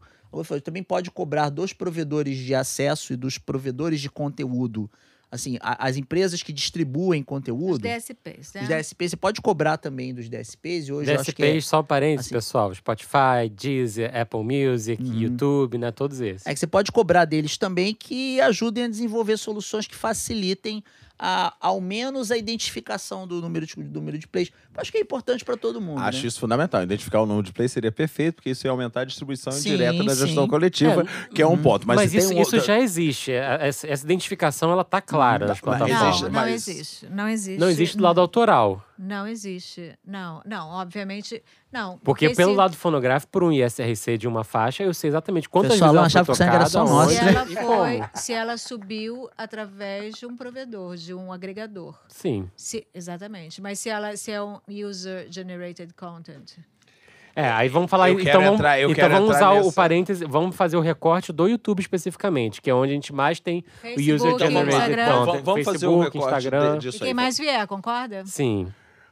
também 0.63 0.83
pode 0.83 1.11
cobrar 1.11 1.49
dos 1.49 1.73
provedores 1.73 2.37
de 2.37 2.55
acesso 2.55 3.13
e 3.13 3.17
dos 3.17 3.37
provedores 3.37 3.99
de 3.99 4.09
conteúdo. 4.09 4.89
Assim, 5.31 5.57
a- 5.61 5.87
as 5.87 5.95
empresas 5.95 6.41
que 6.41 6.51
distribuem 6.51 7.21
Os 7.21 7.25
conteúdo, 7.27 7.77
DSPs, 7.77 8.51
né? 8.55 8.61
os 8.63 8.67
DSPs, 8.67 9.11
você 9.11 9.15
pode 9.17 9.39
cobrar 9.41 9.77
também 9.77 10.11
dos 10.11 10.27
DSPs 10.27 10.87
e 10.87 10.91
hoje 10.91 11.11
eu 11.13 11.19
acho 11.19 11.31
que 11.33 11.43
é, 11.43 11.45
DSPs, 11.53 11.67
só 11.67 11.81
um 11.81 11.83
parênteses, 11.83 12.25
assim- 12.27 12.35
pessoal. 12.35 12.73
Spotify, 12.73 13.47
Deezer, 13.51 14.11
Apple 14.17 14.43
Music, 14.43 15.03
Uhum. 15.03 15.13
YouTube, 15.19 15.77
né? 15.77 15.91
Todos 15.91 16.19
esses. 16.19 16.47
É 16.47 16.53
que 16.53 16.59
você 16.59 16.65
pode 16.65 16.91
cobrar 16.91 17.25
deles 17.25 17.57
também 17.59 17.93
que 17.93 18.41
ajudem 18.41 18.85
a 18.85 18.87
desenvolver 18.87 19.37
soluções 19.37 19.85
que 19.85 19.95
facilitem 19.95 20.83
a, 21.19 21.53
ao 21.59 21.81
menos 21.81 22.31
a 22.31 22.37
identificação 22.37 23.27
do 23.27 23.41
número 23.41 23.65
de, 23.65 23.75
do 23.75 23.99
número 23.99 24.17
de 24.17 24.25
plays. 24.25 24.49
Eu 24.73 24.81
acho 24.81 24.91
que 24.91 24.97
é 24.97 25.01
importante 25.01 25.43
para 25.43 25.57
todo 25.57 25.81
mundo. 25.81 25.99
Acho 25.99 26.21
né? 26.21 26.27
isso 26.27 26.39
fundamental. 26.39 26.81
Identificar 26.81 27.21
o 27.21 27.25
número 27.25 27.45
de 27.45 27.51
play 27.51 27.67
seria 27.67 27.91
perfeito, 27.91 28.35
porque 28.35 28.51
isso 28.51 28.65
ia 28.65 28.71
aumentar 28.71 29.01
a 29.01 29.05
distribuição 29.05 29.51
Sim, 29.51 29.69
indireta 29.69 30.03
da 30.03 30.15
gestão 30.15 30.43
sim. 30.43 30.49
coletiva, 30.49 31.05
que 31.35 31.41
é 31.41 31.47
um 31.47 31.57
ponto. 31.57 31.85
Mas, 31.85 31.97
Mas, 31.97 32.13
isso, 32.13 32.33
um 32.33 32.41
isso 32.41 32.59
já 32.61 32.79
existe. 32.79 33.31
É, 33.31 33.67
Essa, 33.67 33.87
essa 33.87 34.05
identificação, 34.05 34.71
ela 34.71 34.85
tá 34.85 35.01
clara 35.01 35.45
nas 35.45 35.57
Mas 35.57 35.61
plataformas. 35.61 36.01
Não, 36.01 36.07
existe, 36.09 36.29
não 36.29 36.47
existe. 36.47 37.09
Não 37.09 37.29
existe. 37.29 37.59
Não 37.59 37.69
existe 37.69 37.97
do 37.97 38.03
lado 38.03 38.21
autoral. 38.21 38.85
Não 39.01 39.25
existe. 39.25 39.97
Não, 40.05 40.41
não, 40.45 40.67
obviamente. 40.71 41.41
Não. 41.71 41.97
Porque 41.99 42.31
pelo 42.31 42.51
se- 42.51 42.57
lado 42.57 42.75
fonográfico, 42.75 43.31
por 43.31 43.43
um 43.45 43.49
ISRC 43.51 44.17
de 44.17 44.27
uma 44.27 44.43
faixa, 44.43 44.83
eu 44.83 44.93
sei 44.93 45.07
exatamente 45.07 45.47
quantas 45.47 45.71
Pessoal, 45.71 45.91
vezes 45.91 45.97
ela 45.99 46.07
achava 46.07 46.25
foi 46.25 46.33
que 46.35 46.41
o 46.41 46.45
sangue 46.45 46.55
era 46.55 46.65
tocada, 46.65 46.69
só 46.69 46.93
nosso, 46.93 47.11
Se 47.11 47.19
ela, 47.25 47.45
foi, 47.45 48.03
se 48.13 48.33
ela 48.33 48.57
subiu 48.57 49.29
através 49.37 50.15
de 50.15 50.25
um 50.25 50.35
provedor, 50.35 50.97
de 50.97 51.13
um 51.13 51.31
agregador. 51.31 51.97
Sim. 52.09 52.49
Se- 52.57 52.85
exatamente. 52.93 53.61
Mas 53.61 53.79
se 53.79 53.89
ela 53.89 54.17
se 54.17 54.31
é 54.33 54.43
um 54.43 54.57
user-generated 54.67 55.93
content. 55.93 56.57
É, 57.35 57.49
aí 57.49 57.69
vamos 57.69 57.89
falar. 57.89 58.09
Eu 58.09 58.15
então 58.19 58.25
quero 58.25 58.39
vamos, 58.43 58.59
entrar- 58.59 58.79
eu 58.81 58.89
então 58.91 58.95
quero 59.07 59.13
vamos 59.21 59.35
usar 59.35 59.51
o 59.51 59.55
nessa. 59.57 59.71
parêntese, 59.73 60.25
vamos 60.25 60.55
fazer 60.57 60.75
o 60.75 60.81
recorte 60.81 61.31
do 61.31 61.47
YouTube 61.47 61.79
especificamente, 61.79 62.61
que 62.61 62.69
é 62.69 62.73
onde 62.73 62.91
a 62.91 62.95
gente 62.95 63.13
mais 63.13 63.39
tem 63.39 63.59
o 63.59 63.79
Facebook, 63.81 64.11
user 64.13 64.39
generated 64.39 64.75
Instagram. 64.75 65.25
Content. 65.25 65.43
vamos 65.45 65.63
fazer 65.65 65.87
o 65.87 65.89
Facebook, 66.01 66.17
recorte 66.17 66.35
Instagram. 66.47 66.73
de- 66.73 66.79
disso 66.79 66.97
E 66.97 66.99
quem 66.99 67.07
aí. 67.09 67.13
mais 67.13 67.37
vier, 67.37 67.65
concorda? 67.67 68.25
Sim. 68.25 68.67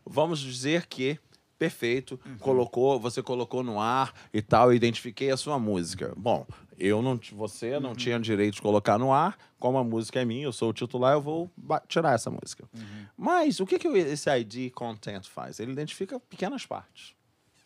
Vamos 0.09 0.39
dizer 0.39 0.85
que 0.87 1.19
perfeito, 1.57 2.19
Uhum. 2.23 2.37
colocou, 2.37 2.99
você 2.99 3.23
colocou 3.23 3.63
no 3.63 3.79
ar 3.79 4.13
e 4.31 4.43
tal, 4.43 4.71
identifiquei 4.71 5.31
a 5.31 5.37
sua 5.37 5.57
música. 5.57 6.13
Bom, 6.15 6.45
eu 6.77 7.01
não, 7.01 7.19
você 7.31 7.73
Uhum. 7.73 7.79
não 7.81 7.95
tinha 7.95 8.19
direito 8.19 8.53
de 8.55 8.61
colocar 8.61 8.99
no 8.99 9.11
ar, 9.11 9.35
como 9.59 9.75
a 9.79 9.83
música 9.83 10.21
é 10.21 10.25
minha, 10.25 10.43
eu 10.43 10.53
sou 10.53 10.69
o 10.69 10.73
titular, 10.73 11.13
eu 11.13 11.21
vou 11.21 11.49
tirar 11.87 12.13
essa 12.13 12.29
música. 12.29 12.63
Uhum. 12.75 13.05
Mas 13.17 13.59
o 13.59 13.65
que, 13.65 13.79
que 13.79 13.87
esse 13.87 14.29
ID 14.29 14.71
content 14.71 15.25
faz? 15.25 15.59
Ele 15.59 15.71
identifica 15.71 16.19
pequenas 16.19 16.63
partes, 16.63 17.15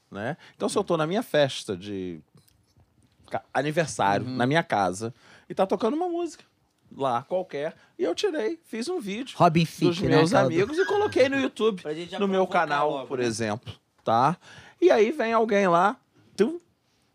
né? 0.10 0.38
Então, 0.56 0.70
se 0.70 0.78
eu 0.78 0.84
estou 0.84 0.96
na 0.96 1.06
minha 1.06 1.22
festa 1.22 1.76
de 1.76 2.22
aniversário, 3.54 4.26
Uhum. 4.26 4.36
na 4.36 4.46
minha 4.46 4.64
casa, 4.64 5.14
e 5.50 5.54
tá 5.54 5.66
tocando 5.66 5.96
uma 5.96 6.08
música 6.08 6.44
lá 6.96 7.24
qualquer, 7.24 7.76
e 7.98 8.04
eu 8.04 8.14
tirei, 8.14 8.60
fiz 8.66 8.88
um 8.90 9.00
vídeo 9.00 9.36
Robin 9.38 9.66
dos 9.80 10.02
né? 10.02 10.10
meus 10.10 10.32
do- 10.32 10.38
amigos 10.38 10.78
e 10.78 10.86
coloquei 10.86 11.30
no 11.30 11.40
YouTube, 11.40 11.82
no 12.20 12.28
meu 12.28 12.46
canal, 12.48 12.90
logo, 12.92 13.08
por 13.08 13.20
né? 13.20 13.26
exemplo, 13.26 13.74
tá? 14.04 14.38
E 14.80 14.90
aí 14.92 15.12
vem 15.12 15.32
alguém 15.34 15.68
lá, 15.68 15.96
tu, 16.36 16.62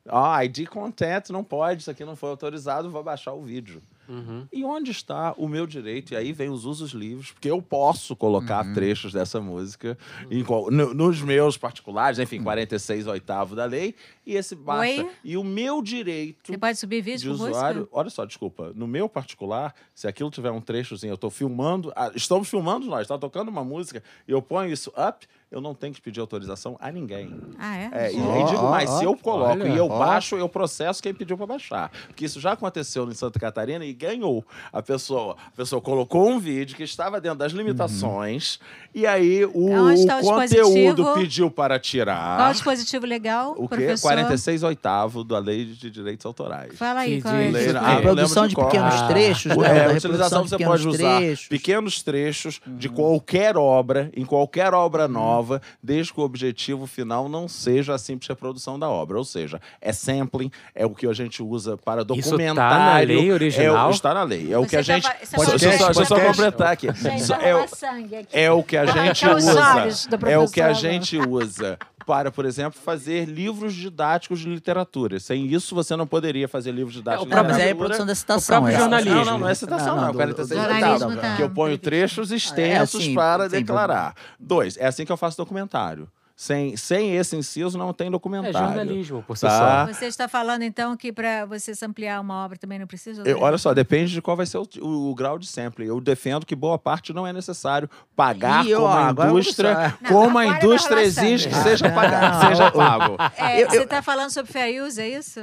ah, 0.09 0.45
ID 0.45 0.67
content, 0.69 1.31
não 1.31 1.43
pode, 1.45 1.81
isso 1.83 1.91
aqui 1.91 2.05
não 2.05 2.17
foi 2.17 2.31
autorizado, 2.31 2.91
vou 2.91 3.03
baixar 3.03 3.33
o 3.35 3.43
vídeo. 3.43 3.83
Uhum. 4.09 4.47
E 4.53 4.65
onde 4.65 4.91
está 4.91 5.35
o 5.37 5.49
meu 5.49 5.67
direito? 5.67 6.13
E 6.13 6.17
aí 6.17 6.33
vem 6.33 6.49
os 6.49 6.65
usos 6.65 6.93
livres, 6.93 7.31
porque 7.33 7.51
eu 7.51 7.61
posso 7.61 8.15
colocar 8.17 8.65
Uhum. 8.65 8.75
trechos 8.75 9.13
dessa 9.13 9.41
música 9.41 9.97
em 10.31 10.43
no- 10.71 10.95
nos 10.95 11.21
meus 11.23 11.57
particulares, 11.57 12.19
Uhum. 12.19 12.25
enfim, 12.25 12.43
46 12.43 13.07
oitavo 13.07 13.55
da 13.57 13.65
lei, 13.65 13.95
e 14.27 14.35
esse 14.35 14.55
baixa. 14.55 15.03
Oi? 15.03 15.11
E 15.25 15.37
o 15.37 15.45
meu 15.45 15.83
direito 15.83 16.47
Você 16.53 16.59
pode 16.59 16.79
subir 16.79 17.03
de 17.03 17.11
vídeo 17.13 17.37
com 17.37 17.45
usuário. 17.45 17.79
música? 17.81 17.97
Olha 17.99 18.11
só, 18.11 18.25
desculpa. 18.25 18.73
No 18.75 18.87
meu 18.87 19.09
particular, 19.09 19.75
se 19.95 20.07
aquilo 20.09 20.31
tiver 20.31 20.51
um 20.51 20.61
trechozinho, 20.61 21.13
eu 21.13 21.19
tô 21.19 21.31
filmando. 21.31 21.93
ah, 21.97 22.11
estamos 22.15 22.49
filmando 22.49 22.87
nós, 22.87 23.07
tá 23.07 23.17
tocando 23.19 23.49
uma 23.49 23.65
música 23.65 24.03
e 24.27 24.33
eu 24.33 24.41
ponho 24.43 24.71
isso 24.73 24.93
up, 24.97 25.27
eu 25.51 25.61
não 25.61 25.75
tenho 25.75 25.95
que 25.95 26.01
pedir 26.01 26.21
autorização 26.21 26.77
a 26.81 26.91
ninguém. 26.91 27.33
Ah, 27.59 27.77
é? 27.77 27.91
É, 27.93 28.13
e 28.13 28.17
aí 28.17 28.45
digo 28.45 28.65
ó, 28.65 28.71
mais, 28.71 28.91
ó, 28.91 28.99
se 28.99 29.05
eu 29.05 29.17
coloco 29.17 29.63
olha, 29.63 29.69
e 29.69 29.77
eu 29.77 29.89
baixo, 29.89 30.37
eu 30.37 30.49
processo 30.49 31.03
quem 31.03 31.15
pediu 31.15 31.37
para 31.37 31.47
baixar. 31.47 31.91
Porque 32.09 32.25
isso 32.25 32.41
já 32.41 32.53
aconteceu 32.53 33.09
em 33.09 33.15
Santa 33.15 33.39
Catarina 33.39 33.85
e 33.85 33.93
ganhou. 33.93 34.45
A 34.73 34.83
pessoa, 34.83 35.37
a 35.47 35.51
pessoa 35.57 35.81
colocou 35.81 36.29
um 36.29 36.39
vídeo 36.39 36.77
que 36.77 36.83
estava 36.83 37.21
dentro 37.21 37.39
das 37.39 37.53
limitações 37.53 38.59
e 38.95 39.07
aí 39.07 39.45
o, 39.45 39.71
Onde 39.71 40.01
está 40.01 40.19
o 40.19 40.23
conteúdo 40.23 41.13
pediu 41.15 41.51
para 41.51 41.75
Qual 41.75 41.79
o 41.79 41.83
tirar. 41.83 42.53
dispositivo 42.53 43.07
legal, 43.07 43.53
O 43.57 43.69
quê? 43.69 43.77
professor? 43.77 44.09
46 44.09 44.63
oitavo 44.65 45.23
da 45.23 45.39
Lei 45.39 45.65
de 45.67 45.91
Direitos 45.91 46.27
Autorais. 46.27 46.77
Fala 46.77 47.01
aí, 47.01 47.17
Que 47.17 47.23
qual 47.23 47.35
é? 47.35 47.51
Lei- 47.51 47.77
Ah, 47.77 47.97
A 47.99 48.01
produção 48.03 48.47
de 48.49 48.57
de 48.57 48.65
pequenos 48.65 48.95
Ah. 48.95 49.07
trechos, 49.09 49.53
É, 49.53 49.57
né? 49.57 49.85
a 49.85 49.89
Da 49.89 49.95
utilização 49.95 50.47
você 50.47 50.57
pode 50.59 50.89
usar 50.89 51.19
trechos. 51.19 51.49
pequenos 51.49 52.03
trechos 52.03 52.61
de 52.67 52.89
qualquer 52.89 53.57
obra, 53.57 54.11
em 54.17 54.25
qualquer 54.25 54.73
Uhum. 54.73 54.81
obra 54.81 55.07
nova, 55.07 55.36
desde 55.83 56.13
que 56.13 56.21
o 56.21 56.23
objetivo 56.25 56.87
final 56.87 57.29
não 57.29 57.49
seja 57.49 57.95
a 57.95 57.99
simples 57.99 58.29
reprodução 58.29 58.79
da 58.79 58.89
obra. 58.89 59.19
Ou 59.19 59.25
seja, 59.25 59.61
é 59.81 59.93
sampling, 59.93 60.51
é 60.75 60.85
o 60.87 60.91
que 60.91 61.07
a 61.07 61.13
gente 61.13 61.43
usa 61.43 61.77
para 61.77 62.03
Isso 62.17 62.37
tá 62.37 62.55
na 62.55 62.99
lei 62.99 63.33
original? 63.33 63.77
É, 63.77 63.89
o- 63.89 63.91
está 63.91 64.15
na 64.15 64.23
lei. 64.23 64.53
É 64.53 64.59
o 64.59 64.63
Você 64.63 64.69
que 64.69 64.77
a 64.77 64.79
tá 64.79 64.83
gente. 64.83 65.03
fa- 65.05 65.17
você 65.21 65.27
Só- 65.27 65.37
pode- 65.45 65.59
deixa 65.67 65.85
eu 66.01 66.05
só- 66.05 66.21
completar 66.21 66.73
aqui. 66.73 66.89
É, 66.89 66.91
aqui. 66.91 68.29
é 68.33 68.51
o 68.53 68.63
que 68.63 68.77
a 68.77 68.87
gente 68.87 69.27
usa. 69.29 69.89
É 70.27 70.39
o 70.39 70.49
que 70.49 70.61
a 70.61 70.73
gente 70.73 71.19
usa 71.19 71.79
para, 72.07 72.31
por 72.31 72.45
exemplo, 72.47 72.81
fazer 72.81 73.25
livros 73.27 73.75
didáticos 73.75 74.39
de 74.39 74.49
literatura. 74.49 75.19
Sem 75.19 75.47
isso, 75.47 75.75
você 75.75 75.97
não 75.97 76.07
poderia 76.07 76.47
fazer 76.47 76.71
livros 76.71 76.95
didáticos 76.95 77.25
É, 77.25 77.27
o 77.27 77.31
de 77.31 77.37
Não, 77.37 77.43
mas 77.43 77.53
é 77.53 77.55
a 77.55 77.57
literatura. 77.59 77.85
produção 77.89 78.07
da 78.07 78.15
citação. 78.15 78.57
próprio 78.61 78.75
é. 78.77 78.79
jornalismo. 78.79 79.15
Não, 79.17 79.25
não, 79.25 79.39
não 79.39 79.49
é 79.49 79.55
citação, 79.55 79.87
Não, 79.89 79.95
não. 79.97 80.03
não, 80.03 80.09
é 80.09 80.13
do- 80.13 80.17
46 80.17 80.49
do- 80.49 80.57
oitavos, 80.75 81.01
jornalismo 81.01 81.21
tá- 81.21 81.37
Que 81.37 81.43
eu 81.43 81.51
ponho 81.51 81.77
trechos 81.77 82.31
extensos 82.31 83.01
assim, 83.03 83.15
para 83.15 83.49
declarar. 83.49 84.15
Dois, 84.39 84.77
é 84.77 84.87
assim 84.87 85.05
que 85.05 85.11
eu 85.11 85.17
faço 85.17 85.37
documentário. 85.37 86.09
Sem, 86.39 86.77
sem 86.77 87.17
esse 87.17 87.35
inciso, 87.35 87.79
não 87.79 87.95
tem 87.95 88.09
É 88.09 88.11
documentário. 88.11 88.53
jornalismo, 88.59 89.23
por 89.27 89.39
si 89.39 89.47
Tá. 89.47 89.87
só. 89.87 89.93
Você 89.95 90.05
está 90.05 90.29
falando, 90.29 90.65
então, 90.65 90.95
que 90.95 91.11
para 91.11 91.47
você 91.47 91.73
ampliar 91.83 92.21
uma 92.21 92.45
obra 92.45 92.59
também 92.59 92.79
não 92.79 92.87
precisa? 92.87 93.23
Eu- 93.25 93.41
olha 93.41 93.57
só, 93.57 93.73
depende 93.73 94.13
de 94.13 94.21
qual 94.21 94.37
vai 94.37 94.45
ser 94.45 94.59
o, 94.59 94.69
o- 94.83 95.11
o 95.11 95.15
grau 95.15 95.39
de 95.39 95.47
sampling. 95.47 95.87
Eu 95.87 95.99
defendo 95.99 96.45
que 96.45 96.55
boa 96.55 96.79
parte 96.79 97.15
não 97.15 97.27
é 97.27 97.33
necessário 97.33 97.89
pagar 98.15 98.67
ó, 98.67 98.81
como 98.81 98.87
a 98.87 99.07
agora 99.09 99.29
vamos 99.31 99.47
indústria. 99.47 99.95
Não, 100.03 100.11
como 100.11 100.37
a 100.39 100.47
indústria 100.47 101.01
exige 101.01 101.49
que 101.49 101.55
seja, 101.55 101.89
paga- 101.91 102.29
Não, 102.31 102.49
seja 102.51 102.71
pago. 102.71 103.17
É, 103.39 103.63
Eu- 103.63 103.71
você 103.71 103.83
está 103.85 104.03
falando 104.03 104.29
sobre 104.31 104.53
fair 104.53 104.83
use, 104.85 105.01
é 105.01 105.09
isso? 105.09 105.41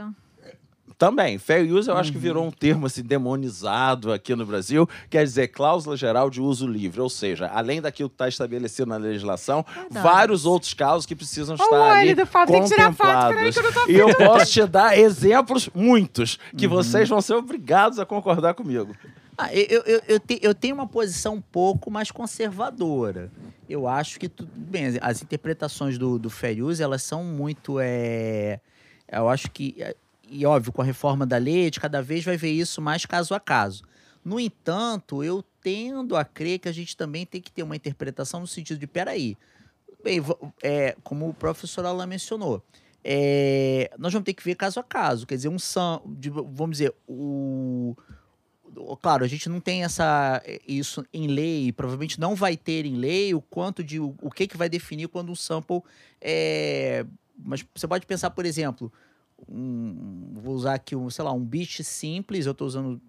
Também, 0.97 1.37
fair 1.37 1.71
use 1.71 1.89
eu 1.89 1.97
acho 1.97 2.09
Uhum. 2.09 2.13
que 2.13 2.19
virou 2.19 2.45
um 2.45 2.51
termo 2.51 2.85
assim, 2.85 3.01
demonizado 3.03 4.11
aqui 4.11 4.35
no 4.35 4.45
Brasil, 4.45 4.87
quer 5.09 5.23
dizer 5.23 5.47
cláusula 5.49 5.97
geral 5.97 6.29
de 6.29 6.39
uso 6.41 6.67
livre, 6.67 7.01
ou 7.01 7.09
seja, 7.09 7.47
além 7.47 7.81
daquilo 7.81 8.09
que 8.09 8.15
está 8.15 8.27
estabelecido 8.27 8.87
na 8.89 8.97
legislação, 8.97 9.65
Verdade. 9.73 10.03
vários 10.03 10.45
outros 10.45 10.73
casos 10.73 11.05
que 11.05 11.15
precisam 11.15 11.55
estar 11.55 11.67
Olha, 11.75 11.93
ali 11.93 12.15
tem 12.15 12.61
que 12.63 12.67
tirar 12.69 12.93
foto, 12.93 13.07
peraí 13.29 13.51
contemplados. 13.51 13.53
que 13.53 13.59
eu 13.59 13.63
não 13.63 13.73
tô 13.73 13.91
E 13.91 13.95
eu 13.95 14.15
posso 14.29 14.51
te 14.51 14.65
dar 14.65 14.97
exemplos, 14.97 15.69
muitos, 15.73 16.37
que 16.57 16.67
Uhum. 16.67 16.73
vocês 16.73 17.07
vão 17.09 17.21
ser 17.21 17.33
obrigados 17.33 17.99
a 17.99 18.05
concordar 18.05 18.53
comigo. 18.53 18.93
Ah, 19.37 19.51
eu, 19.53 19.81
eu, 19.83 20.01
eu, 20.07 20.19
te- 20.19 20.39
eu 20.43 20.53
tenho 20.53 20.75
uma 20.75 20.85
posição 20.87 21.33
um 21.35 21.41
pouco 21.41 21.89
mais 21.89 22.11
conservadora. 22.11 23.31
Eu 23.67 23.87
acho 23.87 24.19
que 24.19 24.29
tudo 24.29 24.51
bem. 24.55 24.85
as- 24.85 24.97
As 25.01 25.21
interpretações 25.23 25.97
do, 25.97 26.19
do 26.19 26.29
fair 26.29 26.63
use 26.63 26.83
elas 26.83 27.01
são 27.01 27.23
muito. 27.23 27.77
É, 27.79 28.59
eu 29.11 29.27
acho 29.27 29.49
que 29.49 29.75
é, 29.79 29.95
e 30.33 30.45
óbvio 30.45 30.73
com 30.73 30.81
a 30.81 30.85
reforma 30.85 31.25
da 31.25 31.37
lei, 31.37 31.65
gente 31.65 31.79
cada 31.79 32.01
vez 32.01 32.25
vai 32.25 32.35
ver 32.35 32.51
isso 32.51 32.81
mais 32.81 33.05
caso 33.05 33.33
a 33.33 33.39
caso. 33.39 33.83
No 34.25 34.39
entanto, 34.39 35.23
eu 35.23 35.43
tendo 35.61 36.15
a 36.15 36.25
crer 36.25 36.59
que 36.59 36.67
a 36.67 36.71
gente 36.71 36.97
também 36.97 37.25
tem 37.25 37.41
que 37.41 37.51
ter 37.51 37.61
uma 37.63 37.75
interpretação 37.75 38.39
no 38.39 38.47
sentido 38.47 38.79
de 38.79 38.87
peraí, 38.87 39.37
bem, 40.03 40.21
é, 40.61 40.95
como 41.03 41.29
o 41.29 41.33
professor 41.33 41.85
Alain 41.85 42.07
mencionou, 42.07 42.63
é, 43.03 43.91
nós 43.97 44.11
vamos 44.11 44.25
ter 44.25 44.33
que 44.33 44.43
ver 44.43 44.55
caso 44.55 44.79
a 44.79 44.83
caso. 44.83 45.27
Quer 45.27 45.35
dizer, 45.35 45.49
um 45.49 45.57
de- 46.17 46.29
vamos 46.29 46.77
dizer, 46.77 46.93
o 47.07 47.95
claro, 49.01 49.23
a 49.23 49.27
gente 49.27 49.49
não 49.49 49.59
tem 49.59 49.83
essa 49.83 50.41
isso 50.67 51.05
em 51.13 51.27
lei, 51.27 51.71
provavelmente 51.71 52.19
não 52.19 52.33
vai 52.33 52.57
ter 52.57 52.85
em 52.85 52.95
lei 52.95 53.33
o 53.33 53.41
quanto 53.41 53.83
de 53.83 53.99
o, 53.99 54.15
o 54.21 54.31
que 54.31 54.47
que 54.47 54.57
vai 54.57 54.67
definir 54.67 55.07
quando 55.09 55.31
um 55.31 55.35
sample 55.35 55.81
é, 56.19 57.05
mas 57.37 57.63
você 57.75 57.87
pode 57.87 58.05
pensar, 58.05 58.29
por 58.31 58.45
exemplo, 58.45 58.91
um, 59.47 60.33
vou 60.33 60.55
usar 60.55 60.75
aqui 60.75 60.95
um, 60.95 61.09
sei 61.09 61.23
lá, 61.23 61.31
um 61.31 61.43
beat 61.43 61.81
simples, 61.83 62.45
eu 62.45 62.51
estou 62.51 62.67
usando 62.67 63.01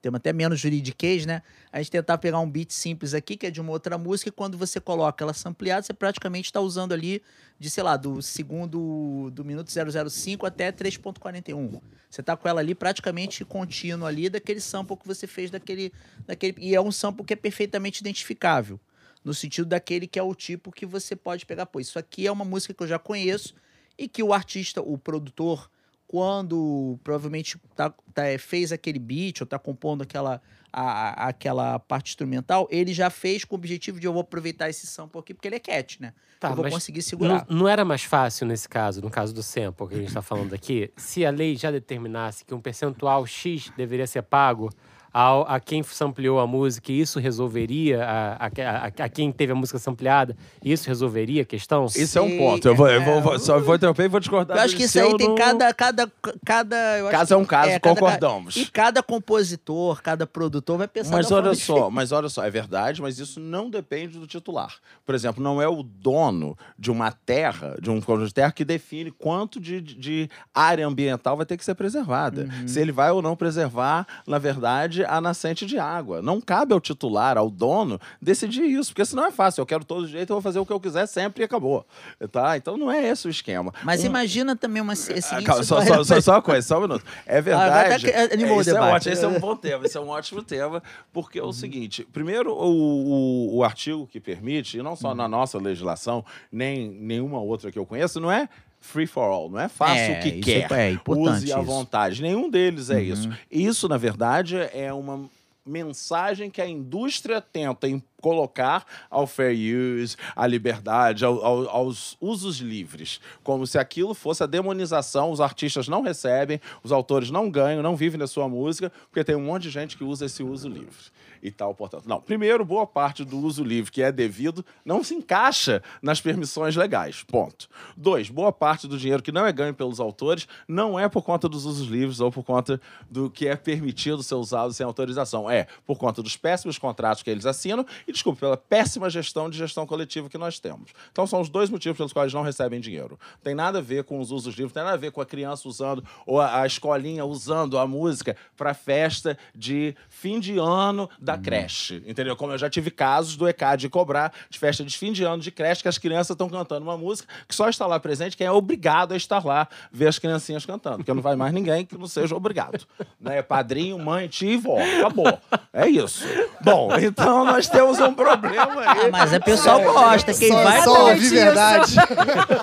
tema 0.00 0.18
até 0.18 0.32
menos 0.32 0.60
juridiquês, 0.60 1.26
né? 1.26 1.42
A 1.72 1.78
gente 1.78 1.90
tentar 1.90 2.18
pegar 2.18 2.38
um 2.38 2.48
beat 2.48 2.70
simples 2.70 3.14
aqui, 3.14 3.36
que 3.36 3.46
é 3.46 3.50
de 3.50 3.60
uma 3.60 3.72
outra 3.72 3.98
música, 3.98 4.28
e 4.28 4.32
quando 4.32 4.56
você 4.56 4.80
coloca 4.80 5.24
ela 5.24 5.34
sampleada, 5.34 5.82
você 5.82 5.92
praticamente 5.92 6.46
está 6.46 6.60
usando 6.60 6.92
ali 6.92 7.20
de, 7.58 7.68
sei 7.68 7.82
lá, 7.82 7.96
do 7.96 8.22
segundo 8.22 9.30
do 9.32 9.44
minuto 9.44 9.70
005 9.70 10.46
até 10.46 10.70
3.41. 10.70 11.80
Você 12.08 12.22
tá 12.22 12.36
com 12.36 12.48
ela 12.48 12.60
ali 12.60 12.74
praticamente 12.74 13.44
contínuo 13.44 14.06
ali 14.06 14.28
daquele 14.28 14.60
sample 14.60 14.96
que 14.96 15.06
você 15.06 15.26
fez 15.26 15.50
daquele, 15.50 15.92
daquele 16.26 16.54
e 16.58 16.74
é 16.74 16.80
um 16.80 16.92
sample 16.92 17.24
que 17.24 17.32
é 17.32 17.36
perfeitamente 17.36 18.00
identificável, 18.00 18.78
no 19.24 19.34
sentido 19.34 19.66
daquele 19.66 20.06
que 20.06 20.18
é 20.18 20.22
o 20.22 20.34
tipo 20.34 20.70
que 20.70 20.86
você 20.86 21.16
pode 21.16 21.44
pegar, 21.44 21.66
pô, 21.66 21.80
isso 21.80 21.98
aqui 21.98 22.26
é 22.26 22.32
uma 22.32 22.44
música 22.44 22.72
que 22.72 22.82
eu 22.82 22.86
já 22.86 22.98
conheço 22.98 23.54
e 23.98 24.08
que 24.08 24.22
o 24.22 24.32
artista, 24.32 24.80
o 24.82 24.96
produtor, 24.98 25.70
quando 26.06 26.98
provavelmente 27.02 27.58
tá, 27.74 27.92
tá, 28.12 28.24
é, 28.26 28.38
fez 28.38 28.70
aquele 28.72 28.98
beat 28.98 29.40
ou 29.40 29.46
tá 29.46 29.58
compondo 29.58 30.02
aquela, 30.02 30.40
a- 30.72 30.82
a- 31.24 31.28
aquela 31.28 31.78
parte 31.78 32.10
instrumental, 32.10 32.68
ele 32.70 32.92
já 32.94 33.10
fez 33.10 33.44
com 33.44 33.54
o 33.54 33.58
objetivo 33.58 33.98
de 33.98 34.06
eu 34.06 34.12
vou 34.12 34.22
aproveitar 34.22 34.68
esse 34.70 34.86
sample 34.86 35.18
aqui 35.18 35.34
porque 35.34 35.48
ele 35.48 35.56
é 35.56 35.60
cat, 35.60 36.00
né? 36.00 36.12
Tá, 36.38 36.50
eu 36.50 36.56
vou 36.56 36.68
conseguir 36.68 36.98
Não, 36.98 37.02
segurar. 37.02 37.46
não 37.48 37.66
era 37.68 37.84
mais 37.84 38.04
fácil 38.04 38.46
nesse 38.46 38.68
caso, 38.68 39.00
no 39.00 39.10
caso 39.10 39.32
do 39.34 39.42
sample 39.42 39.88
que 39.88 39.94
a 39.94 39.98
gente 39.98 40.08
está 40.08 40.22
falando 40.22 40.52
aqui, 40.54 40.90
se 40.96 41.24
a 41.24 41.30
lei 41.30 41.56
já 41.56 41.70
determinasse 41.70 42.44
que 42.44 42.54
um 42.54 42.60
percentual 42.60 43.26
X 43.26 43.72
deveria 43.76 44.06
ser 44.06 44.22
pago 44.22 44.70
ao, 45.14 45.46
a 45.48 45.60
quem 45.60 45.80
sampleou 45.84 46.40
a 46.40 46.46
música 46.46 46.90
e 46.90 47.00
isso 47.00 47.20
resolveria 47.20 48.04
a, 48.04 48.32
a, 48.34 48.46
a, 48.46 48.86
a 49.04 49.08
quem 49.08 49.30
teve 49.30 49.52
a 49.52 49.54
música 49.54 49.78
sampleada, 49.78 50.36
isso 50.64 50.88
resolveria 50.88 51.42
a 51.42 51.44
questão? 51.44 51.86
Isso 51.86 52.18
é 52.18 52.20
um 52.20 52.36
ponto. 52.36 52.66
Eu 52.66 52.74
vou, 52.74 52.88
eu 52.88 53.00
vou- 53.02 53.14
é, 53.14 53.20
vou- 53.20 53.38
só 53.38 53.60
vou 53.60 53.76
interromper 53.76 54.06
e 54.06 54.08
vou 54.08 54.18
discordar. 54.18 54.56
Eu 54.56 54.62
acho 54.64 54.76
que 54.76 54.82
isso 54.82 54.98
aí 54.98 55.16
tem 55.16 55.28
no- 55.28 55.36
cada. 55.36 55.72
cada, 55.72 56.10
cada 56.44 56.76
eu 56.98 57.06
acho 57.06 57.16
Caso 57.16 57.28
que- 57.28 57.32
é 57.34 57.36
um 57.36 57.44
caso, 57.44 57.68
cada- 57.70 57.80
concordamos. 57.80 58.56
E 58.56 58.66
cada 58.66 59.02
compositor, 59.02 60.02
cada 60.02 60.26
produtor 60.26 60.78
vai 60.78 60.88
pensar 60.88 61.12
Mas 61.16 61.30
olha 61.30 61.54
só, 61.54 61.88
mas 61.90 62.10
olha 62.12 62.28
só, 62.28 62.44
é 62.44 62.50
verdade, 62.50 63.00
mas 63.00 63.18
isso 63.20 63.38
não 63.38 63.70
depende 63.70 64.18
do 64.18 64.26
titular. 64.26 64.74
Por 65.06 65.14
exemplo, 65.14 65.42
não 65.42 65.62
é 65.62 65.68
o 65.68 65.82
dono 65.82 66.56
de 66.78 66.90
uma 66.90 67.12
terra, 67.12 67.76
de 67.80 67.88
um 67.90 68.00
conjunto 68.00 68.28
de 68.28 68.34
terra, 68.34 68.50
que 68.50 68.64
define 68.64 69.10
quanto 69.12 69.60
de, 69.60 69.80
de 69.80 70.28
área 70.52 70.86
ambiental 70.86 71.36
vai 71.36 71.46
ter 71.46 71.56
que 71.56 71.64
ser 71.64 71.74
preservada. 71.74 72.48
Se 72.66 72.80
ele 72.80 72.90
vai 72.90 73.10
ou 73.10 73.22
não 73.22 73.36
preservar, 73.36 74.06
na 74.26 74.38
verdade, 74.38 75.03
a 75.06 75.20
nascente 75.20 75.66
de 75.66 75.78
água. 75.78 76.20
Não 76.22 76.40
cabe 76.40 76.72
ao 76.72 76.80
titular, 76.80 77.36
ao 77.38 77.50
dono, 77.50 78.00
decidir 78.20 78.64
isso, 78.64 78.90
porque 78.92 79.04
senão 79.04 79.26
é 79.26 79.30
fácil. 79.30 79.60
Eu 79.62 79.66
quero 79.66 79.84
todo 79.84 80.06
jeito, 80.06 80.30
eu 80.30 80.34
vou 80.36 80.42
fazer 80.42 80.58
o 80.58 80.66
que 80.66 80.72
eu 80.72 80.80
quiser 80.80 81.06
sempre 81.06 81.42
e 81.42 81.44
acabou. 81.44 81.86
Tá? 82.30 82.56
Então 82.56 82.76
não 82.76 82.90
é 82.90 83.06
esse 83.08 83.26
o 83.26 83.30
esquema. 83.30 83.72
Mas 83.82 84.02
Um- 84.02 84.06
imagina 84.06 84.56
também 84.56 84.82
uma 84.82 84.92
ah, 84.94 85.42
calma, 85.42 85.62
só, 85.62 85.82
só, 85.82 86.02
só, 86.04 86.20
só 86.20 86.32
uma 86.32 86.42
coisa, 86.42 86.66
só 86.66 86.78
um 86.78 86.82
minuto. 86.82 87.04
É 87.26 87.38
agora 87.38 87.70
verdade. 87.70 88.06
tá 88.06 88.12
que- 88.28 88.34
animou 88.34 88.58
o 88.58 88.60
esse, 88.60 88.70
é 88.70 88.80
ótimo, 88.80 89.12
esse 89.12 89.24
é 89.24 89.28
um 89.28 89.38
bom 89.40 89.56
tema, 89.56 89.86
esse 89.86 89.96
é 89.96 90.00
um 90.00 90.08
ótimo 90.08 90.42
tema, 90.42 90.82
porque 91.12 91.38
é 91.38 91.42
o 91.42 91.52
seguinte: 91.52 92.06
primeiro, 92.12 92.52
o, 92.52 93.54
o, 93.54 93.56
o 93.56 93.64
artigo 93.64 94.06
que 94.06 94.20
permite, 94.20 94.78
e 94.78 94.82
não 94.82 94.96
só 94.96 95.14
na 95.14 95.28
nossa 95.28 95.58
legislação, 95.58 96.24
nem 96.50 96.88
nenhuma 96.90 97.40
outra 97.40 97.70
que 97.70 97.78
eu 97.78 97.86
conheço, 97.86 98.20
não 98.20 98.30
é 98.30 98.48
free 98.84 99.06
for 99.06 99.24
all, 99.30 99.48
não 99.50 99.58
é 99.58 99.68
faça 99.68 99.98
É, 100.00 100.18
o 100.18 100.22
que 100.22 100.40
quer. 100.40 100.70
é 100.72 100.90
importante 100.90 101.44
use 101.44 101.52
à 101.52 101.56
isso. 101.56 101.64
vontade. 101.64 102.22
Nenhum 102.22 102.48
deles 102.50 102.90
é 102.90 102.96
Uhum. 102.96 103.00
isso. 103.02 103.28
Isso, 103.50 103.88
na 103.88 103.96
verdade, 103.96 104.56
é 104.56 104.92
uma 104.92 105.24
mensagem 105.66 106.50
que 106.50 106.60
a 106.60 106.68
indústria 106.68 107.40
tenta 107.40 107.88
em- 107.88 108.02
colocar 108.28 108.86
ao 109.10 109.26
fair 109.26 109.54
use, 110.00 110.16
à 110.34 110.46
liberdade, 110.46 111.26
ao- 111.26 111.44
ao- 111.44 111.68
aos 111.68 112.16
usos 112.18 112.56
livres, 112.56 113.20
como 113.42 113.66
se 113.66 113.76
aquilo 113.78 114.14
fosse 114.14 114.42
a 114.42 114.46
demonização. 114.46 115.30
Os 115.30 115.42
artistas 115.42 115.88
não 115.88 116.00
recebem, 116.00 116.58
os 116.82 116.90
autores 116.90 117.30
não 117.30 117.50
ganham, 117.50 117.82
não 117.82 117.94
vivem 117.94 118.18
da 118.18 118.26
sua 118.26 118.48
música, 118.48 118.90
porque 119.10 119.22
tem 119.22 119.36
um 119.36 119.44
monte 119.44 119.64
de 119.64 119.70
gente 119.70 119.98
que 119.98 120.04
usa 120.04 120.24
esse 120.24 120.42
uso 120.42 120.70
livre 120.70 121.12
e 121.42 121.50
tal, 121.50 121.74
portanto. 121.74 122.06
Não, 122.06 122.18
primeiro, 122.22 122.64
boa 122.64 122.86
parte 122.86 123.22
do 123.22 123.38
uso 123.38 123.62
livre 123.62 123.92
que 123.92 124.02
é 124.02 124.10
devido 124.10 124.64
não 124.82 125.04
se 125.04 125.14
encaixa 125.14 125.82
nas 126.00 126.18
permissões 126.18 126.74
legais, 126.74 127.22
ponto. 127.24 127.68
Dois, 127.94 128.30
boa 128.30 128.50
parte 128.50 128.88
do 128.88 128.96
dinheiro 128.96 129.22
que 129.22 129.30
não 129.30 129.44
é 129.44 129.52
ganho 129.52 129.74
pelos 129.74 130.00
autores 130.00 130.48
não 130.66 130.98
é 130.98 131.06
por 131.06 131.22
conta 131.22 131.46
dos 131.46 131.66
usos 131.66 131.86
livres 131.86 132.18
ou 132.20 132.32
por 132.32 132.42
conta 132.42 132.80
do 133.10 133.28
que 133.28 133.46
é 133.46 133.54
permitido 133.56 134.22
ser 134.22 134.36
usado 134.36 134.72
sem 134.72 134.86
autorização, 134.86 135.50
é 135.50 135.66
por 135.84 135.98
conta 135.98 136.22
dos 136.22 136.34
péssimos 136.34 136.78
contratos 136.78 137.22
que 137.22 137.28
eles 137.28 137.44
assinam 137.44 137.84
e, 138.08 138.12
desculpe, 138.14 138.40
pela 138.40 138.56
péssima 138.56 139.10
gestão 139.10 139.50
de 139.50 139.58
gestão 139.58 139.86
coletiva 139.86 140.28
que 140.28 140.38
nós 140.38 140.58
temos. 140.58 140.92
Então, 141.12 141.26
são 141.26 141.40
os 141.40 141.48
dois 141.48 141.68
motivos 141.68 141.96
pelos 141.96 142.12
quais 142.12 142.32
não 142.32 142.42
recebem 142.42 142.80
dinheiro. 142.80 143.18
Tem 143.42 143.54
nada 143.54 143.78
a 143.78 143.82
ver 143.82 144.04
com 144.04 144.18
os 144.18 144.30
usos 144.30 144.54
livres, 144.54 144.72
tem 144.72 144.82
nada 144.82 144.94
a 144.94 144.98
ver 144.98 145.12
com 145.12 145.20
a 145.20 145.26
criança 145.26 145.68
usando 145.68 146.02
ou 146.26 146.40
a, 146.40 146.62
a 146.62 146.66
escolinha 146.66 147.24
usando 147.24 147.78
a 147.78 147.86
música 147.86 148.36
para 148.56 148.72
festa 148.72 149.36
de 149.54 149.94
fim 150.08 150.40
de 150.40 150.58
ano 150.58 151.08
da 151.18 151.36
creche, 151.36 152.02
entendeu? 152.06 152.36
Como 152.36 152.52
eu 152.52 152.58
já 152.58 152.70
tive 152.70 152.90
casos 152.90 153.36
do 153.36 153.48
ECAD 153.48 153.88
cobrar 153.88 154.32
de 154.48 154.58
festa 154.58 154.84
de 154.84 154.96
fim 154.96 155.12
de 155.12 155.24
ano 155.24 155.42
de 155.42 155.50
creche 155.50 155.82
que 155.82 155.88
as 155.88 155.98
crianças 155.98 156.30
estão 156.30 156.48
cantando 156.48 156.84
uma 156.84 156.96
música 156.96 157.32
que 157.46 157.54
só 157.54 157.68
está 157.68 157.86
lá 157.86 157.98
presente 157.98 158.36
quem 158.36 158.46
é 158.46 158.50
obrigado 158.50 159.12
a 159.12 159.16
estar 159.16 159.44
lá 159.44 159.68
ver 159.92 160.08
as 160.08 160.18
criancinhas 160.18 160.64
cantando, 160.64 160.98
porque 160.98 161.12
não 161.12 161.22
vai 161.22 161.36
mais 161.36 161.52
ninguém 161.52 161.84
que 161.84 161.96
não 161.96 162.06
seja 162.06 162.34
obrigado, 162.34 162.86
né? 163.20 163.42
Padrinho, 163.42 163.98
mãe, 163.98 164.28
tia 164.28 164.52
e 164.52 164.56
vó, 164.56 164.78
acabou. 164.78 165.38
É 165.72 165.88
isso. 165.88 166.24
Bom, 166.60 166.90
então 166.96 167.44
nós 167.44 167.68
temos 167.68 167.98
um 168.04 168.14
problema 168.14 168.80
aí. 168.80 169.06
Ah, 169.06 169.08
mas 169.10 169.32
o 169.32 169.40
pessoal 169.40 169.80
gosta. 169.82 170.32
Quem 170.34 170.48
só, 170.48 170.62
vai 170.62 170.82
só 170.82 170.94
tá- 170.94 171.00
ouvir 171.04 171.28
verdade. 171.30 171.94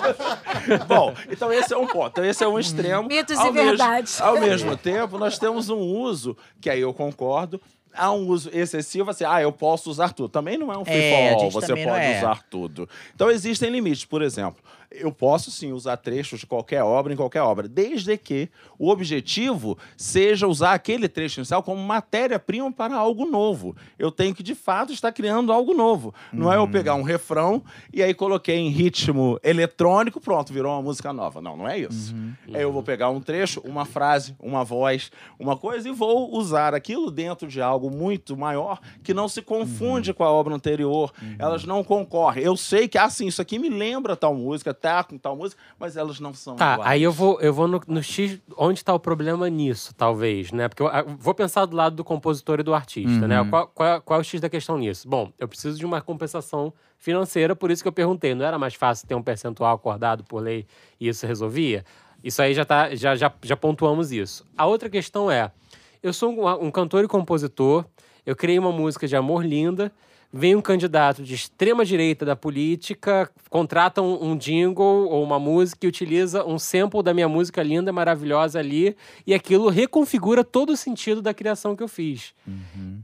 Bom, 0.86 1.14
então 1.30 1.52
esse 1.52 1.72
é 1.72 1.76
um 1.76 1.86
ponto. 1.86 2.08
Então 2.12 2.24
esse 2.24 2.42
é 2.44 2.48
um 2.48 2.58
extremo. 2.58 3.08
Mitos 3.08 3.38
ao 3.38 3.48
e 3.48 3.52
mesmo- 3.52 3.68
verdades. 3.70 4.20
Ao 4.20 4.40
mesmo 4.40 4.76
tempo, 4.76 5.18
nós 5.18 5.38
temos 5.38 5.68
um 5.70 5.78
uso, 5.80 6.36
que 6.60 6.70
aí 6.70 6.80
eu 6.80 6.92
concordo, 6.94 7.60
há 7.94 8.10
um 8.10 8.26
uso 8.26 8.50
excessivo, 8.52 9.10
assim, 9.10 9.24
ah, 9.24 9.40
eu 9.42 9.52
posso 9.52 9.90
usar 9.90 10.12
tudo. 10.12 10.28
Também 10.28 10.56
não 10.56 10.72
é 10.72 10.78
um 10.78 10.84
free 10.84 10.94
É, 10.94 11.34
for 11.36 11.44
all, 11.44 11.50
você 11.50 11.74
pode 11.74 12.04
é. 12.04 12.18
usar 12.18 12.42
tudo. 12.48 12.88
Então 13.14 13.30
existem 13.30 13.70
limites. 13.70 14.04
Por 14.04 14.22
exemplo, 14.22 14.62
eu 14.94 15.12
posso 15.12 15.50
sim 15.50 15.72
usar 15.72 15.96
trechos 15.96 16.40
de 16.40 16.46
qualquer 16.46 16.82
obra 16.82 17.12
em 17.12 17.16
qualquer 17.16 17.42
obra, 17.42 17.68
desde 17.68 18.16
que 18.16 18.48
o 18.78 18.88
objetivo 18.88 19.78
seja 19.96 20.46
usar 20.46 20.74
aquele 20.74 21.08
trecho 21.08 21.40
inicial 21.40 21.62
como 21.62 21.82
matéria-prima 21.82 22.70
para 22.72 22.96
algo 22.96 23.24
novo. 23.24 23.76
Eu 23.98 24.10
tenho 24.10 24.34
que, 24.34 24.42
de 24.42 24.54
fato, 24.54 24.92
estar 24.92 25.12
criando 25.12 25.52
algo 25.52 25.74
novo. 25.74 26.14
Não 26.32 26.52
é 26.52 26.56
eu 26.56 26.68
pegar 26.68 26.94
um 26.94 27.02
refrão 27.02 27.62
e 27.92 28.02
aí 28.02 28.14
coloquei 28.14 28.56
em 28.56 28.68
ritmo 28.68 29.38
eletrônico, 29.42 30.20
pronto, 30.20 30.52
virou 30.52 30.72
uma 30.72 30.82
música 30.82 31.12
nova. 31.12 31.40
Não, 31.40 31.56
não 31.56 31.68
é 31.68 31.78
isso. 31.78 32.14
É 32.52 32.62
eu 32.64 32.72
vou 32.72 32.82
pegar 32.82 33.10
um 33.10 33.20
trecho, 33.20 33.60
uma 33.64 33.84
frase, 33.84 34.36
uma 34.40 34.64
voz, 34.64 35.10
uma 35.38 35.56
coisa 35.56 35.88
e 35.88 35.92
vou 35.92 36.34
usar 36.36 36.74
aquilo 36.74 37.10
dentro 37.10 37.48
de 37.48 37.60
algo 37.60 37.90
muito 37.90 38.36
maior 38.36 38.80
que 39.02 39.14
não 39.14 39.28
se 39.28 39.42
confunde 39.42 40.12
com 40.14 40.24
a 40.24 40.30
obra 40.30 40.54
anterior. 40.54 41.12
Elas 41.38 41.64
não 41.64 41.82
concorrem. 41.82 42.44
Eu 42.44 42.56
sei 42.56 42.88
que, 42.88 42.98
assim, 42.98 43.26
isso 43.26 43.42
aqui 43.42 43.58
me 43.58 43.68
lembra 43.68 44.16
tal 44.16 44.34
música, 44.34 44.74
tá 44.82 45.04
com 45.04 45.16
tal 45.16 45.36
música, 45.36 45.60
mas 45.78 45.96
elas 45.96 46.18
não 46.20 46.34
são 46.34 46.56
Tá, 46.56 46.74
iguais. 46.74 46.90
aí 46.90 47.02
eu 47.02 47.12
vou, 47.12 47.40
eu 47.40 47.54
vou 47.54 47.68
no, 47.68 47.80
no 47.86 48.02
X, 48.02 48.38
onde 48.56 48.80
está 48.80 48.92
o 48.92 48.98
problema 48.98 49.48
nisso, 49.48 49.94
talvez, 49.94 50.50
né? 50.52 50.68
Porque 50.68 50.82
eu 50.82 50.88
ah, 50.88 51.02
vou 51.18 51.32
pensar 51.34 51.64
do 51.66 51.76
lado 51.76 51.96
do 51.96 52.04
compositor 52.04 52.60
e 52.60 52.62
do 52.62 52.74
artista, 52.74 53.26
né? 53.28 53.44
Qual, 53.48 53.68
qual, 53.68 53.88
é- 53.88 54.00
qual 54.00 54.18
é 54.18 54.20
o 54.20 54.24
X 54.24 54.40
da 54.40 54.48
questão 54.50 54.76
nisso? 54.76 55.08
Bom, 55.08 55.32
eu 55.38 55.46
preciso 55.48 55.78
de 55.78 55.86
uma 55.86 56.00
compensação 56.02 56.72
financeira, 56.98 57.54
por 57.56 57.70
isso 57.70 57.82
que 57.82 57.88
eu 57.88 57.92
perguntei, 57.92 58.34
não 58.34 58.44
era 58.44 58.58
mais 58.58 58.74
fácil 58.74 59.06
ter 59.08 59.14
um 59.14 59.22
percentual 59.22 59.74
acordado 59.74 60.24
por 60.24 60.42
lei 60.42 60.66
e 61.00 61.08
isso 61.08 61.26
resolvia? 61.26 61.84
Isso 62.22 62.40
aí 62.42 62.54
já, 62.54 62.64
tá, 62.64 62.94
já, 62.94 63.16
já, 63.16 63.32
já 63.42 63.56
pontuamos 63.56 64.12
isso. 64.12 64.44
A 64.56 64.66
outra 64.66 64.88
questão 64.90 65.30
é, 65.30 65.50
eu 66.02 66.12
sou 66.12 66.30
um, 66.32 66.66
um 66.66 66.70
cantor 66.70 67.04
e 67.04 67.08
compositor, 67.08 67.84
eu 68.24 68.36
criei 68.36 68.58
uma 68.58 68.70
música 68.70 69.08
de 69.08 69.16
amor 69.16 69.44
linda, 69.44 69.90
vem 70.32 70.56
um 70.56 70.62
candidato 70.62 71.22
de 71.22 71.34
extrema 71.34 71.84
direita 71.84 72.24
da 72.24 72.34
política, 72.34 73.30
contrata 73.50 74.00
um, 74.00 74.30
um 74.30 74.36
jingle 74.36 75.08
ou 75.10 75.22
uma 75.22 75.38
música 75.38 75.84
e 75.84 75.88
utiliza 75.88 76.44
um 76.44 76.58
sample 76.58 77.02
da 77.02 77.12
minha 77.12 77.28
música 77.28 77.62
linda, 77.62 77.92
maravilhosa 77.92 78.58
ali, 78.58 78.96
e 79.26 79.34
aquilo 79.34 79.68
reconfigura 79.68 80.42
todo 80.42 80.70
o 80.70 80.76
sentido 80.76 81.20
da 81.20 81.34
criação 81.34 81.76
que 81.76 81.82
eu 81.82 81.88
fiz. 81.88 82.32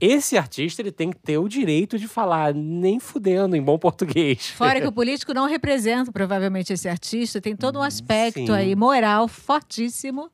Esse 0.01 0.39
artista 0.39 0.81
ele 0.81 0.93
tem 0.93 1.11
que 1.11 1.18
ter 1.18 1.39
o 1.39 1.49
direito 1.49 1.99
de 1.99 2.09
falar, 2.09 2.55
nem 2.55 2.99
fudendo, 2.99 3.57
em 3.57 3.62
bom 3.62 3.79
português. 3.79 4.47
Fora 4.51 4.81
que 4.81 4.87
o 4.87 4.93
político 4.93 5.35
não 5.35 5.47
representa, 5.47 6.11
provavelmente, 6.11 6.72
esse 6.72 6.89
artista, 6.89 7.41
tem 7.41 7.55
todo 7.55 7.79
um 7.79 7.83
aspecto 7.83 8.47
sim. 8.47 8.53
aí 8.53 8.74
moral 8.74 9.29
fortíssimo, 9.29 10.31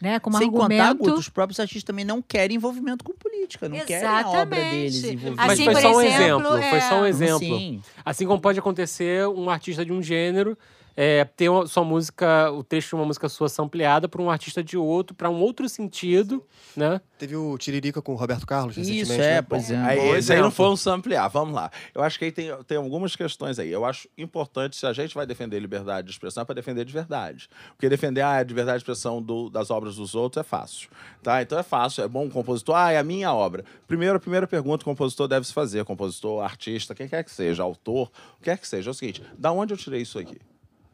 né? 0.00 0.20
Como 0.20 0.38
Sem 0.38 0.50
contar, 0.50 0.64
argumento. 0.64 0.96
Guto, 0.98 1.14
os 1.18 1.28
próprios 1.28 1.58
artistas 1.58 1.82
também 1.82 2.04
não 2.04 2.22
querem 2.22 2.56
envolvimento 2.56 3.04
com 3.04 3.12
política, 3.12 3.68
não 3.68 3.78
querem 3.80 4.06
a 4.06 4.20
obra 4.20 4.58
Exatamente. 4.58 4.70
deles 4.70 5.04
envolvida. 5.04 5.34
Mas 5.36 5.52
Assim, 5.52 5.64
foi 5.64 5.74
por 5.74 5.82
só 5.82 5.96
um 5.96 6.00
exemplo, 6.00 6.35
exemplo, 6.35 6.35
foi 6.42 6.80
só 6.80 7.00
um 7.00 7.04
é. 7.04 7.08
exemplo. 7.08 7.38
Sim. 7.38 7.82
Assim 8.04 8.26
como 8.26 8.40
pode 8.40 8.58
acontecer 8.58 9.26
um 9.28 9.50
artista 9.50 9.84
de 9.84 9.92
um 9.92 10.02
gênero 10.02 10.56
é, 10.96 11.24
ter 11.24 11.48
uma- 11.48 11.66
sua 11.66 11.84
música, 11.84 12.50
o 12.52 12.64
trecho 12.64 12.88
de 12.90 12.94
uma 12.94 13.04
música 13.04 13.28
sua 13.28 13.48
sampleada 13.48 14.08
por 14.08 14.20
um 14.20 14.30
artista 14.30 14.64
de 14.64 14.76
outro, 14.78 15.14
para 15.14 15.28
um 15.28 15.40
outro 15.40 15.68
sentido, 15.68 16.42
né? 16.76 17.00
Teve 17.18 17.36
o 17.36 17.56
Tiririca 17.58 18.00
com 18.02 18.12
o 18.12 18.16
Roberto 18.16 18.46
Carlos 18.46 18.76
Isso, 18.76 18.88
recentemente. 18.90 19.22
é, 19.22 19.34
né? 19.36 19.42
pois 19.42 19.70
é. 19.70 19.76
Aí, 19.76 19.98
esse 19.98 20.08
aí 20.10 20.16
exemplo. 20.18 20.42
não 20.44 20.50
foi 20.50 20.68
um 20.68 20.76
samplear. 20.76 21.28
Vamos 21.30 21.54
lá. 21.54 21.70
Eu 21.94 22.02
acho 22.02 22.18
que 22.18 22.24
aí 22.26 22.32
tem, 22.32 22.50
tem 22.64 22.76
algumas 22.76 23.14
questões 23.16 23.58
aí. 23.58 23.70
Eu 23.70 23.84
acho 23.84 24.08
importante, 24.18 24.76
se 24.76 24.86
a 24.86 24.92
gente 24.92 25.14
vai 25.14 25.26
defender 25.26 25.58
liberdade 25.58 26.06
de 26.06 26.12
expressão, 26.12 26.42
é 26.42 26.44
para 26.44 26.54
defender 26.54 26.84
de 26.84 26.92
verdade. 26.92 27.48
Porque 27.76 27.88
defender 27.88 28.20
a 28.22 28.42
liberdade 28.42 28.78
de 28.78 28.82
expressão 28.82 29.20
do- 29.22 29.48
das 29.50 29.70
obras 29.70 29.96
dos 29.96 30.14
outros 30.14 30.40
é 30.40 30.44
fácil. 30.44 30.88
Tá? 31.22 31.40
Então 31.42 31.58
é 31.58 31.62
fácil. 31.62 32.04
É 32.04 32.08
bom 32.08 32.24
um 32.24 32.30
compositor. 32.30 32.74
Ah, 32.76 32.92
é 32.92 32.98
a 32.98 33.04
minha 33.04 33.32
obra. 33.32 33.64
Primeiro, 33.86 34.16
a 34.16 34.20
primeira 34.20 34.46
pergunta 34.46 34.78
que 34.84 34.90
o 34.90 34.92
compositor 34.92 35.26
deve 35.28 35.46
se 35.46 35.52
fazer. 35.52 35.84
Compositor, 35.84 36.42
artista, 36.42 36.94
quem 36.94 37.08
quer 37.08 37.22
que 37.24 37.30
seja, 37.30 37.62
autor, 37.62 38.10
o 38.34 38.38
que 38.38 38.44
quer 38.44 38.58
que 38.58 38.68
seja. 38.68 38.90
É 38.90 38.92
o 38.92 38.94
seguinte: 38.94 39.22
da 39.38 39.52
onde 39.52 39.72
eu 39.72 39.76
tirei 39.78 40.02
isso 40.02 40.18
aqui? 40.18 40.38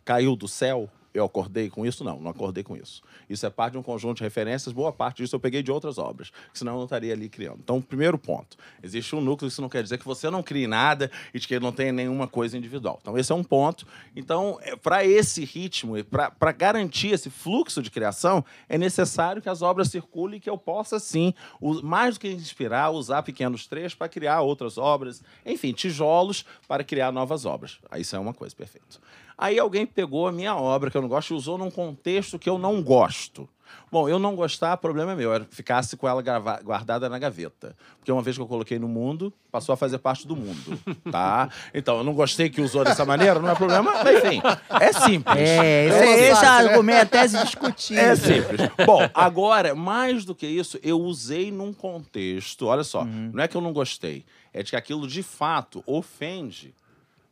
Caiu 0.04 0.36
do 0.36 0.48
céu? 0.48 0.90
Eu 1.14 1.26
acordei 1.26 1.68
com 1.68 1.84
isso? 1.84 2.02
Não, 2.02 2.18
não 2.18 2.30
acordei 2.30 2.64
com 2.64 2.74
isso. 2.74 3.02
Isso 3.28 3.44
é 3.44 3.50
parte 3.50 3.72
de 3.72 3.78
um 3.78 3.82
conjunto 3.82 4.18
de 4.18 4.22
referências. 4.22 4.72
Boa 4.72 4.90
parte 4.92 5.18
disso 5.18 5.36
eu 5.36 5.40
peguei 5.40 5.62
de 5.62 5.70
outras 5.70 5.98
obras, 5.98 6.32
senão 6.54 6.72
eu 6.72 6.76
não 6.78 6.84
estaria 6.84 7.12
ali 7.12 7.28
criando. 7.28 7.58
Então, 7.62 7.82
primeiro 7.82 8.16
ponto: 8.16 8.56
existe 8.82 9.14
um 9.14 9.20
núcleo, 9.20 9.48
isso 9.48 9.60
não 9.60 9.68
quer 9.68 9.82
dizer 9.82 9.98
que 9.98 10.06
você 10.06 10.30
não 10.30 10.42
crie 10.42 10.66
nada 10.66 11.10
e 11.34 11.38
que 11.38 11.60
não 11.60 11.70
tenha 11.70 11.92
nenhuma 11.92 12.26
coisa 12.26 12.56
individual. 12.56 12.98
Então, 13.02 13.18
esse 13.18 13.30
é 13.30 13.34
um 13.34 13.44
ponto. 13.44 13.86
Então, 14.16 14.58
para 14.82 15.04
esse 15.04 15.44
ritmo 15.44 15.98
e 15.98 16.02
para 16.02 16.52
garantir 16.52 17.08
esse 17.08 17.28
fluxo 17.28 17.82
de 17.82 17.90
criação, 17.90 18.42
é 18.66 18.78
necessário 18.78 19.42
que 19.42 19.50
as 19.50 19.60
obras 19.60 19.88
circulem 19.88 20.38
e 20.38 20.40
que 20.40 20.48
eu 20.48 20.56
possa, 20.56 20.98
sim, 20.98 21.34
mais 21.82 22.14
do 22.14 22.20
que 22.20 22.28
inspirar, 22.28 22.90
usar 22.90 23.22
pequenos 23.22 23.66
trechos 23.66 23.94
para 23.94 24.08
criar 24.08 24.40
outras 24.40 24.78
obras, 24.78 25.22
enfim, 25.44 25.72
tijolos 25.72 26.46
para 26.66 26.82
criar 26.82 27.12
novas 27.12 27.44
obras. 27.44 27.78
Isso 27.98 28.16
é 28.16 28.18
uma 28.18 28.32
coisa, 28.32 28.56
perfeito. 28.56 28.98
Aí 29.42 29.58
alguém 29.58 29.84
pegou 29.84 30.28
a 30.28 30.30
minha 30.30 30.54
obra, 30.54 30.88
que 30.88 30.96
eu 30.96 31.02
não 31.02 31.08
gosto, 31.08 31.34
e 31.34 31.36
usou 31.36 31.58
num 31.58 31.68
contexto 31.68 32.38
que 32.38 32.48
eu 32.48 32.58
não 32.58 32.80
gosto. 32.80 33.48
Bom, 33.90 34.08
eu 34.08 34.16
não 34.16 34.36
gostar, 34.36 34.76
problema 34.76 35.12
é 35.12 35.16
meu. 35.16 35.34
Era 35.34 35.44
que 35.44 35.52
ficasse 35.52 35.96
com 35.96 36.06
ela 36.06 36.22
guardada 36.62 37.08
na 37.08 37.18
gaveta. 37.18 37.74
Porque 37.98 38.12
uma 38.12 38.22
vez 38.22 38.36
que 38.36 38.42
eu 38.42 38.46
coloquei 38.46 38.78
no 38.78 38.86
mundo, 38.86 39.32
passou 39.50 39.72
a 39.72 39.76
fazer 39.76 39.98
parte 39.98 40.28
do 40.28 40.36
mundo. 40.36 40.78
Tá? 41.10 41.48
Então, 41.74 41.98
eu 41.98 42.04
não 42.04 42.14
gostei 42.14 42.48
que 42.48 42.60
usou 42.60 42.84
dessa 42.84 43.04
maneira, 43.04 43.40
não 43.40 43.50
é 43.50 43.54
problema. 43.56 43.92
Mas, 44.04 44.24
enfim, 44.24 44.40
é 44.80 44.92
simples. 44.92 45.36
É, 45.36 45.86
esse, 45.86 45.98
Eu 45.98 46.32
esse 46.32 46.44
argumento 46.44 46.98
é 46.98 47.18
a 47.18 47.22
tese 47.22 47.38
discutida. 47.42 48.00
É 48.00 48.14
simples. 48.14 48.60
Bom, 48.86 49.00
agora, 49.12 49.74
mais 49.74 50.24
do 50.24 50.36
que 50.36 50.46
isso, 50.46 50.78
eu 50.84 51.00
usei 51.00 51.50
num 51.50 51.72
contexto. 51.72 52.66
Olha 52.66 52.84
só, 52.84 53.04
não 53.04 53.42
é 53.42 53.48
que 53.48 53.56
eu 53.56 53.60
não 53.60 53.72
gostei, 53.72 54.24
é 54.52 54.62
de 54.62 54.70
que 54.70 54.76
aquilo 54.76 55.08
de 55.08 55.24
fato 55.24 55.82
ofende 55.84 56.72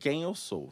quem 0.01 0.23
eu 0.23 0.35
sou. 0.35 0.71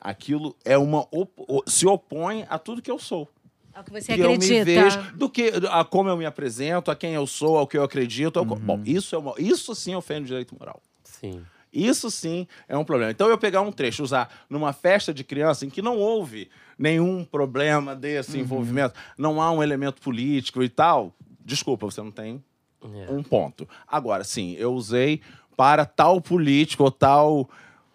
Aquilo 0.00 0.56
é 0.64 0.76
uma 0.78 1.06
op- 1.10 1.64
se 1.66 1.86
opõe 1.86 2.44
a 2.48 2.58
tudo 2.58 2.80
que 2.82 2.90
eu 2.90 2.98
sou. 2.98 3.28
É 3.74 3.80
o 3.80 3.84
que 3.84 3.92
você 3.92 4.14
que 4.14 4.20
eu 4.20 4.30
me 4.30 4.34
acredita. 4.36 4.64
vejo, 4.64 5.12
do 5.14 5.28
que 5.30 5.52
a 5.70 5.84
como 5.84 6.08
eu 6.08 6.16
me 6.16 6.26
apresento, 6.26 6.90
a 6.90 6.96
quem 6.96 7.12
eu 7.14 7.26
sou, 7.26 7.56
ao 7.58 7.66
que 7.66 7.76
eu 7.78 7.82
acredito. 7.82 8.38
ao 8.38 8.44
Uhum. 8.44 8.56
Bom, 8.56 8.82
isso 8.84 9.14
é 9.14 9.18
uma, 9.18 9.34
isso 9.38 9.74
sim 9.74 9.94
ofende 9.94 10.22
o 10.24 10.26
direito 10.26 10.56
moral. 10.58 10.80
Sim. 11.04 11.44
Isso 11.72 12.10
sim 12.10 12.46
é 12.66 12.76
um 12.76 12.84
problema. 12.84 13.10
Então, 13.12 13.28
eu 13.28 13.36
pegar 13.38 13.60
um 13.60 13.70
trecho, 13.70 14.02
usar 14.02 14.30
numa 14.48 14.72
festa 14.72 15.12
de 15.12 15.22
criança 15.22 15.66
em 15.66 15.70
que 15.70 15.82
não 15.82 15.98
houve 15.98 16.48
nenhum 16.78 17.24
problema 17.24 17.94
desse 17.94 18.36
Uhum. 18.36 18.42
envolvimento, 18.42 18.94
não 19.18 19.40
há 19.40 19.50
um 19.52 19.62
elemento 19.62 20.00
político 20.00 20.62
e 20.62 20.68
tal, 20.68 21.14
desculpa, 21.44 21.84
você 21.86 22.00
não 22.00 22.10
tem 22.10 22.42
É. 22.82 23.10
um 23.12 23.22
ponto. 23.22 23.68
Agora, 23.86 24.24
sim, 24.24 24.54
eu 24.58 24.72
usei 24.72 25.20
para 25.56 25.84
tal 25.84 26.20
político 26.20 26.84
ou 26.84 26.90
tal 26.90 27.48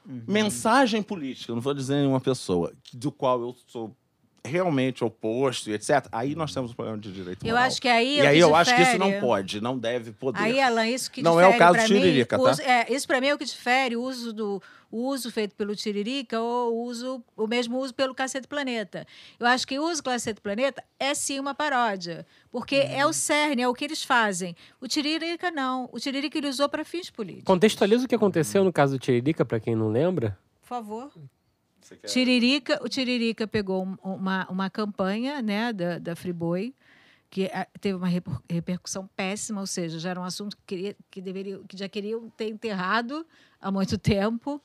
Uhum. 0.06 0.24
mensagem 0.28 1.01
política, 1.01 1.54
não 1.54 1.62
vou 1.62 1.74
dizer 1.74 1.95
nenhuma 1.95 2.20
pessoa, 2.20 2.74
do 2.93 3.12
qual 3.12 3.41
eu 3.41 3.56
sou 3.68 3.95
realmente 4.46 5.04
oposto 5.04 5.70
e 5.70 5.74
etc. 5.74 6.06
Aí 6.12 6.36
nós 6.36 6.54
temos 6.54 6.72
um 6.72 6.74
problema 6.74 6.98
de 6.98 7.12
direito 7.12 7.46
Eu 7.46 7.52
moral. 7.52 7.66
acho 7.66 7.82
que 7.82 7.88
aí 7.88 8.18
E 8.18 8.20
é 8.22 8.28
aí 8.28 8.39
eu 8.39 8.54
acho 8.56 8.76
que 8.76 8.82
isso 8.82 8.91
difere. 8.94 9.12
não 9.14 9.20
pode, 9.22 9.62
não 9.62 9.78
deve 9.78 10.12
poder. 10.12 10.39
Aí, 10.39 10.60
Alan, 10.60 10.88
isso 10.88 11.10
que 11.10 11.22
Não 11.22 11.39
é 11.39 11.44
o 11.46 11.52
difere 11.52 11.60
caso 11.60 11.78
pra 11.78 11.86
Tiririca, 11.88 12.38
mim, 12.38 12.44
tá? 12.44 12.52
uso- 12.52 12.62
é, 12.62 12.86
isso 12.94 13.08
para 13.08 13.22
mim 13.22 13.28
é 13.28 13.34
o 13.34 13.38
que 13.38 13.46
difere 13.46 13.96
o 13.96 14.02
uso 14.04 14.34
do 14.34 14.62
o 14.91 15.08
uso 15.08 15.32
feito 15.32 15.56
pelo 15.56 15.76
Tiririca 15.76 16.39
ou 16.39 16.72
o 16.76 16.84
uso 16.84 17.24
o 17.36 17.48
mesmo 17.48 17.80
uso 17.80 17.91
pelo 17.96 18.14
Cacete 18.14 18.48
Planeta. 18.48 19.08
Eu 19.39 19.48
acho 19.48 19.66
que 19.66 19.80
o 19.80 19.89
uso 19.89 20.04
Cacete 20.04 20.39
Planeta 20.39 20.84
é 21.00 21.16
sim 21.16 21.39
uma 21.39 21.56
paródia, 21.56 22.28
porque 22.52 22.76
é 22.76 23.04
Uhum. 23.04 23.10
o 23.10 23.14
cerne, 23.14 23.64
é 23.64 23.68
o 23.68 23.74
que 23.74 23.86
eles 23.86 24.04
fazem. 24.04 24.56
O 24.80 24.88
Tiririca 24.88 25.50
não. 25.50 25.89
O 25.91 26.00
Tiririca 26.00 26.38
ele 26.38 26.48
usou 26.48 26.70
para 26.70 26.84
fins 26.86 27.10
políticos. 27.10 27.46
Contextualiza 27.46 28.06
o 28.06 28.08
que 28.08 28.14
aconteceu 28.14 28.64
no 28.64 28.72
caso 28.72 28.94
do 28.98 29.00
Tiririca, 29.00 29.44
para 29.44 29.60
quem 29.60 29.74
não 29.76 29.89
lembra. 29.89 30.38
Por 30.62 30.68
favor. 30.68 31.12
Quer- 31.90 32.08
Tiririca, 32.08 32.80
o 32.84 32.90
Tiririca 32.90 33.48
pegou 33.48 33.84
um- 33.86 33.98
uma, 34.04 34.48
uma 34.50 34.70
campanha 34.70 35.42
né, 35.42 35.72
da, 35.74 36.00
da 36.00 36.16
Friboi, 36.16 36.74
que 37.30 37.46
ah, 37.54 37.68
teve 37.82 37.96
uma 37.98 38.08
reper- 38.08 38.38
repercussão 38.50 39.10
péssima, 39.16 39.60
ou 39.62 39.68
seja, 39.68 39.98
já 40.00 40.12
era 40.12 40.20
um 40.20 40.24
assunto 40.24 40.56
que, 40.58 40.64
queria, 40.68 40.96
que, 41.10 41.20
deveria, 41.22 41.60
que 41.68 41.76
já 41.78 41.90
queriam 41.90 42.30
ter 42.38 42.48
enterrado 42.50 43.26
há 43.60 43.72
muito 43.72 43.98
tempo. 43.98 44.62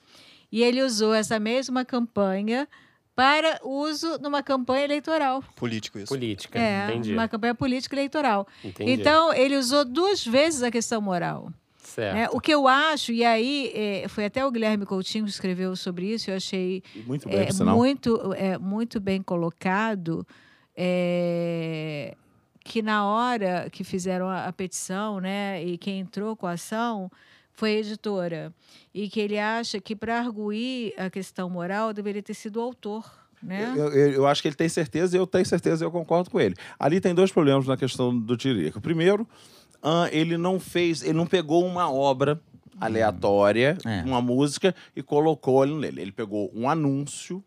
E 0.53 0.62
ele 0.62 0.83
usou 0.83 1.12
essa 1.14 1.39
mesma 1.39 1.85
campanha 1.85 2.69
para 3.14 3.59
uso 3.64 4.19
numa 4.21 4.43
campanha 4.43 4.85
eleitoral. 4.85 5.43
Político 5.57 5.99
isso. 5.99 6.07
Política. 6.09 6.59
É, 6.59 6.87
Entendi. 6.91 7.12
uma 7.12 7.27
campanha 7.27 7.55
política 7.55 7.97
eleitoral. 7.97 8.47
Entendi. 8.62 8.93
Então, 8.93 9.33
ele 9.35 9.57
usou 9.57 9.85
duas 9.85 10.25
vezes 10.25 10.62
a 10.62 10.71
questão 10.71 11.01
moral. 11.01 11.53
Certo. 11.89 12.14
né? 12.14 12.28
O 12.32 12.41
que 12.41 12.53
eu 12.53 12.68
acho, 12.68 13.12
e 13.12 13.24
aí 13.24 13.72
eh, 13.74 14.09
foi 14.09 14.26
até 14.26 14.45
o 14.45 14.51
Guilherme 14.51 14.86
Coutinho 14.86 15.24
que 15.24 15.30
escreveu 15.30 15.74
sobre 15.74 16.07
isso, 16.12 16.30
eu 16.30 16.36
achei 16.36 16.82
Muito 17.07 17.28
bem, 17.28 17.39
é 17.39 17.64
muito, 17.64 18.34
é 18.34 18.59
muito 18.59 19.01
bem 19.01 19.22
colocado 19.22 20.26
é, 20.76 22.14
que 22.64 22.80
na 22.82 23.05
hora 23.05 23.68
que 23.70 23.82
fizeram 23.82 24.28
a, 24.28 24.47
a 24.47 24.53
petição, 24.53 25.18
né, 25.18 25.64
e 25.64 25.76
quem 25.76 25.99
entrou 25.99 26.36
com 26.36 26.47
a 26.47 26.53
ação 26.53 27.11
foi 27.53 27.70
a 27.74 27.78
editora, 27.80 28.55
e 28.95 29.09
que 29.09 29.18
ele 29.18 29.36
acha 29.36 29.80
que 29.80 29.97
para 29.97 30.20
arguir 30.20 30.95
a 30.97 31.11
questão 31.11 31.51
moral 31.51 31.93
deveria 31.93 32.22
ter 32.22 32.34
sido 32.34 32.59
o 32.59 32.62
autor, 32.62 33.18
né? 33.43 33.72
Eu, 33.76 33.93
eu- 33.93 34.12
eu 34.12 34.26
acho 34.26 34.41
que 34.43 34.49
ele 34.49 34.55
tem 34.57 34.68
certeza 34.68 35.16
e 35.16 35.20
eu 35.20 35.26
tenho 35.26 35.45
certeza 35.47 35.84
e 35.84 35.86
eu 35.86 35.91
concordo 35.91 36.30
com 36.30 36.41
ele. 36.41 36.55
Ali 36.78 37.01
tem 37.01 37.14
dois 37.14 37.30
problemas 37.32 37.66
na 37.66 37.76
questão 37.76 38.16
do 38.18 38.36
Tiririca. 38.36 38.80
Primeiro, 38.80 39.26
ah, 39.82 40.09
ele 40.12 40.36
não 40.36 40.59
fez, 40.59 41.03
ele 41.03 41.12
não 41.14 41.26
pegou 41.26 41.64
uma 41.64 41.91
obra 41.91 42.41
aleatória, 42.80 43.76
É. 43.84 44.03
uma 44.05 44.20
música, 44.22 44.74
e 44.97 45.03
colocou 45.03 45.62
ali 45.62 45.74
nele. 45.74 46.01
Ele 46.01 46.12
pegou 46.12 46.51
um 46.55 46.68
anúncio 46.68 47.43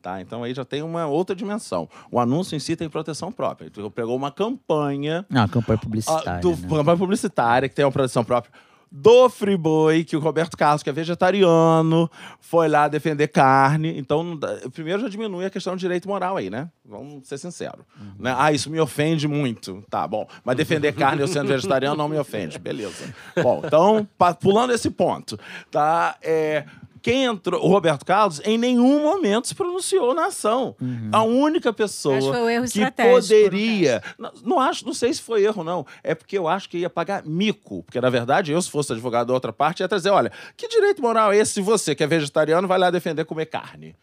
Tá? 0.00 0.20
Então 0.20 0.44
aí 0.44 0.54
já 0.54 0.64
tem 0.64 0.80
uma 0.80 1.06
outra 1.08 1.34
dimensão. 1.34 1.88
O 2.08 2.20
anúncio 2.20 2.54
em 2.54 2.60
si 2.60 2.76
tem 2.76 2.88
proteção 2.88 3.32
própria. 3.32 3.66
Então, 3.66 3.90
pegou 3.90 4.14
uma 4.16 4.30
campanha 4.30 5.26
Não, 5.28 5.42
a 5.42 5.48
campanha 5.48 5.76
ah, 5.76 5.82
publicitária. 5.84 6.40
do, 6.40 6.50
né? 6.50 6.68
campanha 6.68 6.96
publicitária 6.96 7.68
que 7.68 7.74
tem 7.74 7.84
uma 7.84 7.90
proteção 7.90 8.22
própria 8.22 8.52
do 8.90 9.28
Friboi, 9.28 10.04
que 10.04 10.16
o 10.16 10.20
Roberto 10.20 10.56
Carlos, 10.56 10.82
que 10.82 10.90
é 10.90 10.92
vegetariano, 10.92 12.10
foi 12.40 12.68
lá 12.68 12.88
defender 12.88 13.28
carne. 13.28 13.98
Então, 13.98 14.38
primeiro 14.72 15.02
já 15.02 15.08
diminui 15.08 15.44
a 15.44 15.50
questão 15.50 15.74
de 15.76 15.80
direito 15.80 16.08
moral 16.08 16.36
aí, 16.36 16.50
né? 16.50 16.68
Vamos 16.84 17.28
ser 17.28 17.38
sinceros. 17.38 17.84
Né? 18.18 18.34
Ah, 18.36 18.52
isso 18.52 18.70
me 18.70 18.80
ofende 18.80 19.28
muito. 19.28 19.84
Tá, 19.90 20.06
bom. 20.06 20.26
Mas 20.44 20.56
defender 20.56 20.92
carne 20.92 21.20
eu 21.20 21.28
sendo 21.28 21.48
vegetariano 21.48 21.96
não 21.96 22.08
me 22.08 22.18
ofende. 22.18 22.58
Beleza. 22.58 23.14
Bom, 23.42 23.62
então, 23.64 24.08
pulando 24.40 24.72
esse 24.72 24.90
ponto, 24.90 25.38
tá? 25.70 26.16
É, 26.22 26.64
quem 27.02 27.24
entrou, 27.24 27.64
o 27.64 27.68
Roberto 27.68 28.04
Carlos, 28.04 28.40
em 28.44 28.58
nenhum 28.58 29.02
momento 29.02 29.48
se 29.48 29.54
pronunciou 29.54 30.14
na 30.14 30.26
ação. 30.26 30.76
A 31.12 31.22
única 31.22 31.72
pessoa 31.72 32.16
Acho 32.18 32.26
que 32.26 32.32
foi 32.32 32.42
um 32.42 32.50
erro 32.50 32.64
que 32.66 32.90
poderia. 32.90 34.02
Não, 34.18 34.32
não 34.44 34.60
acho, 34.60 34.84
não 34.86 34.94
sei 34.94 35.12
se 35.12 35.22
foi 35.22 35.44
erro, 35.44 35.62
não. 35.64 35.86
É 36.02 36.14
porque 36.14 36.36
eu 36.36 36.48
acho 36.48 36.68
que 36.68 36.78
ia 36.78 36.90
pagar 36.90 37.22
mico. 37.24 37.82
Porque, 37.84 38.00
na 38.00 38.10
verdade, 38.10 38.52
eu, 38.52 38.60
se 38.60 38.70
fosse 38.70 38.92
advogado 38.92 39.28
da 39.28 39.34
outra 39.34 39.52
parte, 39.52 39.80
ia 39.80 39.88
trazer: 39.88 40.10
olha, 40.10 40.30
que 40.56 40.68
direito 40.68 41.00
moral 41.02 41.32
é 41.32 41.38
esse 41.38 41.54
se 41.54 41.60
você, 41.60 41.94
que 41.94 42.02
é 42.04 42.06
vegetariano, 42.06 42.68
vai 42.68 42.78
lá 42.78 42.90
defender 42.90 43.24
comer 43.24 43.46
carne? 43.46 43.94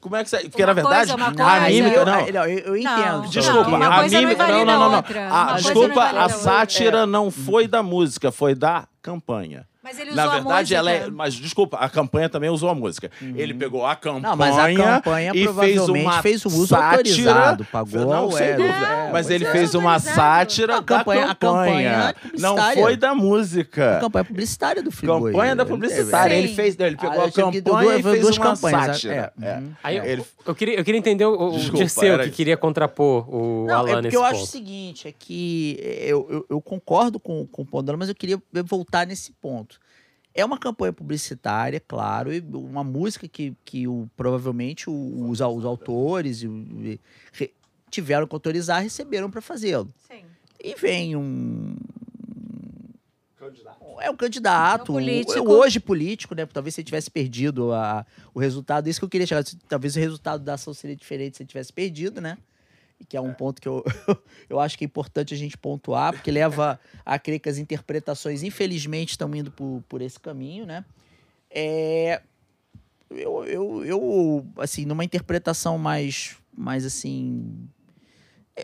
Como 0.00 0.14
é 0.14 0.22
que 0.22 0.30
você. 0.30 0.38
Porque, 0.48 0.62
Uma 0.62 0.66
na 0.68 0.72
verdade, 0.74 1.12
coisa, 1.12 1.14
uma 1.16 1.56
a 1.56 1.60
mímica. 1.68 2.04
Não, 2.04 2.20
eu, 2.20 2.28
eu- 2.46 2.58
eu 2.66 2.76
entendo. 2.76 3.22
Não, 3.22 3.28
Desculpa, 3.28 3.68
uma 3.68 3.86
a 3.86 4.02
não 4.02 4.08
mímica. 4.08 4.46
Não, 4.46 4.64
não, 4.64 4.78
não. 4.78 4.84
a 4.84 4.90
não. 4.90 5.04
Ah, 5.30 5.46
não 5.50 5.56
desculpa, 5.56 6.02
a 6.02 6.24
a 6.24 6.28
sátira 6.28 7.04
não 7.06 7.30
foi 7.30 7.66
da 7.66 7.82
música, 7.82 8.30
foi 8.30 8.54
da 8.54 8.86
campanha. 9.02 9.66
Mas 9.88 9.98
ele 9.98 10.10
Na 10.12 10.22
usou 10.24 10.32
a 10.32 10.40
verdade, 10.40 10.74
ela 10.74 10.90
é. 10.90 10.98
música. 10.98 11.16
Mas 11.16 11.34
desculpa, 11.34 11.76
a 11.78 11.88
campanha 11.88 12.28
também 12.28 12.50
usou 12.50 12.68
a 12.68 12.74
música. 12.74 13.10
Ele 13.34 13.54
pegou 13.54 13.86
a 13.86 13.96
campanha. 13.96 14.20
Não, 14.28 14.36
mas 14.36 14.58
a 14.58 14.74
campanha 14.74 15.30
e 15.30 15.32
fez 15.32 15.44
provavelmente 15.46 16.02
uma 16.02 16.22
fez 16.22 16.44
o 16.44 16.48
uso 16.48 16.66
sátira. 16.66 16.90
autorizado, 16.98 17.64
pagou, 17.72 18.06
Não, 18.06 18.30
sem 18.30 18.46
é, 18.48 18.56
dúvida. 18.56 18.74
é, 18.74 19.10
mas 19.12 19.30
ele 19.30 19.44
é. 19.46 19.50
fez 19.52 19.74
uma 19.74 19.98
sátira 19.98 20.76
A 20.78 20.82
campanha- 20.82 21.24
da 21.26 21.32
a 21.32 21.34
campanha 21.34 22.14
campanha. 22.14 22.14
Não 22.38 22.56
foi 22.74 22.96
da 22.96 23.14
música. 23.14 23.96
A 23.96 24.00
campanha 24.00 24.24
publicitária 24.24 24.82
do 24.82 24.90
Friboi. 24.92 25.32
Campanha 25.32 25.56
da 25.56 25.62
É, 25.62 25.66
publicitária. 25.66 26.36
Sim. 26.36 26.42
Ele 26.44 26.54
fez. 26.54 26.78
Ele 26.78 26.96
pegou 26.96 27.20
Ah, 27.20 27.24
a 27.24 27.30
que- 27.30 27.32
campanha 27.40 27.62
duas- 27.62 27.98
e 27.98 28.02
fez 28.02 28.20
duas 28.20 28.36
uma 28.36 28.44
campanhas, 28.46 28.86
sátira. 28.86 29.32
é. 29.40 29.46
É. 29.48 29.56
Uhum. 29.56 29.72
Aí 29.82 29.96
eu- 29.96 30.04
Ele- 30.04 30.24
eu, 30.46 30.54
queria, 30.54 30.78
eu 30.78 30.84
queria 30.84 30.98
entender 30.98 31.24
o, 31.24 31.32
o 31.48 31.52
Desculpa, 31.52 31.78
Dirceu, 31.78 32.18
que 32.18 32.24
isso. 32.26 32.32
queria 32.36 32.56
contrapor 32.56 33.28
o 33.34 33.66
Não, 33.66 33.74
Alan 33.74 33.88
é 33.88 33.92
porque 33.92 34.02
nesse 34.02 34.16
eu 34.16 34.20
ponto. 34.22 34.32
acho 34.34 34.42
o 34.42 34.46
seguinte, 34.46 35.08
é 35.08 35.12
que 35.12 35.78
eu, 35.80 36.26
eu, 36.30 36.46
eu 36.50 36.60
concordo 36.60 37.18
com, 37.18 37.46
com 37.46 37.62
o 37.62 37.66
Pondano, 37.66 37.98
mas 37.98 38.08
eu 38.08 38.14
queria 38.14 38.38
voltar 38.64 39.06
nesse 39.06 39.32
ponto. 39.40 39.77
É 40.38 40.44
uma 40.44 40.58
campanha 40.58 40.92
publicitária, 40.92 41.80
claro, 41.80 42.32
e 42.32 42.40
uma 42.40 42.84
música 42.84 43.26
que, 43.26 43.54
que 43.64 43.88
o, 43.88 44.08
provavelmente 44.16 44.88
o- 44.88 45.28
os, 45.30 45.40
os 45.40 45.64
autores 45.64 46.42
e 46.42 47.00
re- 47.32 47.52
tiveram 47.90 48.26
que 48.26 48.34
autorizar, 48.34 48.82
receberam 48.82 49.30
para 49.30 49.40
fazê-lo. 49.40 49.92
Sim. 50.06 50.22
E 50.62 50.74
vem 50.74 51.16
um. 51.16 51.74
É 54.00 54.10
um 54.10 54.16
candidato, 54.16 54.80
É 54.92 54.92
um 54.92 54.94
político. 54.98 55.50
hoje 55.50 55.80
político, 55.80 56.34
né? 56.34 56.46
Talvez 56.46 56.74
se 56.74 56.80
ele 56.80 56.86
tivesse 56.86 57.10
perdido 57.10 57.72
a, 57.72 58.04
o 58.34 58.38
resultado, 58.38 58.88
isso 58.88 59.00
que 59.00 59.04
eu 59.04 59.08
queria 59.08 59.26
chegar. 59.26 59.42
Talvez 59.68 59.96
o 59.96 59.98
resultado 59.98 60.42
da 60.44 60.54
ação 60.54 60.72
seria 60.74 60.94
diferente 60.94 61.36
se 61.36 61.42
ele 61.42 61.48
tivesse 61.48 61.72
perdido, 61.72 62.20
né? 62.20 62.38
E 63.00 63.04
que 63.04 63.16
é 63.16 63.20
um 63.20 63.32
ponto 63.32 63.60
que 63.60 63.68
eu, 63.68 63.84
eu 64.48 64.58
acho 64.58 64.76
que 64.76 64.84
é 64.84 64.86
importante 64.86 65.32
a 65.32 65.36
gente 65.36 65.56
pontuar, 65.56 66.12
porque 66.12 66.30
leva 66.30 66.80
a 67.04 67.18
crer 67.18 67.38
que 67.38 67.48
as 67.48 67.58
interpretações, 67.58 68.42
infelizmente, 68.42 69.10
estão 69.10 69.34
indo 69.34 69.50
por, 69.50 69.82
por 69.88 70.02
esse 70.02 70.18
caminho, 70.18 70.66
né? 70.66 70.84
É, 71.50 72.20
eu, 73.10 73.44
eu, 73.44 73.84
eu, 73.84 74.46
assim, 74.58 74.84
numa 74.84 75.04
interpretação 75.04 75.78
mais, 75.78 76.36
mais 76.52 76.84
assim. 76.84 77.68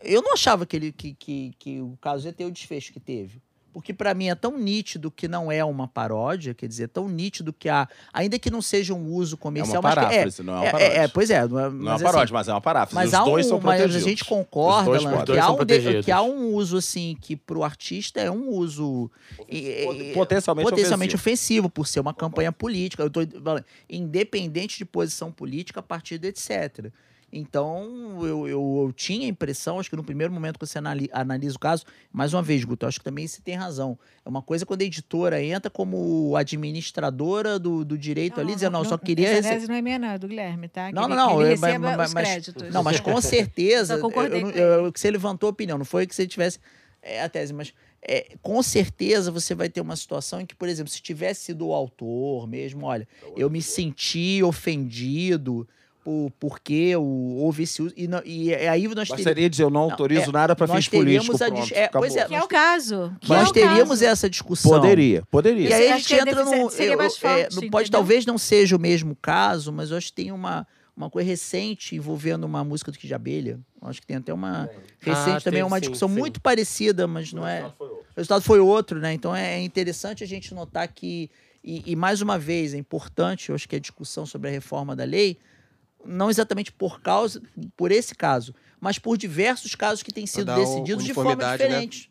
Eu 0.03 0.23
não 0.23 0.35
achava 0.35 0.67
que, 0.67 0.77
ele, 0.77 0.93
que, 0.93 1.15
que, 1.15 1.55
que 1.59 1.81
o 1.81 1.97
caso 2.01 2.27
ia 2.27 2.33
ter 2.33 2.45
o 2.45 2.51
desfecho 2.51 2.93
que 2.93 3.01
teve. 3.01 3.41
Porque 3.75 3.93
para 3.93 4.15
mim 4.15 4.29
é 4.29 4.35
tão 4.37 4.57
nítido 4.57 5.11
que 5.11 5.27
não 5.27 5.51
é 5.51 5.65
uma 5.65 5.89
paródia, 5.89 6.55
quer 6.55 6.69
dizer, 6.69 6.85
é 6.85 6.87
tão 6.87 7.09
nítido 7.09 7.53
que 7.53 7.69
há, 7.69 7.89
ainda 8.13 8.39
que 8.39 8.49
não 8.49 8.63
seja 8.63 8.95
um 8.95 9.13
uso 9.13 9.35
É 9.35 9.39
comercial, 9.39 9.81
uma 9.81 9.83
mas 9.83 9.95
que 9.95 9.99
é, 10.01 10.05
paráfrase, 10.05 10.43
não 10.45 10.53
é 10.55 10.57
uma 10.59 10.67
é, 10.67 10.71
paródia. 10.71 10.87
é, 10.87 10.97
é, 11.05 11.09
pois 11.09 11.31
é, 11.31 11.49
não 11.49 11.59
é, 11.59 11.63
Não 11.63 11.67
é 11.67 11.69
uma 11.69 11.83
mas, 11.83 11.95
assim, 11.95 12.05
paródia, 12.05 12.33
mas 12.35 12.49
é 12.49 12.53
uma 12.53 12.61
paráfrase. 12.61 12.95
mas 12.95 13.09
Os 13.09 13.15
há 13.15 13.25
dois 13.25 13.47
um, 13.47 13.49
são 13.49 13.61
mas 13.61 13.77
protegidos. 13.81 14.07
a 14.07 14.09
gente 14.09 14.25
concorda, 14.25 14.85
dois 14.91 15.05
Alan, 15.05 15.25
que, 15.25 15.39
há 15.39 15.51
um 15.51 15.65
de- 15.65 16.03
que 16.05 16.13
há 16.13 16.23
um 16.23 16.55
uso 16.55 16.77
assim 16.77 17.17
que 17.21 17.35
pro 17.35 17.65
artista 17.65 18.21
é 18.21 18.31
um 18.31 18.49
uso 18.49 19.11
Potencialmente, 20.15 20.71
potencialmente 20.71 21.15
ofensivo. 21.15 21.67
ofensivo 21.67 21.71
por 21.71 21.87
ser 21.87 22.01
uma 22.01 22.15
campanha 22.15 22.53
política. 22.53 23.03
Eu 23.03 23.11
tô 23.11 23.27
falando, 23.43 23.65
independente 23.91 24.79
de 24.79 24.85
posição 24.85 25.33
política, 25.33 25.83
partido, 25.83 26.25
etc. 26.27 26.93
Então, 27.37 28.19
eu, 28.21 28.47
eu, 28.47 28.85
eu 28.87 28.93
tinha 28.95 29.27
a 29.27 29.29
impressão, 29.29 29.81
acho 29.81 29.91
que 29.91 29.97
no 29.97 30.05
primeiro 30.05 30.33
momento 30.33 30.57
que 30.59 30.65
você 30.65 30.79
anali- 30.79 31.11
analisa 31.13 31.57
o 31.57 31.59
caso, 31.59 31.85
mais 32.13 32.33
uma 32.33 32.41
vez, 32.43 32.63
Guto, 32.65 32.87
acho 32.87 32.99
que 33.01 33.05
também 33.05 33.27
você 33.27 33.43
tem 33.43 33.57
razão. 33.57 33.99
É 34.25 34.29
uma 34.29 34.41
coisa 34.41 34.65
quando 34.65 34.83
a 34.83 34.85
editora 34.85 35.43
entra 35.43 35.69
como 35.69 36.37
administradora 36.37 37.59
do, 37.59 37.85
do 37.85 37.99
direito 37.99 38.41
ali, 38.41 38.55
dizendo, 38.55 38.73
não, 38.75 38.85
só 38.85 38.97
queria 38.97 39.29
Essa 39.29 39.49
tese 39.49 39.67
não 39.69 39.75
é 39.75 39.83
minha, 39.83 39.99
não, 39.99 40.09
é 40.09 40.19
do 40.19 40.29
Guilherme, 40.29 40.69
tá? 40.69 40.93
Não, 40.93 41.03
Que 41.03 41.09
não, 41.09 41.15
ele- 41.17 41.17
não. 41.17 41.29
que 41.29 41.43
ele 41.43 41.53
eu- 41.53 41.81
mas-. 42.15 42.15
Não, 42.73 42.83
mas 42.85 43.01
com 43.01 43.21
certeza. 43.21 43.95
Eu, 43.95 44.11
eu- 44.11 44.51
eu- 44.85 44.93
que 44.93 45.01
você 45.01 45.11
levantou 45.11 45.49
a 45.49 45.51
opinião, 45.51 45.77
não 45.77 45.85
foi 45.85 46.07
que 46.07 46.15
você 46.15 46.27
tivesse 46.27 46.59
é, 47.03 47.21
a 47.23 47.29
tese, 47.29 47.53
mas 47.53 47.75
é, 48.01 48.35
com 48.41 48.63
certeza 48.63 49.31
você 49.31 49.55
vai 49.55 49.69
ter 49.69 49.81
uma 49.81 49.95
situação 49.97 50.41
em 50.41 50.47
que, 50.47 50.55
por 50.55 50.69
exemplo, 50.69 50.91
se 50.91 51.03
tivesse 51.03 51.43
sido 51.47 51.67
o 51.67 51.73
autor 51.75 52.47
mesmo, 52.47 52.87
olha, 52.87 53.07
eu 53.37 53.51
me 53.51 53.61
senti 53.61 54.43
ofendido 54.43 55.69
por, 56.05 56.31
porque 56.39 56.95
o- 56.97 57.37
houve 57.39 57.63
esse 57.63 57.81
uso. 57.83 57.95
E, 57.97 58.07
não- 58.07 58.23
e 58.25 58.55
aí 58.55 58.83
nós 58.89 59.09
teríamos. 59.09 59.09
Bastaria 59.09 59.49
dizer, 59.51 59.63
eu 59.63 59.71
não 59.71 59.81
autorizo 59.81 60.29
é, 60.29 60.33
nada 60.33 60.55
para 60.55 60.69
fins 60.69 60.87
políticos. 60.89 61.41
a 61.41 61.47
pronto, 61.51 61.73
é, 61.75 61.89
pois 61.89 62.15
é, 62.15 62.27
Que 62.27 62.35
é 62.35 62.43
o 62.43 62.47
caso. 62.47 63.17
Que 63.21 63.29
nós 63.31 63.47
é 63.47 63.51
o 63.51 63.53
teríamos 63.53 63.89
caso. 64.01 64.05
essa 64.05 64.29
discussão. 64.31 64.71
Poderia, 64.71 65.23
poderia. 65.31 65.71
E 65.71 65.73
aí 65.73 65.93
a 65.93 65.97
gente 65.97 66.09
que 66.09 66.15
entra 66.15 66.45
no. 66.45 66.71
seria 66.71 66.93
eu- 66.93 66.99
mais 66.99 67.15
é, 67.15 67.19
forte, 67.19 67.57
não 67.57 67.71
pode, 67.71 67.91
talvez 67.91 68.27
não 68.27 68.37
seja 68.37 68.77
o 68.77 68.79
mesmo 68.79 69.17
caso, 69.21 69.73
mas 69.73 69.91
eu 69.91 69.97
acho 69.97 70.09
que 70.09 70.13
tem 70.13 70.31
uma, 70.31 70.67
uma 70.97 71.09
coisa 71.09 71.27
recente 71.29 71.97
envolvendo 71.97 72.45
uma 72.45 72.63
música 72.63 72.93
do 72.93 72.99
Kid 72.99 73.09
de 73.09 73.15
Abelha. 73.15 73.59
Eu 73.81 73.89
acho 73.89 74.01
que 74.01 74.07
tem 74.07 74.17
até 74.19 74.33
uma. 74.33 74.69
Recente 75.01 75.37
Ah, 75.37 75.41
também, 75.41 75.63
uma 75.63 75.77
sim, 75.77 75.81
discussão 75.81 76.09
sim. 76.09 76.15
muito 76.19 76.41
parecida, 76.41 77.07
mas 77.07 77.33
não 77.33 77.47
é. 77.47 77.65
O 77.81 78.03
resultado 78.17 78.43
foi 78.43 78.61
outro, 78.61 79.01
né? 79.01 79.13
Então 79.15 79.35
é 79.35 79.61
interessante 79.63 80.23
a 80.23 80.27
gente 80.27 80.53
notar 80.55 80.87
que. 80.89 81.31
E, 81.67 81.83
e 81.93 81.97
mais 81.97 82.21
uma 82.21 82.39
vez, 82.39 82.75
é 82.75 82.77
importante, 82.77 83.49
eu 83.49 83.55
acho 83.55 83.67
que 83.67 83.75
a 83.75 83.79
discussão 83.79 84.27
sobre 84.27 84.51
a 84.51 84.53
reforma 84.53 84.95
da 84.95 85.03
lei, 85.05 85.39
não 86.05 86.31
exatamente 86.31 86.71
por 86.73 87.01
causa, 87.01 87.43
por 87.77 87.91
esse 87.93 88.15
caso, 88.15 88.55
mas 88.81 88.99
por 88.99 89.17
diversos 89.17 89.75
casos 89.75 90.03
que 90.03 90.13
têm 90.13 90.27
sido 90.27 90.55
decididos 90.55 91.05
de 91.05 91.15
forma 91.15 91.35
né? 91.37 91.53
diferente. 91.53 92.11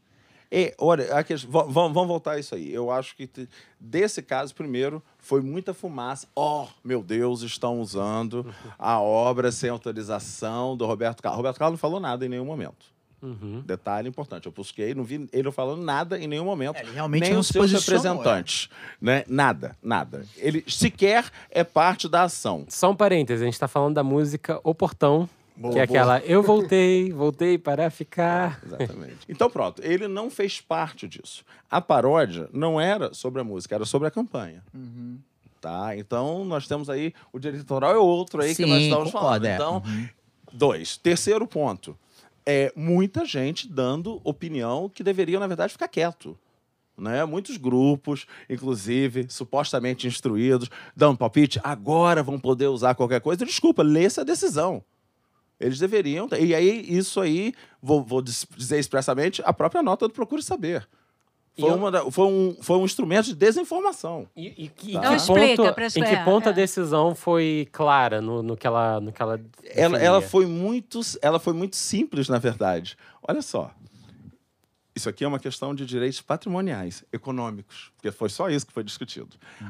E, 0.55 0.71
olha, 0.77 1.15
a 1.17 1.23
questão- 1.23 1.49
va- 1.49 1.63
va- 1.63 1.87
vamos 1.87 2.07
voltar 2.07 2.33
a 2.33 2.39
isso 2.39 2.53
aí. 2.53 2.71
Eu 2.71 2.91
acho 2.91 3.15
que 3.15 3.25
te- 3.25 3.49
desse 3.79 4.21
caso, 4.21 4.53
primeiro, 4.53 5.01
foi 5.17 5.41
muita 5.41 5.73
fumaça. 5.73 6.27
Oh, 6.35 6.67
meu 6.83 7.01
Deus, 7.01 7.41
estão 7.41 7.81
usando 7.81 8.53
a 8.77 8.99
obra 9.01 9.51
sem 9.51 9.71
autorização 9.71 10.77
do 10.77 10.85
Roberto 10.85 11.23
Carlos. 11.23 11.37
Roberto 11.37 11.57
Carlos 11.57 11.73
não 11.73 11.79
falou 11.79 11.99
nada 11.99 12.23
em 12.23 12.29
nenhum 12.29 12.45
momento. 12.45 12.92
Uhum. 13.24 13.63
Detalhe 13.65 14.09
importante. 14.09 14.47
Eu 14.47 14.51
busquei, 14.51 14.93
não 14.93 15.05
vi 15.05 15.30
ele 15.32 15.49
falando 15.49 15.82
nada 15.82 16.19
em 16.19 16.28
nenhum 16.28 16.43
momento. 16.43 16.76
É, 16.76 16.82
ele 16.82 16.91
realmente 16.91 17.21
nem 17.24 17.34
não 17.34 17.39
os 17.39 17.47
se 17.47 17.53
seus 17.53 17.71
posicionou, 17.71 18.17
representantes. 18.17 18.69
Né? 19.01 19.24
Nada, 19.30 19.78
nada. 19.82 20.26
Ele 20.36 20.61
sequer 20.67 21.32
é 21.49 21.63
parte 21.63 22.09
da 22.09 22.24
ação. 22.24 22.65
Só 22.67 22.91
um 22.91 22.95
parêntese, 22.95 23.41
a 23.41 23.45
gente 23.45 23.57
tá 23.57 23.67
falando 23.67 23.95
da 23.95 24.03
música 24.03 24.59
O 24.61 24.76
Portão, 24.76 25.30
Boa, 25.55 25.74
que 25.74 25.80
é 25.80 25.86
boa. 25.88 25.99
aquela 25.99 26.19
Eu 26.19 26.43
voltei, 26.43 27.13
voltei 27.13 27.57
para 27.57 27.89
ficar. 27.89 28.59
Exatamente. 28.65 29.19
Então, 29.30 29.49
pronto, 29.49 29.82
ele 29.86 30.07
não 30.07 30.30
fez 30.30 30.59
parte 30.59 31.07
disso. 31.07 31.45
A 31.71 31.80
paródia 31.80 32.49
não 32.51 32.82
era 32.82 33.13
sobre 33.13 33.39
a 33.39 33.43
música, 33.43 33.76
era 33.76 33.86
sobre 33.86 34.07
a 34.07 34.11
campanha. 34.11 34.63
Tá? 35.61 35.95
Então, 35.95 36.43
nós 36.43 36.67
temos 36.67 36.89
aí. 36.89 37.13
O 37.32 37.39
direito 37.39 37.61
autoral 37.61 37.93
é 37.93 37.97
outro 37.97 38.41
aí 38.41 38.49
que 38.49 38.63
Sim, 38.63 38.69
nós 38.69 38.82
estamos 38.82 39.11
concordo, 39.11 39.45
falando. 39.45 39.45
é. 39.45 39.53
Então, 39.55 39.84
dois. 40.51 40.97
Terceiro 40.97 41.47
ponto. 41.47 41.97
É 42.45 42.71
muita 42.75 43.25
gente 43.25 43.67
dando 43.67 44.19
opinião 44.23 44.89
que 44.89 45.03
deveriam, 45.03 45.39
na 45.39 45.47
verdade, 45.47 45.73
ficar 45.73 45.87
quieto. 45.87 46.37
Né? 46.97 47.23
Muitos 47.25 47.57
grupos, 47.57 48.27
inclusive, 48.49 49.25
supostamente 49.29 50.07
instruídos, 50.07 50.69
dando 50.95 51.17
palpite, 51.17 51.59
agora 51.63 52.21
vão 52.21 52.39
poder 52.39 52.67
usar 52.67 52.95
qualquer 52.95 53.21
coisa. 53.21 53.45
Desculpa, 53.45 53.81
lê 53.81 54.03
essa 54.03 54.23
decisão. 54.23 54.83
Eles 55.59 55.79
deveriam. 55.79 56.27
E 56.39 56.53
aí, 56.53 56.85
isso 56.87 57.21
aí, 57.21 57.53
vou, 57.81 58.03
vou 58.03 58.21
dizer 58.21 58.79
expressamente, 58.79 59.41
a 59.45 59.53
própria 59.53 59.81
nota 59.81 60.07
do 60.07 60.13
Procure 60.13 60.43
Saber. 60.43 60.87
Foi, 61.59 61.69
eu- 61.69 61.75
uma 61.75 61.91
da- 61.91 62.09
foi, 62.11 62.25
um, 62.25 62.55
foi 62.61 62.77
um 62.77 62.85
instrumento 62.85 63.25
de 63.25 63.35
desinformação. 63.35 64.27
E, 64.35 64.65
e, 64.65 64.67
que- 64.69 64.93
Tá. 64.93 64.99
em 64.99 65.01
Não 65.03 65.09
que 65.11 65.15
explica 65.17 65.73
ponto, 65.73 65.99
em 65.99 66.03
que 66.03 66.17
ponto 66.25 66.47
a 66.47 66.51
é. 66.51 66.53
decisão 66.53 67.13
foi 67.13 67.67
clara 67.71 68.19
no, 68.21 68.41
no 68.41 68.57
que 68.57 68.65
ela, 68.65 68.99
no 68.99 69.11
que 69.11 69.21
ela 69.21 69.39
Ela, 69.63 69.99
ela, 69.99 70.21
foi 70.21 70.45
muito, 70.47 70.99
ela 71.21 71.39
foi 71.39 71.53
muito 71.53 71.75
simples, 71.75 72.27
na 72.27 72.39
verdade. 72.39 72.97
Olha 73.27 73.41
só. 73.41 73.69
Isso 74.95 75.09
aqui 75.09 75.23
é 75.23 75.27
uma 75.27 75.39
questão 75.39 75.73
de 75.73 75.85
direitos 75.87 76.21
patrimoniais, 76.21 77.03
econômicos, 77.11 77.91
porque 77.95 78.11
foi 78.11 78.29
só 78.29 78.47
isso 78.49 78.65
que 78.67 78.71
foi 78.71 78.83
discutido. 78.83 79.29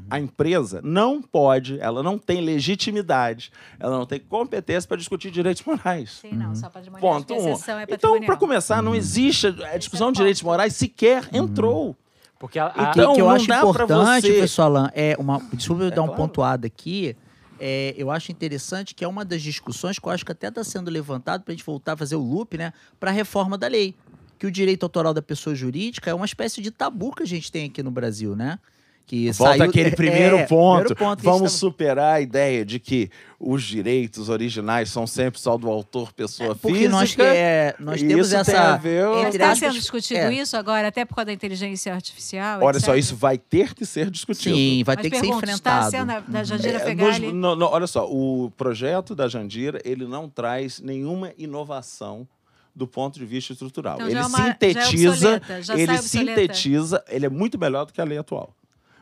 A 0.10 0.20
empresa 0.20 0.82
não 0.84 1.22
pode, 1.22 1.80
ela 1.80 2.04
não 2.04 2.18
tem 2.20 2.42
legitimidade, 2.42 3.50
ela 3.80 3.98
não 3.98 4.06
tem 4.06 4.20
competência 4.20 4.86
para 4.88 4.98
discutir 4.98 5.32
direitos 5.32 5.64
morais. 5.64 6.20
Sim, 6.22 6.32
não, 6.34 6.54
só 6.54 6.70
patrimonial. 6.70 7.14
Ponto 7.20 7.34
um. 7.34 7.38
exceção 7.54 7.80
é 7.80 7.86
Então, 7.90 8.20
para 8.22 8.36
começar, 8.36 8.82
não 8.82 8.94
existe 8.94 9.48
a 9.48 9.78
discussão 9.78 10.12
de 10.12 10.18
direitos 10.18 10.42
morais 10.42 10.76
sequer 10.76 11.30
entrou. 11.34 11.96
Porque 12.38 12.60
a, 12.60 12.66
a- 12.66 12.70
O 12.70 12.74
que, 12.74 13.00
Então, 13.00 13.14
que 13.14 13.22
eu 13.22 13.30
acho 13.30 13.46
importante, 13.50 14.28
você- 14.28 14.42
pessoal, 14.42 14.68
Alan, 14.76 14.92
é 14.94 15.16
uma. 15.18 15.40
Desculpa 15.54 15.84
eu 15.84 15.90
dar 15.92 16.02
uma 16.02 16.08
claro. 16.10 16.22
pontuada 16.24 16.68
aqui. 16.68 17.16
É, 17.58 17.94
eu 17.96 18.12
acho 18.12 18.30
interessante 18.30 18.94
que 18.94 19.06
é 19.06 19.08
uma 19.08 19.24
das 19.24 19.42
discussões 19.42 19.98
que 19.98 20.06
eu 20.06 20.12
acho 20.12 20.26
que 20.26 20.32
até 20.34 20.50
está 20.50 20.62
sendo 20.66 20.92
levantado 20.92 21.44
para 21.44 21.54
a 21.54 21.56
gente 21.56 21.66
voltar 21.66 21.94
a 21.94 21.98
fazer 21.98 22.18
o 22.18 22.22
loop, 22.22 22.58
né? 22.58 22.74
Para 23.00 23.10
a 23.12 23.14
reforma 23.14 23.58
da 23.58 23.68
lei. 23.68 23.96
Que 24.44 24.48
o 24.48 24.52
direito 24.52 24.84
autoral 24.84 25.14
da 25.14 25.22
pessoa 25.22 25.56
jurídica 25.56 26.12
é 26.12 26.14
uma 26.14 26.26
espécie 26.26 26.62
de 26.62 26.70
tabu 26.70 27.16
que 27.16 27.24
a 27.24 27.26
gente 27.26 27.50
tem 27.50 27.68
aqui 27.68 27.82
no 27.82 27.90
Brasil, 27.90 28.36
né? 28.36 28.60
Que 29.08 29.32
Volta 29.32 29.58
saiu- 29.58 29.70
aquele 29.70 29.88
é, 29.88 29.96
primeiro 29.96 30.36
é, 30.38 30.46
ponto. 30.46 30.80
primeiro 30.88 30.96
ponto 30.98 31.24
Vamos 31.24 31.54
superar 31.54 32.16
a 32.16 32.20
ideia 32.22 32.66
de 32.66 32.78
que 32.78 33.10
os 33.40 33.64
direitos 33.64 34.28
originais 34.28 34.90
são 34.90 35.08
sempre 35.08 35.40
só 35.40 35.58
do 35.58 35.70
autor, 35.70 36.12
pessoa 36.12 36.56
Porque 36.56 36.76
física. 36.80 36.92
nós, 36.92 37.16
que- 37.16 37.22
é, 37.22 37.74
nós 37.80 38.02
temos 38.02 38.28
isso 38.28 38.32
tem 38.32 38.40
essa. 38.56 38.74
a 38.74 38.78
ver- 38.78 39.28
está 39.30 39.46
aspas, 39.46 39.60
sendo 39.60 39.74
discutido 39.80 40.20
é. 40.20 40.34
isso 40.34 40.58
agora, 40.58 40.90
até 40.90 41.06
por 41.06 41.16
causa 41.16 41.28
da 41.28 41.34
inteligência 41.34 41.94
artificial? 41.94 42.62
Olha 42.62 42.82
só, 42.82 42.92
etc. 42.98 43.00
isso 43.06 43.16
vai 43.16 43.38
ter 43.38 43.74
que 43.74 43.86
ser 43.86 44.10
discutido. 44.12 44.56
Sim, 44.58 44.84
vai 44.86 44.98
Mas 44.98 45.04
ter 45.04 45.10
que 45.10 45.16
ser 45.16 45.22
pergunto, 45.22 45.46
está 45.50 45.88
enfrentado. 45.88 45.92
sendo 45.92 46.12
a- 46.12 46.20
da 46.20 46.44
Jandira 46.44 46.80
É, 46.80 46.94
nos- 46.96 47.20
no- 47.34 47.56
no- 47.56 47.66
olha 47.68 47.88
só, 47.88 48.06
o 48.12 48.52
projeto 48.58 49.16
da 49.16 49.30
Jandira 49.30 49.80
ele 49.86 50.06
não 50.06 50.28
traz 50.28 50.82
nenhuma 50.82 51.32
inovação 51.38 52.28
do 52.76 52.88
ponto 52.88 53.20
de 53.20 53.26
vista 53.26 53.54
estrutural. 53.54 53.96
Então 53.96 54.08
ele 54.08 54.16
já 54.16 54.22
é 54.22 54.26
uma- 54.28 54.38
já 54.38 54.44
é 54.44 54.52
sintetiza, 54.52 55.10
obsoleta, 55.12 55.62
já 55.64 55.74
ele 55.76 55.86
sai 55.86 55.96
obsoleta. 56.00 56.32
sintetiza, 56.54 57.04
ele 57.08 57.26
é 57.26 57.30
muito 57.30 57.58
melhor 57.60 57.86
do 57.86 57.94
que 57.94 58.02
a 58.02 58.04
lei 58.04 58.18
atual. 58.18 58.56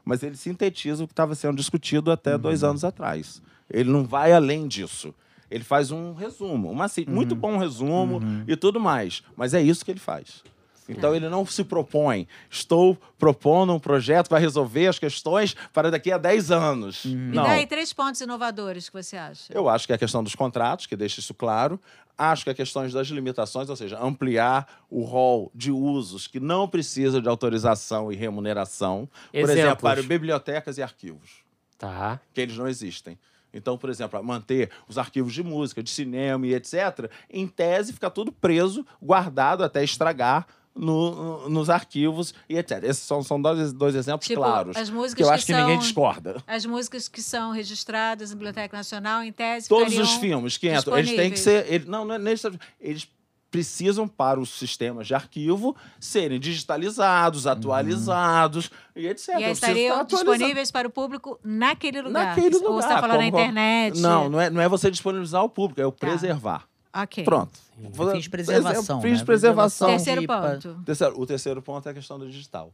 Mas 0.04 0.24
ele 0.24 0.36
sintetiza 0.36 1.04
o 1.04 1.08
que 1.08 1.14
estava 1.14 1.36
sendo 1.36 1.56
discutido 1.58 2.12
até 2.12 2.38
dois 2.38 2.64
anos 2.64 2.84
atrás. 2.84 3.42
Ele 3.70 3.90
não 3.90 4.04
vai 4.04 4.34
além 4.34 4.68
disso. 4.68 5.14
Ele 5.50 5.64
faz 5.64 5.92
um 5.92 6.14
resumo, 6.14 6.72
uma, 6.72 6.86
assim, 6.86 7.06
muito 7.08 7.36
bom 7.36 7.58
resumo 7.58 8.20
e 8.48 8.56
tudo 8.56 8.80
mais. 8.80 9.22
Mas 9.36 9.54
é 9.54 9.62
isso 9.62 9.84
que 9.86 9.92
ele 9.92 10.00
faz. 10.00 10.44
Então 10.92 11.16
ele 11.16 11.30
não 11.30 11.46
se 11.46 11.64
propõe. 11.64 12.28
Estou 12.50 12.98
propondo 13.18 13.74
um 13.74 13.80
projeto 13.80 14.26
que 14.28 14.32
vai 14.34 14.42
resolver 14.42 14.88
as 14.88 15.00
questões 15.00 15.56
para 15.74 15.90
daqui 15.92 16.12
a 16.12 16.18
10 16.18 16.52
anos. 16.52 17.06
Me 17.06 17.36
Não. 17.36 17.44
dá 17.44 17.52
aí 17.52 17.66
três 17.68 17.94
pontos 17.94 18.20
inovadores 18.22 18.90
que 18.90 19.02
você 19.02 19.16
acha. 19.18 19.52
Eu 19.54 19.70
acho 19.70 19.86
que 19.88 19.94
é 19.94 19.96
a 19.96 20.00
questão 20.00 20.24
dos 20.24 20.36
contratos, 20.36 20.86
que 20.86 20.96
deixa 20.96 21.20
isso 21.20 21.34
claro. 21.34 21.80
Acho 22.18 22.44
que 22.44 22.50
a 22.50 22.54
questão 22.54 22.88
das 22.88 23.08
limitações, 23.08 23.70
ou 23.70 23.76
seja, 23.76 23.98
ampliar 24.00 24.68
o 24.90 25.02
rol 25.04 25.52
de 25.56 25.72
usos 25.72 26.28
que 26.28 26.40
não 26.40 26.68
precisa 26.68 27.20
de 27.22 27.28
autorização 27.28 28.12
e 28.12 28.16
remuneração. 28.16 29.10
Por 29.32 29.38
exemplo, 29.40 29.52
Exemplos. 29.62 29.82
para 29.82 30.04
bibliotecas 30.04 30.78
e 30.78 30.84
arquivos, 30.84 31.32
Tá. 31.80 32.20
que 32.34 32.42
eles 32.42 32.56
não 32.58 32.68
existem. 32.68 33.18
Então, 33.54 33.78
por 33.78 33.90
exemplo, 33.90 34.24
manter 34.24 34.70
os 34.88 34.98
arquivos 34.98 35.34
de 35.34 35.44
música, 35.44 35.82
de 35.84 35.90
cinema 35.90 36.46
e 36.48 36.54
etc., 36.54 37.10
em 37.30 37.46
tese 37.48 37.92
fica 37.92 38.10
tudo 38.10 38.32
preso, 38.32 38.86
guardado 39.02 39.64
até 39.64 39.84
estragar 39.84 40.48
no- 40.76 41.50
nos 41.50 41.70
arquivos 41.70 42.34
e 42.50 42.58
etc. 42.58 42.84
Esses 42.84 43.04
são, 43.04 43.22
são 43.24 43.42
dois, 43.42 43.74
dois 43.74 43.94
exemplos 43.96 44.26
Tipo, 44.28 44.42
claros. 44.42 44.76
as 44.78 44.90
músicas 44.90 45.16
que 45.16 45.24
eu 45.24 45.28
que 45.28 45.34
acho 45.34 45.46
que 45.46 45.54
ninguém 45.54 45.76
são- 45.76 45.84
discorda. 45.84 46.44
As 46.48 46.66
músicas 46.66 47.08
que 47.08 47.22
são 47.22 47.52
registradas 47.52 48.30
na 48.30 48.36
Biblioteca 48.36 48.76
Nacional, 48.78 49.22
em 49.24 49.32
tese, 49.32 49.68
Todos 49.68 49.98
os 49.98 50.14
filmes 50.16 50.58
que 50.58 50.72
entram, 50.74 50.98
eles 50.98 51.16
têm 51.16 51.30
que 51.32 51.40
ser. 51.40 51.66
ele- 51.72 51.86
não, 51.88 52.06
não 52.06 52.16
é. 52.16 52.20
Eles 52.80 53.08
precisam, 53.50 54.08
para 54.08 54.40
os 54.40 54.50
sistemas 54.50 55.06
de 55.06 55.14
arquivo, 55.14 55.76
serem 56.00 56.40
digitalizados, 56.40 57.46
atualizados 57.46 58.72
e 58.96 59.06
etc. 59.08 59.28
E 59.40 59.44
aí 59.44 59.52
estariam 59.52 60.06
disponíveis 60.06 60.72
para 60.72 60.88
o 60.88 60.92
público 60.92 61.38
naquele 61.44 62.02
lugar. 62.02 62.28
Naquele 62.28 62.56
lugar. 62.56 62.70
Ou 62.70 62.76
você 62.82 62.88
está 62.88 63.02
falando 63.02 63.18
na 63.18 63.26
internet? 63.28 64.00
Não, 64.00 64.30
não 64.30 64.40
é, 64.40 64.50
não 64.50 64.62
é 64.62 64.70
você 64.70 64.90
disponibilizar 64.90 65.42
ao 65.42 65.50
público, 65.50 65.82
é 65.82 65.86
o 65.86 65.92
Tá. 65.92 66.08
preservar. 66.08 66.66
Ok. 66.94 67.24
Pronto. 67.24 67.52
Fins 68.12 68.24
de 68.24 68.30
preservação. 68.30 69.02
Fins 69.02 69.14
de 69.14 69.20
né? 69.20 69.26
preservação. 69.26 69.88
Terceiro 69.88 70.22
de- 70.22 70.28
ponto. 70.28 70.76
Terceiro- 70.86 71.20
o 71.20 71.26
terceiro 71.26 71.62
ponto 71.62 71.88
é 71.88 71.92
a 71.92 71.94
questão 71.94 72.20
do 72.20 72.30
digital. 72.30 72.74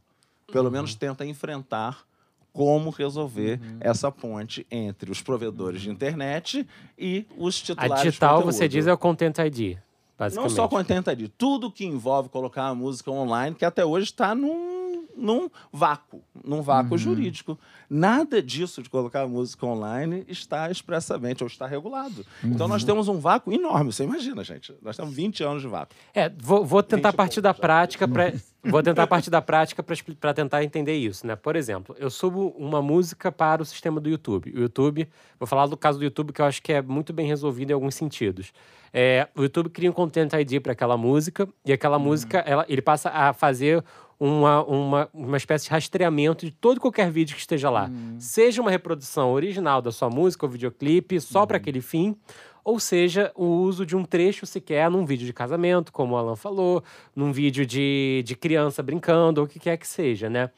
Pelo 0.52 0.70
menos 0.70 0.94
tenta 0.94 1.24
enfrentar 1.24 2.04
como 2.52 2.90
resolver 2.90 3.60
essa 3.80 4.10
ponte 4.10 4.66
entre 4.70 5.10
os 5.10 5.22
provedores 5.22 5.80
de 5.82 5.90
internet 5.90 6.66
e 6.98 7.24
os 7.36 7.60
A 7.60 7.64
titulares 7.66 8.02
de 8.02 8.08
digital, 8.08 8.42
você 8.42 8.66
diz, 8.68 8.86
é 8.86 8.92
o 8.92 8.98
Content 8.98 9.36
ID, 9.38 9.76
basicamente. 10.18 10.50
Não 10.50 10.56
só 10.56 10.66
contenta 10.66 11.14
de 11.14 11.28
tudo 11.28 11.70
que 11.70 11.84
envolve 11.84 12.28
colocar 12.28 12.64
a 12.66 12.74
música 12.74 13.10
online, 13.10 13.54
que 13.54 13.64
até 13.64 13.84
hoje 13.84 14.06
está 14.06 14.34
num, 14.34 14.87
num 15.16 15.48
vácuo, 15.72 16.22
num 16.44 16.62
vácuo 16.62 16.92
Uhum. 16.92 16.98
jurídico. 16.98 17.58
Nada 17.90 18.40
disso 18.42 18.82
de 18.82 18.88
colocar 18.90 19.26
música 19.26 19.64
online 19.66 20.24
está 20.28 20.70
expressamente 20.70 21.42
ou 21.42 21.46
está 21.46 21.66
regulado. 21.66 22.24
Então 22.44 22.66
Uhum. 22.66 22.72
nós 22.72 22.84
temos 22.84 23.08
um 23.08 23.18
vácuo 23.18 23.52
enorme. 23.52 23.92
Você 23.92 24.04
imagina, 24.04 24.44
gente? 24.44 24.74
Nós 24.82 24.96
temos 24.96 25.14
20 25.14 25.42
anos 25.42 25.62
de 25.62 25.68
vácuo. 25.68 25.94
É, 26.14 26.28
vou, 26.38 26.64
vou 26.64 26.82
tentar 26.82 27.10
20 27.10 27.16
partir 27.16 27.40
da 27.40 27.52
prática 27.54 28.06
para 28.06 28.32
vou 28.64 28.82
tentar 28.82 29.06
partir 29.06 29.30
da 29.30 29.40
prática 29.40 29.82
para 30.20 30.34
tentar 30.34 30.62
entender 30.64 30.96
isso, 30.96 31.26
né? 31.26 31.34
Por 31.36 31.56
exemplo, 31.56 31.94
eu 31.98 32.10
subo 32.10 32.48
uma 32.58 32.82
música 32.82 33.30
para 33.32 33.62
o 33.62 33.64
sistema 33.64 34.00
do 34.00 34.08
YouTube. 34.08 34.52
O 34.54 34.60
YouTube, 34.60 35.08
vou 35.38 35.46
falar 35.46 35.66
do 35.66 35.76
caso 35.76 35.98
do 35.98 36.04
YouTube 36.04 36.32
que 36.32 36.40
eu 36.42 36.46
acho 36.46 36.62
que 36.62 36.72
é 36.72 36.82
muito 36.82 37.12
bem 37.12 37.26
resolvido 37.26 37.70
em 37.70 37.74
alguns 37.74 37.94
sentidos. 37.94 38.52
É, 38.92 39.28
o 39.36 39.42
YouTube 39.42 39.68
cria 39.70 39.90
um 39.90 39.92
Content 39.92 40.32
ID 40.32 40.60
para 40.62 40.72
aquela 40.72 40.96
música 40.96 41.48
e 41.64 41.72
aquela 41.72 41.98
música 41.98 42.38
ela, 42.38 42.64
ele 42.68 42.80
passa 42.82 43.10
a 43.10 43.32
fazer 43.32 43.84
uma, 44.18 44.64
uma, 44.64 45.08
uma 45.12 45.36
espécie 45.36 45.66
de 45.66 45.70
rastreamento 45.70 46.44
de 46.44 46.52
todo 46.52 46.80
qualquer 46.80 47.10
vídeo 47.10 47.34
que 47.34 47.40
esteja 47.40 47.70
lá. 47.70 47.90
Seja 48.18 48.60
uma 48.60 48.70
reprodução 48.70 49.32
original 49.32 49.80
da 49.80 49.92
sua 49.92 50.10
música 50.10 50.44
ou 50.44 50.50
videoclipe 50.50 51.20
só 51.20 51.46
para 51.46 51.56
aquele 51.56 51.80
fim, 51.80 52.16
ou 52.64 52.78
seja, 52.78 53.32
o 53.34 53.46
uso 53.46 53.86
de 53.86 53.96
um 53.96 54.04
trecho 54.04 54.44
sequer 54.44 54.90
num 54.90 55.06
vídeo 55.06 55.24
de 55.24 55.32
casamento, 55.32 55.90
como 55.90 56.14
o 56.14 56.16
Alan 56.18 56.36
falou, 56.36 56.82
num 57.16 57.32
vídeo 57.32 57.64
de, 57.64 58.22
de 58.26 58.36
criança 58.36 58.82
brincando, 58.82 59.40
ou 59.40 59.46
o 59.46 59.48
que 59.48 59.58
quer 59.58 59.76
que 59.78 59.86
seja, 59.86 60.28
né? 60.28 60.50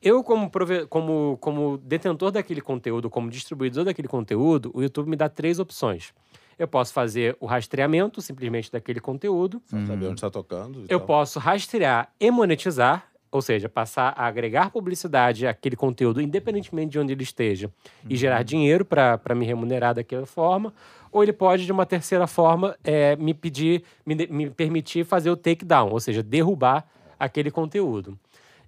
Eu, 0.00 0.24
como, 0.24 0.48
prove- 0.48 0.86
como, 0.86 1.36
como 1.38 1.76
detentor 1.76 2.30
daquele 2.30 2.62
conteúdo, 2.62 3.10
como 3.10 3.28
distribuidor 3.28 3.84
daquele 3.84 4.08
conteúdo, 4.08 4.70
o 4.72 4.80
YouTube 4.80 5.10
me 5.10 5.16
dá 5.16 5.28
três 5.28 5.58
opções. 5.58 6.14
Eu 6.60 6.68
posso 6.68 6.92
fazer 6.92 7.34
o 7.40 7.46
rastreamento 7.46 8.20
simplesmente 8.20 8.70
daquele 8.70 9.00
conteúdo, 9.00 9.62
saber 9.64 10.04
onde 10.04 10.16
está 10.16 10.28
tocando. 10.28 10.84
eu 10.90 10.98
tal. 10.98 11.06
posso 11.06 11.38
rastrear 11.38 12.12
e 12.20 12.30
monetizar, 12.30 13.06
ou 13.32 13.40
seja, 13.40 13.66
passar 13.66 14.12
a 14.14 14.26
agregar 14.26 14.68
publicidade 14.70 15.46
àquele 15.46 15.74
conteúdo, 15.74 16.20
independentemente 16.20 16.90
de 16.90 16.98
onde 16.98 17.14
ele 17.14 17.22
esteja, 17.22 17.72
e 18.06 18.14
gerar 18.14 18.42
dinheiro 18.42 18.84
para 18.84 19.34
me 19.34 19.46
remunerar 19.46 19.94
daquela 19.94 20.26
forma. 20.26 20.74
Ou 21.10 21.22
ele 21.22 21.32
pode, 21.32 21.64
de 21.64 21.72
uma 21.72 21.86
terceira 21.86 22.26
forma, 22.26 22.76
é, 22.84 23.16
me 23.16 23.32
pedir, 23.32 23.82
me, 24.04 24.14
me 24.26 24.50
permitir 24.50 25.06
fazer 25.06 25.30
o 25.30 25.36
takedown, 25.38 25.88
ou 25.90 25.98
seja, 25.98 26.22
derrubar 26.22 26.86
aquele 27.18 27.50
conteúdo. 27.50 28.18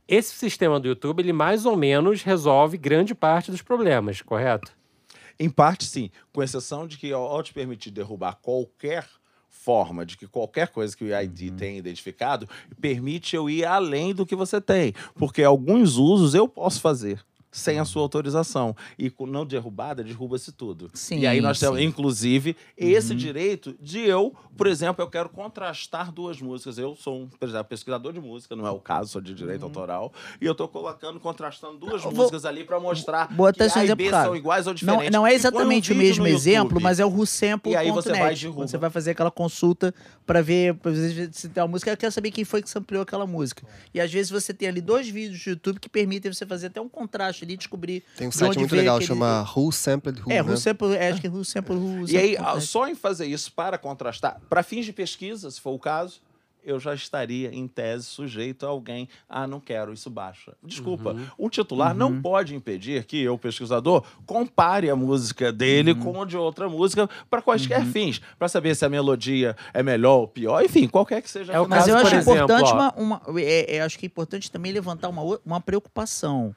Esse 0.09 0.35
sistema 0.35 0.81
do 0.81 0.89
YouTube, 0.89 1.21
ele 1.21 1.35
mais 1.35 1.67
ou 1.67 1.77
menos 1.77 2.23
resolve 2.23 2.79
grande 2.79 3.15
parte 3.15 3.51
dos 3.51 3.61
problemas, 3.61 4.23
correto? 4.23 4.73
Em 5.43 5.51
parte, 5.51 5.85
sim. 5.85 6.09
Com 6.33 6.41
exceção 6.43 6.87
de 6.87 6.97
que, 6.97 7.13
ao 7.13 7.43
te 7.43 7.53
permitir 7.53 7.91
derrubar 7.91 8.39
qualquer 8.41 9.09
forma 9.49 10.07
de 10.07 10.17
que 10.17 10.27
qualquer 10.27 10.69
coisa 10.69 10.97
que 10.97 11.05
o 11.05 11.09
ID 11.21 11.51
Uhum. 11.51 11.57
tenha 11.57 11.79
identificado, 11.79 12.49
permite 12.81 13.35
eu 13.37 13.51
ir 13.51 13.65
além 13.65 14.15
do 14.15 14.25
que 14.25 14.35
você 14.37 14.61
tem. 14.61 14.95
Porque 15.17 15.43
alguns 15.43 15.97
usos 15.97 16.35
eu 16.35 16.49
posso 16.49 16.81
fazer 16.81 17.21
sem 17.53 17.79
a 17.79 17.85
sua 17.85 18.03
autorização. 18.03 18.75
E 18.99 19.13
não 19.29 19.45
derrubada, 19.47 20.03
derruba-se 20.03 20.51
tudo. 20.51 20.91
Sim, 20.95 21.21
e 21.21 21.27
aí 21.27 21.41
nós 21.41 21.61
temos, 21.61 21.79
sim. 21.79 21.85
inclusive, 21.85 22.57
esse 22.77 23.15
direito 23.15 23.77
de 23.81 24.01
eu, 24.01 24.35
por 24.57 24.67
exemplo, 24.67 25.05
eu 25.05 25.09
quero 25.11 25.29
contrastar 25.29 26.11
duas 26.11 26.41
músicas. 26.41 26.79
Eu 26.79 26.97
sou, 26.97 27.21
um, 27.23 27.29
pesquisador 27.69 28.13
de 28.13 28.21
música, 28.21 28.57
não 28.57 28.67
é 28.67 28.71
o 28.71 28.81
caso, 28.81 29.11
sou 29.11 29.21
de 29.21 29.35
direito 29.35 29.65
autoral, 29.65 30.13
e 30.41 30.47
eu 30.47 30.53
estou 30.53 30.67
colocando, 30.67 31.21
contrastando 31.21 31.77
duas 31.79 32.03
vou- 32.03 32.13
músicas 32.13 32.45
ali 32.47 32.65
para 32.65 32.81
mostrar 32.81 33.29
até 33.47 33.69
que 33.69 33.79
A 33.79 33.85
e 33.85 33.95
B 33.95 34.09
claro. 34.09 34.29
são 34.29 34.37
iguais 34.37 34.67
ou 34.67 34.73
Não, 34.73 34.75
diferentes. 34.75 35.11
não 35.13 35.27
é 35.27 35.31
E 35.31 35.33
põe 35.33 35.35
um 35.35 35.37
exatamente 35.37 35.93
o 35.93 35.97
mesmo 35.97 36.27
exemplo, 36.27 36.65
YouTube. 36.69 36.83
mas 36.83 36.99
é 36.99 37.05
o 37.05 37.09
rusample.net. 37.09 37.75
E 37.75 37.77
aí 37.77 37.91
você 37.93 38.11
vai 38.15 38.35
derruba. 38.35 38.55
Quando 38.55 38.69
você 38.71 38.79
vai 38.79 38.89
fazer 38.91 39.11
aquela 39.11 39.31
consulta 39.31 39.95
para 40.25 40.41
ver, 40.41 40.75
vezes, 41.15 41.37
se 41.37 41.49
tem 41.51 41.63
uma 41.63 41.69
música, 41.69 41.91
eu 41.91 41.97
quero 41.97 42.13
saber 42.13 42.31
quem 42.31 42.45
foi 42.45 42.63
que 42.63 42.71
sampleou 42.71 43.03
aquela 43.03 43.27
música. 43.27 43.63
E 43.93 44.01
às 44.01 44.11
vezes 44.11 44.31
você 44.31 44.55
tem 44.55 44.69
ali 44.69 44.81
dois 44.81 45.09
vídeos 45.09 45.43
do 45.45 45.51
YouTube 45.51 45.79
que 45.81 45.89
permitem 45.89 46.33
você 46.33 46.47
fazer 46.47 46.69
até 46.69 46.81
um 46.81 46.89
contraste 46.89 47.42
ali, 47.45 47.57
descobrir 47.57 48.03
Tem 48.17 48.27
um 48.27 48.31
de 48.31 48.37
site 48.37 48.51
onde 48.51 48.59
muito 48.61 48.75
legal, 48.77 48.97
aquele- 48.97 49.09
chama 49.09 49.47
Who 49.57 49.71
Sampled 49.73 50.21
Who, 50.21 50.31
É, 50.31 50.35
né? 50.37 50.41
rusample, 50.41 50.95
é, 50.95 51.09
acho 51.11 51.21
que 51.21 51.27
é 51.27 51.31
rusample, 51.31 51.75
E 52.09 52.17
aí, 52.17 52.35
rusample.net. 52.37 52.67
só 52.67 52.89
em 52.89 52.95
fazer 52.95 53.27
isso 53.27 53.53
para 53.53 53.77
contrastar, 53.79 54.41
para 54.49 54.63
fins 54.63 54.85
de 54.87 54.93
pesquisa, 54.93 55.51
se 55.51 55.61
for 55.61 55.73
o 55.73 55.79
caso, 55.79 56.21
eu 56.65 56.79
já 56.79 56.95
estaria, 56.95 57.53
em 57.53 57.67
tese, 57.67 58.05
sujeito 58.05 58.65
a 58.65 58.69
alguém. 58.69 59.09
Ah, 59.29 59.49
não 59.49 59.59
quero, 59.59 59.93
isso 59.93 60.09
baixa. 60.09 60.53
Desculpa. 60.63 61.11
Uhum. 61.11 61.27
O 61.37 61.51
titular 61.51 61.93
não 61.93 62.23
pode 62.23 62.55
impedir 62.55 63.03
que 63.03 63.21
eu, 63.21 63.37
pesquisador, 63.37 64.05
compare 64.25 64.89
a 64.89 64.95
música 64.95 65.51
dele 65.53 65.93
com 65.93 66.23
a 66.23 66.25
de 66.25 66.37
outra 66.37 66.69
música 66.69 67.11
para 67.29 67.43
quaisquer 67.43 67.85
fins. 67.87 68.21
Para 68.39 68.47
saber 68.47 68.77
se 68.77 68.85
a 68.85 68.89
melodia 68.89 69.57
é 69.75 69.83
melhor 69.83 70.19
ou 70.21 70.29
pior. 70.29 70.65
Enfim, 70.65 70.87
qualquer 70.87 71.21
que 71.21 71.29
seja 71.29 71.53
a 71.53 71.57
É 71.57 71.61
o 71.61 71.65
finalidade. 71.65 71.91
Mas 71.95 72.05
eu 72.05 72.05
Caso, 72.05 72.07
acho 72.07 72.31
exemplo, 72.31 72.45
importante 72.45 72.71
ó. 72.73 72.75
uma, 72.77 73.19
uma- 73.27 73.41
é, 73.41 73.77
é, 73.79 73.81
acho 73.83 73.99
que 73.99 74.07
é 74.07 74.09
importante 74.09 74.49
também 74.49 74.71
levantar 74.71 75.09
uma, 75.09 75.41
uma 75.45 75.61
preocupação 75.61 76.55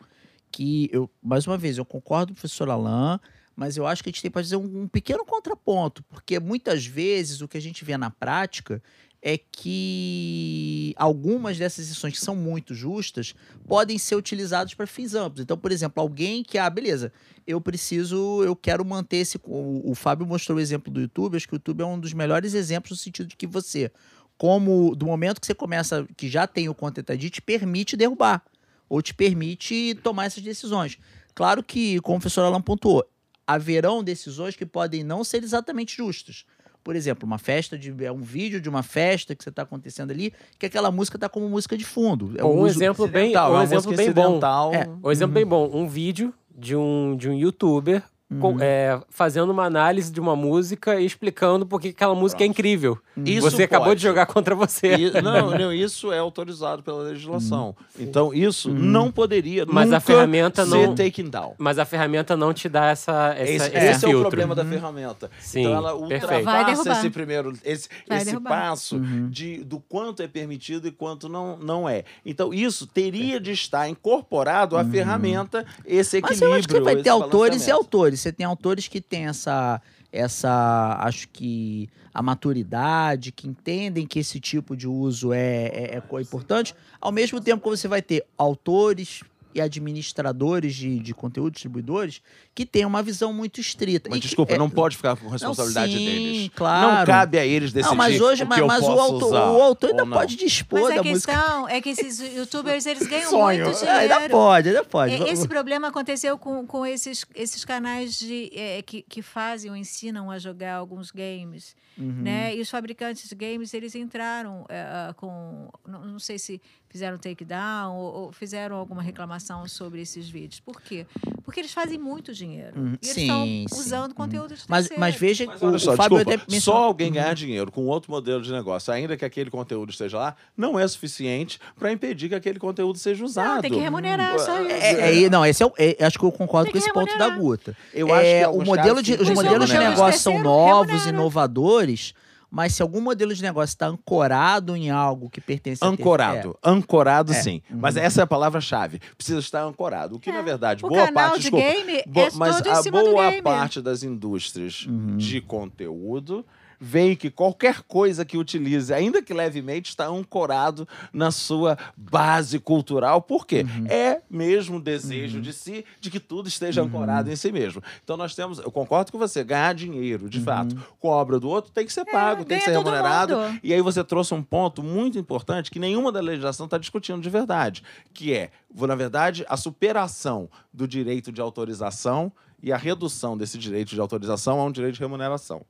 que 0.55 0.89
eu 0.89 1.09
mais 1.21 1.45
uma 1.45 1.57
vez 1.57 1.77
eu 1.77 1.83
concordo 1.83 2.27
com 2.27 2.37
o 2.37 2.39
professor 2.39 2.69
Alain, 2.69 3.19
mas 3.57 3.75
eu 3.75 3.85
acho 3.85 4.01
que 4.01 4.09
a 4.09 4.11
gente 4.11 4.21
tem 4.21 4.31
que 4.31 4.35
fazer 4.35 4.55
um, 4.55 4.83
um 4.83 4.87
pequeno 4.87 5.25
contraponto, 5.25 6.01
porque 6.03 6.39
muitas 6.39 6.85
vezes 6.85 7.41
o 7.41 7.47
que 7.47 7.57
a 7.57 7.61
gente 7.61 7.83
vê 7.83 7.97
na 7.97 8.09
prática 8.09 8.81
é 9.21 9.37
que 9.37 10.93
algumas 10.95 11.57
dessas 11.57 11.85
exceções 11.85 12.13
que 12.13 12.23
são 12.23 12.37
muito 12.37 12.73
justas 12.73 13.35
podem 13.67 13.97
ser 13.97 14.15
utilizadas 14.15 14.73
para 14.73 14.87
fins 14.87 15.13
amplos. 15.13 15.41
Então, 15.41 15.57
por 15.57 15.73
exemplo, 15.73 16.01
alguém 16.01 16.41
que, 16.41 16.57
ah, 16.57 16.69
beleza, 16.69 17.11
eu 17.45 17.59
preciso, 17.59 18.41
eu 18.43 18.55
quero 18.55 18.85
manter 18.85 19.17
esse. 19.17 19.37
O, 19.43 19.91
o 19.91 19.95
Fábio 19.95 20.25
mostrou 20.25 20.57
o 20.57 20.61
exemplo 20.61 20.93
do 20.93 21.01
YouTube, 21.01 21.35
acho 21.35 21.47
que 21.47 21.55
o 21.55 21.57
YouTube 21.57 21.81
é 21.81 21.85
um 21.85 21.99
dos 21.99 22.13
melhores 22.13 22.53
exemplos 22.53 22.91
no 22.91 22.97
sentido 22.97 23.27
de 23.27 23.35
que 23.35 23.47
você, 23.47 23.91
como 24.37 24.95
do 24.95 25.05
momento 25.05 25.41
que 25.41 25.47
você 25.47 25.55
começa, 25.55 26.07
que 26.15 26.29
já 26.29 26.47
tem 26.47 26.69
o 26.69 26.75
Content 26.75 27.09
ID, 27.09 27.29
te 27.29 27.41
permite 27.41 27.97
derrubar, 27.97 28.41
ou 28.89 29.01
te 29.01 29.13
permite 29.13 29.95
tomar 30.03 30.25
essas 30.25 30.43
decisões. 30.43 30.97
Claro 31.33 31.63
que, 31.63 31.99
como 32.01 32.17
o 32.17 32.19
professor 32.19 32.43
Alan 32.43 32.61
pontuou, 32.61 33.05
haverão 33.45 34.03
decisões 34.03 34.55
que 34.55 34.65
podem 34.65 35.03
não 35.03 35.23
ser 35.23 35.43
exatamente 35.43 35.95
justas. 35.95 36.45
Por 36.83 36.95
exemplo, 36.95 37.25
uma 37.25 37.39
festa 37.39 37.77
de 37.77 37.93
é 38.05 38.11
um 38.11 38.21
vídeo 38.21 38.61
de 38.61 38.69
uma 38.69 38.83
festa 38.83 39.35
que 39.35 39.43
você 39.43 39.49
está 39.49 39.63
acontecendo 39.63 40.11
ali, 40.11 40.31
que 40.59 40.67
aquela 40.67 40.91
música 40.91 41.17
está 41.17 41.27
como 41.27 41.49
música 41.49 41.75
de 41.75 41.83
fundo. 41.83 42.33
É 42.37 42.45
um 42.45 42.59
uso 42.59 42.77
exemplo 42.77 43.07
bem, 43.07 43.33
é 43.33 43.41
um 43.41 43.49
uma 43.49 43.63
exemplo 43.63 43.95
bem 43.95 44.11
bom. 44.11 44.39
É. 44.71 44.87
Um 45.03 45.11
exemplo 45.11 45.33
bem 45.33 45.45
bom, 45.45 45.69
um 45.73 45.87
vídeo 45.87 46.33
de 46.55 46.75
um, 46.75 47.17
de 47.17 47.27
um 47.27 47.33
youtuber 47.33 48.03
com- 48.41 48.57
é, 48.59 48.99
fazendo 49.09 49.51
uma 49.51 49.65
análise 49.65 50.11
de 50.11 50.19
uma 50.19 50.35
música 50.35 50.99
e 50.99 51.05
explicando 51.05 51.65
por 51.65 51.79
que 51.79 51.89
aquela 51.89 52.15
música 52.15 52.43
é 52.43 52.47
incrível. 52.47 52.97
Isso 53.23 53.49
você 53.49 53.63
acabou 53.63 53.89
pode. 53.89 53.99
de 53.99 54.03
jogar 54.07 54.25
contra 54.25 54.55
você. 54.55 54.95
E- 54.95 55.11
não, 55.21 55.51
não, 55.51 55.71
isso 55.71 56.11
é 56.11 56.17
autorizado 56.17 56.81
pela 56.83 57.03
legislação. 57.03 57.75
Então, 57.97 58.33
isso 58.33 58.69
não 58.73 59.11
poderia 59.11 59.65
Mas 59.65 59.93
a 59.93 59.99
ferramenta 59.99 60.65
ser 60.65 60.87
não- 60.87 60.95
taken 60.95 61.29
down. 61.29 61.53
Mas 61.57 61.77
a 61.79 61.85
ferramenta 61.85 62.35
não 62.35 62.51
te 62.53 62.67
dá 62.67 62.87
essa, 62.87 63.33
essa 63.37 63.43
Esse, 63.67 63.67
esse 63.77 63.85
esse 63.87 64.05
é 64.05 64.15
o 64.15 64.19
problema 64.21 64.53
da 64.55 64.65
ferramenta. 64.65 65.29
Sim, 65.39 65.61
então 65.61 65.73
ela 65.75 66.07
perfeito. 66.07 66.25
Vai 66.43 66.59
ultrapassa 66.61 66.65
derrubar. 66.83 66.99
esse 66.99 67.09
primeiro 67.11 67.53
esse, 67.63 67.89
Vai 68.07 68.17
esse 68.17 68.25
derrubar. 68.31 68.49
passo 68.49 68.99
de, 69.29 69.63
do 69.63 69.79
quanto 69.79 70.21
é 70.23 70.27
permitido 70.27 70.87
e 70.87 70.91
quanto 70.91 71.29
não, 71.29 71.57
não 71.57 71.87
é. 71.87 72.03
Então 72.25 72.53
isso 72.53 72.85
teria 72.87 73.39
de 73.39 73.51
estar 73.51 73.87
incorporado 73.87 74.75
à 74.75 74.83
ferramenta 74.83 75.65
esse 75.85 76.19
Mas 76.19 76.31
equilíbrio. 76.31 76.49
eu 76.49 76.53
acho 76.59 76.67
que 76.67 76.79
vai 76.81 76.95
ter 76.97 77.09
autores 77.09 77.61
e 77.61 77.69
balanceamento. 77.69 77.85
Autores. 78.15 78.19
Você 78.21 78.31
tem 78.31 78.45
autores 78.45 78.87
que 78.87 79.01
têm 79.01 79.27
essa, 79.27 79.81
essa, 80.11 80.97
acho 81.01 81.27
que 81.29 81.89
a 82.13 82.21
maturidade, 82.21 83.31
que 83.31 83.47
entendem 83.47 84.07
que 84.07 84.19
esse 84.19 84.39
tipo 84.39 84.75
de 84.75 84.87
uso 84.87 85.33
é, 85.33 85.65
é, 85.65 86.01
é 86.01 86.21
importante, 86.21 86.73
ao 87.01 87.11
mesmo 87.11 87.41
tempo 87.41 87.61
que 87.63 87.69
você 87.69 87.87
vai 87.87 88.01
ter 88.01 88.25
autores 88.37 89.21
e 89.55 89.61
administradores 89.61 90.75
de, 90.75 90.99
de 90.99 91.13
conteúdo, 91.13 91.53
distribuidores, 91.53 92.21
que 92.53 92.65
têm 92.65 92.85
uma 92.85 93.01
visão 93.01 93.31
muito 93.33 93.59
estrita. 93.61 94.09
Mas 94.09 94.17
E 94.17 94.21
que- 94.21 94.27
desculpa, 94.27 94.53
é- 94.53 94.57
não 94.57 94.69
pode 94.69 94.97
ficar 94.97 95.15
com 95.15 95.29
responsabilidade 95.29 95.93
sim, 95.97 96.05
deles. 96.05 96.51
claro. 96.53 96.97
Não 96.99 97.05
cabe 97.05 97.39
a 97.39 97.45
eles 97.45 97.71
decidir 97.71 97.89
Não, 97.89 97.95
mas 97.97 98.19
hoje, 98.19 98.43
o 98.43 98.45
que 98.45 98.49
mas, 98.49 98.59
eu 98.59 98.67
mas 98.67 98.83
o, 98.83 98.91
autor, 98.91 99.27
usar 99.27 99.51
o 99.51 99.61
autor 99.61 99.89
ainda 99.91 100.05
não. 100.05 100.11
pode 100.11 100.35
dispor 100.35 100.81
Mas 100.81 100.91
a 100.91 100.95
da 100.95 101.03
música. 101.03 101.31
questão 101.33 101.69
é 101.69 101.81
que 101.81 101.89
esses 101.89 102.19
youtubers, 102.19 102.85
eles 102.85 103.07
ganham 103.07 103.29
Sonho. 103.29 103.65
muito 103.65 103.83
É, 103.85 103.89
ainda 103.89 104.13
dinheiro. 104.15 104.31
pode, 104.33 104.67
ainda 104.69 104.83
pode. 104.83 105.13
É, 105.13 105.29
Esse 105.31 105.47
problema 105.47 105.87
aconteceu 105.87 106.37
com, 106.37 106.67
com 106.67 106.85
esses, 106.85 107.25
esses 107.33 107.63
canais 107.63 108.19
de, 108.19 108.51
é, 108.53 108.81
que, 108.81 109.01
que 109.07 109.21
fazem 109.21 109.71
ou 109.71 109.77
ensinam 109.77 110.29
a 110.29 110.37
jogar 110.37 110.75
alguns 110.75 111.11
games, 111.11 111.75
Uhum. 111.97 112.23
né? 112.23 112.53
E 112.53 112.59
os 112.59 112.69
fabricantes 112.69 113.29
de 113.29 113.33
games, 113.35 113.73
eles 113.73 113.95
entraram 113.95 114.65
é, 114.67 115.13
com... 115.13 115.69
Não, 115.87 116.03
não 116.03 116.19
sei 116.19 116.37
se 116.37 116.61
fizeram 116.89 117.17
takedown 117.17 117.95
ou, 117.95 118.13
ou 118.13 118.31
fizeram 118.31 118.75
alguma 118.77 119.01
reclamação 119.01 119.67
sobre 119.67 120.01
esses 120.01 120.29
vídeos. 120.29 120.59
Por 120.61 120.81
quê? 120.81 121.05
Porque 121.43 121.59
eles 121.59 121.73
fazem 121.73 121.97
muito 121.99 122.33
dinheiro. 122.33 122.79
Uhum. 122.79 122.93
E 123.01 123.05
eles 123.05 123.13
Sim, 123.13 123.21
estão 123.21 123.43
sim. 123.45 123.65
usando 123.71 124.15
conteúdo 124.15 124.55
de 124.55 124.61
Mas, 124.67 124.83
terceiro. 124.87 124.99
mas 124.99 125.15
veja, 125.15 125.45
Mas 125.45 125.61
o, 125.61 125.65
olha 125.67 125.75
o 125.75 125.79
só, 125.79 125.95
Fábio 125.95 126.17
desculpa, 126.17 126.41
até 126.41 126.51
mencionou- 126.51 126.81
só 126.81 126.85
alguém 126.87 127.11
ganhar 127.11 127.33
dinheiro 127.35 127.71
com 127.71 127.85
outro 127.85 128.11
modelo 128.11 128.41
de 128.41 128.51
negócio, 128.51 128.91
ainda 128.93 129.17
que 129.17 129.25
aquele 129.25 129.49
conteúdo 129.49 129.89
esteja 129.91 130.17
lá, 130.17 130.35
não 130.55 130.79
é 130.79 130.87
suficiente 130.87 131.59
para 131.77 131.91
impedir 131.91 132.29
que 132.29 132.35
aquele 132.35 132.59
conteúdo 132.59 132.97
seja 132.97 133.23
usado. 133.25 133.55
Não, 133.55 133.61
tem 133.61 133.71
que 133.71 133.79
remunerar, 133.79 134.39
só 134.39 134.59
isso. 134.61 134.71
É, 134.71 135.23
é, 135.25 135.29
não, 135.29 135.45
esse 135.45 135.61
é, 135.61 135.65
o- 135.65 135.73
é- 135.77 135.97
acho 136.05 136.17
que 136.17 136.25
eu 136.25 136.31
concordo 136.31 136.65
Tem 136.65 136.71
com 136.73 136.77
esse 136.77 136.93
ponto 136.93 137.05
da 137.17 137.25
remunerar. 137.25 137.39
Guta. 137.39 137.77
Eu 137.93 138.13
acho 138.13 138.21
que 138.23 138.27
É, 138.27 138.47
o 138.47 138.63
modelo 138.63 139.03
de, 139.03 139.13
os 139.15 139.21
Os 139.21 139.29
modelos 139.29 139.67
de 139.69 139.77
negócio 139.77 140.19
são 140.19 140.33
terceiro 140.33 140.43
novos, 140.43 141.05
inovadores, 141.05 142.13
mas 142.51 142.73
se 142.73 142.81
algum 142.81 143.01
modelo 143.01 143.33
de 143.33 143.41
negócio 143.41 143.73
está 143.73 143.87
ancorado 143.87 144.75
em 144.75 144.89
algo 144.89 145.29
que 145.29 145.41
pertence 145.41 145.83
a 145.83 145.87
ter- 145.87 145.93
Ancorado. 145.93 146.57
Ancorado, 146.63 147.31
É. 147.33 147.35
sim. 147.35 147.61
Mas 147.69 147.95
essa 147.97 148.21
é 148.21 148.23
a 148.23 148.27
palavra-chave. 148.27 148.99
Precisa 149.17 149.39
estar 149.39 149.63
ancorado. 149.63 150.15
O 150.15 150.19
que, 150.19 150.29
É. 150.29 150.33
na 150.33 150.41
verdade, 150.41 150.85
O 150.85 150.89
boa 150.89 151.05
canal 151.05 151.29
parte. 151.31 151.35
de 151.35 151.41
desculpa, 151.51 151.65
game 151.65 152.03
bo- 152.07 152.21
é 152.21 152.29
mas 152.35 152.55
todo 152.57 152.67
em 152.67 152.71
a 152.71 152.75
cima 152.75 153.03
do 153.03 153.11
boa 153.11 153.29
game. 153.29 153.41
parte 153.41 153.81
das 153.81 154.03
indústrias 154.03 154.87
de 155.17 155.41
conteúdo 155.41 156.45
vê 156.85 157.15
que 157.15 157.31
qualquer 157.31 157.81
coisa 157.81 158.23
que 158.23 158.37
utilize, 158.37 158.93
ainda 158.93 159.19
que 159.19 159.33
levemente, 159.33 159.89
está 159.89 160.05
ancorado 160.05 160.87
na 161.11 161.31
sua 161.31 161.75
base 161.97 162.59
cultural. 162.59 163.23
Por 163.23 163.47
quê? 163.47 163.65
É 163.89 164.21
mesmo 164.29 164.79
desejo 164.79 165.41
de 165.41 165.51
si 165.51 165.83
de 165.99 166.11
que 166.11 166.19
tudo 166.19 166.47
esteja 166.47 166.83
ancorado 166.83 167.31
em 167.31 167.35
si 167.35 167.51
mesmo. 167.51 167.81
Então 168.03 168.15
nós 168.15 168.35
temos, 168.35 168.59
eu 168.59 168.71
concordo 168.71 169.11
com 169.11 169.17
você, 169.17 169.43
ganhar 169.43 169.73
dinheiro, 169.73 170.29
de 170.29 170.39
fato, 170.39 170.75
com 170.99 171.11
a 171.11 171.15
obra 171.15 171.39
do 171.39 171.49
outro 171.49 171.71
tem 171.71 171.87
que 171.87 171.91
ser 171.91 172.05
pago, 172.05 172.45
tem 172.45 172.59
que 172.59 172.65
ser 172.65 172.77
remunerado. 172.77 173.35
E 173.63 173.73
aí 173.73 173.81
você 173.81 174.03
trouxe 174.03 174.35
um 174.35 174.43
ponto 174.43 174.83
muito 174.83 175.17
importante 175.17 175.71
que 175.71 175.79
nenhuma 175.79 176.11
da 176.11 176.21
legislação 176.21 176.65
está 176.65 176.77
discutindo 176.77 177.19
de 177.19 177.29
verdade, 177.31 177.81
que 178.13 178.31
é, 178.31 178.51
na 178.75 178.95
verdade, 178.95 179.43
a 179.49 179.57
superação 179.57 180.47
do 180.71 180.87
direito 180.87 181.31
de 181.31 181.41
autorização 181.41 182.31
e 182.61 182.71
a 182.71 182.77
redução 182.77 183.37
desse 183.37 183.57
direito 183.57 183.89
de 183.93 183.99
autorização 183.99 184.59
a 184.59 184.65
um 184.65 184.71
direito 184.71 184.95
de 184.95 184.99
remuneração. 185.01 185.61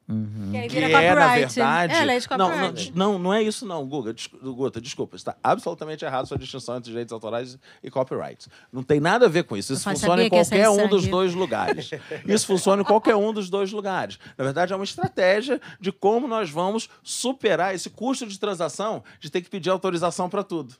Que 0.51 0.57
aí 0.57 0.67
Que 0.69 0.75
vira 0.75 1.01
é, 1.01 1.15
na 1.15 1.35
verdade. 1.35 1.93
É, 1.93 2.03
lei 2.05 2.19
de 2.19 2.27
não, 2.37 2.49
não, 2.49 2.73
não, 2.93 3.19
não 3.19 3.33
é 3.33 3.41
isso, 3.43 3.65
não, 3.65 3.85
Guga. 3.85 4.13
Des- 4.13 4.27
Guta, 4.27 4.79
desculpa. 4.79 5.15
Está 5.15 5.35
absolutamente 5.43 6.05
errado 6.05 6.25
sua 6.27 6.37
distinção 6.37 6.77
entre 6.77 6.89
direitos 6.91 7.11
autorais 7.11 7.57
e 7.83 7.89
copyright. 7.91 8.47
Não 8.71 8.83
tem 8.83 8.99
nada 8.99 9.25
a 9.25 9.29
ver 9.29 9.43
com 9.43 9.57
isso. 9.57 9.73
Isso 9.73 9.83
funciona 9.83 10.21
em 10.23 10.29
que 10.29 10.35
qualquer 10.35 10.69
um 10.69 10.87
dos 10.87 11.07
dois 11.07 11.33
lugares. 11.33 11.89
Isso 12.25 12.45
funciona 12.47 12.81
em 12.81 12.85
qualquer 12.85 13.15
um 13.15 13.33
dos 13.33 13.49
dois 13.49 13.71
lugares. 13.71 14.17
Na 14.37 14.43
verdade, 14.43 14.71
é 14.71 14.75
uma 14.75 14.85
estratégia 14.85 15.59
de 15.79 15.91
como 15.91 16.27
nós 16.27 16.49
vamos 16.49 16.89
superar 17.03 17.75
esse 17.75 17.89
custo 17.89 18.25
de 18.25 18.39
transação 18.39 19.03
de 19.19 19.29
ter 19.29 19.41
que 19.41 19.49
pedir 19.49 19.69
autorização 19.69 20.29
para 20.29 20.43
tudo. 20.43 20.75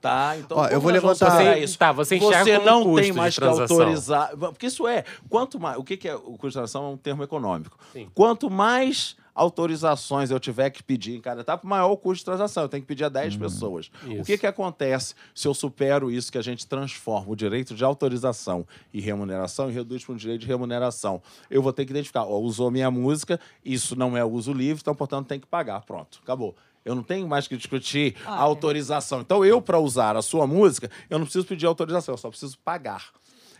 Tá? 0.00 0.36
Então, 0.38 0.58
Ó, 0.58 0.66
eu 0.66 0.80
vou 0.80 0.90
levantar- 0.90 1.30
Você- 1.30 1.58
isso? 1.60 1.78
tá, 1.78 1.92
você 1.92 2.16
enxerga 2.16 2.44
Você 2.44 2.58
não 2.58 2.82
custo 2.82 3.00
tem 3.02 3.12
de 3.12 3.16
mais 3.18 3.34
que 3.34 3.40
transação. 3.40 3.76
autorizar. 3.78 4.36
Porque 4.36 4.66
isso 4.66 4.86
é. 4.86 5.04
Quanto 5.28 5.60
mais. 5.60 5.78
O 5.78 5.84
que 5.84 5.96
que 5.96 6.08
é 6.08 6.14
o 6.14 6.20
custo 6.32 6.48
de 6.48 6.52
transação? 6.54 6.84
É 6.86 6.88
um 6.88 6.96
termo 6.96 7.22
econômico. 7.22 7.78
Sim. 7.92 8.08
Quanto 8.14 8.50
mais 8.50 9.16
autorizações 9.34 10.32
eu 10.32 10.40
tiver 10.40 10.68
que 10.70 10.82
pedir 10.82 11.14
em 11.16 11.20
cada 11.20 11.42
etapa, 11.42 11.64
maior 11.66 11.92
o 11.92 11.96
custo 11.96 12.18
de 12.22 12.24
transação. 12.24 12.64
Eu 12.64 12.68
tenho 12.68 12.82
que 12.82 12.88
pedir 12.88 13.04
a 13.04 13.08
10 13.08 13.36
pessoas. 13.36 13.88
O 14.04 14.12
Isso. 14.12 14.24
que, 14.24 14.36
que 14.36 14.46
acontece 14.48 15.14
se 15.32 15.46
eu 15.46 15.54
supero 15.54 16.10
isso 16.10 16.32
que 16.32 16.38
a 16.38 16.42
gente 16.42 16.66
transforma 16.66 17.30
o 17.30 17.36
direito 17.36 17.72
de 17.72 17.84
autorização 17.84 18.66
e 18.92 19.00
remuneração 19.00 19.70
e 19.70 19.72
reduz 19.72 20.04
para 20.04 20.14
um 20.14 20.16
direito 20.16 20.40
de 20.40 20.46
remuneração? 20.48 21.22
Eu 21.48 21.62
vou 21.62 21.72
ter 21.72 21.84
que 21.84 21.92
identificar, 21.92 22.24
ó, 22.24 22.36
usou 22.40 22.68
minha 22.68 22.90
música, 22.90 23.38
isso 23.64 23.94
não 23.94 24.16
é 24.16 24.24
uso 24.24 24.52
livre, 24.52 24.80
então, 24.82 24.94
portanto, 24.94 25.28
tem 25.28 25.38
que 25.38 25.46
pagar. 25.46 25.82
Pronto, 25.84 26.18
acabou. 26.20 26.56
Eu 26.88 26.94
não 26.94 27.02
tenho 27.02 27.28
mais 27.28 27.46
que 27.46 27.56
discutir 27.56 28.16
a 28.26 28.34
autorização. 28.40 29.20
Então, 29.20 29.44
eu, 29.44 29.60
para 29.60 29.78
usar 29.78 30.16
a 30.16 30.22
sua 30.22 30.46
música, 30.46 30.90
eu 31.10 31.18
não 31.18 31.26
preciso 31.26 31.46
pedir 31.46 31.66
autorização, 31.66 32.14
eu 32.14 32.18
só 32.18 32.28
preciso 32.30 32.58
pagar. 32.64 33.04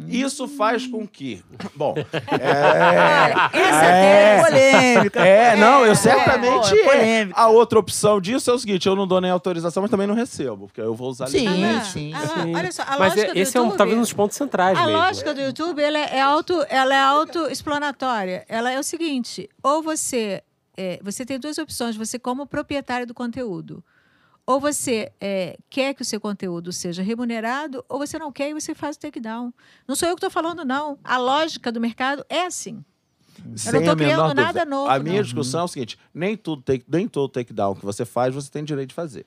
Isso 0.07 0.47
faz 0.47 0.87
com 0.87 1.05
que. 1.09 1.43
Bom, 1.74 1.93
é, 2.62 3.59
Essa 3.59 3.85
É, 3.85 4.37
é, 4.39 4.45
polêmica. 4.45 5.20
é, 5.26 5.57
não, 5.57 5.85
eu 5.85 5.95
certamente 5.97 6.72
é 6.72 6.81
é. 6.81 6.85
polêmica. 6.85 7.41
A 7.41 7.49
outra 7.49 7.81
opção 7.81 8.20
disso 8.20 8.49
é 8.49 8.55
o 8.55 8.59
seguinte: 8.61 8.87
eu 8.87 8.95
não 8.95 9.09
dou 9.09 9.20
nem 9.20 9.29
autorização, 9.31 9.81
mas 9.83 9.91
também 9.91 10.07
não 10.07 10.14
recebo, 10.14 10.66
porque 10.68 10.81
eu 10.81 10.95
vou 10.95 11.11
usar 11.11 11.26
Sim, 11.26 11.39
livremente. 11.49 11.87
sim. 11.89 12.12
Ah, 12.14 12.26
Sim. 12.29 12.55
olha 12.55 12.70
só, 12.70 12.83
a 12.83 12.97
Mas 12.97 13.14
lógica 13.16 13.35
do 13.35 13.39
esse 13.41 13.57
é 13.57 13.61
um, 13.61 13.64
YouTube- 13.64 13.76
talvez 13.79 13.99
um 13.99 14.03
dos 14.03 14.12
pontos 14.12 14.37
centrais 14.37 14.79
A 14.79 14.83
mesmo. 14.87 14.99
lógica 14.99 15.35
do 15.35 15.41
YouTube 15.41 15.83
ela 15.83 15.99
é, 15.99 16.20
auto, 16.20 16.64
ela 16.68 16.95
é 16.95 17.01
autoexplanatória. 17.03 18.45
Ela 18.49 18.70
é 18.70 18.79
o 18.79 18.83
seguinte: 18.85 19.49
ou 19.62 19.83
você 19.83 20.43
é, 20.79 21.01
você 21.03 21.26
tem 21.26 21.41
duas 21.41 21.59
opções, 21.59 21.97
você 21.97 22.20
como 22.20 22.47
proprietário 22.47 23.05
do 23.05 23.12
conteúdo. 23.12 23.85
Ou 24.47 24.61
você 24.61 25.12
é, 25.20 25.59
quer 25.68 25.93
que 25.93 26.03
o 26.03 26.05
seu 26.05 26.20
conteúdo 26.20 26.72
seja 26.72 27.03
remunerado, 27.03 27.85
ou 27.89 27.99
você 27.99 28.16
não 28.16 28.31
quer 28.31 28.51
e 28.51 28.55
você 28.55 28.74
faz 28.76 28.97
o 28.97 29.01
takedown. 29.01 29.53
Não 29.89 29.97
sou 29.97 30.09
eu 30.09 30.14
que 30.14 30.24
estou 30.24 30.31
falando, 30.31 30.64
não. 30.64 30.97
A 31.03 31.18
lógica 31.18 31.72
do 31.72 31.81
mercado 31.81 32.24
é 32.29 32.47
assim. 32.47 32.83
sem 33.57 33.72
não 33.72 33.83
tô 33.83 33.91
a 33.91 33.97
menor 33.97 34.14
criando 34.14 34.35
nada 34.35 34.64
novo, 34.64 34.89
A 34.89 35.01
minha 35.01 35.16
não. 35.16 35.22
discussão 35.22 35.62
é 35.62 35.64
o 35.64 35.68
seguinte: 35.68 35.99
nem, 36.14 36.37
tudo 36.37 36.62
take, 36.62 36.85
nem 36.89 37.09
todo 37.09 37.29
takedown 37.29 37.74
que 37.74 37.85
você 37.85 38.05
faz, 38.05 38.33
você 38.33 38.49
tem 38.49 38.62
direito 38.62 38.91
de 38.91 38.95
fazer. 38.95 39.26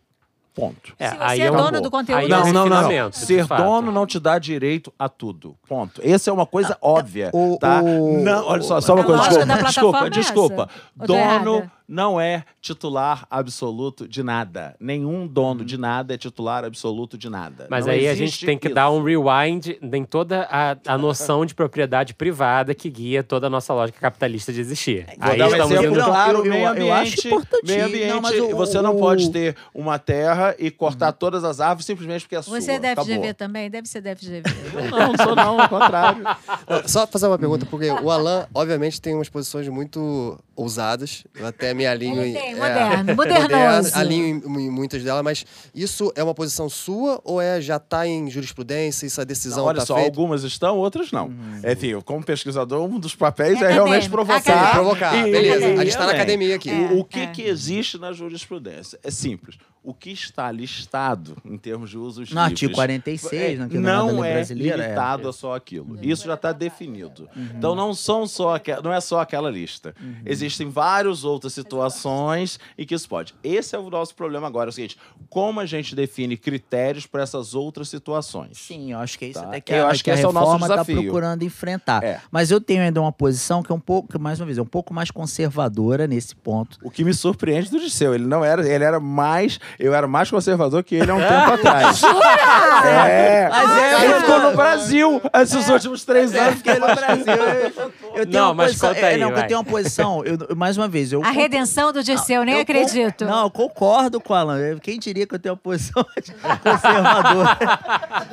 Ponto. 0.53 0.93
É, 0.99 1.09
Se 1.09 1.15
você 1.15 1.23
aí 1.23 1.41
é 1.41 1.49
dono 1.51 1.79
do 1.81 1.89
conteúdo, 1.89 2.25
é 2.25 2.27
Não, 2.27 2.43
um 2.43 2.51
não, 2.53 2.65
não, 2.67 2.81
não. 2.91 3.11
Ser 3.13 3.45
dono 3.47 3.89
não 3.91 4.05
te 4.05 4.19
dá 4.19 4.37
direito 4.37 4.93
a 4.99 5.07
tudo. 5.07 5.55
Ponto. 5.67 6.01
Essa 6.03 6.29
é 6.29 6.33
uma 6.33 6.45
coisa 6.45 6.77
óbvia, 6.81 7.29
o- 7.33 7.57
tá? 7.57 7.81
o- 7.81 8.21
não, 8.21 8.45
olha 8.47 8.61
só, 8.61 8.81
só 8.81 8.91
a 8.91 8.95
uma 8.95 9.03
coisa, 9.05 9.45
desculpa, 9.45 9.65
desculpa, 9.65 10.05
é 10.07 10.09
desculpa. 10.09 10.69
Dono 10.95 11.19
errada? 11.55 11.71
Não 11.91 12.19
é 12.21 12.45
titular 12.61 13.27
absoluto 13.29 14.07
de 14.07 14.23
nada. 14.23 14.75
Nenhum 14.79 15.27
dono 15.27 15.65
de 15.65 15.77
nada 15.77 16.13
é 16.13 16.17
titular 16.17 16.63
absoluto 16.63 17.17
de 17.17 17.29
nada. 17.29 17.67
Mas 17.69 17.85
Não 17.85 17.91
aí 17.93 18.07
a 18.07 18.15
gente 18.15 18.45
tem 18.45 18.57
que 18.57 18.67
isso. 18.67 18.75
dar 18.75 18.89
um 18.89 19.03
rewind 19.03 19.77
em 19.81 20.05
toda 20.05 20.47
a, 20.49 20.77
a 20.87 20.97
noção 20.97 21.45
de 21.45 21.53
propriedade 21.53 22.13
privada 22.13 22.73
que 22.73 22.89
guia 22.89 23.21
toda 23.23 23.47
a 23.47 23.49
nossa 23.49 23.73
lógica 23.73 23.99
capitalista 23.99 24.53
de 24.53 24.61
existir. 24.61 25.05
Vou 25.19 25.31
Aí 25.31 25.37
dar 25.37 25.45
um 25.47 25.51
estamos 25.51 25.71
exemplo 25.71 25.95
indo... 25.97 26.05
Claro, 26.05 26.37
eu- 26.39 26.45
eu- 26.45 26.51
meio 26.51 26.63
eu 26.63 26.69
ambiente. 26.71 26.91
acho 27.19 27.27
importantinho. 27.27 27.61
Meio 27.75 27.85
ambiente, 27.85 28.13
Não, 28.13 28.21
mas 28.21 28.39
o- 28.39 28.55
você 28.55 28.81
não 28.81 28.95
pode 28.97 29.29
ter 29.29 29.57
uma 29.75 29.99
terra 29.99 30.55
e 30.57 30.71
cortar 30.71 31.11
todas 31.11 31.43
as 31.43 31.59
árvores 31.59 31.85
simplesmente 31.85 32.21
porque 32.21 32.37
é 32.37 32.41
sua. 32.41 32.59
Você 32.61 32.71
é 32.71 32.79
da 32.79 32.91
Acabou. 32.93 33.33
Também? 33.37 33.69
Deve 33.69 33.87
ser 33.89 34.01
FGV. 34.15 34.43
Não, 34.91 35.07
não 35.13 35.17
sou 35.17 35.35
não, 35.35 35.59
ao 35.61 35.67
contrário. 35.69 36.23
Só 36.87 37.05
fazer 37.07 37.27
uma 37.27 37.37
pergunta, 37.37 37.65
porque 37.65 37.89
o 37.89 38.09
Alan, 38.09 38.47
obviamente, 38.53 39.01
tem 39.01 39.13
umas 39.13 39.27
posições 39.29 39.67
muito 39.67 40.37
ousadas. 40.55 41.23
Eu 41.35 41.45
até 41.47 41.73
me 41.73 41.85
alinho 41.85 42.23
em. 42.23 42.33
tem, 42.33 42.51
é, 42.51 42.55
moderno, 42.55 43.15
moderno, 43.15 43.41
modernoso. 43.43 43.95
alinho 43.97 44.25
em, 44.45 44.65
em 44.65 44.69
muitas 44.69 45.03
delas, 45.03 45.23
mas 45.23 45.45
isso 45.73 46.11
é 46.15 46.23
uma 46.23 46.33
posição 46.33 46.69
sua 46.69 47.19
ou 47.23 47.41
é 47.41 47.59
já 47.61 47.77
está 47.77 48.05
em 48.07 48.29
jurisprudência, 48.29 49.05
isso 49.05 49.19
a 49.21 49.23
decisão 49.23 49.65
Olha 49.65 49.79
tá 49.79 49.85
só, 49.85 49.95
feita? 49.95 50.09
algumas 50.09 50.43
estão, 50.43 50.77
outras 50.77 51.11
não. 51.11 51.27
Uhum. 51.27 51.59
É, 51.63 51.73
Enfim, 51.73 51.87
eu, 51.87 52.01
como 52.01 52.23
pesquisador, 52.23 52.83
um 52.85 52.99
dos 52.99 53.15
papéis 53.15 53.61
É 53.61 53.65
é, 53.65 53.71
realmente 53.71 54.09
provocar. 54.09 54.37
acadêmico. 54.37 54.71
Provocar, 54.73 55.27
E- 55.27 55.31
beleza. 55.31 55.65
e- 55.67 55.79
A 55.79 55.83
gente 55.83 55.97
tá 55.97 56.05
na 56.05 56.11
academia 56.13 56.55
aqui. 56.55 56.71
O, 56.71 56.99
o 56.99 57.05
que, 57.05 57.19
É. 57.21 57.27
que 57.27 57.41
existe 57.43 57.97
na 57.97 58.11
jurisprudência? 58.13 58.99
É 59.03 59.09
simples. 59.11 59.55
O 59.83 59.93
que 59.93 60.11
está 60.11 60.51
listado 60.51 61.37
em 61.43 61.57
termos 61.57 61.89
de 61.89 61.97
usos 61.97 62.31
No 62.31 62.39
artigo 62.39 62.71
livres 62.71 62.75
46, 62.75 63.33
é, 63.33 63.63
no 63.63 63.69
que 63.69 63.77
não 63.77 63.89
é 63.89 63.93
nada 63.93 64.13
não 64.13 64.25
é 64.25 64.41
é. 64.41 64.43
limitado 64.53 65.27
a 65.27 65.33
só 65.33 65.55
aquilo. 65.55 65.97
Isso 66.01 66.25
já 66.25 66.35
está 66.35 66.51
definido. 66.51 67.27
Uhum. 67.35 67.49
Então 67.57 67.75
não 67.75 67.93
são 67.93 68.25
só 68.25 68.59
não 68.83 68.93
é 68.93 69.01
só 69.01 69.19
aquela 69.19 69.49
lista. 69.49 69.93
Uhum. 70.01 70.21
Existem 70.25 70.69
várias 70.69 71.23
outras 71.23 71.53
situações 71.53 72.59
em 72.77 72.85
que 72.85 72.95
isso 72.95 73.09
pode. 73.09 73.33
Esse 73.43 73.75
é 73.75 73.79
o 73.79 73.89
nosso 73.89 74.15
problema 74.15 74.47
agora, 74.47 74.69
é 74.69 74.71
o 74.71 74.73
seguinte: 74.73 74.97
como 75.29 75.59
a 75.59 75.65
gente 75.65 75.95
define 75.95 76.37
critérios 76.37 77.05
para 77.05 77.23
essas 77.23 77.53
outras 77.53 77.89
situações? 77.89 78.57
Sim, 78.57 78.93
eu 78.93 78.99
acho 78.99 79.17
que 79.17 79.25
é 79.25 79.27
isso 79.29 79.41
Tá. 79.41 79.47
até 79.47 79.61
que 79.61 79.73
Eu 79.73 79.87
a, 79.87 79.89
acho 79.89 80.03
que 80.03 80.11
a 80.11 80.13
esse 80.13 80.23
é 80.23 80.27
reforma 80.27 80.67
está 80.67 80.85
procurando 80.85 81.43
enfrentar. 81.43 82.03
É. 82.03 82.21
Mas 82.31 82.51
eu 82.51 82.61
tenho 82.61 82.81
ainda 82.83 83.01
uma 83.01 83.11
posição 83.11 83.63
que 83.63 83.71
é 83.71 83.75
um 83.75 83.79
pouco, 83.79 84.11
que, 84.11 84.17
mais 84.17 84.39
uma 84.39 84.45
vez, 84.45 84.57
é 84.57 84.61
um 84.61 84.65
pouco 84.65 84.93
mais 84.93 85.11
conservadora 85.11 86.07
nesse 86.07 86.35
ponto. 86.35 86.77
O 86.83 86.89
que 86.89 87.03
me 87.03 87.13
surpreende 87.13 87.69
do 87.69 87.79
Disseu, 87.79 88.13
ele 88.13 88.25
não 88.25 88.43
era, 88.43 88.67
ele 88.67 88.83
era 88.83 88.99
mais, 88.99 89.59
eu 89.79 89.93
era 89.93 90.07
mais 90.07 90.29
conservador 90.29 90.83
que 90.83 90.95
ele 90.95 91.11
há 91.11 91.15
um 91.15 91.19
tempo 91.21 91.51
atrás. 91.53 92.01
É, 92.03 93.49
Mas 93.49 93.77
é, 93.77 94.03
ele 94.05 94.13
eu- 94.13 94.19
ficou 94.21 94.39
no 94.41 94.55
Brasil 94.55 95.21
esses 95.41 95.69
últimos 95.69 96.03
três 96.05 96.33
Eu 96.33 96.41
anos. 96.41 96.55
fiquei 96.55 96.73
no 96.75 96.87
Brasil. 96.87 97.91
Eu, 98.13 98.25
tenho 98.25 98.43
Não, 98.43 98.47
uma 98.49 98.53
mas 98.55 98.67
posição. 98.71 98.89
conta 98.93 98.99
é, 99.07 99.17
não, 99.17 99.31
vai. 99.31 99.43
eu 99.43 99.47
tenho 99.47 99.59
uma 99.61 99.65
posição. 99.65 100.25
eu- 100.25 100.53
mais 100.55 100.75
uma 100.77 100.85
vez, 100.89 101.13
eu. 101.13 101.23
A 101.23 101.29
redenção 101.31 101.93
do 101.93 102.03
Dirceu, 102.03 102.43
nem 102.43 102.55
eu 102.55 102.61
acredito. 102.61 103.23
Não, 103.23 103.43
eu 103.45 103.49
concordo 103.49 104.19
com 104.19 104.33
o 104.33 104.35
Alan. 104.35 104.77
Quem 104.79 104.99
diria 104.99 105.25
que 105.25 105.33
eu 105.33 105.39
tenho 105.39 105.53
uma 105.53 105.57
posição 105.61 106.03
conservadora? 106.61 107.57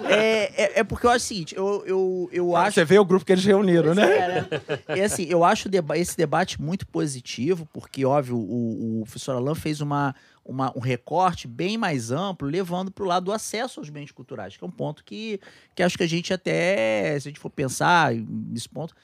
é, 0.09 0.65
é, 0.65 0.81
é 0.81 0.85
porque 0.85 1.07
eu 1.07 1.11
acho 1.11 1.25
o 1.25 1.29
seguinte, 1.29 1.55
eu, 1.57 1.85
eu, 1.87 2.29
eu 2.33 2.57
acho. 2.57 2.73
Você 2.75 2.85
vê 2.85 2.99
o 2.99 3.05
grupo 3.05 3.25
que 3.25 3.31
eles 3.33 3.45
reuniram, 3.45 3.95
né? 3.95 4.47
É, 4.89 5.05
assim, 5.05 5.27
eu 5.29 5.45
acho 5.45 5.69
deba- 5.69 5.97
esse 5.97 6.17
debate 6.17 6.61
muito 6.61 6.85
positivo, 6.87 7.69
porque, 7.73 8.05
óbvio, 8.05 8.37
o, 8.37 9.01
o 9.01 9.05
professor 9.05 9.37
Alain 9.37 9.55
fez 9.55 9.81
uma, 9.81 10.13
uma- 10.49 10.73
um 10.75 10.81
recorte 10.81 11.47
bem 11.47 11.77
mais 11.77 12.11
amplo, 12.11 12.49
levando 12.49 12.91
para 12.91 13.05
o 13.05 13.07
lado 13.07 13.25
do 13.25 13.33
acesso 13.33 13.79
aos 13.79 13.91
bens 13.91 14.11
culturais, 14.11 14.57
que 14.57 14.65
é 14.65 14.67
um 14.67 14.71
ponto 14.71 15.05
que, 15.05 15.39
que 15.75 15.83
acho 15.83 15.97
que 15.99 16.03
a 16.03 16.09
gente 16.09 16.33
até, 16.33 17.21
se 17.21 17.29
a 17.29 17.31
gente 17.31 17.39
for 17.39 17.51
pensar 17.51 18.15
nesse 18.15 18.69
ponto, 18.69 18.95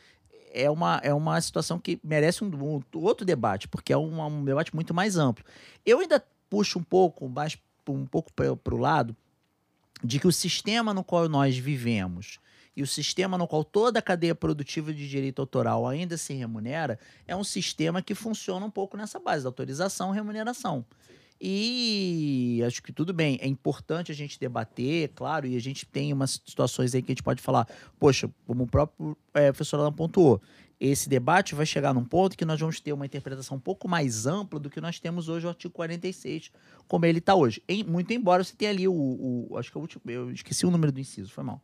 é 0.55 0.71
uma, 0.71 1.01
é 1.05 1.13
uma 1.13 1.39
situação 1.41 1.79
que 1.79 2.01
merece 2.03 2.43
um, 2.43 2.49
um 2.49 2.81
outro 2.95 3.27
debate, 3.27 3.69
porque 3.69 3.93
é 3.93 3.99
um, 3.99 4.23
um 4.25 4.45
debate 4.45 4.75
muito 4.75 4.95
mais 4.95 5.19
amplo. 5.19 5.45
Eu 5.85 6.01
ainda 6.01 6.25
puxo 6.49 6.79
um 6.79 6.83
pouco 6.83 7.29
mais 7.29 7.59
um 7.87 8.07
pouco 8.07 8.33
para 8.33 8.75
o 8.75 8.79
lado 8.79 9.15
de 10.03 10.19
que 10.19 10.27
o 10.27 10.33
sistema 10.33 10.95
no 10.95 11.05
qual 11.05 11.29
nós 11.29 11.59
vivemos 11.59 12.39
e 12.77 12.83
o 12.83 12.87
sistema 12.87 13.37
no 13.37 13.47
qual 13.47 13.63
toda 13.63 13.99
a 13.99 14.03
cadeia 14.03 14.35
produtiva 14.35 14.93
de 14.93 15.09
direito 15.09 15.41
autoral 15.41 15.87
ainda 15.87 16.17
se 16.17 16.33
remunera 16.33 16.99
é 17.27 17.37
um 17.37 17.45
sistema 17.45 18.01
que 18.01 18.15
funciona 18.15 18.65
um 18.65 18.71
pouco 18.71 18.97
nessa 18.97 19.21
base 19.21 19.45
da 19.45 19.49
autorização 19.49 20.11
remuneração. 20.13 20.85
E 21.41 22.63
acho 22.67 22.83
que 22.83 22.93
tudo 22.93 23.13
bem, 23.13 23.39
é 23.41 23.47
importante 23.47 24.11
a 24.11 24.15
gente 24.15 24.39
debater, 24.39 25.11
claro, 25.15 25.47
e 25.47 25.57
a 25.57 25.61
gente 25.61 25.85
tem 25.87 26.13
umas 26.13 26.41
situações 26.47 26.95
aí 26.95 27.03
que 27.03 27.13
a 27.13 27.15
gente 27.15 27.23
pode 27.23 27.43
falar, 27.43 27.69
poxa, 27.99 28.31
como 28.47 28.65
o 28.65 28.67
próprio 28.67 29.17
eh, 29.35 29.53
professor 29.53 29.79
Alan 29.81 29.93
pontuou, 29.93 30.41
esse 30.81 31.09
debate 31.09 31.55
vai 31.55 31.65
chegar 31.67 31.93
num 31.95 32.05
ponto 32.05 32.37
que 32.37 32.45
nós 32.45 32.59
vamos 32.59 32.81
ter 32.81 32.93
uma 32.93 33.07
interpretação 33.07 33.57
um 33.57 33.61
pouco 33.61 33.89
mais 33.89 34.27
ampla 34.27 34.59
do 34.59 34.69
que 34.71 34.81
nós 34.81 34.99
temos 34.99 35.29
hoje 35.29 35.47
o 35.47 35.49
artigo 35.49 35.73
46, 35.75 36.51
como 36.89 37.07
ele 37.07 37.19
está 37.19 37.35
hoje. 37.35 37.63
Em- 37.69 37.85
muito 37.85 38.13
embora 38.13 38.43
você 38.43 38.55
tenha 38.55 38.71
ali 38.71 38.87
o, 38.89 38.93
o- 38.93 39.57
Acho 39.59 39.71
que 39.71 39.77
é 39.77 39.81
o 39.81 39.83
último. 39.83 40.03
Eu 40.07 40.31
esqueci 40.33 40.67
o 40.67 40.71
número 40.71 40.91
do 40.93 41.01
inciso, 41.01 41.31
foi 41.33 41.45
mal. 41.45 41.61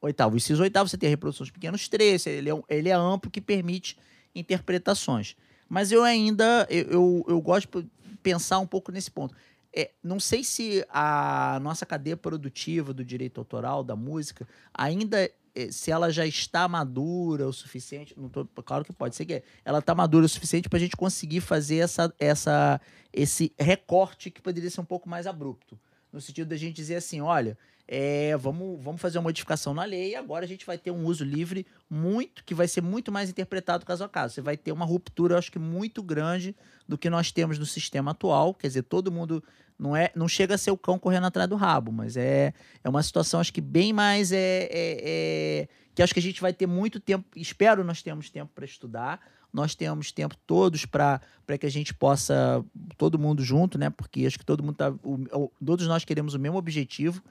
Oitavo. 0.00 0.34
O 0.34 0.36
inciso 0.36 0.62
oitavo, 0.62 0.88
você 0.88 0.96
tem 0.96 1.08
a 1.08 1.10
reprodução 1.10 1.44
de 1.44 1.52
pequenos 1.52 1.86
trechos, 1.88 2.26
ele 2.26 2.50
é, 2.50 2.62
ele 2.68 2.88
é 2.88 2.92
amplo 2.92 3.30
que 3.30 3.40
permite 3.40 3.96
interpretações. 4.34 5.36
Mas 5.68 5.90
eu 5.92 6.02
ainda, 6.02 6.66
eu, 6.70 6.84
eu, 6.90 7.24
eu 7.28 7.40
gosto 7.40 7.84
pensar 8.22 8.58
um 8.58 8.66
pouco 8.66 8.92
nesse 8.92 9.10
ponto. 9.10 9.34
É, 9.74 9.90
não 10.02 10.20
sei 10.20 10.44
se 10.44 10.84
a 10.90 11.58
nossa 11.62 11.86
cadeia 11.86 12.16
produtiva 12.16 12.92
do 12.92 13.04
direito 13.04 13.38
autoral, 13.38 13.82
da 13.82 13.96
música, 13.96 14.46
ainda, 14.72 15.30
eh, 15.54 15.70
se 15.70 15.90
ela 15.90 16.10
já 16.10 16.26
está 16.26 16.68
madura 16.68 17.48
o 17.48 17.52
suficiente, 17.52 18.14
não 18.18 18.28
tô, 18.28 18.44
claro 18.44 18.84
que 18.84 18.92
pode 18.92 19.16
ser 19.16 19.24
que 19.24 19.42
ela 19.64 19.78
está 19.78 19.94
madura 19.94 20.26
o 20.26 20.28
suficiente 20.28 20.68
para 20.68 20.76
a 20.76 20.80
gente 20.80 20.94
conseguir 20.94 21.40
fazer 21.40 21.76
essa, 21.76 22.14
essa, 22.18 22.80
esse 23.12 23.52
recorte 23.58 24.30
que 24.30 24.42
poderia 24.42 24.68
ser 24.68 24.82
um 24.82 24.84
pouco 24.84 25.08
mais 25.08 25.26
abrupto. 25.26 25.80
No 26.12 26.20
sentido 26.20 26.48
da 26.48 26.56
gente 26.56 26.76
dizer 26.76 26.96
assim, 26.96 27.22
olha, 27.22 27.56
é, 27.94 28.34
vamos, 28.38 28.82
vamos 28.82 29.02
fazer 29.02 29.18
uma 29.18 29.24
modificação 29.24 29.74
na 29.74 29.84
lei 29.84 30.12
e 30.12 30.16
agora 30.16 30.46
a 30.46 30.48
gente 30.48 30.64
vai 30.64 30.78
ter 30.78 30.90
um 30.90 31.04
uso 31.04 31.22
livre 31.22 31.66
muito, 31.90 32.42
que 32.42 32.54
vai 32.54 32.66
ser 32.66 32.80
muito 32.80 33.12
mais 33.12 33.28
interpretado 33.28 33.84
caso 33.84 34.02
a 34.02 34.08
caso. 34.08 34.32
Você 34.32 34.40
vai 34.40 34.56
ter 34.56 34.72
uma 34.72 34.86
ruptura, 34.86 35.34
eu 35.34 35.38
acho 35.38 35.52
que 35.52 35.58
muito 35.58 36.02
grande 36.02 36.56
do 36.88 36.96
que 36.96 37.10
nós 37.10 37.30
temos 37.30 37.58
no 37.58 37.66
sistema 37.66 38.12
atual. 38.12 38.54
Quer 38.54 38.68
dizer, 38.68 38.82
todo 38.84 39.12
mundo 39.12 39.44
não 39.78 39.94
é, 39.94 40.10
não 40.14 40.26
chega 40.26 40.54
a 40.54 40.58
ser 40.58 40.70
o 40.70 40.76
cão 40.78 40.98
correndo 40.98 41.26
atrás 41.26 41.46
do 41.50 41.54
rabo, 41.54 41.92
mas 41.92 42.16
é, 42.16 42.54
é 42.82 42.88
uma 42.88 43.02
situação 43.02 43.40
acho 43.40 43.52
que 43.52 43.60
bem 43.60 43.92
mais 43.92 44.32
é, 44.32 44.38
é- 44.38 44.70
é- 44.72 45.68
que 45.94 46.02
acho 46.02 46.14
que 46.14 46.20
a 46.20 46.22
gente 46.22 46.40
vai 46.40 46.54
ter 46.54 46.66
muito 46.66 46.98
tempo. 46.98 47.26
Espero 47.36 47.84
nós 47.84 48.00
temos 48.00 48.30
tempo 48.30 48.50
para 48.54 48.64
estudar. 48.64 49.20
Nós 49.52 49.74
temos 49.74 50.10
tempo 50.10 50.34
todos 50.46 50.86
para 50.86 51.20
que 51.60 51.66
a 51.66 51.70
gente 51.70 51.92
possa 51.92 52.64
todo 52.96 53.18
mundo 53.18 53.42
junto, 53.44 53.76
né? 53.76 53.90
Porque 53.90 54.24
acho 54.24 54.38
que 54.38 54.46
todo 54.46 54.62
mundo 54.62 54.76
tá, 54.76 54.90
o- 55.02 55.52
todos 55.62 55.86
nós 55.86 56.06
queremos 56.06 56.32
o 56.32 56.38
mesmo 56.38 56.56
objetivo, 56.56 57.22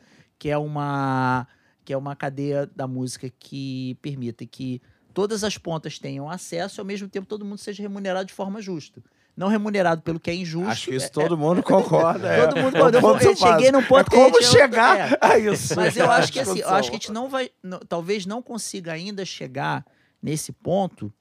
que 0.41 0.49
é 0.49 0.57
uma 0.57 1.47
que 1.85 1.93
é 1.93 1.97
uma 1.97 2.15
cadeia 2.15 2.67
da 2.75 2.87
música 2.87 3.31
que 3.39 3.95
permita 4.01 4.43
que 4.43 4.81
todas 5.13 5.43
as 5.43 5.55
pontas 5.55 5.99
tenham 5.99 6.27
acesso 6.27 6.79
e 6.79 6.81
ao 6.81 6.85
mesmo 6.85 7.07
tempo 7.07 7.27
todo 7.27 7.45
mundo 7.45 7.59
seja 7.59 7.83
remunerado 7.83 8.25
de 8.25 8.33
forma 8.33 8.59
justa. 8.59 9.03
Não 9.37 9.47
remunerado 9.47 10.01
pelo 10.01 10.19
que 10.19 10.31
é 10.31 10.35
injusto. 10.35 10.67
Acho 10.69 10.89
que 10.89 10.95
isso 10.95 11.05
é- 11.05 11.09
todo 11.09 11.37
mundo 11.37 11.61
concorda. 11.61 12.27
é. 12.33 12.47
Todo 12.47 12.57
mundo 12.59 12.75
É 12.75 13.01
concorda. 13.01 13.23
Eu 13.23 13.35
cheguei 13.35 13.71
num 13.71 13.83
ponto 13.83 13.99
é 14.01 14.03
que 14.03 14.15
como 14.15 14.41
gente- 14.41 14.51
chegar 14.51 15.11
é. 15.11 15.17
a 15.21 15.37
isso. 15.37 15.75
Mas 15.75 15.95
eu 15.95 16.09
acho 16.11 16.31
que 16.33 16.39
assim, 16.39 16.59
eu 16.59 16.69
acho 16.69 16.89
que 16.89 16.95
a 16.95 16.99
gente 16.99 17.11
não 17.11 17.29
vai, 17.29 17.51
não- 17.61 17.79
talvez 17.79 18.25
não 18.25 18.41
consiga 18.41 18.93
ainda 18.93 19.23
chegar 19.23 19.85
nesse 20.23 20.51
ponto 20.51 21.13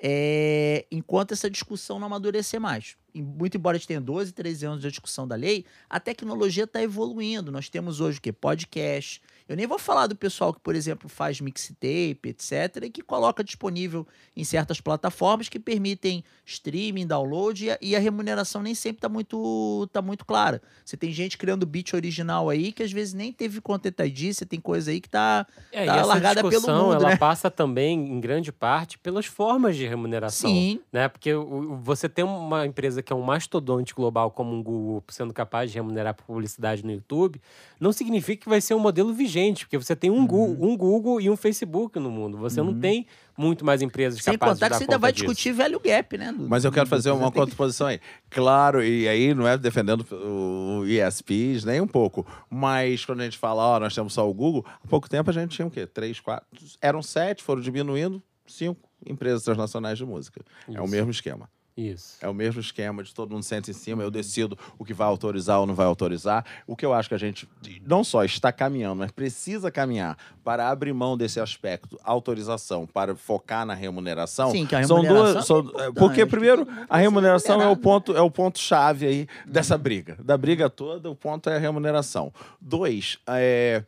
é, 0.00 0.86
enquanto 0.92 1.32
essa 1.32 1.50
discussão 1.50 1.98
não 1.98 2.06
amadurecer 2.06 2.60
mais. 2.60 2.96
Muito 3.14 3.56
embora 3.56 3.76
a 3.76 3.78
gente 3.78 3.88
tenha 3.88 4.00
12, 4.00 4.32
13 4.32 4.66
anos 4.66 4.80
de 4.82 4.88
discussão 4.88 5.26
da 5.26 5.34
lei, 5.34 5.64
a 5.88 5.98
tecnologia 5.98 6.64
está 6.64 6.82
evoluindo. 6.82 7.50
Nós 7.50 7.68
temos 7.68 8.00
hoje 8.00 8.18
o 8.18 8.20
quê? 8.20 8.32
Podcast. 8.32 9.20
Eu 9.50 9.56
nem 9.56 9.66
vou 9.66 9.80
falar 9.80 10.06
do 10.06 10.14
pessoal 10.14 10.54
que, 10.54 10.60
por 10.60 10.76
exemplo, 10.76 11.08
faz 11.08 11.40
mixtape, 11.40 12.20
etc., 12.22 12.84
e 12.84 12.88
que 12.88 13.02
coloca 13.02 13.42
disponível 13.42 14.06
em 14.36 14.44
certas 14.44 14.80
plataformas 14.80 15.48
que 15.48 15.58
permitem 15.58 16.22
streaming, 16.46 17.04
download, 17.04 17.64
e 17.64 17.70
a, 17.72 17.78
e 17.82 17.96
a 17.96 17.98
remuneração 17.98 18.62
nem 18.62 18.76
sempre 18.76 18.98
está 18.98 19.08
muito, 19.08 19.88
tá 19.92 20.00
muito 20.00 20.24
clara. 20.24 20.62
Você 20.84 20.96
tem 20.96 21.10
gente 21.10 21.36
criando 21.36 21.66
beat 21.66 21.94
original 21.94 22.48
aí 22.48 22.70
que 22.70 22.84
às 22.84 22.92
vezes 22.92 23.12
nem 23.12 23.32
teve 23.32 23.60
Content 23.60 23.98
ID, 23.98 24.32
você 24.32 24.46
tem 24.46 24.60
coisa 24.60 24.92
aí 24.92 25.00
que 25.00 25.08
tá, 25.08 25.44
É, 25.72 25.84
tá 25.84 25.96
essa 25.96 26.06
largada 26.06 26.48
pelo 26.48 26.68
mundo, 26.68 26.94
ela 26.94 27.08
né? 27.08 27.16
passa 27.16 27.50
também, 27.50 27.98
em 27.98 28.20
grande 28.20 28.52
parte, 28.52 29.00
pelas 29.00 29.26
formas 29.26 29.74
de 29.74 29.84
remuneração. 29.84 30.48
Sim. 30.48 30.78
Né? 30.92 31.08
Porque 31.08 31.34
você 31.82 32.08
tem 32.08 32.24
uma 32.24 32.64
empresa 32.66 33.02
que 33.02 33.12
é 33.12 33.16
um 33.16 33.22
mastodonte 33.22 33.96
global 33.96 34.30
como 34.30 34.54
um 34.54 34.62
Google 34.62 35.02
sendo 35.08 35.34
capaz 35.34 35.72
de 35.72 35.76
remunerar 35.76 36.14
por 36.14 36.24
publicidade 36.24 36.84
no 36.84 36.92
YouTube, 36.92 37.40
não 37.80 37.92
significa 37.92 38.44
que 38.44 38.48
vai 38.48 38.60
ser 38.60 38.74
um 38.74 38.78
modelo 38.78 39.12
vigente, 39.12 39.39
porque 39.64 39.76
você 39.78 39.94
tem 39.96 40.10
um, 40.10 40.26
Google, 40.26 40.56
um 40.70 40.76
Google 40.76 41.20
e 41.20 41.28
um 41.30 41.36
Facebook 41.36 41.98
no 41.98 42.10
mundo. 42.10 42.36
Você 42.38 42.62
não 42.62 42.78
tem 42.78 43.06
muito 43.36 43.64
mais 43.64 43.80
empresas 43.82 44.20
Sem 44.22 44.34
capazes 44.34 44.54
contar 44.60 44.66
de 44.66 44.68
que 44.68 44.70
dar 44.70 44.76
você 44.78 44.84
ainda 44.84 44.98
vai 44.98 45.12
disso. 45.12 45.24
discutir 45.26 45.52
velho 45.52 45.80
gap, 45.80 46.18
né? 46.18 46.32
do- 46.32 46.48
Mas 46.48 46.64
eu 46.64 46.70
quero 46.72 46.86
fazer 46.88 47.10
uma 47.10 47.30
contraposição 47.32 47.86
aí. 47.86 47.98
Claro, 48.28 48.82
e 48.84 49.08
aí 49.08 49.32
não 49.34 49.46
é 49.48 49.56
defendendo 49.56 50.04
o 50.12 50.84
ESPs, 50.86 51.64
nem 51.64 51.80
um 51.80 51.86
pouco. 51.86 52.26
Mas 52.50 53.04
quando 53.04 53.20
a 53.20 53.24
gente 53.24 53.38
fala, 53.38 53.62
ó, 53.62 53.80
nós 53.80 53.94
temos 53.94 54.12
só 54.12 54.28
o 54.28 54.34
Google, 54.34 54.64
há 54.84 54.86
pouco 54.88 55.08
tempo 55.08 55.30
a 55.30 55.32
gente 55.32 55.56
tinha 55.56 55.66
o 55.66 55.70
quê? 55.70 55.86
Três, 55.86 56.20
quatro. 56.20 56.46
Eram 56.82 57.02
sete, 57.02 57.42
foram 57.42 57.60
diminuindo, 57.62 58.22
cinco 58.46 58.88
empresas 59.06 59.42
transnacionais 59.42 59.96
de 59.98 60.04
música. 60.04 60.42
É 60.68 60.80
o 60.80 60.84
Isso. 60.84 60.90
mesmo 60.92 61.10
esquema. 61.10 61.48
Isso. 61.76 62.18
É 62.20 62.28
o 62.28 62.34
mesmo 62.34 62.60
esquema 62.60 63.02
de 63.02 63.14
todo 63.14 63.30
mundo 63.32 63.42
senta 63.42 63.70
em 63.70 63.74
cima, 63.74 64.02
eu 64.02 64.10
decido 64.10 64.58
o 64.78 64.84
que 64.84 64.92
vai 64.92 65.06
autorizar 65.06 65.60
ou 65.60 65.66
não 65.66 65.74
vai 65.74 65.86
autorizar. 65.86 66.44
O 66.66 66.76
que 66.76 66.84
eu 66.84 66.92
acho 66.92 67.08
que 67.08 67.14
a 67.14 67.18
gente 67.18 67.48
não 67.86 68.04
só 68.04 68.22
está 68.24 68.52
caminhando, 68.52 68.96
mas 68.98 69.10
precisa 69.10 69.70
caminhar 69.70 70.18
para 70.44 70.68
abrir 70.68 70.92
mão 70.92 71.16
desse 71.16 71.40
aspecto, 71.40 71.98
autorização, 72.04 72.86
para 72.86 73.14
focar 73.14 73.64
na 73.64 73.72
remuneração. 73.72 74.50
Sim, 74.50 74.66
que 74.66 74.74
a 74.74 74.84
são 74.84 75.00
remuneração 75.00 75.32
duas, 75.32 75.46
são- 75.46 75.58
é 75.58 75.88
importante, 75.88 75.94
porque 75.94 76.24
que 76.24 76.30
primeiro 76.30 76.66
a 76.88 76.96
remuneração 76.98 77.62
é 77.62 77.68
o 77.68 77.76
ponto 77.76 78.14
é 78.16 78.20
o 78.20 78.30
ponto 78.30 78.58
chave 78.58 79.06
aí 79.06 79.28
dessa 79.46 79.78
briga, 79.78 80.16
da 80.22 80.36
briga 80.36 80.68
toda. 80.68 81.10
O 81.10 81.14
ponto 81.16 81.48
é 81.48 81.56
a 81.56 81.58
remuneração. 81.58 82.32
Dois, 82.60 83.18
é, 83.26 83.84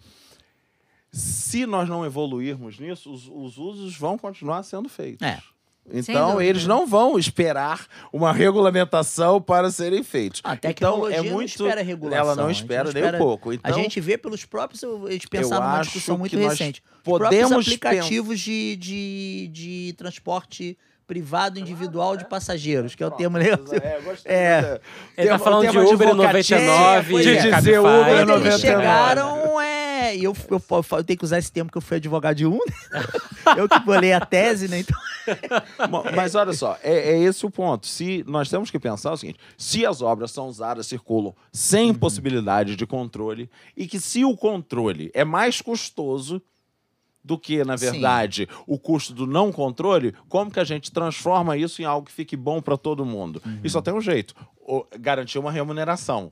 se 1.12 1.66
nós 1.66 1.88
não 1.88 2.04
evoluirmos 2.06 2.78
nisso, 2.78 3.12
os, 3.12 3.28
os 3.28 3.58
usos 3.58 3.96
vão 3.96 4.16
continuar 4.16 4.62
sendo 4.62 4.88
feitos. 4.88 5.26
É. 5.26 5.40
Então, 5.90 6.40
eles 6.40 6.66
não 6.66 6.86
vão 6.86 7.18
esperar 7.18 7.86
uma 8.12 8.32
regulamentação 8.32 9.40
para 9.40 9.70
serem 9.70 10.02
feitos. 10.02 10.40
A 10.44 10.54
então, 10.54 10.70
tecnologia 10.70 11.18
é 11.18 11.22
não 11.22 11.32
muito... 11.32 11.48
espera 11.48 11.82
regulação. 11.82 12.18
Ela 12.18 12.32
a 12.32 12.36
não 12.36 12.48
gente 12.48 12.62
espera 12.62 12.84
não 12.84 12.92
nem 12.92 13.02
espera- 13.02 13.16
um 13.16 13.20
pouco. 13.20 13.52
Então, 13.52 13.70
a 13.70 13.74
gente 13.74 14.00
vê 14.00 14.16
pelos 14.16 14.44
próprios, 14.44 14.82
a 14.84 15.10
gente 15.10 15.28
pensar 15.28 15.56
eu 15.56 15.60
numa 15.60 15.80
discussão 15.80 16.16
muito 16.16 16.36
recente. 16.36 16.82
Os 16.98 17.02
podemos 17.02 17.48
próprios 17.50 17.66
aplicativos 17.66 18.40
de, 18.40 18.76
de, 18.76 19.50
de 19.52 19.94
transporte 19.98 20.78
privado 21.06 21.58
individual 21.58 22.16
de 22.16 22.24
passageiros, 22.26 22.94
que 22.94 23.02
é 23.02 23.06
o 23.06 23.10
termo 23.10 23.36
legal. 23.36 23.58
É, 23.72 24.00
gostei. 24.00 24.32
É. 24.32 24.80
Ele 25.18 25.28
tá 25.28 25.34
Tema- 25.34 25.38
falando 25.38 25.70
de 25.70 25.78
Uber 25.78 26.08
advocativo, 26.08 26.14
99, 26.14 27.10
pois 27.10 27.24
de 27.24 27.36
é. 27.36 27.56
dizer. 27.56 27.80
Uber 27.80 27.92
Quando 27.92 28.08
eles 28.08 28.26
99. 28.28 28.58
chegaram, 28.58 29.60
é. 29.60 29.71
E 30.16 30.24
eu, 30.24 30.36
eu, 30.50 30.62
eu 30.70 31.04
tenho 31.04 31.18
que 31.18 31.24
usar 31.24 31.38
esse 31.38 31.50
termo 31.50 31.70
que 31.70 31.78
eu 31.78 31.82
fui 31.82 31.96
advogado 31.96 32.36
de 32.36 32.46
um. 32.46 32.58
né? 32.58 33.02
eu 33.56 33.68
que 33.68 33.78
bolei 33.80 34.12
a 34.12 34.20
tese, 34.20 34.68
né? 34.68 34.80
Então, 34.80 34.98
Bom, 35.90 36.04
Mas 36.14 36.34
olha 36.34 36.52
só, 36.52 36.78
é, 36.82 37.12
é 37.12 37.18
esse 37.18 37.44
o 37.46 37.50
ponto. 37.50 37.86
Se 37.86 38.24
nós 38.26 38.48
temos 38.48 38.70
que 38.70 38.78
pensar 38.78 39.12
o 39.12 39.16
seguinte: 39.16 39.38
se 39.56 39.84
as 39.86 40.02
obras 40.02 40.30
são 40.30 40.48
usadas, 40.48 40.86
circulam 40.86 41.34
sem 41.52 41.94
possibilidade 41.94 42.76
de 42.76 42.86
controle, 42.86 43.50
e 43.76 43.86
que 43.86 44.00
se 44.00 44.24
o 44.24 44.36
controle 44.36 45.10
é 45.14 45.24
mais 45.24 45.60
custoso 45.60 46.42
do 47.24 47.38
que, 47.38 47.64
na 47.64 47.78
Sim. 47.78 47.92
verdade, 47.92 48.48
o 48.66 48.78
custo 48.78 49.14
do 49.14 49.26
não 49.26 49.52
controle, 49.52 50.12
como 50.28 50.50
que 50.50 50.58
a 50.58 50.64
gente 50.64 50.90
transforma 50.90 51.56
isso 51.56 51.80
em 51.80 51.84
algo 51.84 52.06
que 52.06 52.12
fique 52.12 52.36
bom 52.36 52.60
para 52.60 52.76
todo 52.76 53.04
mundo? 53.04 53.40
E 53.62 53.70
só 53.70 53.80
tem 53.80 53.94
um 53.94 54.00
jeito: 54.00 54.34
garantir 54.98 55.38
uma 55.38 55.52
remuneração 55.52 56.30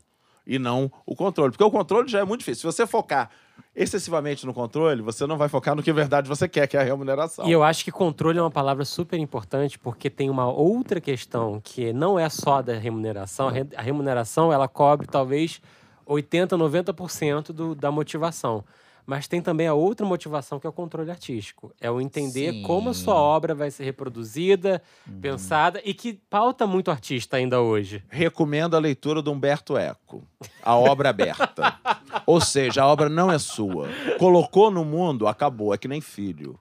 e 0.53 0.59
não 0.59 0.91
o 1.07 1.15
controle. 1.15 1.53
Porque 1.53 1.63
o 1.65 1.71
controle 1.71 2.09
já 2.09 2.19
é 2.19 2.25
muito 2.25 2.41
difícil. 2.41 2.71
Se 2.71 2.77
você 2.77 2.87
focar 2.87 3.31
excessivamente 3.77 4.45
no 4.45 4.53
controle, 4.53 5.01
você 5.01 5.27
não 5.27 5.37
vai 5.37 5.49
focar 5.49 5.75
no 5.77 5.83
que, 5.83 5.93
verdade, 5.93 6.29
você 6.29 6.49
quer, 6.49 6.67
que 6.67 6.77
é 6.77 6.81
a 6.81 6.83
remuneração. 6.83 7.47
E 7.49 7.53
eu 7.53 7.63
acho 7.63 7.85
que 7.85 7.93
controle 7.93 8.39
é 8.39 8.43
uma 8.43 8.51
palavra 8.51 8.85
super 8.85 9.19
importante 9.19 9.79
porque 9.79 10.11
tem 10.11 10.29
uma 10.29 10.51
outra 10.51 11.01
questão 11.01 11.61
que 11.63 11.93
não 11.93 12.19
é 12.19 12.29
só 12.29 12.61
da 12.63 12.75
remuneração. 12.75 13.49
A 13.49 13.53
re- 13.53 13.67
A 13.77 13.83
remuneração 13.83 14.53
ela 14.53 14.67
cobre 14.67 15.07
talvez 15.07 15.61
80, 16.05 16.57
90% 16.59 17.53
do, 17.53 17.75
da 17.75 17.91
motivação. 17.93 18.65
Mas 19.11 19.27
tem 19.27 19.43
também 19.43 19.67
a 19.67 19.75
outra 19.75 20.07
motivação 20.07 20.61
que 20.61 20.69
é 20.69 20.71
o 20.71 20.73
controle 20.73 21.11
artístico. 21.11 21.75
É 21.81 21.91
o 21.91 22.01
entender 22.01 22.53
Sim. 22.53 22.63
como 22.63 22.91
a 22.91 22.95
sua 22.95 23.17
obra 23.17 23.57
vai 23.57 23.69
ser 23.69 23.83
reproduzida, 23.83 24.81
pensada 25.21 25.83
e 25.85 25.93
que 25.93 26.13
pauta 26.31 26.65
muito 26.65 26.87
o 26.87 26.91
artista 26.93 27.37
ainda 27.37 27.61
hoje. 27.61 28.05
recomendo 28.09 28.77
a 28.77 28.79
leitura 28.79 29.21
do 29.21 29.33
Humberto 29.33 29.77
Eco, 29.77 30.23
a 30.63 30.77
obra 30.77 31.09
aberta. 31.09 31.77
Ou 32.25 32.41
seja, 32.41 32.85
a 32.85 32.87
obra 32.87 33.09
não 33.09 33.33
é 33.33 33.39
sua. 33.41 33.89
Colocou 34.17 34.71
no 34.71 34.85
mundo, 34.85 35.27
acabou. 35.27 35.75
É 35.75 35.77
que 35.77 35.89
nem 35.89 36.01
filho. 36.01 36.57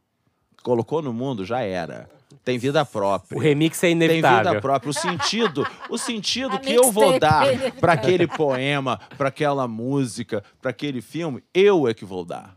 Colocou 0.64 1.04
no 1.04 1.14
mundo, 1.14 1.46
já 1.46 1.62
era. 1.62 2.10
Tem 2.44 2.58
vida 2.58 2.86
própria. 2.86 3.38
O 3.38 3.42
remix 3.42 3.78
é 3.80 3.82
Tem 3.88 3.92
inevitável. 3.92 4.52
vida 4.52 4.62
própria. 4.62 4.90
O 4.90 4.94
sentido, 4.94 5.68
o 5.90 5.98
sentido 5.98 6.58
que 6.62 6.74
eu 6.74 6.92
vou 6.92 7.20
dar 7.20 7.46
para 7.80 7.94
aquele 7.94 8.28
poema, 8.28 9.00
para 9.18 9.30
aquela 9.30 9.68
música, 9.68 10.44
para 10.62 10.72
aquele 10.72 11.02
filme, 11.02 11.44
eu 11.54 11.88
é 11.88 11.94
que 11.94 12.06
vou 12.06 12.24
dar. 12.24 12.56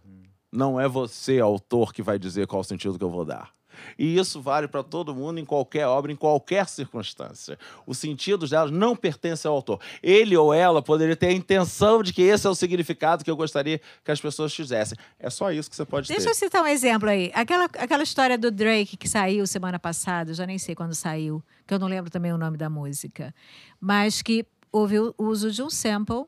Não 0.52 0.78
é 0.78 0.86
você, 0.86 1.40
autor, 1.40 1.94
que 1.94 2.02
vai 2.02 2.18
dizer 2.18 2.46
qual 2.46 2.60
o 2.60 2.64
sentido 2.64 2.98
que 2.98 3.04
eu 3.04 3.10
vou 3.10 3.24
dar. 3.24 3.50
E 3.98 4.16
isso 4.16 4.40
vale 4.40 4.68
para 4.68 4.82
todo 4.82 5.14
mundo, 5.14 5.38
em 5.38 5.44
qualquer 5.44 5.86
obra, 5.86 6.12
em 6.12 6.16
qualquer 6.16 6.68
circunstância. 6.68 7.58
Os 7.86 7.98
sentidos 7.98 8.50
delas 8.50 8.70
não 8.70 8.94
pertencem 8.96 9.48
ao 9.48 9.54
autor. 9.54 9.80
Ele 10.02 10.36
ou 10.36 10.52
ela 10.52 10.82
poderia 10.82 11.16
ter 11.16 11.26
a 11.26 11.32
intenção 11.32 12.02
de 12.02 12.12
que 12.12 12.22
esse 12.22 12.46
é 12.46 12.50
o 12.50 12.54
significado 12.54 13.24
que 13.24 13.30
eu 13.30 13.36
gostaria 13.36 13.80
que 14.04 14.10
as 14.10 14.20
pessoas 14.20 14.54
fizessem. 14.54 14.96
É 15.18 15.30
só 15.30 15.50
isso 15.50 15.70
que 15.70 15.76
você 15.76 15.84
pode 15.84 16.08
Deixa 16.08 16.24
ter. 16.24 16.30
eu 16.30 16.34
citar 16.34 16.62
um 16.62 16.66
exemplo 16.66 17.08
aí. 17.08 17.30
Aquela, 17.34 17.64
aquela 17.64 18.02
história 18.02 18.38
do 18.38 18.50
Drake 18.50 18.96
que 18.96 19.08
saiu 19.08 19.46
semana 19.46 19.78
passada, 19.78 20.34
já 20.34 20.46
nem 20.46 20.58
sei 20.58 20.74
quando 20.74 20.94
saiu, 20.94 21.42
que 21.66 21.74
eu 21.74 21.78
não 21.78 21.88
lembro 21.88 22.10
também 22.10 22.32
o 22.32 22.38
nome 22.38 22.56
da 22.56 22.68
música, 22.68 23.34
mas 23.80 24.22
que 24.22 24.46
houve 24.70 24.98
o 24.98 25.14
uso 25.18 25.50
de 25.50 25.62
um 25.62 25.70
sample 25.70 26.24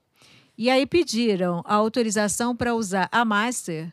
e 0.57 0.71
aí 0.71 0.87
pediram 0.87 1.63
a 1.65 1.75
autorização 1.75 2.55
para 2.55 2.75
usar 2.75 3.09
a 3.11 3.25
master 3.25 3.93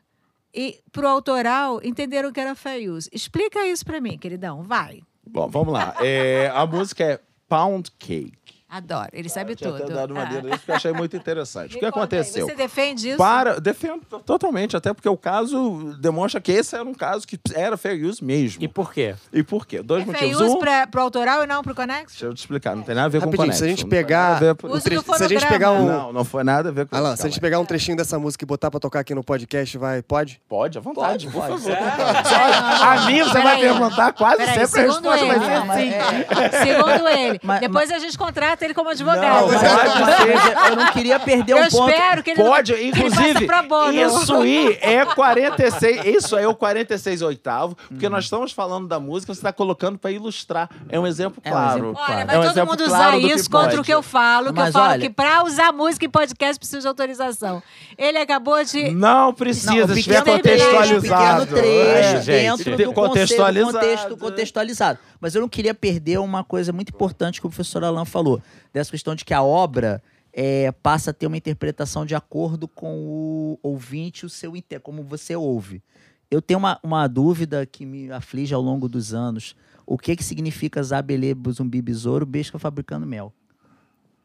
e 0.54 0.80
pro 0.92 1.08
autoral 1.08 1.80
entenderam 1.84 2.32
que 2.32 2.40
era 2.40 2.56
fair 2.56 2.92
use. 2.92 3.10
Explica 3.14 3.66
isso 3.68 3.86
para 3.86 4.02
mim, 4.02 4.18
queridão, 4.18 4.64
vai. 4.64 5.02
Bom, 5.26 5.48
vamos 5.48 5.74
lá. 5.74 5.96
É, 6.02 6.52
a 6.54 6.66
música 6.66 7.04
é 7.04 7.20
Pound 7.48 7.92
Cake. 8.00 8.51
Adoro, 8.74 9.10
ele 9.12 9.28
sabe 9.28 9.52
Eu 9.52 9.58
tudo. 9.58 9.84
até 9.84 9.94
dado 9.94 10.12
uma 10.14 10.24
Ah. 10.24 10.28
porque 10.58 10.72
eu 10.72 10.76
achei 10.76 10.94
muito 10.94 11.16
interessante. 11.18 11.76
O 11.76 11.80
que 11.80 11.86
aconteceu? 11.86 12.46
Você 12.48 12.56
defende 12.56 13.10
isso? 13.10 13.18
Para, 13.18 13.60
defendo 13.60 14.02
totalmente, 14.26 14.78
até 14.78 14.94
porque 14.94 15.10
o 15.10 15.18
caso 15.18 15.94
demonstra 16.00 16.40
que 16.40 16.52
esse 16.54 16.74
era 16.76 16.84
um 16.86 16.94
caso 16.94 17.28
que 17.28 17.38
era 17.54 17.76
fair 17.76 18.02
use 18.06 18.24
mesmo. 18.24 18.64
E 18.64 18.68
por 18.70 18.94
quê? 18.94 19.14
E 19.34 19.44
por 19.44 19.68
quê? 19.68 19.82
Dois 19.84 20.04
É 20.04 20.06
fair 20.06 20.22
motivos. 20.30 20.42
use 20.42 20.56
Um, 20.56 20.60
para 20.60 20.88
pro 20.88 21.02
autoral 21.02 21.44
e 21.44 21.48
não 21.48 21.62
pro 21.62 21.76
Connex? 21.76 22.12
deixa 22.14 22.26
eu 22.28 22.34
te 22.34 22.38
explicar, 22.40 22.76
não 22.76 22.84
tem 22.84 22.96
nada 22.96 23.08
a 23.08 23.10
ver 23.10 23.20
com 23.20 23.26
Rapidinho, 23.26 23.48
Connection. 23.48 23.60
se 23.60 23.66
a 23.66 23.76
gente 23.76 23.86
pegar 23.90 24.40
Se 24.40 25.24
a 25.24 25.28
gente 25.28 25.48
pegar 25.48 25.72
um. 25.72 25.86
Não, 25.86 26.14
não 26.14 26.24
foi 26.24 26.44
nada 26.44 26.70
a 26.70 26.72
ver 26.72 26.86
com 26.88 26.96
Alan, 26.96 27.10
isso, 27.14 27.22
se 27.22 27.28
a 27.28 27.30
gente 27.30 27.42
pegar 27.42 27.60
um 27.60 27.66
trechinho 27.66 27.98
dessa 27.98 28.18
música 28.18 28.46
e 28.46 28.48
botar 28.48 28.72
pra 28.72 28.80
tocar 28.80 29.00
aqui 29.02 29.14
no 29.14 29.24
podcast, 29.24 29.78
vai, 29.78 30.02
pode? 30.02 30.40
Pode, 30.48 30.78
à 30.78 30.82
vontade, 30.82 31.28
Pode, 31.30 31.38
por 31.38 31.60
pode. 31.60 31.62
favor. 31.64 31.78
A 32.82 33.06
mim 33.06 33.22
você 33.24 33.42
vai 33.42 33.60
perguntar, 33.60 34.14
quase 34.14 34.46
sempre 34.46 34.80
a 34.82 34.84
resposta 34.86 35.26
vai 35.26 35.40
ser 35.40 35.82
sim. 35.82 36.64
Segundo 36.64 37.08
ele. 37.10 37.40
Depois 37.60 37.92
a 37.92 38.00
gente 38.00 38.18
contrata 38.18 38.61
ele 38.66 38.74
como 38.74 38.90
advogado. 38.90 39.22
Não, 39.22 39.50
pode 39.50 39.64
mas 39.64 40.70
eu 40.70 40.76
não 40.76 40.92
queria 40.94 41.20
perder 41.20 41.54
Eu 41.54 41.58
um 41.64 41.70
ponto. 41.70 41.90
espero 41.90 42.24
que 42.24 42.30
ele 42.32 42.44
Pode, 42.44 42.72
não, 42.72 42.80
ele 42.80 42.88
inclusive, 42.90 43.48
bono. 43.68 43.92
isso 43.94 44.34
aí 44.36 44.78
é 44.82 45.06
46, 45.06 46.06
isso 46.06 46.36
aí 46.36 46.44
é 46.44 46.48
o 46.48 46.56
46 46.56 47.22
oitavo, 47.22 47.76
porque 47.88 48.06
Uhum. 48.06 48.12
nós 48.12 48.24
estamos 48.26 48.52
falando 48.52 48.88
da 48.88 49.00
música, 49.00 49.34
você 49.34 49.40
está 49.40 49.52
colocando 49.54 49.98
para 49.98 50.12
ilustrar. 50.12 50.70
É 50.90 51.00
um 51.00 51.06
exemplo 51.08 51.42
É 51.44 51.50
um 51.50 51.52
claro. 51.52 51.70
exemplo 51.72 51.90
Olha, 51.90 52.06
claro. 52.06 52.26
vai 52.28 52.36
É 52.36 52.40
um 52.40 52.42
todo 52.42 52.52
exemplo 52.52 52.70
mundo 52.72 52.82
usar 52.86 52.98
claro 52.98 53.20
que 53.20 53.28
isso 53.28 53.50
contra 53.50 53.82
o 53.82 53.84
que 53.84 53.94
eu 53.94 54.02
falo, 54.04 54.48
que 54.54 54.60
Mas 54.60 54.68
eu 54.68 54.74
falo 54.74 54.92
olha- 54.92 55.02
que 55.02 55.10
pra 55.10 55.44
usar 55.44 55.72
música 55.72 56.06
em 56.06 56.10
podcast 56.10 56.58
precisa 56.60 56.80
de 56.82 56.88
autorização. 56.88 57.62
Ele 57.98 58.18
acabou 58.18 58.64
de... 58.64 58.92
Não 58.92 59.34
precisa, 59.34 59.76
Não, 59.88 59.94
se 59.94 60.00
estiver 60.00 60.24
pequeno 60.24 60.42
trecho, 60.42 60.66
contextualizado. 60.66 61.48
Pequeno 61.48 61.62
trecho, 61.62 61.98
É, 62.18 62.22
gente. 62.22 62.64
dentro 62.66 62.78
do 62.78 62.94
Contextualizado. 62.94 63.74
contexto, 63.74 64.04
contexto 64.04 64.20
contextualizado. 64.20 65.00
Mas 65.22 65.36
eu 65.36 65.42
não 65.42 65.48
queria 65.48 65.74
perder 65.74 66.20
uma 66.20 66.44
coisa 66.44 66.74
muito 66.74 66.90
importante 66.90 67.40
que 67.40 67.46
o 67.46 67.50
professor 67.50 67.84
Alain 67.84 68.06
falou, 68.06 68.42
dessa 68.74 68.90
questão 68.90 69.14
de 69.14 69.24
que 69.24 69.34
a 69.34 69.44
obra 69.44 70.02
é, 70.34 70.72
passa 70.72 71.12
a 71.12 71.14
ter 71.14 71.28
uma 71.28 71.38
interpretação 71.38 72.06
de 72.06 72.16
acordo 72.16 72.68
com 72.68 73.06
o 73.06 73.60
ouvinte, 73.62 74.26
o 74.26 74.30
seu 74.30 74.54
como 74.82 75.04
você 75.04 75.36
ouve. 75.36 75.82
Eu 76.30 76.42
tenho 76.42 76.58
uma, 76.58 76.80
uma 76.82 77.08
dúvida 77.08 77.66
que 77.66 77.86
me 77.86 78.12
aflige 78.12 78.54
ao 78.54 78.62
longo 78.62 78.90
dos 78.90 79.14
anos. 79.14 79.56
O 79.86 79.98
que 79.98 80.16
que 80.16 80.24
significa 80.24 80.82
Zabelê, 80.82 81.36
Zumbi, 81.52 81.82
Besouro, 81.82 82.26
Besca 82.26 82.58
fabricando 82.58 83.06
mel? 83.06 83.34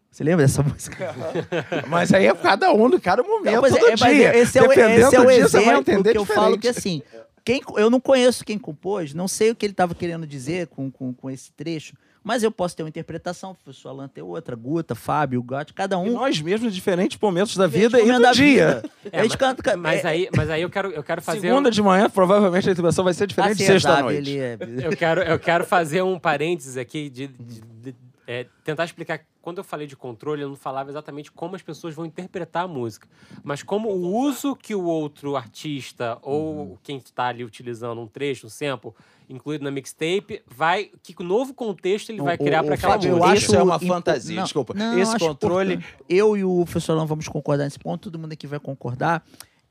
Você 0.09 0.25
lembra 0.25 0.47
dessa 0.47 0.63
música? 0.65 1.15
Mas 1.89 2.15
aí 2.15 2.27
é 2.27 2.35
cada 2.35 2.73
um, 2.73 2.89
de 2.89 2.99
cada 3.01 3.23
momento 3.23 3.53
Não, 3.53 3.61
pois 3.61 3.75
é, 3.75 3.97
mas 4.01 4.17
dia. 4.17 4.37
Esse 4.37 4.59
é 4.59 4.63
o, 4.63 4.69
Dependendo 4.69 5.07
esse 5.07 5.17
é 5.17 5.21
o 5.21 5.27
dia, 5.27 5.49
você 5.49 5.61
vai 5.61 5.75
exemplo 5.75 5.81
entender 5.81 6.13
que 6.13 6.19
eu 6.19 6.25
falo 6.25 6.59
que 6.59 6.69
assim, 6.69 7.03
quem, 7.47 7.63
eu 7.77 7.89
não 7.89 8.01
conheço 8.01 8.45
quem 8.45 8.59
compôs, 8.59 9.15
não 9.15 9.29
sei 9.29 9.53
o 9.53 9.55
que 9.55 9.65
ele 9.65 9.73
estava 9.73 9.95
querendo 9.95 10.27
dizer 10.27 10.67
com, 10.67 10.91
com, 10.91 11.15
com 11.15 11.31
esse 11.31 11.53
trecho, 11.53 11.95
mas 12.25 12.43
eu 12.43 12.51
posso 12.51 12.75
ter 12.77 12.83
uma 12.83 12.89
interpretação, 12.89 13.53
o 13.53 13.55
professor 13.55 13.91
Alan 13.91 14.09
tem 14.09 14.23
outra, 14.25 14.57
Guta, 14.57 14.97
Fábio, 14.97 15.41
Gotti, 15.41 15.73
cada 15.73 15.95
E 15.95 15.99
um. 16.01 16.15
nós 16.15 16.41
mesmos, 16.43 16.73
em 16.73 16.75
diferentes 16.75 17.17
momentos 17.23 17.57
da 17.57 17.69
vida 17.69 18.01
e 18.01 18.11
do 18.13 18.21
da 18.21 18.33
dia. 18.33 18.83
É, 19.13 19.21
a 19.21 19.23
gente 19.23 19.39
mas- 19.41 19.55
canta, 19.55 19.77
Mas 19.77 20.05
é, 20.05 20.09
aí, 20.09 20.29
mas 20.37 20.51
aí 20.51 20.61
eu 20.63 20.69
quero, 20.69 20.91
eu 20.91 21.05
quero 21.05 21.23
fazer. 21.23 21.43
Segunda 21.43 21.71
de 21.71 21.81
manhã, 21.81 22.11
provavelmente 22.11 22.69
a 22.69 22.73
intubação 22.73 23.05
vai 23.05 23.15
ser 23.15 23.29
diferente 23.29 23.53
assim, 23.53 23.59
de 23.63 23.67
sexta-noite. 23.67 24.39
é- 24.41 24.59
Eu 24.83 24.97
quero, 24.97 25.21
eu 25.23 25.39
quero 25.39 25.65
fazer 25.65 26.03
um 26.03 26.19
parênteses 26.19 26.77
aqui 26.77 27.09
de, 27.09 27.29
de- 27.29 27.61
de- 27.61 27.95
é, 28.27 28.47
tentar 28.65 28.85
explicar. 28.85 29.21
Quando 29.41 29.59
eu 29.59 29.65
falei 29.65 29.87
de 29.87 29.97
controle, 29.97 30.43
eu 30.43 30.49
não 30.49 30.57
falava 30.57 30.91
exatamente 30.91 31.31
como 31.31 31.55
as 31.55 31.63
pessoas 31.63 31.95
vão 31.95 32.05
interpretar 32.05 32.65
a 32.65 32.69
música, 32.69 33.07
mas 33.45 33.63
como 33.63 33.89
o 33.91 34.13
uso 34.19 34.57
que 34.57 34.75
o 34.75 34.83
outro 34.85 35.37
artista 35.37 36.19
ou 36.23 36.77
quem 36.83 36.97
está 36.97 37.27
ali 37.29 37.45
utilizando 37.45 38.01
um 38.01 38.09
trecho, 38.09 38.47
um 38.47 38.51
sample, 38.51 38.91
incluído 39.31 39.63
na 39.63 39.71
mixtape, 39.71 40.43
vai. 40.49 40.91
Que 41.03 41.15
novo 41.23 41.55
contexto 41.55 42.11
ele 42.11 42.21
vai 42.21 42.35
O- 42.35 42.39
criar 42.39 42.65
para 42.65 42.75
aquela 42.75 42.95
Fábio, 42.95 43.11
música. 43.11 43.29
eu 43.29 43.35
Isso 43.37 43.47
acho 43.53 43.57
é 43.57 43.63
uma 43.63 43.77
impo- 43.77 43.87
fantasia, 43.87 44.37
não, 44.37 44.43
desculpa. 44.45 44.75
não, 44.75 44.93
eu 44.95 44.99
Esse 45.01 45.19
controle- 45.19 45.75
importante. 45.75 46.05
Eu 46.09 46.37
e 46.37 46.43
o 46.45 46.65
professor 46.65 46.93
Alan 46.93 47.07
vamos 47.07 47.29
concordar 47.29 47.65
nesse 47.65 47.79
ponto, 47.79 48.11
todo 48.11 48.19
mundo 48.19 48.33
aqui 48.33 48.47
vai 48.49 48.59
concordar. 48.59 49.25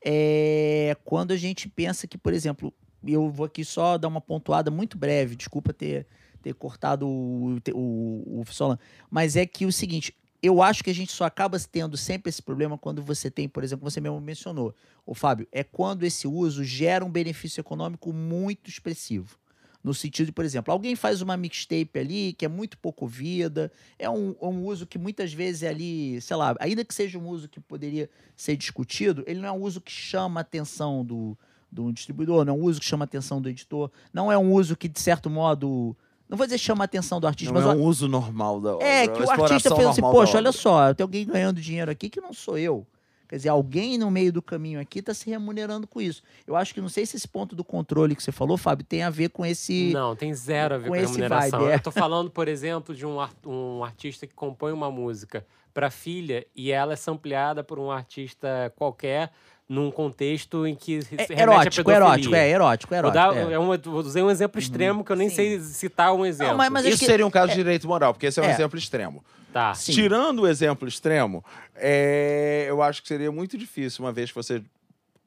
É 0.04 0.96
quando 1.04 1.32
a 1.32 1.36
gente 1.36 1.68
pensa 1.68 2.06
que, 2.06 2.16
por 2.16 2.32
exemplo, 2.32 2.72
eu 3.06 3.28
vou 3.30 3.44
aqui 3.46 3.64
só 3.64 3.98
dar 3.98 4.08
uma 4.08 4.20
pontuada 4.20 4.70
muito 4.70 4.96
breve, 4.96 5.36
desculpa 5.36 5.72
ter, 5.72 6.06
ter 6.46 6.54
cortado 6.54 7.08
o, 7.08 7.58
o, 7.74 8.40
o 8.40 8.78
mas 9.10 9.34
é 9.34 9.44
que 9.44 9.66
o 9.66 9.72
seguinte, 9.72 10.14
eu 10.40 10.62
acho 10.62 10.84
que 10.84 10.90
a 10.90 10.94
gente 10.94 11.10
só 11.10 11.24
acaba 11.24 11.58
tendo 11.58 11.96
sempre 11.96 12.28
esse 12.28 12.40
problema 12.40 12.78
quando 12.78 13.02
você 13.02 13.28
tem, 13.28 13.48
por 13.48 13.64
exemplo, 13.64 13.90
você 13.90 14.00
mesmo 14.00 14.20
mencionou, 14.20 14.72
o 15.04 15.12
Fábio, 15.12 15.48
é 15.50 15.64
quando 15.64 16.04
esse 16.04 16.28
uso 16.28 16.62
gera 16.62 17.04
um 17.04 17.10
benefício 17.10 17.60
econômico 17.60 18.12
muito 18.12 18.70
expressivo. 18.70 19.36
No 19.82 19.92
sentido 19.92 20.26
de, 20.26 20.32
por 20.32 20.44
exemplo, 20.44 20.72
alguém 20.72 20.94
faz 20.94 21.20
uma 21.20 21.36
mixtape 21.36 21.98
ali 21.98 22.32
que 22.32 22.44
é 22.44 22.48
muito 22.48 22.78
pouco 22.78 23.04
ouvida, 23.04 23.72
é 23.98 24.08
um, 24.08 24.36
um 24.40 24.64
uso 24.64 24.86
que 24.86 24.98
muitas 24.98 25.32
vezes 25.32 25.64
é 25.64 25.68
ali, 25.68 26.20
sei 26.20 26.36
lá, 26.36 26.54
ainda 26.60 26.84
que 26.84 26.94
seja 26.94 27.18
um 27.18 27.26
uso 27.26 27.48
que 27.48 27.58
poderia 27.58 28.08
ser 28.36 28.56
discutido, 28.56 29.24
ele 29.26 29.40
não 29.40 29.48
é 29.48 29.52
um 29.52 29.62
uso 29.62 29.80
que 29.80 29.90
chama 29.90 30.40
a 30.40 30.42
atenção 30.42 31.04
do, 31.04 31.36
do 31.70 31.92
distribuidor, 31.92 32.44
não 32.44 32.54
é 32.54 32.56
um 32.56 32.62
uso 32.62 32.80
que 32.80 32.86
chama 32.86 33.04
a 33.04 33.06
atenção 33.06 33.42
do 33.42 33.48
editor, 33.48 33.90
não 34.12 34.30
é 34.30 34.38
um 34.38 34.52
uso 34.52 34.76
que, 34.76 34.88
de 34.88 35.00
certo 35.00 35.28
modo, 35.28 35.96
não 36.28 36.36
vou 36.36 36.46
dizer 36.46 36.58
chama 36.58 36.84
a 36.84 36.86
atenção 36.86 37.20
do 37.20 37.26
artista, 37.26 37.52
Não 37.52 37.60
mas 37.60 37.70
é 37.70 37.74
o- 37.74 37.80
um 37.80 37.84
uso 37.84 38.08
normal 38.08 38.60
da 38.60 38.74
obra. 38.74 38.86
é, 38.86 39.06
que 39.08 39.22
o 39.22 39.30
artista 39.30 39.74
fez 39.74 39.88
assim, 39.88 40.00
poxa, 40.00 40.36
olha 40.38 40.52
só, 40.52 40.92
tem 40.94 41.02
alguém 41.04 41.26
ganhando 41.26 41.60
dinheiro 41.60 41.90
aqui 41.90 42.08
que 42.10 42.20
não 42.20 42.32
sou 42.32 42.56
eu. 42.58 42.86
Quer 43.28 43.36
dizer, 43.38 43.48
alguém 43.48 43.98
no 43.98 44.08
meio 44.08 44.32
do 44.32 44.40
caminho 44.40 44.78
aqui 44.80 45.00
está 45.00 45.12
se 45.12 45.28
remunerando 45.28 45.84
com 45.84 46.00
isso. 46.00 46.22
Eu 46.46 46.54
acho 46.54 46.72
que 46.72 46.80
não 46.80 46.88
sei 46.88 47.04
se 47.04 47.16
esse 47.16 47.26
ponto 47.26 47.56
do 47.56 47.64
controle 47.64 48.14
que 48.14 48.22
você 48.22 48.30
falou, 48.30 48.56
Fábio, 48.56 48.86
tem 48.88 49.02
a 49.02 49.10
ver 49.10 49.30
com 49.30 49.44
esse. 49.44 49.90
Não, 49.92 50.14
tem 50.14 50.32
zero 50.32 50.76
a 50.76 50.78
ver 50.78 50.84
com 50.84 50.90
com, 50.90 50.96
esse 50.96 51.06
remuneração. 51.16 51.58
vibe, 51.58 51.72
é. 51.72 51.74
Eu 51.74 51.80
tô 51.82 51.90
falando, 51.90 52.30
por 52.30 52.46
exemplo, 52.46 52.94
de 52.94 53.04
um, 53.04 53.16
um 53.44 53.82
artista 53.82 54.28
que 54.28 54.34
compõe 54.34 54.70
uma 54.70 54.92
música 54.92 55.44
para 55.74 55.90
filha 55.90 56.46
e 56.54 56.70
ela 56.70 56.92
é 56.92 56.96
sampleada 56.96 57.64
por 57.64 57.80
um 57.80 57.90
artista 57.90 58.72
qualquer 58.76 59.32
num 59.68 59.90
contexto 59.90 60.64
em 60.66 60.74
que 60.76 61.02
se 61.02 61.16
É 61.18 61.40
erótico, 61.42 61.90
erótico, 61.90 62.34
é 62.36 62.48
erótico, 62.50 62.90
Vou, 62.94 62.98
erótico. 62.98 63.14
dar, 63.14 63.36
é. 63.36 63.52
é 63.54 63.58
uma, 63.58 63.76
vou 63.76 63.96
usar 64.00 64.22
um 64.22 64.30
exemplo 64.30 64.60
extremo 64.60 65.04
que 65.04 65.10
eu 65.10 65.16
nem 65.16 65.28
sim. 65.28 65.34
sei 65.34 65.60
citar 65.60 66.14
um 66.14 66.24
exemplo. 66.24 66.56
mas- 66.56 66.70
mas 66.70 66.84
acho 66.84 66.94
Isso 66.94 67.00
que- 67.00 67.06
seria 67.06 67.26
um 67.26 67.30
caso 67.30 67.48
de 67.50 67.56
direito 67.56 67.86
moral, 67.88 68.12
porque 68.14 68.26
esse 68.26 68.38
é 68.38 68.42
um 68.42 68.46
É. 68.46 68.50
exemplo 68.52 68.78
extremo. 68.78 69.24
Tá. 69.52 69.74
Sim. 69.74 69.92
Tirando 69.92 70.40
o 70.42 70.46
exemplo 70.46 70.86
extremo, 70.86 71.44
é, 71.74 72.66
eu 72.68 72.80
acho 72.82 73.02
que 73.02 73.08
seria 73.08 73.32
muito 73.32 73.56
difícil, 73.58 74.04
uma 74.04 74.12
vez 74.12 74.30
que 74.30 74.36
você 74.36 74.62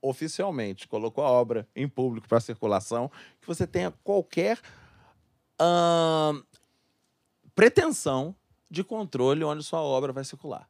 oficialmente 0.02 0.88
colocou 0.88 1.24
a 1.26 1.30
obra 1.30 1.68
em 1.76 1.88
público 1.88 2.28
para 2.30 2.40
circulação, 2.40 3.12
que 3.42 3.48
você 3.48 3.68
tenha 3.68 3.92
qualquer 4.04 4.58
pretensão 7.56 8.34
de 8.70 8.84
controle 8.84 9.44
onde 9.44 9.64
sua 9.64 9.82
obra 9.82 10.14
vai 10.14 10.24
circular. 10.24 10.68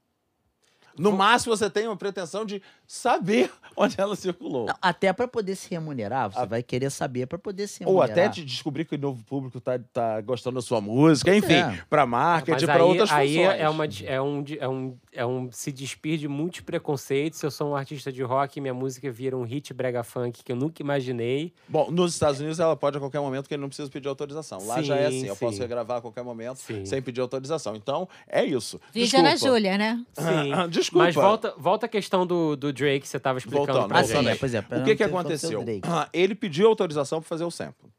No 0.98 1.12
máximo, 1.12 1.56
você 1.56 1.70
tem 1.70 1.88
uma 1.88 1.96
pretensão 1.96 2.44
de 2.46 2.62
saber 2.90 3.52
onde 3.78 3.96
ela 4.02 4.16
circulou. 4.16 4.66
Não, 4.66 4.76
até 4.82 5.14
para 5.14 5.28
poder 5.28 5.56
se 5.56 5.70
remunerar, 5.70 6.32
você 6.32 6.40
A- 6.40 6.46
vai 6.46 6.64
querer 6.64 6.90
saber 6.90 7.28
para 7.28 7.38
poder 7.38 7.68
se 7.68 7.86
Ou 7.86 8.00
remunerar. 8.00 8.12
até 8.12 8.28
de 8.28 8.44
descobrir 8.44 8.84
que 8.84 8.96
o 8.96 8.98
novo 8.98 9.24
público 9.24 9.62
tá, 9.62 9.80
tá 9.94 10.20
gostando 10.22 10.56
da 10.56 10.62
sua 10.62 10.82
música, 10.82 11.34
enfim, 11.36 11.54
é. 11.54 11.84
para 11.88 12.08
marketing, 12.08 12.62
aí, 12.62 12.66
para 12.66 12.84
outras 12.84 13.12
aí 13.12 13.36
funções. 13.36 13.60
é, 13.60 13.70
uma, 13.70 13.86
é, 13.86 14.22
um, 14.22 14.44
é, 14.60 14.68
um, 14.68 14.98
é 15.14 15.26
um 15.26 15.52
se 15.52 15.72
despir 15.72 16.18
de 16.18 16.28
muitos 16.28 16.62
preconceitos. 16.62 17.40
Se 17.40 17.46
eu 17.46 17.52
sou 17.52 17.70
um 17.70 17.76
artista 17.76 18.12
de 18.12 18.24
rock, 18.24 18.60
minha 18.60 18.74
música 18.74 19.12
vira 19.12 19.38
um 19.38 19.44
hit 19.44 19.72
brega 19.72 20.04
funk 20.04 20.44
que 20.44 20.52
eu 20.52 20.56
nunca 20.56 20.82
imaginei. 20.82 21.54
Bom, 21.68 21.92
nos 21.92 22.14
Estados 22.14 22.40
Unidos 22.40 22.60
ela 22.60 22.76
pode 22.76 22.98
a 22.98 23.00
qualquer 23.00 23.20
momento 23.20 23.48
que 23.48 23.54
ele 23.54 23.62
não 23.62 23.70
precisa 23.70 23.90
pedir 23.90 24.08
autorização. 24.08 24.66
Lá 24.66 24.82
já 24.82 24.96
é 24.96 25.12
Sim, 25.12 25.18
assim, 25.18 25.28
eu 25.28 25.36
sim. 25.36 25.46
posso 25.46 25.60
regravar 25.60 25.98
a 25.98 26.02
qualquer 26.02 26.24
momento 26.24 26.58
Sim. 26.58 26.84
sem 26.88 27.02
pedir 27.04 27.22
autorização. 27.22 27.76
Então, 27.76 28.10
é 28.28 28.44
isso. 28.44 28.82
Vídeo 28.92 29.22
na 29.22 29.34
Desculpa. 29.34 29.56
Júlia, 29.56 29.78
né? 29.78 30.04
Sim. 30.14 30.70
Desculpa. 30.72 31.06
Mas 31.06 31.14
volta, 31.14 31.54
volta 31.56 31.86
a 31.86 31.90
questão 31.90 32.26
do, 32.26 32.56
do 32.56 32.79
Drake 32.80 33.02
que 33.02 33.08
você 33.08 33.18
estava 33.18 33.38
explicando 33.38 33.66
Voltando, 33.68 33.88
pra 33.90 34.02
voltando 34.02 34.24
gente. 34.26 34.36
é, 34.36 34.40
pois 34.40 34.54
é. 34.54 34.62
pra 34.62 34.80
O 34.80 34.84
que, 34.84 34.96
que 34.96 35.04
aconteceu? 35.04 35.64
Ah, 35.84 36.10
Ele 36.14 36.34
pediu 36.36 36.68
autorização 36.68 37.20
para 37.22 37.28
fazer 37.30 37.44
o 37.44 37.52
sample. 37.52 37.90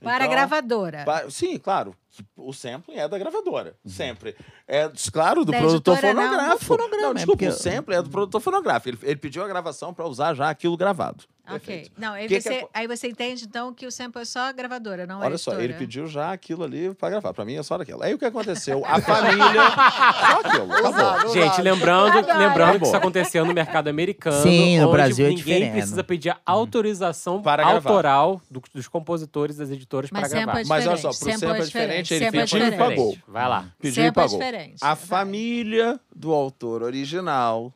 Para 0.00 0.24
a 0.24 0.26
Então, 0.26 0.30
gravadora. 0.30 1.04
pa- 1.04 1.30
Sim, 1.30 1.56
claro. 1.58 1.94
O 2.36 2.52
sampling 2.52 2.96
é 2.96 3.06
da 3.08 3.16
gravadora. 3.16 3.76
Sempre. 3.86 4.34
É, 4.66 4.90
claro, 5.12 5.44
do 5.44 5.52
Da 5.52 5.58
produtor 5.58 5.94
editora, 5.94 6.12
não. 6.14 6.22
fonográfico. 6.24 6.58
Do 6.58 6.64
fonograma, 6.66 7.02
Não, 7.04 7.10
é 7.10 7.14
desculpa, 7.14 7.38
porque- 7.38 7.48
o 7.48 7.52
sample 7.52 7.94
é 7.94 8.02
do 8.02 8.10
produtor 8.10 8.40
fonográfico. 8.40 8.88
Ele, 8.88 8.98
ele 9.10 9.16
pediu 9.16 9.44
a 9.44 9.48
gravação 9.48 9.94
para 9.94 10.04
usar 10.06 10.34
já 10.34 10.50
aquilo 10.50 10.76
gravado. 10.76 11.24
Ok. 11.44 11.58
Perfeito. 11.58 11.90
Não, 11.98 12.12
aí, 12.12 12.28
Que 12.28 12.36
que 12.36 12.40
você, 12.40 12.54
é- 12.54 12.68
aí 12.72 12.86
você 12.86 13.08
entende, 13.08 13.44
então, 13.44 13.74
que 13.74 13.84
o 13.84 13.90
sample 13.90 14.22
é 14.22 14.24
só 14.24 14.40
a 14.48 14.52
gravadora, 14.52 15.06
não 15.06 15.20
é 15.22 15.26
Olha 15.26 15.36
só, 15.38 15.60
ele 15.60 15.74
pediu 15.74 16.06
já 16.06 16.32
aquilo 16.32 16.62
ali 16.62 16.94
para 16.94 17.10
gravar. 17.10 17.34
Para 17.34 17.44
mim 17.44 17.54
é 17.56 17.62
só 17.64 17.76
daquilo. 17.76 18.00
Aí 18.02 18.14
o 18.14 18.18
que 18.18 18.24
aconteceu? 18.24 18.82
A 18.86 19.00
família. 19.00 19.42
só 19.74 20.40
aquilo. 20.48 20.72
Acabou. 20.72 21.34
Gente, 21.34 21.60
lembrando, 21.60 22.18
Adoro. 22.18 22.38
lembrando 22.38 22.78
que 22.78 22.86
isso 22.86 22.96
aconteceu 22.96 23.44
no 23.44 23.52
mercado 23.52 23.88
americano. 23.88 24.40
Sim, 24.42 24.78
no 24.80 24.90
Brasil 24.92 25.26
é 25.26 25.28
ninguém 25.30 25.44
diferente. 25.44 25.72
precisa 25.72 26.04
pedir 26.04 26.36
autorização 26.46 27.42
Para 27.42 27.64
gravar. 27.64 27.90
autoral 27.90 28.40
do- 28.50 28.62
dos 28.72 28.86
compositores 28.88 29.56
das 29.56 29.70
editoras 29.70 30.10
para 30.10 30.20
Mas 30.20 30.30
gravar. 30.32 30.46
sample 30.52 30.62
é 30.62 30.68
Mas 30.68 30.86
olha 30.86 30.96
só, 30.96 31.08
pro 31.08 31.18
sample 31.18 31.38
sample 31.38 31.60
é 31.60 31.64
diferente, 31.64 32.14
ele 32.14 32.24
sample 32.24 32.38
é 32.38 32.42
pediu 32.44 32.66
e 32.68 32.76
pagou. 32.78 33.18
Vai 33.26 33.48
lá. 33.48 33.64
Pediu 33.80 34.04
e 34.04 34.06
é 34.06 34.12
pagou. 34.12 34.38
diferente. 34.38 34.76
A 34.80 34.94
Vai. 34.94 35.06
família 35.06 36.00
do 36.14 36.32
autor 36.32 36.82
original 36.84 37.72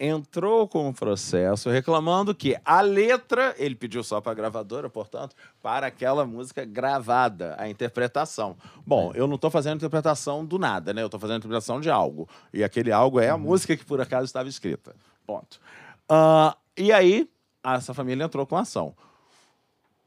entrou 0.00 0.66
com 0.66 0.88
o 0.88 0.94
processo 0.94 1.68
reclamando 1.68 2.34
que 2.34 2.56
a 2.64 2.80
letra, 2.80 3.54
ele 3.58 3.74
pediu 3.74 4.02
só 4.02 4.18
para 4.18 4.32
a 4.32 4.34
gravadora, 4.34 4.88
portanto, 4.88 5.36
para 5.62 5.86
aquela 5.86 6.24
música 6.24 6.64
gravada, 6.64 7.54
a 7.58 7.68
interpretação. 7.68 8.56
Bom, 8.86 9.12
eu 9.14 9.26
não 9.26 9.34
estou 9.34 9.50
fazendo 9.50 9.76
interpretação 9.76 10.42
do 10.42 10.58
nada, 10.58 10.94
né? 10.94 11.02
Eu 11.02 11.06
estou 11.06 11.20
fazendo 11.20 11.40
interpretação 11.40 11.82
de 11.82 11.90
algo. 11.90 12.26
E 12.50 12.64
aquele 12.64 12.90
algo 12.90 13.20
é 13.20 13.28
a 13.28 13.36
música 13.36 13.76
que 13.76 13.84
por 13.84 14.00
acaso 14.00 14.24
estava 14.24 14.48
escrita. 14.48 14.96
Ponto. 15.26 15.60
Ah, 16.08 16.56
e 16.78 16.90
aí, 16.90 17.28
essa 17.62 17.92
família 17.92 18.24
entrou 18.24 18.46
com 18.46 18.56
a 18.56 18.62
ação. 18.62 18.94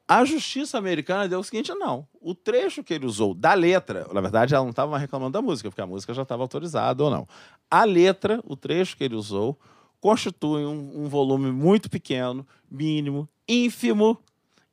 A 0.07 0.25
justiça 0.25 0.77
americana 0.77 1.29
deu 1.29 1.39
o 1.39 1.43
seguinte: 1.43 1.71
não. 1.75 2.07
O 2.19 2.33
trecho 2.33 2.83
que 2.83 2.95
ele 2.95 3.05
usou 3.05 3.35
da 3.35 3.53
letra, 3.53 4.07
na 4.11 4.21
verdade, 4.21 4.55
ela 4.55 4.63
não 4.63 4.71
estava 4.71 4.97
reclamando 4.97 5.33
da 5.33 5.41
música, 5.41 5.69
porque 5.69 5.81
a 5.81 5.87
música 5.87 6.13
já 6.15 6.23
estava 6.23 6.41
autorizada 6.41 7.03
ou 7.03 7.11
não. 7.11 7.27
A 7.69 7.83
letra, 7.83 8.41
o 8.43 8.55
trecho 8.55 8.97
que 8.97 9.03
ele 9.03 9.15
usou, 9.15 9.57
constitui 10.03 10.65
um, 10.65 11.05
um 11.05 11.07
volume 11.07 11.49
muito 11.49 11.89
pequeno, 11.89 12.45
mínimo, 12.69 13.25
ínfimo 13.47 14.19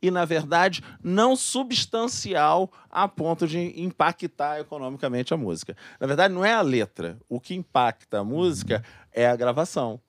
e, 0.02 0.10
na 0.10 0.24
verdade, 0.24 0.82
não 1.00 1.36
substancial 1.36 2.68
a 2.90 3.06
ponto 3.06 3.46
de 3.46 3.80
impactar 3.80 4.58
economicamente 4.58 5.32
a 5.32 5.36
música. 5.36 5.76
Na 6.00 6.06
verdade, 6.08 6.34
não 6.34 6.44
é 6.44 6.52
a 6.52 6.60
letra. 6.62 7.16
O 7.28 7.38
que 7.38 7.54
impacta 7.54 8.18
a 8.18 8.24
música 8.24 8.82
é 9.12 9.28
a 9.28 9.36
gravação, 9.36 10.00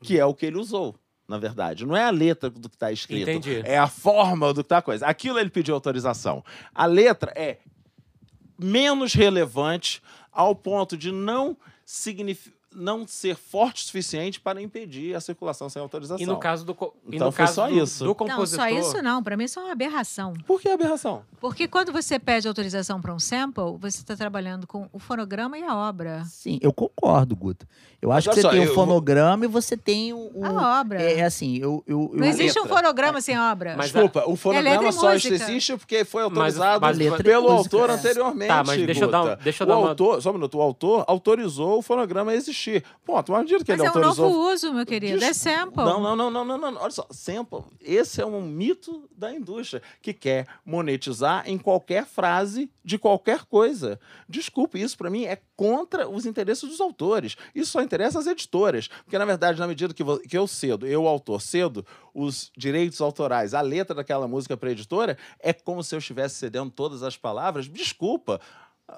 que 0.00 0.18
é 0.18 0.24
o 0.24 0.32
que 0.32 0.46
ele 0.46 0.56
usou. 0.56 0.96
Na 1.28 1.36
verdade, 1.36 1.84
não 1.84 1.94
é 1.94 2.04
a 2.04 2.10
letra 2.10 2.48
do 2.48 2.66
que 2.70 2.74
está 2.76 2.90
escrito, 2.90 3.28
Entendi. 3.28 3.60
é 3.66 3.76
a 3.76 3.86
forma 3.86 4.48
do 4.54 4.62
que 4.62 4.66
está 4.66 4.78
a 4.78 4.82
coisa. 4.82 5.04
Aquilo 5.06 5.38
ele 5.38 5.50
pediu 5.50 5.74
autorização. 5.74 6.42
A 6.74 6.86
letra 6.86 7.30
é 7.36 7.58
menos 8.58 9.12
relevante 9.12 10.02
ao 10.32 10.54
ponto 10.54 10.96
de 10.96 11.12
não 11.12 11.54
signifi- 11.84 12.54
não 12.74 13.06
ser 13.06 13.34
forte 13.36 13.82
o 13.82 13.86
suficiente 13.86 14.38
para 14.40 14.62
impedir 14.62 15.14
a 15.16 15.20
circulação 15.20 15.68
sem 15.68 15.82
autorização. 15.82 16.22
E 16.22 16.26
no 16.26 16.38
caso 16.38 16.64
do, 16.64 16.74
co- 16.74 16.94
e 17.10 17.16
Então 17.16 17.26
no 17.26 17.32
foi 17.32 17.44
caso 17.44 17.54
só 17.54 17.66
do, 17.68 17.74
isso. 17.82 17.98
do 18.04 18.06
Não, 18.08 18.14
compositor. 18.14 18.68
só 18.68 18.74
isso 18.78 19.02
não. 19.02 19.22
Para 19.22 19.36
mim, 19.36 19.44
isso 19.44 19.58
é 19.58 19.62
uma 19.64 19.72
aberração. 19.72 20.32
Por 20.46 20.60
que 20.60 20.68
aberração? 20.68 21.22
Porque 21.40 21.66
quando 21.66 21.90
você 21.92 22.18
pede 22.18 22.46
autorização 22.46 23.00
para 23.00 23.12
um 23.12 23.18
sample, 23.18 23.76
você 23.80 23.98
está 23.98 24.14
trabalhando 24.14 24.66
com 24.66 24.88
o 24.92 24.98
fonograma 24.98 25.58
e 25.58 25.64
a 25.64 25.74
obra. 25.76 26.22
Sim, 26.26 26.58
eu 26.62 26.72
concordo, 26.72 27.34
Guto. 27.34 27.66
Eu 28.00 28.10
acho 28.12 28.28
Mas 28.28 28.36
que 28.36 28.40
você 28.40 28.46
olha 28.46 28.56
tem 28.58 28.66
só, 28.66 28.70
um 28.70 28.72
eu 28.72 28.74
fonograma 28.74 29.44
e 29.44 29.48
você 29.48 29.76
tem 29.76 30.14
um. 30.14 30.30
um- 30.34 30.44
A 30.46 30.80
obra. 30.80 31.02
é, 31.02 31.18
é 31.18 31.24
assim, 31.24 31.56
eu. 31.58 31.82
eu, 31.86 32.10
eu 32.14 32.20
Não 32.20 32.26
existe 32.26 32.58
um 32.58 32.62
letra. 32.62 32.76
fonograma 32.78 33.20
sem 33.20 33.38
obra. 33.38 33.74
Mas 33.76 33.90
Desculpa, 33.90 34.20
o 34.20 34.30
letra 34.30 34.36
fonograma 34.38 34.92
só 34.92 35.12
existe 35.12 35.76
porque 35.76 36.04
foi 36.04 36.22
Mas- 36.22 36.56
autorizado 36.58 36.80
mas 36.80 36.98
e 36.98 37.22
pelo 37.22 37.48
autor 37.50 37.90
é. 37.90 37.92
anteriormente. 37.94 38.48
Tá, 38.48 38.62
mas 38.64 38.86
deixa 38.86 39.04
eu 39.04 39.10
dar 39.10 39.20
um- 39.22 39.28
Guta. 39.30 39.40
deixa 39.42 39.62
eu 39.64 39.66
o 39.66 39.68
dar 39.68 39.76
uma- 39.78 39.88
autor, 39.90 40.22
só 40.22 40.30
um 40.30 40.34
minuto, 40.34 40.56
o 40.56 40.62
autor 40.62 41.04
autorizou 41.08 41.78
o 41.78 41.82
fonograma 41.82 42.30
a 42.30 42.34
existir. 42.34 42.59
Ponto, 43.04 43.32
mas 43.32 43.42
medida 43.42 43.64
que 43.64 43.72
Mas 43.72 43.80
ele 43.80 43.86
é 43.88 43.90
um 43.90 43.94
autorizou. 43.96 44.30
novo 44.30 44.52
uso, 44.52 44.72
meu 44.74 44.86
querido. 44.86 45.18
Des- 45.18 45.28
É 45.28 45.32
sample. 45.32 45.84
Não, 45.84 46.00
não, 46.00 46.14
não, 46.16 46.30
não, 46.30 46.44
não, 46.44 46.58
não. 46.58 46.80
Olha 46.82 46.90
só, 46.90 47.06
sample. 47.10 47.62
Esse 47.80 48.20
é 48.20 48.26
um 48.26 48.42
mito 48.42 49.08
da 49.16 49.32
indústria 49.32 49.82
que 50.02 50.12
quer 50.12 50.46
monetizar 50.64 51.42
em 51.48 51.58
qualquer 51.58 52.06
frase 52.06 52.70
de 52.84 52.98
qualquer 52.98 53.44
coisa. 53.44 53.98
Desculpe, 54.28 54.80
isso 54.80 54.96
para 54.96 55.10
mim 55.10 55.24
é 55.24 55.38
contra 55.56 56.08
os 56.08 56.24
interesses 56.26 56.68
dos 56.68 56.80
autores. 56.80 57.36
Isso 57.54 57.70
só 57.72 57.82
interessa 57.82 58.18
às 58.18 58.26
editoras. 58.26 58.88
Porque, 59.04 59.18
na 59.18 59.24
verdade, 59.24 59.58
na 59.60 59.66
medida 59.66 59.92
que, 59.92 60.02
que 60.28 60.36
eu 60.38 60.46
cedo, 60.46 60.86
eu, 60.86 61.06
autor, 61.06 61.40
cedo 61.40 61.84
os 62.14 62.50
direitos 62.56 63.00
autorais, 63.00 63.54
a 63.54 63.60
letra 63.60 63.94
daquela 63.94 64.26
música 64.26 64.56
para 64.56 64.68
a 64.68 64.72
editora, 64.72 65.16
é 65.38 65.52
como 65.52 65.82
se 65.84 65.94
eu 65.94 65.98
estivesse 65.98 66.36
cedendo 66.36 66.70
todas 66.70 67.02
as 67.02 67.16
palavras. 67.16 67.68
Desculpa. 67.68 68.40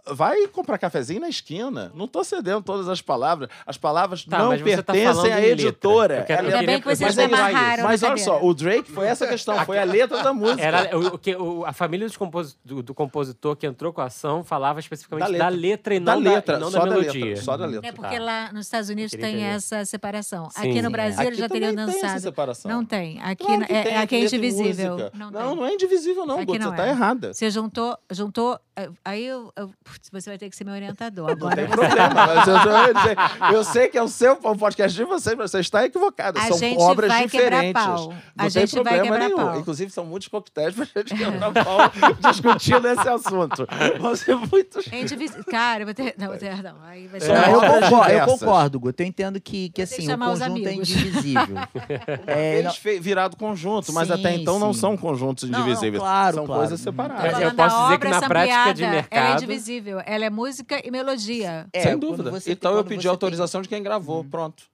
Vai 0.07 0.47
comprar 0.49 0.79
cafezinho 0.79 1.21
na 1.21 1.29
esquina. 1.29 1.91
Não 1.95 2.07
tô 2.09 2.23
cedendo 2.25 2.63
todas 2.63 2.89
as 2.89 3.01
palavras. 3.03 3.49
As 3.67 3.77
palavras 3.77 4.25
Tá, 4.25 4.39
não 4.39 4.49
mas 4.49 4.61
você 4.61 4.83
tá 4.83 4.93
pertencem 4.93 5.15
falando 5.15 5.33
à 5.33 5.37
letra. 5.37 5.51
editora. 5.53 6.15
Eu 6.19 6.25
quero- 6.25 6.49
eu 6.49 6.55
Ainda 6.57 6.67
bem 6.67 6.81
que 6.81 6.85
vocês 6.87 7.01
mas 7.01 7.19
é 7.19 7.25
amarraram 7.25 7.85
Mas 7.85 8.03
olha 8.03 8.17
só, 8.17 8.33
cadeira. 8.35 8.47
o 8.51 8.55
Drake 8.55 8.91
foi 8.93 9.07
essa 9.07 9.27
questão, 9.27 9.65
foi 9.65 9.79
a 9.79 9.85
letra 9.85 10.23
da 10.23 10.33
música. 10.33 10.63
Era 10.63 10.99
o, 10.99 11.19
que, 11.19 11.35
o- 11.37 11.65
a 11.67 11.73
família 11.73 12.09
compos- 12.19 12.57
do, 12.65 12.83
do 12.83 12.95
compositor 12.95 13.57
que 13.57 13.67
entrou 13.67 13.93
com 13.93 14.01
a 14.01 14.05
ação 14.07 14.43
falava 14.45 14.81
especificamente 14.81 15.33
Da 15.33 15.39
da 15.39 15.49
letra. 15.49 15.61
letra, 15.61 15.95
e 15.95 16.01
da 16.01 16.15
não 16.15 16.23
letra, 16.23 16.53
da, 16.55 16.59
e 16.59 16.63
não 16.63 16.71
só 16.71 16.79
da 16.81 16.85
da 16.87 16.91
melodia. 16.99 17.25
letra. 17.25 17.43
Só 17.43 17.57
da 17.57 17.67
letra. 17.67 17.89
É 17.89 17.93
porque 17.93 18.17
Tá. 18.17 18.23
lá 18.23 18.53
nos 18.53 18.67
Estados 18.67 18.89
Unidos 18.89 19.11
tem 19.13 19.21
entender. 19.21 19.43
essa 19.43 19.85
separação. 19.85 20.49
Sim. 20.51 20.71
Aqui 20.71 20.83
no. 20.83 20.91
Brasil 20.93 21.29
Aqui 21.29 21.37
já 21.39 21.49
teriam 21.49 21.75
dançado. 21.75 22.21
separação. 22.21 22.71
Não 22.71 22.85
tem. 22.85 23.21
Aqui, 23.23 23.45
Claro 23.45 23.63
é, 23.65 23.67
tem, 23.67 23.77
aqui 23.79 23.91
é 23.95 23.97
letra 23.99 24.17
e 24.17 24.21
indivisível. 24.39 25.11
Não, 25.15 25.31
Não, 25.31 25.57
não 25.57 25.67
é 25.67 25.73
indivisível, 25.75 26.27
não, 26.27 26.37
Aqui 26.37 26.45
Guto. 26.47 26.63
Você 26.63 26.77
tá 26.77 26.87
é. 26.87 26.91
errada. 26.91 27.33
Você 27.35 27.51
juntou, 27.51 27.97
juntou. 28.11 28.59
Aí 29.05 29.27
eu, 29.27 29.53
eu- 29.55 29.71
putz, 29.85 30.09
você 30.11 30.31
vai 30.31 30.39
ter 30.39 30.49
que 30.49 30.57
ser 30.57 30.65
meu 30.65 30.73
orientador 30.75 31.27
Não 31.27 31.33
agora. 31.35 31.57
tem 31.57 31.67
problema, 31.67 32.09
mas 32.15 32.49
eu, 32.49 32.55
eu, 32.57 33.01
sei- 33.03 33.55
eu 33.57 33.65
sei 33.65 33.89
que 33.89 33.99
é 33.99 34.03
o 34.03 34.09
seu 34.09 34.39
o 34.43 34.57
podcast 34.57 34.97
de 34.97 35.05
vocês, 35.05 35.37
mas 35.37 35.51
você 35.51 35.61
está 35.61 35.85
equivocado. 35.85 36.39
A 36.39 36.43
São 36.49 36.59
gente 36.59 36.81
obras 36.81 37.09
vai 37.09 37.29
quebrar 37.29 37.63
diferentes. 37.65 37.83
pau. 37.83 38.09
Não 38.09 38.15
A 38.39 38.43
tem 38.43 38.51
gente 38.51 38.75
vai 38.75 38.83
problema 38.85 39.03
quebrar 39.03 39.19
nenhum. 39.21 39.37
pau. 39.37 39.59
Inclusive, 39.61 39.91
são 39.91 40.07
muitos 40.07 40.29
coquetéis 40.29 40.75
pra 40.75 40.85
gente 40.87 41.15
quebrar 41.15 41.53
pau 41.53 41.79
discutindo 42.33 42.89
esse 42.89 43.09
assunto. 43.09 43.67
Vão 44.01 44.17
ser 44.17 44.37
muitos. 44.37 44.87
É 44.91 45.01
indivisível. 45.01 45.45
Cara, 45.51 45.83
eu 45.83 45.87
vou 45.87 45.95
ter. 45.95 46.15
Não, 46.17 46.29
vou 46.29 46.37
ter, 46.39 46.63
não. 46.63 46.77
Aí 46.85 47.07
vai 47.09 47.21
ser. 47.21 47.29
Não, 47.29 47.45
eu, 47.45 47.61
concordo, 47.61 48.11
eu 48.13 48.27
concordo, 48.27 48.81
Guto. 48.81 49.03
Eu 49.03 49.07
entendo 49.07 49.41
que, 49.41 49.69
que 49.71 49.83
assim, 49.83 50.11
o 50.11 50.19
conjunto 50.19 50.67
é 50.69 50.75
indivisível. 50.75 51.57
é, 52.27 52.59
Eles 52.59 52.65
não- 52.65 52.73
conjunto, 53.37 53.93
mas 53.93 54.09
Sim, 54.09 54.15
até 54.15 54.35
então 54.35 54.59
não 54.59 54.73
sim. 54.73 54.81
são 54.81 54.97
conjuntos 54.97 55.49
Não, 55.49 55.59
não, 55.59 55.67
indivisíveis. 55.67 56.01
claro, 56.03 56.37
são 56.37 56.47
claro. 56.47 56.61
coisas 56.63 56.81
separadas. 56.81 57.33
Mas 57.33 57.43
eu 57.43 57.55
posso 57.55 57.83
dizer 57.85 57.99
que 57.99 58.09
na 58.09 58.21
prática 58.23 58.62
de 58.73 58.81
sampleada, 58.81 58.83
Ela 58.83 58.95
é 58.95 59.29
mercado- 59.29 59.43
indivisível. 59.43 60.03
Ela 60.05 60.25
é 60.25 60.31
música 60.31 60.81
e 60.87 60.91
melodia. 60.91 61.67
é, 61.73 61.83
Sem 61.83 61.99
dúvida. 61.99 62.31
você- 62.31 62.53
então 62.53 62.77
eu 62.77 62.85
pedi 62.85 62.97
você 62.97 63.03
tem- 63.03 63.11
autorização 63.11 63.63
de 63.63 63.69
quem 63.69 63.83
gravou. 63.83 64.25
Pronto. 64.25 64.65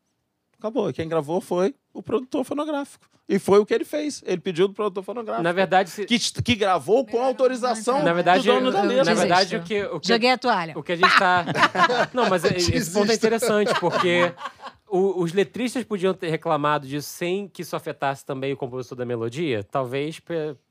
Acabou. 0.59 0.93
Quem 0.93 1.09
gravou 1.09 1.41
foi 1.41 1.75
o 1.95 2.03
produtor 2.03 2.45
fonográfico. 2.45 3.07
E 3.29 3.39
foi 3.39 3.59
o 3.59 3.67
que 3.67 3.75
ele 3.75 3.85
fez. 3.85 4.23
Ele 4.27 4.41
pediu 4.41 4.67
do 4.69 4.73
produtor 4.75 5.05
fonográfico. 5.05 5.43
Na 5.45 5.53
verdade, 5.53 5.91
se- 5.91 6.07
que, 6.07 6.19
que 6.43 6.55
gravou 6.57 7.05
com 7.07 7.23
autorização 7.23 8.03
na 8.03 8.13
verdade, 8.15 8.43
do 8.49 8.55
dono 8.55 8.73
da 8.73 8.79
na 8.83 8.89
letra. 8.89 9.15
verdade 9.15 9.51
Desisto. 9.51 9.65
o 9.65 9.69
que, 9.69 9.83
o 9.97 10.01
que 10.01 10.09
Joguei 10.09 10.31
a 10.31 10.39
toalha. 10.39 10.73
O 10.79 10.83
que 10.83 10.93
a 10.93 10.97
gente 10.97 11.19
tá. 11.19 11.45
Não, 12.15 12.29
mas 12.29 12.43
esse 12.45 12.65
ponto 12.91 13.05
é 13.05 13.07
Desisto. 13.09 13.13
interessante, 13.27 13.79
porque 13.79 14.33
o- 14.89 15.23
os 15.23 15.33
letristas 15.35 15.85
podiam 15.85 16.15
ter 16.15 16.31
reclamado 16.31 16.87
disso 16.89 17.09
sem 17.11 17.47
que 17.49 17.61
isso 17.61 17.77
afetasse 17.77 18.25
também 18.25 18.55
o 18.55 18.57
compositor 18.57 18.97
da 18.97 19.05
melodia? 19.05 19.63
Talvez 19.63 20.19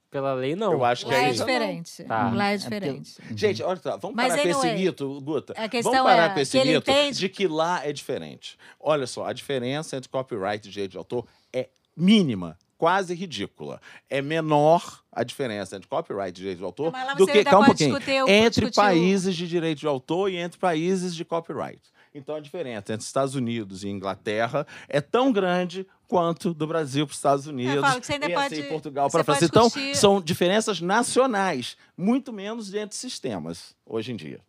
pela 0.10 0.34
lei, 0.34 0.56
não. 0.56 0.72
Eu 0.74 0.86
acho 0.86 1.06
que 1.06 1.12
Lá 1.12 1.18
é 1.20 1.30
isso. 1.30 1.40
diferente. 1.46 2.04
Tá. 2.06 2.32
Lá 2.32 2.50
é 2.50 2.56
É 2.56 2.58
porque- 2.58 2.64
diferente. 2.80 3.12
Gente, 3.36 3.64
olha 3.64 3.80
só, 3.82 3.98
vamos 3.98 4.16
Mas 4.16 4.30
parar 4.30 4.42
com 4.44 4.50
esse 4.50 4.60
anyway, 4.68 4.84
mito, 4.86 5.22
Guta. 5.22 5.54
a 5.58 5.68
questão 5.70 5.92
vamos 5.92 6.08
parar 6.08 6.32
é 6.32 6.34
com 6.34 6.40
esse 6.40 6.58
mito 6.60 6.90
entende- 6.92 7.20
de 7.20 7.30
que 7.30 7.48
lá 7.48 7.86
é 7.86 7.92
diferente. 7.94 8.58
Olha 8.80 9.06
só, 9.08 9.26
a 9.26 9.34
diferença 9.34 9.96
entre 9.98 10.10
copyright 10.10 10.68
e 10.68 10.72
direito 10.72 10.92
de 10.92 10.98
autor 10.98 11.26
é 11.54 11.70
mínima. 11.96 12.58
Quase 12.78 13.16
ridícula. 13.16 13.82
É 14.08 14.22
menor 14.22 15.02
a 15.12 15.24
diferença 15.24 15.76
entre 15.76 15.88
copyright 15.90 16.30
e 16.30 16.34
direito 16.42 16.60
de 16.60 16.64
autor 16.64 16.92
Mas 16.92 17.08
lá 17.08 17.14
do 17.16 17.26
você 17.26 17.32
que 17.32 17.44
calma 17.44 17.62
um 17.62 17.66
pode 17.66 17.80
pouquinho, 17.80 17.98
discutir 18.00 18.24
o- 18.24 18.30
entre 18.30 18.72
países 18.72 19.36
de 19.36 19.48
direito 19.48 19.80
de 19.80 19.88
autor 19.88 20.30
e 20.32 20.38
entre 20.38 20.60
países 20.60 21.16
de 21.16 21.26
copyright. 21.26 21.82
Então 22.18 22.36
a 22.36 22.40
diferença 22.40 22.94
entre 22.94 23.06
Estados 23.06 23.36
Unidos 23.36 23.84
e 23.84 23.90
Inglaterra 23.90 24.66
é 24.90 25.00
tão 25.00 25.32
grande 25.32 25.86
quanto 26.08 26.54
do 26.54 26.66
Brasil 26.66 27.06
para 27.06 27.12
os 27.12 27.18
Estados 27.18 27.48
Unidos 27.48 27.82
falo 27.82 28.00
que 28.00 28.08
você 28.08 28.14
ainda 28.14 28.30
e 28.30 28.34
assim, 28.36 28.56
pode- 28.56 28.70
Portugal 28.70 29.10
para 29.10 29.22
a 29.22 29.24
França. 29.24 29.46
Então 29.46 29.70
são 29.94 30.22
diferenças 30.22 30.82
nacionais, 30.82 31.78
muito 31.96 32.32
menos 32.34 32.74
entre 32.74 32.96
sistemas 32.96 33.76
hoje 33.86 34.12
em 34.12 34.16
dia. 34.16 34.40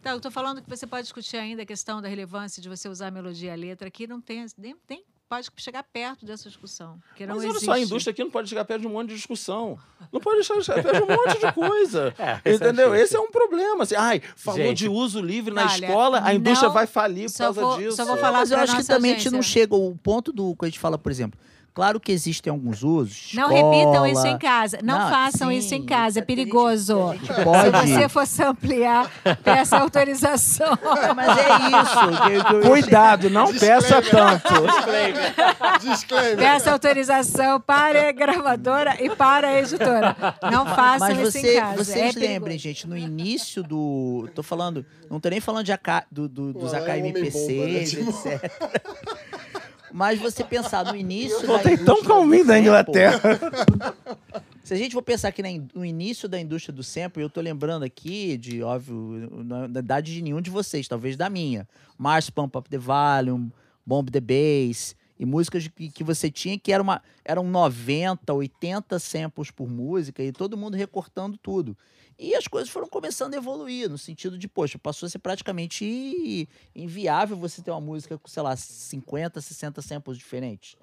Então, 0.00 0.12
eu 0.12 0.20
tô 0.20 0.30
falando 0.30 0.60
que 0.60 0.68
você 0.68 0.86
pode 0.86 1.04
discutir 1.04 1.38
ainda 1.38 1.62
a 1.62 1.66
questão 1.66 2.02
da 2.02 2.08
relevância 2.08 2.60
de 2.60 2.68
você 2.68 2.90
usar 2.90 3.06
a 3.06 3.10
melodia 3.10 3.48
e 3.48 3.52
a 3.52 3.56
letra. 3.56 3.88
Aqui 3.88 4.06
não 4.06 4.20
tem, 4.20 4.44
nem, 4.58 4.76
nem 4.86 5.02
pode 5.28 5.48
chegar 5.56 5.82
perto 5.82 6.24
dessa 6.24 6.48
discussão. 6.48 6.98
Que 7.16 7.26
não 7.26 7.34
Mas 7.36 7.44
olha 7.44 7.50
existe. 7.50 7.64
só, 7.64 7.72
a 7.72 7.80
indústria 7.80 8.12
aqui 8.12 8.22
não 8.22 8.30
pode 8.30 8.48
chegar 8.48 8.64
perto 8.64 8.82
de 8.82 8.86
um 8.86 8.90
monte 8.90 9.08
de 9.08 9.16
discussão. 9.16 9.78
Não 10.12 10.20
pode 10.20 10.44
chegar 10.44 10.82
perto 10.82 10.92
de 10.96 11.02
um 11.02 11.16
monte 11.16 11.38
de 11.40 11.52
coisa. 11.52 12.14
É, 12.18 12.40
é 12.50 12.54
Entendeu? 12.54 12.90
um 12.90 12.94
Esse 12.94 13.16
é 13.16 13.20
um 13.20 13.30
problema. 13.30 13.82
Assim, 13.84 13.94
ai, 13.96 14.20
falou 14.36 14.60
Gente. 14.60 14.78
de 14.78 14.88
uso 14.88 15.20
livre 15.20 15.52
na 15.52 15.62
Olha, 15.62 15.86
escola, 15.86 16.20
a 16.24 16.34
indústria 16.34 16.68
não- 16.68 16.74
vai 16.74 16.86
falir 16.86 17.30
por 17.30 17.38
causa 17.38 17.60
vou- 17.60 17.78
disso. 17.78 17.96
só 17.96 18.04
vou 18.04 18.16
falar 18.16 18.38
Mas 18.40 18.50
eu 18.50 18.58
acho 18.58 18.76
que 18.76 18.84
também 18.86 19.12
a 19.12 19.18
gente 19.18 19.30
não 19.30 19.42
chega 19.42 19.74
ao 19.74 19.94
ponto 20.02 20.32
do 20.32 20.54
que 20.56 20.64
a 20.64 20.68
gente 20.68 20.78
fala, 20.78 20.96
por 20.98 21.10
exemplo. 21.10 21.38
Claro 21.74 21.98
que 21.98 22.12
existem 22.12 22.52
alguns 22.52 22.84
usos. 22.84 23.32
Não 23.34 23.52
escola, 23.52 23.74
repitam 23.74 24.06
isso 24.06 24.24
em 24.28 24.38
casa. 24.38 24.78
Não, 24.80 24.96
Não, 24.96 25.10
façam 25.10 25.48
sim, 25.50 25.56
isso 25.58 25.74
em 25.74 25.84
casa. 25.84 26.20
É 26.20 26.22
isso 26.22 26.22
é 26.22 26.24
que 26.24 26.32
a 26.32 26.36
gente- 26.36 26.46
perigoso. 26.46 27.02
a 27.08 27.14
gente 27.16 27.26
pode- 27.44 27.88
Se 27.88 27.94
você 27.96 28.08
fosse 28.08 28.42
ampliar, 28.44 29.10
peça 29.42 29.76
autorização. 29.78 30.78
Mas 31.16 31.36
é 31.36 31.48
isso. 31.82 32.22
que- 32.22 32.44
que 32.44 32.54
eu- 32.54 32.70
Cuidado, 32.70 33.28
não 33.28 33.52
peça 33.52 34.00
tanto. 34.00 34.54
Disclaimer. 35.80 36.36
Peça 36.36 36.70
autorização 36.70 37.60
para 37.60 38.08
a 38.08 38.12
gravadora 38.12 38.96
e 39.02 39.10
para 39.10 39.48
a 39.48 39.58
editora. 39.58 40.14
Não 40.52 40.64
façam 40.66 41.08
Mas 41.08 41.18
isso 41.18 41.32
você, 41.32 41.56
em 41.56 41.60
casa. 41.60 41.84
vocês 41.84 42.16
é 42.16 42.20
lembrem, 42.20 42.56
gente, 42.56 42.86
no 42.86 42.96
início 42.96 43.64
do. 43.64 44.28
Tô 44.32 44.44
falando. 44.44 44.86
Não 45.10 45.18
tô 45.18 45.28
nem 45.28 45.40
falando 45.40 45.64
de 45.64 45.72
AK, 45.72 46.04
do, 46.10 46.28
do- 46.28 46.52
dos 46.52 46.72
Ué, 46.72 46.78
é 46.78 47.02
um 47.02 47.06
etc. 47.06 48.50
Mas 49.94 50.18
você 50.18 50.42
pensar 50.42 50.84
no 50.86 50.96
início. 50.96 51.40
da 51.42 51.46
Voltei 51.46 51.76
tão 51.78 52.02
calminho 52.02 52.44
da 52.44 52.58
Inglaterra. 52.58 53.20
Se 54.64 54.74
a 54.74 54.76
gente 54.76 54.92
for 54.92 55.02
pensar 55.02 55.28
aqui 55.28 55.40
no 55.72 55.84
início 55.84 56.28
da 56.28 56.40
indústria 56.40 56.74
do 56.74 56.82
sample, 56.82 57.22
eu 57.22 57.30
tô 57.30 57.40
lembrando 57.40 57.84
aqui 57.84 58.36
de, 58.36 58.60
óbvio, 58.60 59.30
na 59.44 59.78
idade 59.78 60.12
de 60.12 60.20
nenhum 60.20 60.40
de 60.40 60.50
vocês, 60.50 60.88
talvez 60.88 61.16
da 61.16 61.30
minha. 61.30 61.68
Mars 61.96 62.28
Pump 62.28 62.56
Up 62.58 62.68
the 62.68 62.76
Volume, 62.76 63.52
Bomb 63.86 64.10
the 64.10 64.20
Bass, 64.20 64.96
e 65.16 65.24
músicas 65.24 65.68
que, 65.68 65.88
que 65.88 66.02
você 66.02 66.28
tinha 66.28 66.58
que 66.58 66.72
era 66.72 66.82
uma, 66.82 67.00
eram 67.24 67.44
90, 67.44 68.34
80 68.34 68.98
samples 68.98 69.52
por 69.52 69.68
música, 69.68 70.24
e 70.24 70.32
todo 70.32 70.56
mundo 70.56 70.76
recortando 70.76 71.36
tudo. 71.36 71.76
E 72.18 72.34
as 72.34 72.46
coisas 72.46 72.70
foram 72.70 72.88
começando 72.88 73.34
a 73.34 73.36
evoluir, 73.36 73.90
no 73.90 73.98
sentido 73.98 74.38
de, 74.38 74.48
poxa, 74.48 74.78
passou 74.78 75.06
a 75.06 75.10
ser 75.10 75.18
praticamente 75.18 76.48
inviável 76.74 77.36
você 77.36 77.60
ter 77.60 77.70
uma 77.70 77.80
música 77.80 78.16
com, 78.16 78.28
sei 78.28 78.42
lá, 78.42 78.54
50, 78.56 79.40
60 79.40 79.82
samples 79.82 80.16
diferentes. 80.16 80.76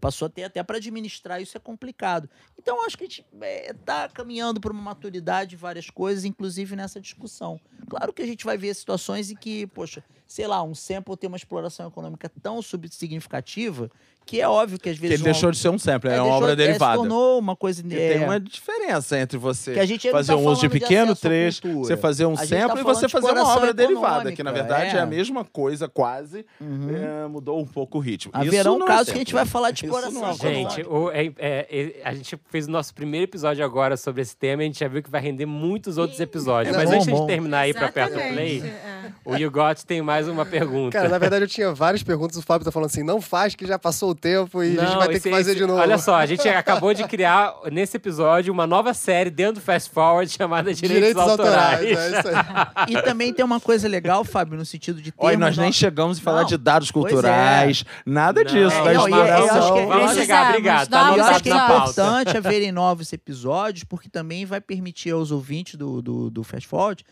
Passou 0.00 0.26
a 0.26 0.28
ter 0.28 0.42
até 0.42 0.60
para 0.64 0.78
administrar 0.78 1.40
isso 1.40 1.56
é 1.56 1.60
complicado. 1.60 2.28
Então, 2.58 2.84
acho 2.84 2.98
que 2.98 3.04
a 3.04 3.06
gente 3.06 3.24
está 3.70 4.08
caminhando 4.08 4.60
para 4.60 4.72
uma 4.72 4.82
maturidade 4.82 5.50
de 5.50 5.56
várias 5.56 5.88
coisas, 5.88 6.24
inclusive 6.24 6.74
nessa 6.74 7.00
discussão. 7.00 7.60
Claro 7.88 8.12
que 8.12 8.20
a 8.20 8.26
gente 8.26 8.44
vai 8.44 8.58
ver 8.58 8.74
situações 8.74 9.30
em 9.30 9.36
que, 9.36 9.64
poxa, 9.68 10.02
sei 10.26 10.48
lá, 10.48 10.60
um 10.60 10.74
sample 10.74 11.16
tem 11.16 11.28
uma 11.28 11.36
exploração 11.36 11.86
econômica 11.86 12.28
tão 12.28 12.60
significativa 12.62 13.88
que 14.26 14.40
é 14.40 14.48
óbvio 14.48 14.78
que 14.78 14.88
às 14.90 14.96
Que 14.96 15.00
vezes. 15.02 15.14
ele 15.20 15.22
um- 15.22 15.32
deixou 15.32 15.50
de 15.52 15.56
ser 15.58 15.68
um 15.68 15.78
sample, 15.78 16.10
é, 16.10 16.14
uma 16.14 16.22
deixou- 16.24 16.36
obra 16.36 16.52
é, 16.52 16.56
derivada. 16.56 16.92
Se 16.94 16.98
tornou 16.98 17.38
uma 17.38 17.54
coisa. 17.56 17.82
É, 17.88 18.12
tem 18.14 18.24
uma 18.24 18.40
diferença 18.40 19.18
entre 19.18 19.38
você 19.38 19.72
Que 19.74 19.80
a 19.80 19.86
gente 19.86 20.04
não 20.06 20.12
fazer 20.12 20.32
tá 20.32 20.38
um 20.38 20.44
uso 20.46 20.60
de 20.62 20.66
de 20.68 20.80
pequeno 20.80 21.12
à 21.12 21.16
trecho, 21.16 21.60
você 21.78 21.96
fazer 21.96 22.26
um 22.26 22.32
A 22.32 22.44
gente 22.44 22.50
tá 22.50 22.60
sample 22.68 22.80
e 22.80 22.84
você 22.84 23.06
de 23.06 23.12
fazer 23.12 23.30
uma 23.30 23.48
obra 23.56 23.72
derivada, 23.72 24.32
que 24.32 24.42
na 24.42 24.50
verdade 24.52 24.96
é. 24.96 24.98
é. 24.98 25.02
a 25.02 25.06
mesma 25.06 25.44
coisa, 25.44 25.88
quase. 25.88 26.44
Uhum. 26.60 26.88
é, 27.24 27.28
mudou 27.28 27.60
um 27.60 27.66
pouco 27.66 27.98
o 27.98 28.00
ritmo. 28.00 28.32
Haverá 28.34 28.70
Isso 28.70 28.72
um 28.78 28.82
é 28.82 28.86
caso 28.86 28.98
sample. 28.98 29.12
que 29.12 29.18
a 29.18 29.20
gente 29.20 29.34
vai 29.34 29.46
falar 29.46 29.70
de 29.70 29.86
Isso 29.86 29.96
é 29.96 29.98
econômica. 30.00 30.48
Gente, 30.48 30.82
o- 30.88 31.10
é- 31.10 31.26
é- 31.26 31.66
é- 31.70 32.00
a 32.04 32.12
gente 32.14 32.36
fez 32.50 32.66
o 32.66 32.70
nosso 32.70 32.92
primeiro 32.94 33.24
episódio 33.24 33.64
agora 33.64 33.96
sobre 33.96 34.22
esse 34.22 34.36
tema 34.36 34.62
e 34.62 34.64
a 34.64 34.66
gente 34.66 34.80
já 34.80 34.88
viu 34.88 35.02
que 35.02 35.10
vai 35.10 35.20
render 35.20 35.46
muitos 35.46 35.98
outros 35.98 36.18
episódios. 36.18 36.74
É 36.74 36.78
Mas 36.78 36.88
bom, 36.90 36.96
antes 36.96 37.06
de 37.06 37.12
bom. 37.12 37.26
terminar 37.26 37.60
aí 37.60 37.72
pra 37.74 37.90
perto 37.92 38.14
do 38.14 38.20
play, 38.34 38.60
é. 38.64 38.95
O 39.26 39.36
You 39.36 39.50
Got 39.50 39.84
tem 39.86 40.00
mais 40.00 40.28
uma 40.28 40.46
pergunta. 40.46 40.96
Cara, 40.96 41.08
na 41.08 41.18
verdade 41.18 41.44
eu 41.44 41.48
tinha 41.48 41.74
várias 41.74 42.02
perguntas. 42.02 42.36
O 42.36 42.42
Fábio 42.42 42.64
tá 42.64 42.70
falando 42.70 42.86
assim: 42.88 43.02
não 43.02 43.20
faz, 43.20 43.54
que 43.54 43.66
já 43.66 43.78
passou 43.78 44.10
o 44.10 44.14
tempo 44.14 44.62
e 44.62 44.78
a 44.78 44.82
gente 44.82 44.90
Não, 44.90 44.98
vai 44.98 45.08
ter 45.08 45.14
esse- 45.14 45.22
que 45.28 45.30
fazer 45.30 45.50
esse- 45.50 45.60
de 45.60 45.66
novo. 45.66 45.80
Olha 45.80 45.98
só, 45.98 46.14
a 46.16 46.26
gente 46.26 46.48
acabou 46.48 46.94
de 46.94 47.04
criar 47.04 47.52
nesse 47.70 47.96
episódio 47.96 48.52
uma 48.52 48.66
nova 48.66 48.94
série 48.94 49.28
dentro 49.30 49.54
do 49.54 49.60
Fast 49.60 49.90
Forward 49.90 50.30
chamada 50.32 50.72
Direitos, 50.72 50.94
Direitos 50.96 51.22
Autorais. 51.22 51.80
autorais. 51.80 51.98
É 51.98 52.18
isso 52.18 52.28
aí. 52.28 52.94
E 52.94 53.02
também 53.02 53.32
tem 53.32 53.44
uma 53.44 53.58
coisa 53.60 53.88
legal, 53.88 54.24
Fábio, 54.24 54.56
no 54.56 54.64
sentido 54.64 55.02
de 55.02 55.10
ter. 55.10 55.16
Olha, 55.24 55.36
nós 55.36 55.56
nem 55.58 55.72
chegamos 55.72 56.18
a 56.18 56.22
falar 56.22 56.40
Não, 56.42 56.46
de 56.48 56.56
dados 56.56 56.88
é. 56.88 56.92
culturais, 56.92 57.84
nada 58.04 58.42
Não, 58.44 58.50
disso. 58.50 58.76
não, 58.76 58.84
da 58.84 58.92
não, 58.94 59.08
e 59.08 59.12
eu- 59.12 59.22
acho 59.22 59.72
que- 59.72 59.86
Vamos 59.86 59.88
Precisamos, 59.96 60.14
chegar, 60.16 60.48
obrigado. 60.50 60.88
Tá 60.88 61.16
eu 61.16 61.24
acho 61.24 61.42
que 61.42 61.48
é 61.50 61.54
na 61.54 61.66
pauta. 61.66 61.90
importante 61.90 62.36
haverem 62.36 62.72
novos 62.72 63.12
episódios, 63.12 63.84
porque 63.84 64.08
também 64.08 64.44
vai 64.44 64.60
permitir 64.60 65.10
aos 65.10 65.30
ouvintes 65.30 65.74
do, 65.76 66.00
do, 66.02 66.30
do 66.30 66.44
Fast 66.44 66.68
Forward 66.68 67.04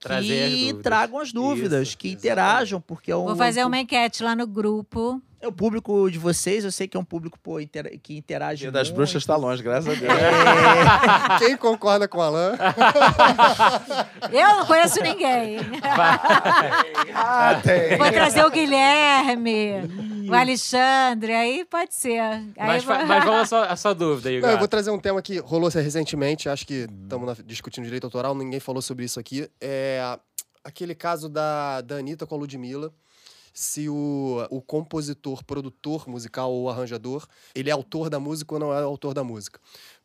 Trazer 0.00 0.50
que 0.50 0.58
dúvidas. 0.66 0.82
tragam 0.82 1.18
as 1.18 1.32
dúvidas, 1.32 1.88
Isso, 1.88 1.98
que 1.98 2.10
interajam, 2.10 2.80
porque 2.80 3.10
é 3.10 3.16
um, 3.16 3.24
Vou 3.24 3.36
fazer 3.36 3.64
uma 3.64 3.78
enquete 3.78 4.22
lá 4.22 4.36
no 4.36 4.46
grupo. 4.46 5.20
É 5.40 5.46
o 5.48 5.52
público 5.52 6.10
de 6.10 6.18
vocês, 6.18 6.64
eu 6.64 6.72
sei 6.72 6.88
que 6.88 6.96
é 6.96 7.00
um 7.00 7.04
público 7.04 7.38
pô, 7.38 7.60
intera- 7.60 7.90
que 8.02 8.16
interage 8.16 8.62
Dia 8.62 8.72
das 8.72 8.88
muito. 8.88 8.96
bruxas 8.96 9.24
tá 9.24 9.36
longe, 9.36 9.62
graças 9.62 9.88
a 9.88 9.94
Deus. 9.98 10.12
É, 10.12 11.38
Quem 11.46 11.56
concorda 11.56 12.08
com 12.08 12.18
o 12.18 12.22
Alan? 12.22 12.56
Eu 14.32 14.48
não 14.58 14.66
conheço 14.66 15.00
ninguém. 15.02 15.58
Ah, 17.14 17.60
tem. 17.62 17.96
Vou 17.96 18.10
trazer 18.10 18.44
o 18.44 18.50
Guilherme. 18.50 19.72
O 20.28 20.34
Alexandre, 20.34 21.32
aí 21.32 21.64
pode 21.64 21.94
ser. 21.94 22.20
Aí 22.20 22.44
Mas, 22.56 22.84
fa- 22.84 23.04
mas 23.04 23.24
vamos 23.24 23.40
à 23.40 23.46
sua, 23.46 23.64
à 23.66 23.76
sua 23.76 23.94
dúvida, 23.94 24.30
Igor. 24.30 24.42
Não, 24.46 24.50
eu 24.54 24.58
vou 24.58 24.68
trazer 24.68 24.90
um 24.90 24.98
tema 24.98 25.22
que 25.22 25.38
rolou 25.38 25.70
recentemente, 25.70 26.48
acho 26.48 26.66
que 26.66 26.86
estamos 27.02 27.38
discutindo 27.46 27.84
direito 27.84 28.04
autoral, 28.04 28.34
ninguém 28.34 28.60
falou 28.60 28.82
sobre 28.82 29.04
isso 29.04 29.18
aqui. 29.18 29.48
É 29.60 30.00
aquele 30.62 30.94
caso 30.94 31.28
da, 31.28 31.80
da 31.80 31.96
Anitta 31.96 32.26
com 32.26 32.34
a 32.34 32.38
Ludmilla. 32.38 32.92
Se 33.60 33.88
o, 33.88 34.46
o 34.50 34.62
compositor, 34.62 35.42
produtor 35.42 36.08
musical 36.08 36.52
ou 36.52 36.70
arranjador, 36.70 37.26
ele 37.52 37.68
é 37.68 37.72
autor 37.72 38.08
da 38.08 38.20
música 38.20 38.54
ou 38.54 38.60
não 38.60 38.72
é 38.72 38.80
autor 38.84 39.12
da 39.12 39.24
música. 39.24 39.58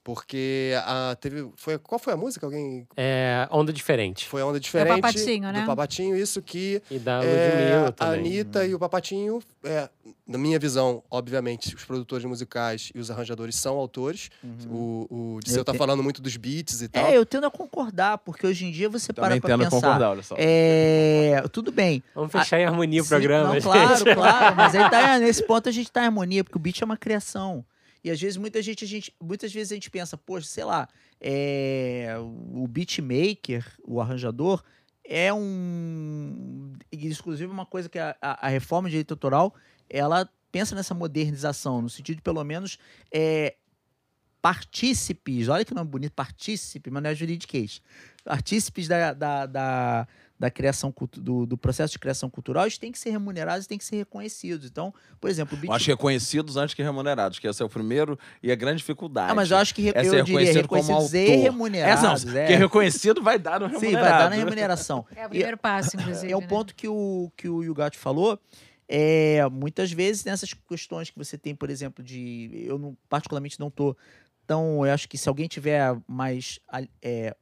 Porque 0.03 0.73
a, 0.85 1.15
teve. 1.19 1.49
Foi, 1.55 1.77
qual 1.77 1.97
foi 1.97 2.11
a 2.13 2.17
música? 2.17 2.45
Alguém. 2.45 2.85
É, 2.97 3.47
onda 3.49 3.71
diferente. 3.71 4.27
Foi 4.27 4.41
a 4.41 4.45
onda 4.45 4.59
diferente. 4.59 4.95
Papatinho, 5.01 5.51
né? 5.51 5.61
Do 5.61 5.65
Papatinho, 5.65 6.17
isso 6.17 6.41
que 6.41 6.81
E 6.91 6.99
da 6.99 7.23
é, 7.23 7.93
a. 7.97 8.09
Anitta 8.09 8.65
e 8.65 8.75
o 8.75 8.79
Papatinho, 8.79 9.41
é, 9.63 9.87
na 10.27 10.37
minha 10.37 10.59
visão, 10.59 11.01
obviamente, 11.09 11.73
os 11.73 11.85
produtores 11.85 12.25
musicais 12.25 12.91
e 12.93 12.99
os 12.99 13.09
arranjadores 13.09 13.55
são 13.55 13.77
autores. 13.77 14.29
O, 14.69 15.07
o 15.09 15.39
Disseu 15.41 15.61
Eu 15.61 15.65
tá 15.65 15.71
te- 15.71 15.77
falando 15.77 16.03
muito 16.03 16.21
dos 16.21 16.35
beats 16.35 16.81
e 16.81 16.89
tal. 16.89 17.05
É, 17.05 17.15
eu 17.17 17.25
tendo 17.25 17.45
a 17.45 17.51
concordar, 17.51 18.17
porque 18.17 18.45
hoje 18.45 18.65
em 18.65 18.71
dia 18.71 18.89
você 18.89 19.13
Também 19.13 19.39
para 19.39 19.41
pra 19.41 19.49
tendo 19.51 19.61
a 19.61 19.65
pensar. 19.69 19.77
concordar, 19.87 20.09
olha 20.09 20.23
só. 20.23 20.35
É, 20.37 21.41
tudo 21.49 21.71
bem. 21.71 22.03
Vamos 22.13 22.29
fechar 22.31 22.59
em 22.59 22.65
harmonia 22.65 22.99
o 23.01 23.03
Sim, 23.05 23.09
programa, 23.09 23.45
não, 23.45 23.53
gente. 23.53 23.63
Claro, 23.63 24.03
claro. 24.15 24.55
Mas 24.57 24.75
aí 24.75 24.89
tá, 24.89 25.17
nesse 25.19 25.43
ponto 25.43 25.69
a 25.69 25.71
gente 25.71 25.89
tá 25.89 26.01
em 26.01 26.07
harmonia, 26.07 26.43
porque 26.43 26.57
o 26.57 26.61
beat 26.61 26.81
é 26.81 26.85
uma 26.85 26.97
criação. 26.97 27.63
E 28.03 28.11
às 28.11 28.19
vezes, 28.19 28.37
muita 28.37 28.61
gente, 28.61 28.83
a 28.83 28.87
gente, 28.87 29.15
muitas 29.21 29.53
vezes 29.53 29.71
a 29.71 29.75
gente 29.75 29.89
pensa, 29.89 30.17
poxa, 30.17 30.47
sei 30.47 30.63
lá, 30.65 30.87
é, 31.21 32.15
o 32.19 32.67
beatmaker, 32.67 33.65
o 33.83 34.01
arranjador, 34.01 34.61
é 35.03 35.33
um. 35.33 36.73
Exclusive, 36.91 37.51
uma 37.51 37.65
coisa 37.65 37.87
que 37.87 37.99
a, 37.99 38.15
a, 38.21 38.47
a 38.47 38.49
reforma 38.49 38.89
de 38.89 38.93
direito 38.93 39.13
autoral 39.13 39.53
ela 39.89 40.29
pensa 40.51 40.75
nessa 40.75 40.93
modernização, 40.93 41.81
no 41.81 41.89
sentido 41.89 42.17
de, 42.17 42.21
pelo 42.21 42.43
menos, 42.43 42.77
é, 43.11 43.55
partícipes, 44.41 45.47
olha 45.47 45.63
que 45.63 45.73
nome 45.73 45.89
bonito, 45.89 46.11
partícipe, 46.13 46.91
mas 46.91 47.01
não 47.01 47.09
é 47.09 47.15
juridiquês. 47.15 47.81
Partícipes 48.25 48.87
da, 48.87 49.13
da, 49.13 49.45
da, 49.45 50.07
da 50.43 50.51
criação 50.51 50.93
do, 51.13 51.45
do 51.45 51.57
processo 51.57 51.93
de 51.93 51.99
criação 51.99 52.29
cultural, 52.29 52.65
eles 52.65 52.77
têm 52.77 52.91
que 52.91 52.99
ser 52.99 53.11
remunerados 53.11 53.63
e 53.63 53.69
têm 53.69 53.77
que 53.77 53.85
ser 53.85 53.95
reconhecidos. 53.95 54.69
Então, 54.69 54.93
por 55.21 55.29
exemplo, 55.29 55.57
o 55.65 55.71
acho 55.71 55.87
reconhecidos 55.87 56.57
antes 56.57 56.75
que 56.75 56.83
remunerados, 56.83 57.39
que 57.39 57.47
esse 57.47 57.61
é 57.61 57.65
o 57.65 57.69
primeiro 57.69 58.19
e 58.41 58.51
a 58.51 58.55
grande 58.55 58.79
dificuldade. 58.79 59.31
Ah, 59.31 59.35
mas 59.35 59.51
eu 59.51 59.55
acho 59.55 59.73
que 59.73 59.81
re- 59.81 59.93
É 59.95 60.01
eu 60.01 60.21
diria 60.21 60.23
reconhecido 60.25 60.67
como 60.67 60.81
reconhecidos 60.81 61.13
e 61.13 61.35
remunerados. 61.37 62.25
não, 62.25 62.33
é. 62.33 62.41
porque 62.41 62.55
reconhecido 62.57 63.23
vai 63.23 63.39
dar 63.39 63.61
no 63.61 63.67
remunerado. 63.67 63.95
Sim, 63.95 64.01
vai 64.01 64.19
dar 64.19 64.29
na 64.29 64.35
remuneração. 64.35 65.05
É 65.15 65.25
o 65.25 65.29
primeiro 65.29 65.57
passo, 65.57 65.95
inclusive. 65.95 66.33
É 66.33 66.35
um 66.35 66.41
né? 66.41 66.47
ponto 66.47 66.75
que 66.75 66.89
o, 66.89 67.31
que 67.37 67.47
o 67.47 67.63
Yugato 67.63 67.97
falou. 67.97 68.37
É, 68.85 69.47
muitas 69.49 69.93
vezes 69.93 70.25
nessas 70.25 70.53
questões 70.53 71.09
que 71.09 71.17
você 71.17 71.37
tem, 71.37 71.55
por 71.55 71.69
exemplo, 71.69 72.03
de. 72.03 72.65
Eu 72.67 72.77
não, 72.77 72.97
particularmente 73.07 73.57
não 73.61 73.71
tô 73.71 73.95
tão. 74.45 74.85
Eu 74.85 74.91
acho 74.91 75.07
que 75.07 75.17
se 75.17 75.29
alguém 75.29 75.47
tiver 75.47 75.95
mais. 76.05 76.59
é, 77.01 77.33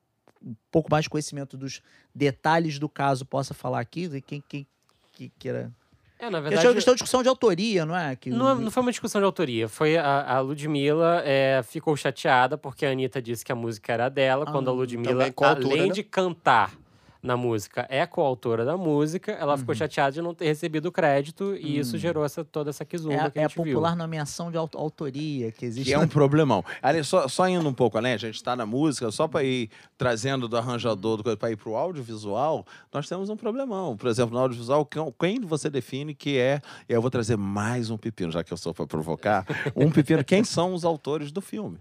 um 0.44 0.56
pouco 0.72 0.90
mais 0.90 1.04
de 1.04 1.10
conhecimento 1.10 1.56
dos 1.58 1.82
detalhes 2.14 2.80
do 2.80 2.90
caso, 2.90 3.26
possa 3.26 3.54
falar 3.54 3.80
aqui. 3.80 4.08
de 4.08 4.22
Quem, 4.22 4.44
quem 4.48 4.68
que 5.12 5.32
queira. 5.38 5.72
É, 6.18 6.30
na 6.30 6.40
verdade, 6.40 6.68
é 6.68 6.74
questão 6.74 6.94
de 6.94 6.98
discussão 6.98 7.24
de 7.24 7.30
autoria, 7.30 7.84
não 7.84 7.98
é? 7.98 8.16
Que, 8.16 8.30
Não, 8.30 8.54
não 8.54 8.70
foi 8.70 8.84
uma 8.84 8.92
discussão 8.92 9.20
de 9.20 9.26
autoria. 9.26 9.68
Foi 9.68 9.98
a, 9.98 10.36
a 10.36 10.40
Ludmilla 10.40 11.24
é, 11.26 11.64
ficou 11.64 11.98
chateada 11.98 12.60
porque 12.60 12.86
a 12.86 12.92
Anitta 12.92 13.20
disse 13.20 13.44
que 13.44 13.52
a 13.52 13.56
música 13.56 13.92
era 13.92 14.08
dela, 14.08 14.46
quando 14.46 14.68
a 14.70 14.72
Ah, 14.72 14.76
Ludmilla, 14.76 15.32
coautora, 15.32 15.66
além 15.66 15.88
né? 15.88 15.94
de 15.94 16.04
cantar 16.04 16.74
na 17.22 17.38
música, 17.38 17.86
é 17.90 18.06
coautora 18.06 18.66
da 18.66 18.76
música, 18.76 19.32
ela 19.34 19.54
Uhum. 19.54 19.58
ficou 19.60 19.76
chateada 19.76 20.12
de 20.12 20.22
não 20.22 20.34
ter 20.34 20.46
recebido 20.46 20.88
o 20.88 20.92
crédito 20.92 21.56
e 21.56 21.78
isso 21.78 21.98
gerou 21.98 22.26
essa, 22.26 22.44
toda 22.44 22.70
essa 22.72 22.84
é, 22.84 22.86
quizumba 22.86 23.16
a- 23.24 23.30
que 23.32 23.38
a 23.40 23.44
é 23.44 23.46
a 23.46 23.50
popular 23.50 23.96
nomeação 23.96 24.50
de 24.50 24.58
auto- 24.58 24.78
autoria 24.78 25.52
que 25.52 25.66
existe. 25.66 25.88
Que 25.90 25.94
é 25.94 26.00
um 26.00 26.08
problemão. 26.08 26.64
Ali, 26.82 27.04
só, 27.04 27.28
só 27.28 27.48
indo 27.48 27.68
um 27.68 27.74
pouco 27.74 27.98
além, 27.98 28.14
a 28.14 28.18
gente 28.18 28.36
está 28.36 28.56
na 28.56 28.66
música, 28.66 29.12
só 29.12 29.28
para 29.28 29.44
ir 29.44 29.70
trazendo 29.98 30.48
do 30.48 30.58
arranjador, 30.58 31.22
para 31.38 31.52
ir 31.52 31.56
para 31.58 31.70
o 31.70 31.76
audiovisual, 31.76 32.66
nós 32.94 33.08
temos 33.08 33.30
um 33.30 33.38
problemão. 33.38 33.96
Por 33.96 34.10
exemplo, 34.10 34.34
no 34.34 34.40
audiovisual, 34.42 34.86
quem- 34.86 35.14
quem 35.20 35.40
você 35.42 35.70
define 35.70 36.16
que 36.16 36.38
é. 36.38 36.60
e 36.90 36.94
Eu 36.94 37.02
vou 37.02 37.12
trazer 37.12 37.38
mais 37.38 37.90
um 37.90 37.98
pepino, 37.98 38.32
já 38.32 38.44
que 38.44 38.52
eu 38.52 38.58
sou 38.58 38.74
para 38.74 38.88
provocar. 38.88 39.46
Um 39.76 39.90
pepino. 39.92 40.24
Quem 40.24 40.44
são 40.44 40.74
os 40.74 40.84
autores 40.84 41.32
do 41.32 41.42
filme? 41.42 41.78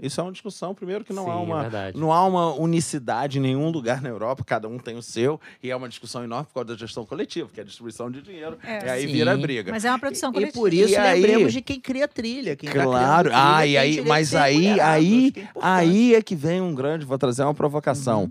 Isso 0.00 0.20
é 0.20 0.22
uma 0.24 0.30
discussão, 0.32 0.74
primeiro, 0.74 1.04
que 1.04 1.12
não 1.12 1.24
Sim, 1.24 1.30
há 1.30 1.32
é 1.32 1.36
uma. 1.36 1.60
verdade. 1.62 1.98
Não 1.98 2.12
há 2.12 2.24
uma 2.24 2.54
unicidade 2.54 3.38
em 3.38 3.40
nenhum 3.40 3.68
lugar 3.70 4.00
na 4.00 4.08
Europa, 4.08 4.44
cada 4.44 4.68
um 4.68 4.78
tem 4.78 4.96
o 4.96 5.02
seu, 5.02 5.40
e 5.60 5.70
é 5.72 5.74
uma 5.76 5.88
discussão 5.88 6.22
enorme 6.22 6.46
por 6.46 6.54
causa 6.54 6.68
da 6.68 6.76
gestão 6.76 7.04
coletiva, 7.04 7.48
que 7.52 7.58
é 7.58 7.62
a 7.64 7.66
distribuição 7.66 8.08
de 8.08 8.22
dinheiro, 8.22 8.56
É. 8.62 8.86
e 8.86 8.90
aí 8.90 9.06
Sim. 9.08 9.12
vira 9.12 9.36
briga. 9.36 9.72
Mas 9.72 9.84
é 9.84 9.90
uma 9.90 9.98
produção 9.98 10.30
E 10.30 10.34
coletiva. 10.34 10.58
por 10.60 10.72
isso 10.72 10.92
E 10.92 10.96
aí- 10.96 11.20
lembremos 11.20 11.52
de 11.52 11.60
quem 11.60 11.80
cria 11.80 12.06
trilha. 12.06 12.54
Quem 12.54 12.70
tá 12.70 12.82
Claro, 12.84 13.30
trilha 13.30 13.56
ah, 13.56 13.66
e 13.66 13.76
aí, 13.76 14.00
mas 14.02 14.28
ser 14.28 14.36
aí, 14.36 14.78
aí, 14.80 15.32
é 15.36 15.48
aí 15.60 16.14
é 16.14 16.22
que 16.22 16.36
vem 16.36 16.60
um 16.60 16.72
grande, 16.74 17.04
vou 17.04 17.18
trazer 17.18 17.42
uma 17.42 17.54
provocação. 17.54 18.22
Uhum. 18.22 18.30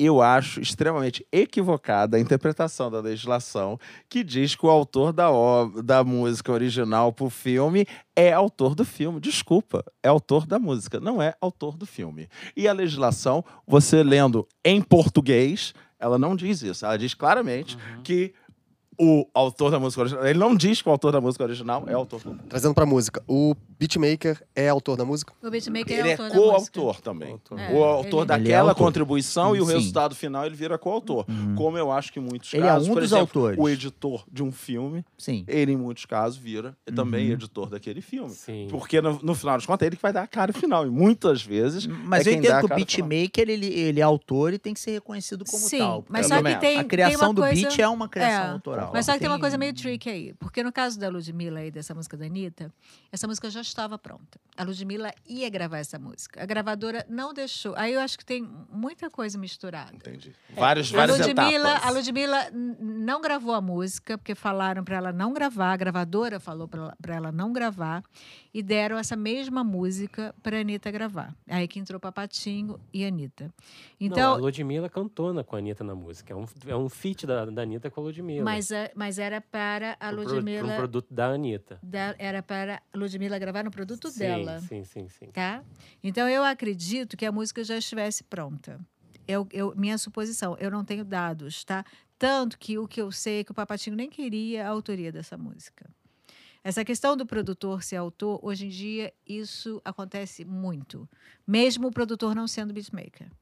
Eu 0.00 0.22
acho 0.22 0.60
extremamente 0.60 1.26
equivocada 1.32 2.16
a 2.16 2.20
interpretação 2.20 2.90
da 2.90 3.00
legislação 3.00 3.78
que 4.08 4.22
diz 4.22 4.54
que 4.54 4.64
o 4.64 4.70
autor 4.70 5.12
da, 5.12 5.30
ob- 5.30 5.82
da 5.82 6.04
música 6.04 6.52
original 6.52 7.12
pro 7.12 7.28
filme 7.30 7.86
é 8.14 8.32
autor 8.32 8.74
do 8.74 8.84
filme. 8.84 9.20
Desculpa, 9.20 9.84
é 10.02 10.08
autor 10.08 10.46
da 10.46 10.58
música, 10.58 11.00
não 11.00 11.20
é 11.20 11.34
autor 11.40 11.76
do 11.76 11.86
filme. 11.86 12.28
E 12.56 12.68
a 12.68 12.72
legislação, 12.72 13.44
você 13.66 14.02
lendo 14.02 14.46
em 14.64 14.80
português, 14.82 15.74
ela 15.98 16.18
não 16.18 16.36
diz 16.36 16.62
isso. 16.62 16.84
Ela 16.86 16.96
diz 16.96 17.14
claramente 17.14 17.76
Uhum. 17.76 18.02
que 18.02 18.32
o 18.98 19.26
autor 19.32 19.70
da 19.70 19.78
música 19.78 20.02
original, 20.02 20.26
ele 20.26 20.38
não 20.38 20.56
diz 20.56 20.82
que 20.82 20.88
o 20.88 20.92
autor 20.92 21.12
da 21.12 21.20
música 21.20 21.44
original 21.44 21.84
é 21.86 21.92
autor 21.94 22.20
do 22.20 22.34
Trazendo 22.48 22.74
pra 22.74 22.84
música, 22.84 23.22
o 23.28 23.54
beatmaker 23.78 24.42
é 24.56 24.68
autor 24.68 24.96
da 24.96 25.04
música? 25.04 25.32
O 25.42 25.50
beatmaker 25.50 25.98
ele 25.98 26.08
é 26.08 26.12
é 26.12 26.16
autor 26.16 26.28
da 26.30 26.52
música. 26.58 26.80
coautor 26.80 27.00
também. 27.00 27.28
Coautor. 27.48 27.60
É, 27.60 27.72
o 27.72 27.84
autor 27.84 28.18
ele- 28.20 28.26
daquela 28.26 28.44
Ele 28.48 28.52
é 28.52 28.58
autor. 28.58 28.74
contribuição 28.84 29.54
e 29.56 29.60
o 29.60 29.66
Sim. 29.66 29.72
resultado 29.74 30.14
final 30.14 30.44
ele 30.44 30.56
vira 30.56 30.76
coautor. 30.76 31.24
Como 31.56 31.78
eu 31.78 31.92
acho 31.92 32.12
que 32.12 32.18
em 32.18 32.22
muitos 32.22 32.52
Ele 32.52 32.64
é 32.64 32.66
casos, 32.66 32.88
um 32.88 32.92
por 32.92 33.00
dos 33.02 33.12
exemplo, 33.12 33.40
autores. 33.42 33.58
o 33.60 33.68
editor 33.68 34.24
de 34.30 34.42
um 34.42 34.50
filme, 34.50 35.04
Sim. 35.16 35.44
ele 35.46 35.72
em 35.72 35.76
muitos 35.76 36.04
casos 36.04 36.36
vira 36.38 36.76
também 36.94 37.26
Uhum. 37.28 37.32
editor 37.34 37.68
daquele 37.70 38.00
filme. 38.00 38.30
Sim. 38.30 38.66
Porque 38.70 39.00
no, 39.00 39.18
no 39.22 39.34
final 39.34 39.56
das 39.56 39.66
contas 39.66 39.86
ele 39.86 39.96
que 39.96 40.02
vai 40.02 40.12
dar 40.12 40.22
a 40.22 40.26
cara 40.26 40.52
final. 40.52 40.86
E 40.86 40.90
muitas 40.90 41.42
vezes. 41.42 41.86
Mas 41.86 42.26
é 42.26 42.30
eu 42.30 42.32
quem 42.34 42.42
dá 42.42 42.48
entendo 42.48 42.56
a 42.56 42.60
que 42.68 42.72
o 42.72 42.76
beatmaker, 42.76 43.48
ele, 43.48 43.66
ele 43.66 44.00
é 44.00 44.02
autor 44.02 44.52
e 44.52 44.58
tem 44.58 44.74
que 44.74 44.80
ser 44.80 44.90
reconhecido 44.92 45.44
como 45.44 45.62
Sim, 45.62 45.78
tal. 45.78 46.04
mas 46.08 46.26
só 46.26 46.36
também 46.36 46.54
que 46.54 46.60
tem, 46.60 46.78
a 46.78 46.84
criação 46.84 47.18
tem 47.18 47.28
uma 47.28 47.34
do 47.34 47.42
coisa... 47.42 47.54
beat 47.68 47.78
é 47.78 47.88
uma 47.88 48.08
criação 48.08 48.56
É, 48.56 48.58
Mas 48.92 49.06
só 49.06 49.12
que 49.14 49.20
tem 49.20 49.28
uma 49.28 49.38
coisa 49.40 49.56
meio 49.58 49.72
tricky 49.74 50.08
aí. 50.08 50.34
Porque 50.34 50.62
no 50.62 50.72
caso 50.72 50.98
da 50.98 51.08
Ludmilla 51.08 51.60
aí, 51.60 51.70
dessa 51.70 51.94
música 51.94 52.16
da 52.16 52.26
Anitta, 52.26 52.72
essa 53.12 53.26
música 53.26 53.48
já 53.50 53.60
estava 53.60 53.98
pronta. 53.98 54.38
A 54.56 54.62
Ludmilla 54.64 55.12
ia 55.26 55.48
gravar 55.48 55.78
essa 55.78 55.98
música. 55.98 56.42
A 56.42 56.46
gravadora 56.46 57.04
não 57.08 57.32
deixou. 57.32 57.74
Aí 57.76 57.92
eu 57.92 58.00
acho 58.00 58.18
que 58.18 58.24
tem 58.24 58.42
muita 58.70 59.08
coisa 59.10 59.38
misturada. 59.38 59.94
Entendi. 59.94 60.34
Várias, 60.54 60.92
A 60.92 60.96
várias 60.96 61.18
Ludmilla, 61.18 61.70
etapas. 61.70 61.86
a 61.86 61.90
Ludmilla 61.90 62.50
não 62.80 63.20
gravou 63.20 63.54
a 63.54 63.60
música, 63.60 64.18
porque 64.18 64.34
falaram 64.34 64.82
para 64.84 64.96
ela 64.96 65.12
não 65.12 65.32
gravar, 65.32 65.72
a 65.72 65.76
gravadora 65.76 66.40
falou 66.40 66.68
para 66.68 67.14
ela 67.14 67.30
não 67.32 67.52
gravar, 67.52 68.02
e 68.58 68.62
deram 68.62 68.98
essa 68.98 69.14
mesma 69.14 69.62
música 69.62 70.34
para 70.42 70.58
Anitta 70.58 70.90
gravar. 70.90 71.32
Aí 71.48 71.68
que 71.68 71.78
entrou 71.78 72.00
Papatinho 72.00 72.80
e 72.92 73.04
Anitta. 73.04 73.44
Não, 73.44 73.52
Então, 74.00 74.32
a 74.34 74.36
Ludmilla 74.36 74.88
cantou 74.90 75.32
na, 75.32 75.44
com 75.44 75.54
a 75.54 75.60
Anitta 75.60 75.84
na 75.84 75.94
música. 75.94 76.32
É 76.32 76.36
um, 76.36 76.44
é 76.66 76.74
um 76.74 76.88
feat 76.88 77.24
da, 77.24 77.44
da 77.44 77.62
Anitta 77.62 77.88
com 77.88 78.00
a 78.00 78.04
Ludmilla. 78.04 78.42
mas, 78.44 78.72
a- 78.72 78.90
mas 78.96 79.16
era 79.16 79.40
para 79.40 79.96
a 80.00 80.10
Ludmilla. 80.10 80.64
pro 80.64 80.72
um 80.72 80.76
produto 80.76 81.14
da 81.14 81.26
Anitta. 81.28 81.78
da- 81.80 82.16
era 82.18 82.42
para 82.42 82.82
a 82.92 82.98
Ludmilla 82.98 83.38
gravar 83.38 83.62
no 83.62 83.70
produto 83.70 84.10
sim, 84.10 84.18
dela. 84.18 84.58
Sim, 84.62 84.82
sim, 84.82 85.08
sim. 85.08 85.26
Tá? 85.26 85.62
Então 86.02 86.28
eu 86.28 86.42
acredito 86.42 87.16
que 87.16 87.24
a 87.24 87.30
música 87.30 87.62
já 87.62 87.76
estivesse 87.78 88.24
pronta. 88.24 88.80
Eu, 89.28 89.46
eu- 89.52 89.72
minha 89.76 89.96
suposição, 89.98 90.56
eu 90.58 90.68
não 90.68 90.84
tenho 90.84 91.04
dados, 91.04 91.62
tá? 91.62 91.84
Tanto 92.18 92.58
que 92.58 92.76
o 92.76 92.88
que 92.88 93.00
eu 93.00 93.12
sei 93.12 93.38
é 93.40 93.44
que 93.44 93.52
o 93.52 93.54
Papatinho 93.54 93.94
nem 93.94 94.10
queria 94.10 94.66
a 94.66 94.70
autoria 94.70 95.12
dessa 95.12 95.38
música. 95.38 95.88
Essa 96.68 96.84
questão 96.84 97.16
do 97.16 97.24
produtor 97.24 97.82
ser 97.82 97.96
autor, 97.96 98.38
hoje 98.42 98.66
em 98.66 98.68
dia, 98.68 99.10
isso 99.26 99.80
acontece 99.82 100.44
muito. 100.44 101.08
Mesmo 101.46 101.88
o 101.88 101.90
produtor 101.90 102.34
não 102.34 102.46
sendo 102.46 102.74
beatmaker. 102.74 103.32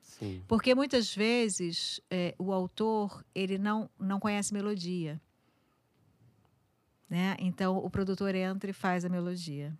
sim. 0.00 0.44
Porque 0.46 0.76
muitas 0.76 1.12
vezes 1.12 2.00
eh, 2.08 2.36
o 2.38 2.52
autor 2.52 3.24
ele 3.34 3.58
não, 3.58 3.90
não 3.98 4.20
conhece 4.20 4.54
melodia. 4.54 5.20
Né? 7.10 7.34
Então 7.40 7.78
o 7.78 7.90
produtor 7.90 8.32
entra 8.36 8.70
e 8.70 8.72
faz 8.72 9.04
a 9.04 9.08
melodia. 9.08 9.76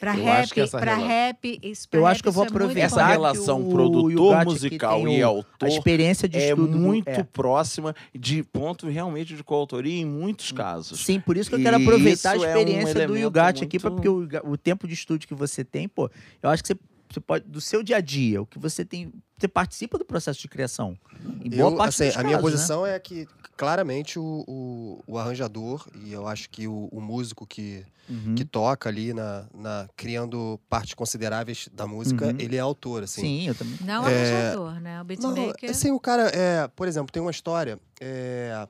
Para 0.00 0.16
Eu 0.16 0.28
acho 0.28 0.52
que 0.52 0.60
rap, 0.60 0.66
essa 0.66 0.78
para 0.78 0.96
rap, 0.96 1.58
isso 1.62 1.88
pra 1.88 2.00
Eu 2.00 2.04
rap 2.04 2.10
acho 2.12 2.22
que 2.22 2.28
eu 2.28 2.32
vou 2.32 2.42
é 2.44 2.46
muito 2.46 2.56
aproveitar 2.56 2.86
Essa 2.86 2.94
que 2.96 3.00
forte. 3.00 3.12
relação 3.12 3.60
o 3.62 3.70
produtor 3.70 4.34
aqui 4.36 4.44
musical 4.44 5.08
e 5.08 5.22
o- 5.22 5.26
autor 5.26 5.46
A 5.66 5.68
experiência 5.68 6.28
de 6.28 6.36
é 6.38 6.48
estudo. 6.50 6.66
do- 6.72 6.78
muito 6.78 7.08
é. 7.08 7.22
próxima 7.22 7.94
de 8.14 8.42
ponto 8.42 8.88
realmente 8.88 9.36
de 9.36 9.44
coautoria 9.44 10.00
em 10.00 10.04
muitos 10.04 10.50
casos. 10.52 11.00
Sim, 11.04 11.20
por 11.20 11.36
isso 11.36 11.48
que 11.48 11.56
eu 11.56 11.60
quero 11.62 11.76
aproveitar 11.76 12.32
a 12.32 12.36
isso 12.36 12.44
é 12.44 12.48
um 12.54 12.58
experiência 12.58 12.94
do 12.94 13.00
elemento 13.00 13.18
Yugati 13.22 13.64
aqui, 13.64 13.78
muito- 13.80 13.94
porque 13.94 14.08
o, 14.08 14.50
o 14.52 14.56
tempo 14.58 14.88
de 14.88 14.94
estudo 14.94 15.26
que 15.26 15.34
você 15.34 15.62
tem, 15.64 15.88
pô, 15.88 16.10
eu 16.42 16.50
acho 16.50 16.62
que 16.62 16.68
você 16.68 16.76
você 17.14 17.20
pode 17.20 17.44
do 17.48 17.60
seu 17.60 17.82
dia 17.82 17.96
a 17.96 18.00
dia, 18.00 18.42
o 18.42 18.46
que 18.46 18.58
você 18.58 18.84
tem, 18.84 19.12
você 19.38 19.48
participa 19.48 19.96
do 19.98 20.04
processo 20.04 20.40
de 20.40 20.48
criação. 20.48 20.98
Em 21.44 21.50
boa 21.50 21.70
Eu, 21.70 21.76
parte 21.76 21.90
assim, 22.02 22.08
dos 22.08 22.16
a 22.16 22.22
minha 22.24 22.36
né? 22.36 22.42
posição 22.42 22.84
é 22.86 22.98
que 22.98 23.26
claramente 23.56 24.18
o, 24.18 24.44
o, 24.48 25.02
o 25.06 25.18
arranjador 25.18 25.86
e 26.04 26.12
eu 26.12 26.26
acho 26.26 26.50
que 26.50 26.66
o, 26.66 26.88
o 26.90 27.00
músico 27.00 27.46
que, 27.46 27.84
Uhum. 28.06 28.34
que 28.34 28.44
toca 28.44 28.88
ali 28.90 29.14
na, 29.14 29.46
na 29.54 29.88
criando 29.96 30.60
partes 30.68 30.92
consideráveis 30.92 31.68
da 31.72 31.86
música, 31.86 32.26
Uhum. 32.26 32.34
ele 32.38 32.54
é 32.56 32.60
autor, 32.60 33.02
assim. 33.04 33.22
Sim, 33.22 33.48
eu 33.48 33.54
também. 33.54 33.78
Não 33.80 34.06
É, 34.06 34.30
arranjador, 34.50 34.80
né? 34.80 35.00
O 35.00 35.04
beatmaker. 35.04 35.70
assim, 35.70 35.90
o 35.90 35.98
cara, 35.98 36.28
é, 36.28 36.68
por 36.68 36.86
exemplo, 36.86 37.10
tem 37.10 37.22
uma 37.22 37.30
história. 37.30 37.78
é, 38.00 38.68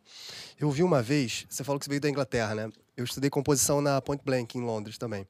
eu 0.60 0.70
vi 0.70 0.84
uma 0.84 1.02
vez, 1.02 1.46
você 1.48 1.64
falou 1.64 1.80
que 1.80 1.84
você 1.86 1.88
veio 1.90 2.00
da 2.00 2.08
Inglaterra, 2.08 2.54
né? 2.54 2.70
Eu 2.96 3.02
estudei 3.04 3.28
composição 3.28 3.80
na 3.80 4.00
Point 4.00 4.22
Blank, 4.24 4.56
em 4.56 4.60
Londres 4.60 4.98
também. 4.98 5.26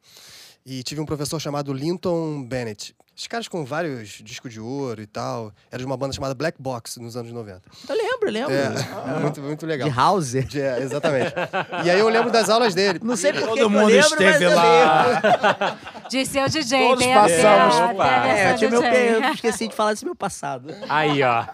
E 0.66 0.82
tive 0.82 1.00
um 1.00 1.04
professor 1.04 1.38
chamado 1.38 1.72
Linton 1.74 2.42
Bennett. 2.42 2.96
Os 3.16 3.28
caras 3.28 3.46
com 3.46 3.64
vários 3.64 4.08
discos 4.08 4.52
de 4.52 4.58
ouro 4.58 5.00
e 5.00 5.06
tal. 5.06 5.52
Era 5.70 5.78
de 5.78 5.86
uma 5.86 5.96
banda 5.96 6.12
chamada 6.12 6.34
Black 6.34 6.60
Box 6.60 6.96
nos 6.96 7.16
anos 7.16 7.30
90. 7.30 7.62
Eu 7.88 7.94
lembro, 7.94 8.30
lembro. 8.30 8.52
É, 8.52 9.20
muito, 9.20 9.40
muito 9.40 9.66
legal. 9.66 9.88
De 9.88 9.94
House. 9.94 10.34
É, 10.34 10.80
exatamente. 10.80 11.32
E 11.84 11.90
aí 11.90 12.00
eu 12.00 12.08
lembro 12.08 12.32
das 12.32 12.48
aulas 12.48 12.74
dele. 12.74 12.98
Não 13.02 13.14
sei 13.14 13.32
por 13.32 13.42
que 13.42 13.46
Todo 13.46 13.70
mundo 13.70 13.86
lembro, 13.86 14.08
esteve 14.08 14.48
lá. 14.48 15.78
De 16.10 16.26
ser 16.26 16.44
o 16.44 16.48
DJ, 16.48 16.88
Todos 16.88 17.04
tem 17.04 17.14
passamos 17.14 17.76
a, 17.76 17.88
por. 17.94 18.04
É, 18.04 18.52
eu, 18.52 18.56
tinha 18.56 18.70
meu, 18.70 18.82
eu 18.82 19.32
esqueci 19.32 19.68
de 19.68 19.74
falar 19.74 19.92
desse 19.92 20.04
meu 20.04 20.14
passado. 20.14 20.74
Aí, 20.88 21.22
ó. 21.22 21.44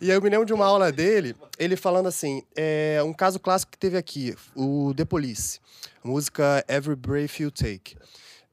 E 0.00 0.10
aí 0.10 0.16
eu 0.16 0.22
me 0.22 0.30
lembro 0.30 0.46
de 0.46 0.52
uma 0.54 0.64
aula 0.64 0.90
dele, 0.90 1.34
ele 1.58 1.76
falando 1.76 2.06
assim, 2.06 2.42
é, 2.56 3.00
um 3.04 3.12
caso 3.12 3.38
clássico 3.38 3.72
que 3.72 3.78
teve 3.78 3.96
aqui, 3.96 4.34
o 4.54 4.94
The 4.96 5.04
Police, 5.04 5.60
música 6.02 6.64
Every 6.68 6.96
Breath 6.96 7.40
You 7.40 7.50
Take. 7.50 7.96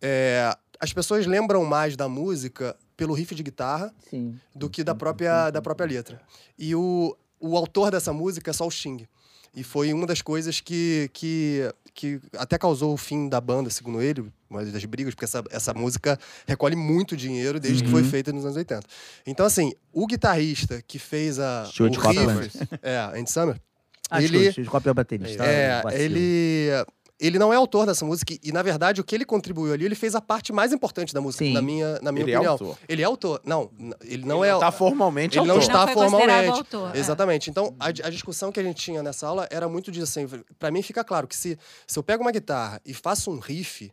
É, 0.01 0.55
as 0.79 0.91
pessoas 0.93 1.25
lembram 1.25 1.63
mais 1.65 1.95
da 1.95 2.07
música 2.09 2.75
pelo 2.97 3.13
riff 3.13 3.33
de 3.35 3.43
guitarra 3.43 3.93
Sim. 4.09 4.39
do 4.55 4.69
que 4.69 4.83
da 4.83 4.95
própria, 4.95 5.49
da 5.49 5.61
própria 5.61 5.87
letra. 5.87 6.21
E 6.57 6.73
o, 6.75 7.15
o 7.39 7.55
autor 7.57 7.91
dessa 7.91 8.11
música 8.13 8.49
é 8.51 8.53
só 8.53 8.65
o 8.65 8.71
Sting. 8.71 9.07
E 9.53 9.63
foi 9.63 9.91
uma 9.91 10.07
das 10.07 10.21
coisas 10.21 10.61
que, 10.61 11.09
que, 11.13 11.69
que 11.93 12.21
até 12.37 12.57
causou 12.57 12.93
o 12.93 12.97
fim 12.97 13.27
da 13.27 13.41
banda, 13.41 13.69
segundo 13.69 14.01
ele, 14.01 14.31
uma 14.49 14.63
das 14.63 14.85
brigas, 14.85 15.13
porque 15.13 15.25
essa, 15.25 15.43
essa 15.51 15.73
música 15.73 16.17
recolhe 16.47 16.75
muito 16.75 17.17
dinheiro 17.17 17.59
desde 17.59 17.83
que 17.83 17.89
foi 17.89 18.01
feita 18.03 18.31
nos 18.31 18.45
anos 18.45 18.55
80. 18.55 18.81
Então, 19.27 19.45
assim, 19.45 19.73
o 19.91 20.07
guitarrista 20.07 20.81
que 20.87 20.97
fez 20.97 21.37
a, 21.37 21.63
o 21.67 21.91
Copeland. 21.95 22.39
riff, 22.43 22.57
é, 22.81 22.97
Andy 23.19 23.29
Summer, 23.29 23.59
Ah, 24.09 24.23
Ele- 24.23 24.37
ele... 24.57 24.65
Cópia 24.67 24.89
é 24.89 24.91
o 24.91 24.95
baterista. 24.95 25.43
é, 25.43 25.81
vacilo. 25.81 26.01
ele, 26.01 26.69
ele 27.21 27.37
não 27.37 27.53
é 27.53 27.55
autor 27.55 27.85
dessa 27.85 28.03
música 28.03 28.35
e, 28.43 28.51
na 28.51 28.63
verdade, 28.63 28.99
o 28.99 29.03
que 29.03 29.13
ele 29.13 29.23
contribuiu 29.23 29.71
ali, 29.73 29.85
ele 29.85 29.93
fez 29.95 30.15
a 30.15 30.21
parte 30.21 30.51
mais 30.51 30.73
importante 30.73 31.13
da 31.13 31.21
música, 31.21 31.45
Sim. 31.45 31.53
na 31.53 31.61
minha, 31.61 31.99
na 32.01 32.11
minha 32.11 32.23
Ele 32.25 32.31
é 32.31 32.37
opinião. 32.37 32.51
autor. 32.53 32.77
Ele 32.89 33.01
é 33.01 33.05
autor. 33.05 33.41
Não, 33.45 33.69
ele 34.03 34.25
não 34.25 34.43
Ele 34.43 34.55
é... 34.55 34.59
Tá 34.59 34.71
formalmente 34.71 35.37
Ele 35.37 35.45
não 35.47 35.55
autor. 35.55 35.67
está 35.67 35.85
Não 35.85 35.93
foi 35.93 35.95
considerado 36.09 36.27
formalmente. 36.45 36.57
autor, 36.75 36.95
é. 36.95 36.99
Exatamente. 36.99 37.49
Então, 37.49 37.75
a, 37.79 37.87
a 37.87 38.09
discussão 38.09 38.51
que 38.51 38.59
a 38.59 38.63
gente 38.63 38.81
tinha 38.81 39.03
nessa 39.03 39.27
aula 39.27 39.47
era 39.51 39.69
muito 39.69 39.91
disso. 39.91 40.03
Assim, 40.19 40.27
para 40.57 40.71
mim 40.71 40.81
fica 40.81 41.03
claro 41.03 41.27
que 41.27 41.35
se, 41.35 41.57
se 41.85 41.99
eu 41.99 42.03
pego 42.03 42.23
uma 42.23 42.31
guitarra 42.31 42.81
e 42.83 42.93
faço 42.93 43.29
um 43.29 43.37
riff, 43.39 43.91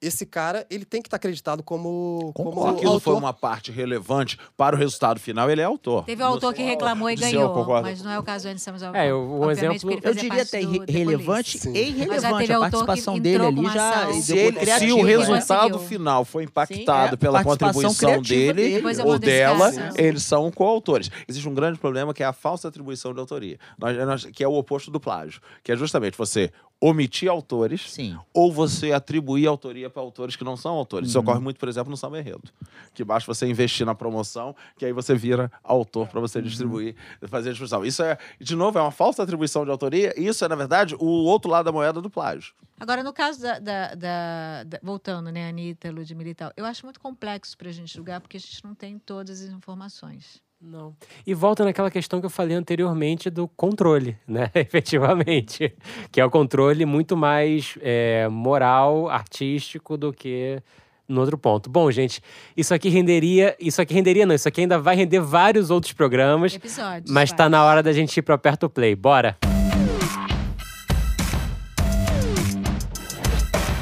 esse 0.00 0.24
cara, 0.24 0.64
ele 0.70 0.84
tem 0.84 1.02
que 1.02 1.08
estar 1.08 1.16
acreditado 1.16 1.62
como, 1.62 2.30
como 2.34 2.50
Concordo. 2.50 2.70
Se 2.70 2.76
aquilo 2.76 2.92
autor. 2.92 3.00
foi 3.12 3.14
uma 3.14 3.32
parte 3.32 3.72
relevante 3.72 4.38
para 4.56 4.76
o 4.76 4.78
resultado 4.78 5.18
final, 5.18 5.50
ele 5.50 5.60
é 5.60 5.64
autor. 5.64 6.04
Teve 6.04 6.22
um 6.22 6.26
autor 6.26 6.54
que 6.54 6.62
reclamou 6.62 7.10
e 7.10 7.16
Sim, 7.16 7.22
ganhou, 7.22 7.66
mas 7.82 8.02
não 8.02 8.10
é 8.12 8.18
o 8.18 8.22
caso 8.22 8.44
do 8.44 8.50
Andy 8.52 8.60
Samuels. 8.60 8.94
É, 8.94 9.10
eu- 9.10 9.18
um 9.20 9.42
obviamente, 9.42 9.84
exemplo- 9.86 10.00
Eu 10.08 10.14
diria 10.14 10.42
até 10.42 10.60
do 10.60 10.84
relevante 10.92 11.58
Sim. 11.58 11.72
e 11.72 11.88
irrelevante. 11.88 12.52
A 12.52 12.60
participação 12.60 13.18
dele 13.18 13.44
ali 13.44 13.64
já 13.70 14.12
Se, 14.12 14.36
ele- 14.36 14.64
se 14.66 14.92
o 14.92 15.02
né? 15.04 15.10
resultado 15.16 15.78
final 15.80 16.24
foi 16.24 16.44
Sim, 16.44 16.48
impactado 16.48 17.14
é, 17.14 17.16
pela 17.16 17.42
contribuição 17.42 18.22
dele, 18.22 18.52
dele. 18.80 19.00
Ou 19.04 19.18
dela, 19.18 19.72
eles 19.96 20.22
são 20.22 20.50
coautores. 20.50 21.10
Existe 21.26 21.48
um 21.48 21.54
grande 21.54 21.78
problema 21.78 22.14
que 22.14 22.22
é 22.22 22.26
a 22.26 22.32
falsa 22.32 22.68
atribuição 22.68 23.12
de 23.12 23.20
autoria, 23.20 23.58
Nós- 23.78 23.96
nós- 23.96 24.24
que 24.26 24.44
é 24.44 24.48
o 24.48 24.54
oposto 24.54 24.90
do 24.90 25.00
plágio, 25.00 25.40
que 25.62 25.72
é 25.72 25.76
justamente 25.76 26.16
você 26.16 26.52
omitir 26.80 27.28
autores 27.28 27.90
Sim. 27.92 28.16
ou 28.32 28.52
você 28.52 28.92
atribuir 28.92 29.46
autoria 29.48 29.90
para 29.90 30.00
autores 30.00 30.36
que 30.36 30.44
não 30.44 30.56
são 30.56 30.74
autores. 30.74 31.08
Isso 31.08 31.18
Uhum. 31.18 31.24
ocorre 31.24 31.40
muito, 31.40 31.58
por 31.58 31.68
exemplo, 31.68 31.90
no 31.90 31.96
samba 31.96 32.18
enredo. 32.20 32.50
Que 32.94 33.02
basta 33.02 33.32
você 33.32 33.46
investir 33.48 33.84
na 33.84 33.94
promoção, 33.94 34.54
que 34.76 34.84
aí 34.86 34.92
você 34.92 35.14
vira 35.14 35.50
autor 35.64 36.06
para 36.06 36.20
Uhum. 36.20 36.26
você 36.28 36.40
distribuir, 36.40 36.94
fazer 37.26 37.48
a 37.48 37.52
distribuição. 37.52 37.84
Isso 37.84 38.02
é, 38.02 38.16
de 38.40 38.54
novo, 38.54 38.78
é 38.78 38.82
uma 38.82 38.92
falsa 38.92 39.22
atribuição 39.22 39.64
de 39.64 39.70
autoria. 39.70 40.14
e 40.16 40.26
Isso 40.28 40.44
é, 40.44 40.48
na 40.48 40.54
verdade, 40.54 40.94
o 41.00 41.04
outro 41.06 41.50
lado 41.50 41.64
da 41.64 41.72
moeda 41.72 42.00
do 42.00 42.08
plágio. 42.08 42.54
Agora, 42.78 43.02
no 43.02 43.12
caso 43.12 43.40
da, 43.42 43.58
da- 43.58 43.94
da- 43.96 44.62
da- 44.64 44.80
Voltando, 44.82 45.32
né, 45.32 45.48
Anitta, 45.48 45.90
Ludmilla 45.90 46.30
e 46.30 46.34
tal, 46.34 46.52
eu 46.56 46.64
acho 46.64 46.86
muito 46.86 47.00
complexo 47.00 47.58
para 47.58 47.68
a 47.70 47.72
gente 47.72 47.92
julgar, 47.92 48.20
porque 48.20 48.36
a 48.36 48.40
gente 48.40 48.62
não 48.64 48.72
tem 48.74 48.98
todas 49.00 49.40
as 49.40 49.50
informações. 49.50 50.40
Não. 50.60 50.92
E 51.24 51.34
volta 51.34 51.64
naquela 51.64 51.88
questão 51.88 52.18
que 52.18 52.26
eu 52.26 52.30
falei 52.30 52.56
anteriormente 52.56 53.30
do 53.30 53.46
controle, 53.46 54.18
né? 54.26 54.50
Efetivamente. 54.54 55.72
Que 56.10 56.20
é 56.20 56.24
o 56.24 56.30
controle 56.30 56.84
muito 56.84 57.16
mais 57.16 57.78
é, 57.80 58.26
moral, 58.28 59.08
artístico 59.08 59.96
do 59.96 60.12
que 60.12 60.60
no 61.06 61.20
outro 61.20 61.38
ponto. 61.38 61.70
Bom, 61.70 61.88
gente, 61.92 62.20
isso 62.56 62.74
aqui 62.74 62.88
renderia. 62.88 63.56
Isso 63.60 63.80
aqui 63.80 63.94
renderia, 63.94 64.26
não. 64.26 64.34
Isso 64.34 64.48
aqui 64.48 64.62
ainda 64.62 64.80
vai 64.80 64.96
render 64.96 65.20
vários 65.20 65.70
outros 65.70 65.92
programas. 65.92 66.56
Episódios. 66.56 67.08
Mas 67.08 67.30
tá 67.30 67.44
vai. 67.44 67.50
na 67.50 67.64
hora 67.64 67.80
da 67.80 67.92
gente 67.92 68.16
ir 68.16 68.22
pro 68.22 68.34
Aperto 68.34 68.68
Play. 68.68 68.96
Bora! 68.96 69.38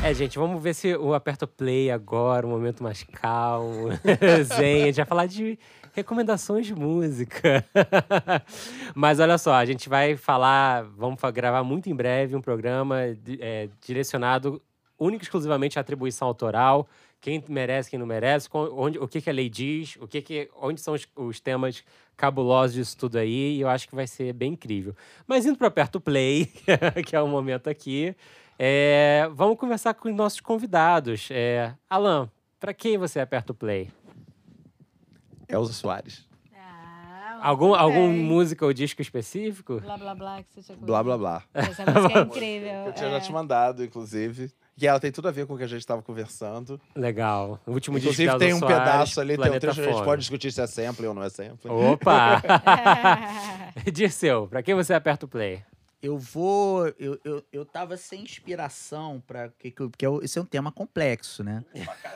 É, 0.05 0.15
gente, 0.15 0.39
vamos 0.39 0.63
ver 0.63 0.73
se 0.73 0.95
o 0.95 1.15
Aperto 1.15 1.49
Play 1.49 1.91
agora, 1.91 2.47
um 2.47 2.51
momento 2.51 2.81
mais 2.81 3.03
calmo, 3.03 3.89
zen. 4.45 4.83
A 4.83 4.87
gente 4.87 4.97
vai 4.97 5.05
falar 5.07 5.27
de 5.27 5.59
recomendações 5.97 6.67
de 6.67 6.75
música. 6.75 7.65
Mas 8.95 9.19
olha 9.19 9.39
só, 9.39 9.55
a 9.55 9.65
gente 9.65 9.89
vai 9.89 10.15
falar, 10.15 10.85
vamos 10.95 11.19
gravar 11.33 11.65
muito 11.65 11.89
em 11.89 11.95
breve 11.95 12.37
um 12.37 12.41
programa 12.43 12.99
é, 13.41 13.71
direcionado 13.81 14.61
único 14.99 15.23
e 15.23 15.25
exclusivamente 15.25 15.79
à 15.79 15.81
atribuição 15.81 16.29
autoral, 16.29 16.87
quem 17.19 17.43
merece, 17.49 17.89
quem 17.91 17.99
não 17.99 18.07
merece, 18.07 18.49
onde, 18.53 18.99
o 18.99 19.09
que, 19.09 19.21
que 19.23 19.31
a 19.31 19.33
lei 19.33 19.49
diz, 19.49 19.97
o 19.97 20.07
que 20.07 20.21
que, 20.21 20.51
onde 20.61 20.81
são 20.81 20.95
os, 20.95 21.09
os 21.17 21.41
temas 21.41 21.83
cabulosos 22.15 22.77
disso 22.77 22.97
tudo 22.97 23.17
aí, 23.17 23.57
e 23.57 23.61
eu 23.63 23.69
acho 23.69 23.89
que 23.89 23.95
vai 23.95 24.07
ser 24.07 24.33
bem 24.35 24.53
incrível. 24.53 24.95
Mas 25.27 25.47
indo 25.47 25.57
para 25.57 25.69
Aperto 25.69 25.99
Play, 25.99 26.47
que 27.07 27.17
é 27.17 27.21
o 27.21 27.27
momento 27.27 27.69
aqui, 27.69 28.15
é, 28.59 29.29
vamos 29.33 29.59
conversar 29.59 29.95
com 29.95 30.09
os 30.09 30.15
nossos 30.15 30.41
convidados. 30.41 31.29
É, 31.31 31.75
Alan, 31.89 32.31
para 32.61 32.75
quem 32.75 32.99
você 32.99 33.19
aperta 33.21 33.53
o 33.53 33.55
play? 33.55 33.91
Elza 35.49 35.73
Soares. 35.73 36.27
Ah, 36.55 37.39
Algum, 37.43 37.75
algum 37.75 38.11
música 38.11 38.65
ou 38.65 38.73
disco 38.73 39.03
específico? 39.03 39.81
Blá, 39.81 39.97
blá, 39.99 40.15
blá, 40.15 40.43
que 40.43 40.55
você 40.55 40.75
tinha 40.75 40.79
Blá, 40.85 41.03
blá, 41.03 41.19
blá. 41.19 41.43
Essa 41.55 41.85
música 41.85 42.19
é 42.19 42.23
incrível. 42.23 42.73
Eu 42.87 42.93
tinha 42.93 43.09
é. 43.09 43.13
já 43.13 43.21
te 43.21 43.33
mandado, 43.33 43.85
inclusive. 43.85 44.51
E 44.79 44.87
ela 44.87 45.01
tem 45.01 45.11
tudo 45.11 45.29
a 45.29 45.31
ver 45.31 45.47
com 45.47 45.55
o 45.55 45.57
que 45.57 45.65
a 45.65 45.67
gente 45.67 45.81
estava 45.81 46.03
conversando. 46.03 46.79
Legal. 46.95 47.59
O 47.67 47.73
último 47.73 47.99
disco 47.99 48.13
Inclusive, 48.13 48.33
da 48.33 48.39
tem 48.39 48.53
um 48.53 48.59
Soares, 48.59 48.79
pedaço 48.79 49.21
ali, 49.21 49.39
tem 49.39 49.51
um 49.51 49.59
trecho, 49.59 49.81
a 49.81 49.85
gente 49.85 50.05
pode 50.05 50.21
discutir 50.21 50.53
se 50.53 50.61
é 50.61 50.67
sample 50.67 51.07
ou 51.07 51.15
não 51.15 51.23
é 51.23 51.31
sample. 51.31 51.71
Opa! 51.71 52.43
Dirceu, 53.93 54.47
pra 54.49 54.63
quem 54.63 54.75
você 54.75 54.93
aperta 54.93 55.25
o 55.25 55.29
play? 55.29 55.63
Eu 56.03 56.19
vou. 56.19 56.87
Eu, 56.99 57.19
eu, 57.25 57.43
eu 57.51 57.65
tava 57.65 57.97
sem 57.97 58.23
inspiração 58.23 59.23
para 59.27 59.49
que, 59.59 59.71
que 59.71 59.81
eu- 59.83 59.91
porque 59.91 60.07
eu- 60.07 60.23
esse 60.23 60.39
é 60.39 60.43
um 60.43 60.45
tema 60.45 60.71
complexo, 60.71 61.43
né? 61.43 61.65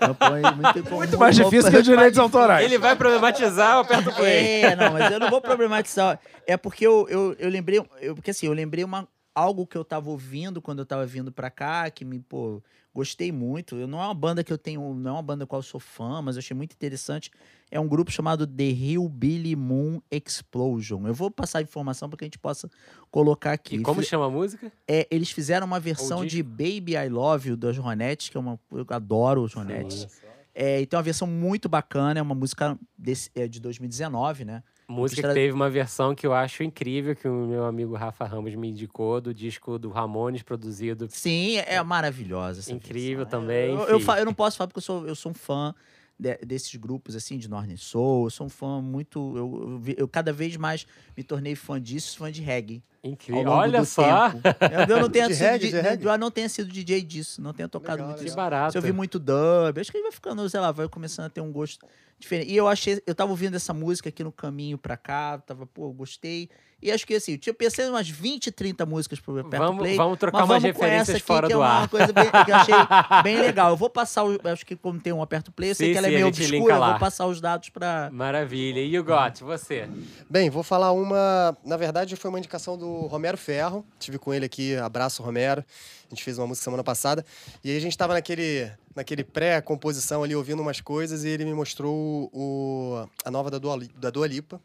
Eu 0.00 0.14
ponho 0.14 0.54
muito, 0.54 0.94
Muito 0.94 1.18
mais 1.18 1.34
difícil 1.34 1.70
que 1.70 1.76
os 1.78 1.84
direitos 1.84 2.18
autorais. 2.18 2.64
Ele 2.64 2.78
vai 2.78 2.94
problematizar 2.94 3.78
o 3.78 3.80
aperto 3.80 4.12
play. 4.14 4.62
É, 4.64 4.76
não, 4.76 4.92
mas 4.92 5.10
eu 5.10 5.18
não 5.18 5.30
vou 5.30 5.40
problematizar. 5.40 6.20
É 6.46 6.56
porque 6.56 6.86
eu, 6.86 7.06
eu, 7.08 7.34
eu 7.38 7.48
lembrei. 7.48 7.82
Eu, 8.00 8.14
porque 8.14 8.30
assim, 8.30 8.46
eu 8.46 8.52
lembrei 8.52 8.84
uma, 8.84 9.08
algo 9.34 9.66
que 9.66 9.76
eu 9.76 9.84
tava 9.84 10.10
ouvindo 10.10 10.60
quando 10.60 10.80
eu 10.80 10.86
tava 10.86 11.06
vindo 11.06 11.32
pra 11.32 11.50
cá, 11.50 11.90
que 11.90 12.04
me, 12.04 12.18
pô, 12.20 12.62
gostei 12.94 13.30
muito. 13.32 13.76
Eu, 13.76 13.86
não 13.86 14.00
é 14.00 14.04
uma 14.04 14.14
banda 14.14 14.42
que 14.44 14.52
eu 14.52 14.58
tenho. 14.58 14.94
Não 14.94 15.10
é 15.10 15.12
uma 15.14 15.22
banda 15.22 15.46
qual 15.46 15.58
eu 15.58 15.62
sou 15.62 15.80
fã, 15.80 16.20
mas 16.22 16.36
eu 16.36 16.40
achei 16.40 16.56
muito 16.56 16.72
interessante. 16.72 17.30
É 17.70 17.78
um 17.78 17.86
grupo 17.86 18.10
chamado 18.10 18.46
The 18.46 18.64
Hillbilly 18.64 19.54
Moon 19.56 20.00
Explosion. 20.10 21.06
Eu 21.06 21.14
vou 21.14 21.30
passar 21.30 21.58
a 21.58 21.62
informação 21.62 22.08
para 22.08 22.18
que 22.18 22.24
a 22.24 22.26
gente 22.26 22.38
possa 22.38 22.68
colocar 23.10 23.52
aqui. 23.52 23.76
E 23.76 23.82
como 23.82 24.00
Fi- 24.00 24.08
chama 24.08 24.26
a 24.26 24.30
música? 24.30 24.72
é, 24.88 25.06
eles 25.10 25.30
fizeram 25.30 25.66
uma 25.66 25.78
versão 25.80 26.24
de? 26.24 26.42
Baby 26.42 26.94
I 26.96 27.08
Love 27.08 27.50
You 27.50 27.56
das 27.56 27.76
Ronettes, 27.78 28.28
que 28.28 28.36
é 28.36 28.40
uma. 28.40 28.58
Eu 28.72 28.84
adoro 28.90 29.42
os 29.42 29.54
Ronettes. 29.54 30.08
É, 30.52 30.80
e 30.80 30.86
tem 30.86 30.96
uma 30.96 31.02
versão 31.02 31.28
muito 31.28 31.68
bacana, 31.68 32.18
é 32.18 32.22
uma 32.22 32.34
música 32.34 32.76
desse, 32.98 33.30
é, 33.36 33.46
de 33.46 33.60
2019, 33.60 34.44
né? 34.44 34.62
Música 34.90 35.28
que 35.28 35.34
teve 35.34 35.52
uma 35.52 35.70
versão 35.70 36.14
que 36.14 36.26
eu 36.26 36.34
acho 36.34 36.62
incrível, 36.62 37.14
que 37.14 37.28
o 37.28 37.46
meu 37.46 37.64
amigo 37.64 37.94
Rafa 37.94 38.24
Ramos 38.24 38.54
me 38.54 38.68
indicou, 38.68 39.20
do 39.20 39.32
disco 39.32 39.78
do 39.78 39.88
Ramones, 39.90 40.42
produzido. 40.42 41.06
Sim, 41.08 41.58
é 41.58 41.82
maravilhosa. 41.82 42.60
essa 42.60 42.72
Incrível 42.72 43.24
versão. 43.24 43.40
também, 43.40 43.74
Eu, 43.74 44.00
eu, 44.00 44.00
eu 44.00 44.24
não 44.24 44.34
posso 44.34 44.56
falar 44.56 44.68
porque 44.68 44.78
eu 44.78 44.82
sou, 44.82 45.06
eu 45.06 45.14
sou 45.14 45.30
um 45.30 45.34
fã 45.34 45.74
de- 46.20 46.36
desses 46.46 46.74
grupos, 46.76 47.16
assim, 47.16 47.38
de 47.38 47.48
Northern 47.48 47.76
Soul. 47.78 48.26
Eu 48.26 48.30
sou 48.30 48.46
um 48.46 48.50
fã 48.50 48.80
muito. 48.82 49.18
Eu, 49.36 49.82
eu 49.86 49.94
eu 49.96 50.08
cada 50.08 50.32
vez 50.32 50.56
mais 50.56 50.86
me 51.16 51.22
tornei 51.22 51.54
fã 51.54 51.80
disso, 51.80 52.18
fã 52.18 52.30
de 52.30 52.42
reggae. 52.42 52.82
Incrível. 53.02 53.38
ao 53.38 53.44
longo 53.46 53.56
Olha 53.62 53.80
do 53.80 53.86
só. 53.86 54.30
tempo. 54.30 54.42
Eu, 54.88 54.96
eu 54.96 55.00
não 55.02 55.08
tenha 55.08 55.26
De 55.28 55.34
sido 55.34 55.44
reggae, 55.46 55.68
de 55.70 55.80
reggae? 55.80 56.04
eu 56.06 56.18
não 56.18 56.30
tenha 56.30 56.48
sido 56.50 56.70
DJ 56.70 57.00
disso, 57.02 57.40
não 57.40 57.54
tenha 57.54 57.66
tocado 57.68 57.94
Legal, 57.94 58.08
muito 58.08 58.20
Que 58.20 58.26
isso. 58.26 58.36
barato. 58.36 58.72
Se 58.72 58.78
eu 58.78 58.82
vi 58.82 58.92
muito 58.92 59.18
dub, 59.18 59.78
acho 59.80 59.90
que 59.90 59.96
ele 59.96 60.02
vai 60.02 60.12
ficando, 60.12 60.46
sei 60.50 60.60
lá, 60.60 60.70
vai 60.70 60.86
começando 60.86 61.24
a 61.24 61.30
ter 61.30 61.40
um 61.40 61.50
gosto 61.50 61.86
diferente. 62.18 62.52
E 62.52 62.56
eu 62.56 62.68
achei, 62.68 63.02
eu 63.06 63.14
tava 63.14 63.30
ouvindo 63.30 63.54
essa 63.56 63.72
música 63.72 64.10
aqui 64.10 64.22
no 64.22 64.30
caminho 64.30 64.76
pra 64.76 64.98
cá, 64.98 65.38
tava, 65.38 65.66
pô, 65.66 65.86
eu 65.86 65.92
gostei. 65.94 66.50
E 66.82 66.90
acho 66.90 67.06
que 67.06 67.14
assim, 67.14 67.32
eu 67.32 67.38
tinha 67.38 67.54
pensei 67.54 67.86
em 67.86 67.90
umas 67.90 68.08
20, 68.08 68.50
30 68.50 68.86
músicas 68.86 69.20
pro 69.20 69.38
Aperto 69.38 69.58
Vamos, 69.58 69.82
Play. 69.82 69.96
vamos 69.96 70.18
trocar 70.18 70.38
mas 70.40 70.48
umas 70.48 70.62
vamos 70.62 70.76
referências 70.76 71.16
aqui, 71.16 71.26
fora 71.26 71.46
que 71.46 71.52
do 71.52 71.60
é 71.62 71.64
uma 71.64 71.82
ar. 71.82 71.88
coisa 71.88 72.12
bem, 72.12 72.24
que 72.24 72.50
eu 72.50 72.56
achei 72.56 72.74
bem 73.22 73.36
legal. 73.36 73.70
Eu 73.70 73.76
vou 73.76 73.90
passar, 73.90 74.24
o, 74.24 74.38
acho 74.44 74.64
que 74.64 74.76
como 74.76 74.98
tem 74.98 75.12
um 75.12 75.22
Aperto 75.22 75.52
Play, 75.52 75.70
eu 75.70 75.74
sei 75.74 75.88
Sim, 75.88 75.92
que 75.92 75.98
ela 75.98 76.06
é 76.06 76.10
sim, 76.10 76.16
meio 76.16 76.26
gente 76.26 76.40
linka 76.46 76.56
obscura, 76.64 76.74
eu 76.86 76.90
vou 76.90 76.98
passar 76.98 77.26
os 77.26 77.40
dados 77.40 77.68
pra... 77.68 78.08
Maravilha. 78.12 78.80
E 78.80 78.98
o 78.98 79.04
Got, 79.04 79.40
você? 79.42 79.88
Bem, 80.28 80.48
vou 80.50 80.62
falar 80.62 80.92
uma. 80.92 81.56
Na 81.64 81.76
verdade, 81.76 82.16
foi 82.16 82.28
uma 82.30 82.38
indicação 82.38 82.78
do 82.78 83.06
Romero 83.06 83.36
Ferro. 83.36 83.84
Tive 83.98 84.18
com 84.18 84.32
ele 84.32 84.44
aqui, 84.46 84.76
abraço 84.76 85.22
Romero. 85.22 85.64
A 86.06 86.14
gente 86.14 86.24
fez 86.24 86.38
uma 86.38 86.46
música 86.46 86.64
semana 86.64 86.82
passada. 86.82 87.24
E 87.62 87.70
aí 87.70 87.76
a 87.76 87.80
gente 87.80 87.96
tava 87.96 88.14
naquele, 88.14 88.70
naquele 88.96 89.22
pré-composição 89.22 90.22
ali, 90.22 90.34
ouvindo 90.34 90.60
umas 90.60 90.80
coisas, 90.80 91.24
e 91.24 91.28
ele 91.28 91.44
me 91.44 91.54
mostrou 91.54 92.28
o, 92.32 93.06
a 93.24 93.30
nova 93.30 93.50
da 93.50 93.58
Dua, 93.58 93.78
da 93.96 94.10
Dua 94.10 94.26
Lipa. 94.26 94.60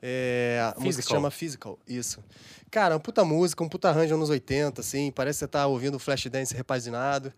É, 0.00 0.60
a 0.62 0.68
música 0.80 0.80
se 0.80 0.96
Physical. 0.98 1.16
chama 1.16 1.30
Physical, 1.30 1.78
isso. 1.86 2.22
Cara, 2.70 2.94
uma 2.94 3.00
puta 3.00 3.24
música, 3.24 3.64
um 3.64 3.68
puta 3.68 3.88
arranjo 3.88 4.14
anos 4.14 4.30
80, 4.30 4.80
assim. 4.80 5.10
Parece 5.10 5.38
que 5.38 5.40
você 5.40 5.48
tá 5.48 5.66
ouvindo 5.66 5.96
o 5.96 5.98
Flashdance 5.98 6.54
repaginado. 6.54 7.32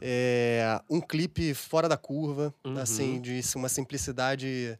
É, 0.00 0.80
um 0.88 1.00
clipe 1.00 1.52
fora 1.54 1.88
da 1.88 1.96
curva, 1.96 2.54
Uhum. 2.64 2.78
assim, 2.78 3.20
de 3.20 3.40
uma 3.54 3.68
simplicidade 3.68 4.78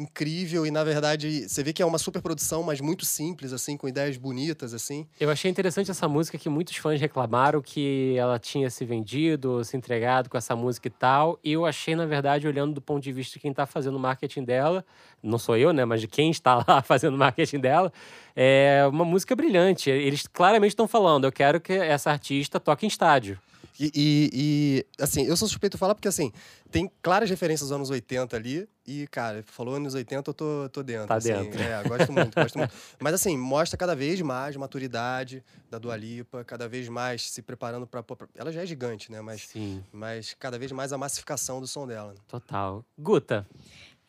incrível 0.00 0.66
e 0.66 0.70
na 0.70 0.82
verdade 0.82 1.48
você 1.48 1.62
vê 1.62 1.72
que 1.72 1.82
é 1.82 1.86
uma 1.86 1.98
super 1.98 2.22
produção, 2.22 2.62
mas 2.62 2.80
muito 2.80 3.04
simples 3.04 3.52
assim, 3.52 3.76
com 3.76 3.86
ideias 3.86 4.16
bonitas 4.16 4.72
assim. 4.72 5.06
Eu 5.18 5.30
achei 5.30 5.50
interessante 5.50 5.90
essa 5.90 6.08
música 6.08 6.38
que 6.38 6.48
muitos 6.48 6.76
fãs 6.76 7.00
reclamaram 7.00 7.60
que 7.60 8.14
ela 8.16 8.38
tinha 8.38 8.70
se 8.70 8.84
vendido, 8.84 9.62
se 9.64 9.76
entregado 9.76 10.28
com 10.30 10.38
essa 10.38 10.56
música 10.56 10.88
e 10.88 10.90
tal. 10.90 11.38
E 11.44 11.52
eu 11.52 11.66
achei, 11.66 11.94
na 11.94 12.06
verdade, 12.06 12.46
olhando 12.46 12.74
do 12.74 12.80
ponto 12.80 13.02
de 13.02 13.12
vista 13.12 13.34
de 13.34 13.40
quem 13.40 13.50
está 13.50 13.66
fazendo 13.66 13.96
o 13.96 14.00
marketing 14.00 14.44
dela, 14.44 14.84
não 15.22 15.38
sou 15.38 15.56
eu, 15.56 15.72
né, 15.72 15.84
mas 15.84 16.00
de 16.00 16.08
quem 16.08 16.30
está 16.30 16.64
lá 16.66 16.80
fazendo 16.82 17.14
o 17.14 17.18
marketing 17.18 17.60
dela, 17.60 17.92
é 18.34 18.86
uma 18.90 19.04
música 19.04 19.36
brilhante. 19.36 19.90
Eles 19.90 20.26
claramente 20.26 20.70
estão 20.70 20.88
falando, 20.88 21.24
eu 21.24 21.32
quero 21.32 21.60
que 21.60 21.72
essa 21.72 22.10
artista 22.10 22.58
toque 22.58 22.86
em 22.86 22.88
estádio. 22.88 23.38
E, 23.82 23.90
e- 23.94 24.30
e, 24.34 24.86
assim, 25.02 25.24
eu 25.24 25.34
sou 25.38 25.48
suspeito 25.48 25.76
de 25.76 25.80
falar 25.80 25.94
porque 25.94 26.06
assim, 26.06 26.30
tem 26.70 26.90
claras 27.00 27.30
referências 27.30 27.70
aos 27.72 27.76
anos 27.76 27.88
80 27.88 28.36
ali 28.36 28.68
e 28.86 29.06
cara, 29.06 29.42
falou 29.46 29.76
anos 29.76 29.94
80, 29.94 30.28
eu 30.28 30.34
tô, 30.34 30.68
tô 30.70 30.82
dentro. 30.82 31.08
Tá 31.08 31.14
assim, 31.14 31.32
dentro. 31.32 31.62
É, 31.62 31.82
gosto 31.84 32.12
muito, 32.12 32.34
gosto 32.34 32.58
muito. 32.58 32.74
Mas 33.00 33.14
assim, 33.14 33.38
mostra 33.38 33.78
cada 33.78 33.96
vez 33.96 34.20
mais 34.20 34.54
maturidade 34.54 35.42
da 35.70 35.78
Dua 35.78 35.96
Lipa, 35.96 36.44
cada 36.44 36.68
vez 36.68 36.90
mais 36.90 37.30
se 37.30 37.40
preparando 37.40 37.86
para 37.86 38.04
ela 38.34 38.52
já 38.52 38.62
é 38.62 38.66
gigante, 38.66 39.10
né, 39.10 39.20
mas 39.22 39.46
Sim, 39.48 39.82
mas 39.92 40.34
cada 40.38 40.58
vez 40.58 40.72
mais 40.72 40.92
a 40.92 40.98
massificação 40.98 41.58
do 41.60 41.66
som 41.66 41.86
dela. 41.86 42.14
total. 42.28 42.84
Guta, 42.98 43.46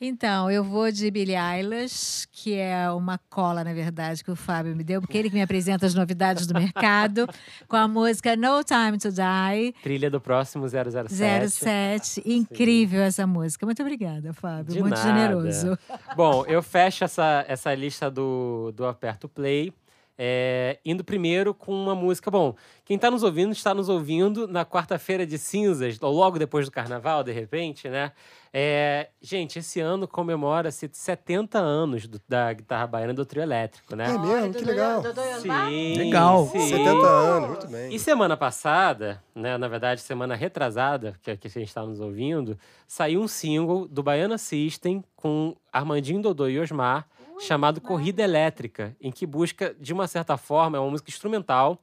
Então, 0.03 0.49
eu 0.49 0.63
vou 0.63 0.91
de 0.91 1.11
Billie 1.11 1.35
Eilish, 1.37 2.27
que 2.31 2.55
é 2.55 2.89
uma 2.89 3.19
cola, 3.29 3.63
na 3.63 3.71
verdade, 3.71 4.23
que 4.23 4.31
o 4.31 4.35
Fábio 4.35 4.75
me 4.75 4.83
deu, 4.83 4.99
porque 4.99 5.15
ele 5.15 5.29
que 5.29 5.35
me 5.35 5.43
apresenta 5.43 5.85
as 5.85 5.93
novidades 5.93 6.47
do 6.47 6.55
mercado, 6.55 7.29
com 7.69 7.75
a 7.75 7.87
música 7.87 8.35
No 8.35 8.63
Time 8.63 8.97
to 8.97 9.09
Die, 9.11 9.73
trilha 9.83 10.09
do 10.09 10.19
próximo 10.19 10.67
007. 10.67 11.49
07. 11.51 12.23
Incrível 12.25 13.01
essa 13.01 13.27
música. 13.27 13.63
Muito 13.63 13.83
obrigada, 13.83 14.33
Fábio. 14.33 14.73
De 14.73 14.79
Muito 14.79 14.95
nada. 14.95 15.03
generoso. 15.03 15.77
Bom, 16.15 16.45
eu 16.47 16.63
fecho 16.63 17.03
essa, 17.03 17.45
essa 17.47 17.71
lista 17.75 18.09
do, 18.09 18.73
do 18.75 18.87
Aperto 18.87 19.29
Play. 19.29 19.71
É, 20.17 20.79
indo 20.85 21.03
primeiro 21.03 21.53
com 21.53 21.73
uma 21.73 21.95
música. 21.95 22.29
Bom, 22.29 22.55
quem 22.85 22.95
está 22.95 23.09
nos 23.09 23.23
ouvindo, 23.23 23.51
está 23.53 23.73
nos 23.73 23.89
ouvindo 23.89 24.47
na 24.47 24.65
quarta-feira 24.65 25.25
de 25.25 25.37
cinzas, 25.37 25.97
ou 26.01 26.13
logo 26.13 26.37
depois 26.37 26.65
do 26.65 26.71
carnaval, 26.71 27.23
de 27.23 27.31
repente, 27.31 27.89
né? 27.89 28.11
É, 28.53 29.07
gente, 29.21 29.59
esse 29.59 29.79
ano 29.79 30.05
comemora-se 30.07 30.89
70 30.91 31.57
anos 31.57 32.05
do- 32.05 32.19
da 32.27 32.51
guitarra 32.51 32.85
baiana 32.85 33.13
do 33.13 33.25
trio 33.25 33.41
elétrico, 33.41 33.95
né? 33.95 34.09
É 34.13 34.17
mesmo, 34.17 34.53
que 34.53 34.65
legal. 34.65 35.01
Sim, 35.39 35.93
Legal. 35.97 36.47
sim. 36.47 36.59
70 36.69 37.07
anos, 37.07 37.47
muito 37.49 37.67
bem. 37.67 37.93
E 37.95 37.97
semana 37.97 38.35
passada, 38.35 39.23
né, 39.33 39.57
na 39.57 39.67
verdade, 39.69 40.01
semana 40.01 40.35
retrasada, 40.35 41.15
que, 41.21 41.37
que 41.37 41.47
a 41.47 41.49
gente 41.49 41.67
está 41.69 41.85
nos 41.85 42.01
ouvindo, 42.01 42.59
saiu 42.85 43.21
um 43.21 43.27
single 43.27 43.87
do 43.87 44.03
Baiana 44.03 44.37
System 44.37 45.01
com 45.15 45.55
Armandinho 45.71 46.21
Dodô 46.21 46.49
e 46.49 46.59
Osmar, 46.59 47.07
chamado 47.41 47.81
Corrida 47.81 48.21
Elétrica, 48.23 48.95
em 49.01 49.11
que 49.11 49.25
busca, 49.25 49.75
de 49.79 49.91
uma 49.91 50.07
certa 50.07 50.37
forma, 50.37 50.77
é 50.77 50.79
uma 50.79 50.89
música 50.89 51.09
instrumental, 51.09 51.81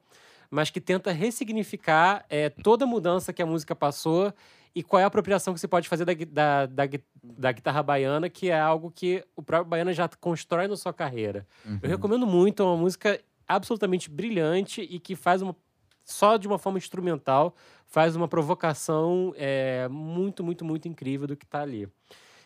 mas 0.49 0.69
que 0.69 0.81
tenta 0.81 1.11
ressignificar 1.11 2.25
eh, 2.29 2.49
toda 2.49 2.85
a 2.85 2.87
mudança 2.87 3.31
que 3.33 3.41
a 3.41 3.45
música 3.45 3.75
passou 3.75 4.33
e 4.73 4.81
qual 4.81 4.99
é 4.99 5.03
a 5.03 5.07
apropriação 5.07 5.53
que 5.53 5.59
se 5.59 5.67
pode 5.67 5.87
fazer 5.87 6.05
da, 6.05 6.13
da, 6.13 6.65
da, 6.65 6.83
da 7.23 7.51
guitarra 7.51 7.83
baiana, 7.83 8.29
que 8.29 8.49
é 8.49 8.59
algo 8.59 8.91
que 8.91 9.23
o 9.35 9.43
próprio 9.43 9.69
baiano 9.69 9.91
já 9.93 10.07
constrói 10.19 10.67
na 10.67 10.77
sua 10.77 10.93
carreira. 10.93 11.45
Eu 11.81 11.89
recomendo 11.89 12.25
muito, 12.25 12.63
é 12.63 12.65
uma 12.65 12.77
música 12.77 13.19
absolutamente 13.47 14.09
brilhante 14.09 14.81
e 14.81 14.99
que 14.99 15.15
faz 15.15 15.41
uma 15.41 15.55
só 16.03 16.37
de 16.37 16.47
uma 16.47 16.57
forma 16.57 16.79
instrumental 16.79 17.55
faz 17.85 18.15
uma 18.15 18.27
provocação 18.27 19.33
é, 19.35 19.87
muito, 19.89 20.43
muito, 20.43 20.65
muito 20.65 20.87
incrível 20.87 21.27
do 21.27 21.35
que 21.35 21.45
está 21.45 21.61
ali. 21.61 21.87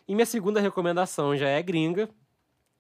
E 0.08 0.14
minha 0.14 0.26
segunda 0.26 0.60
recomendação 0.60 1.36
já 1.36 1.48
é 1.48 1.62
gringa. 1.62 2.10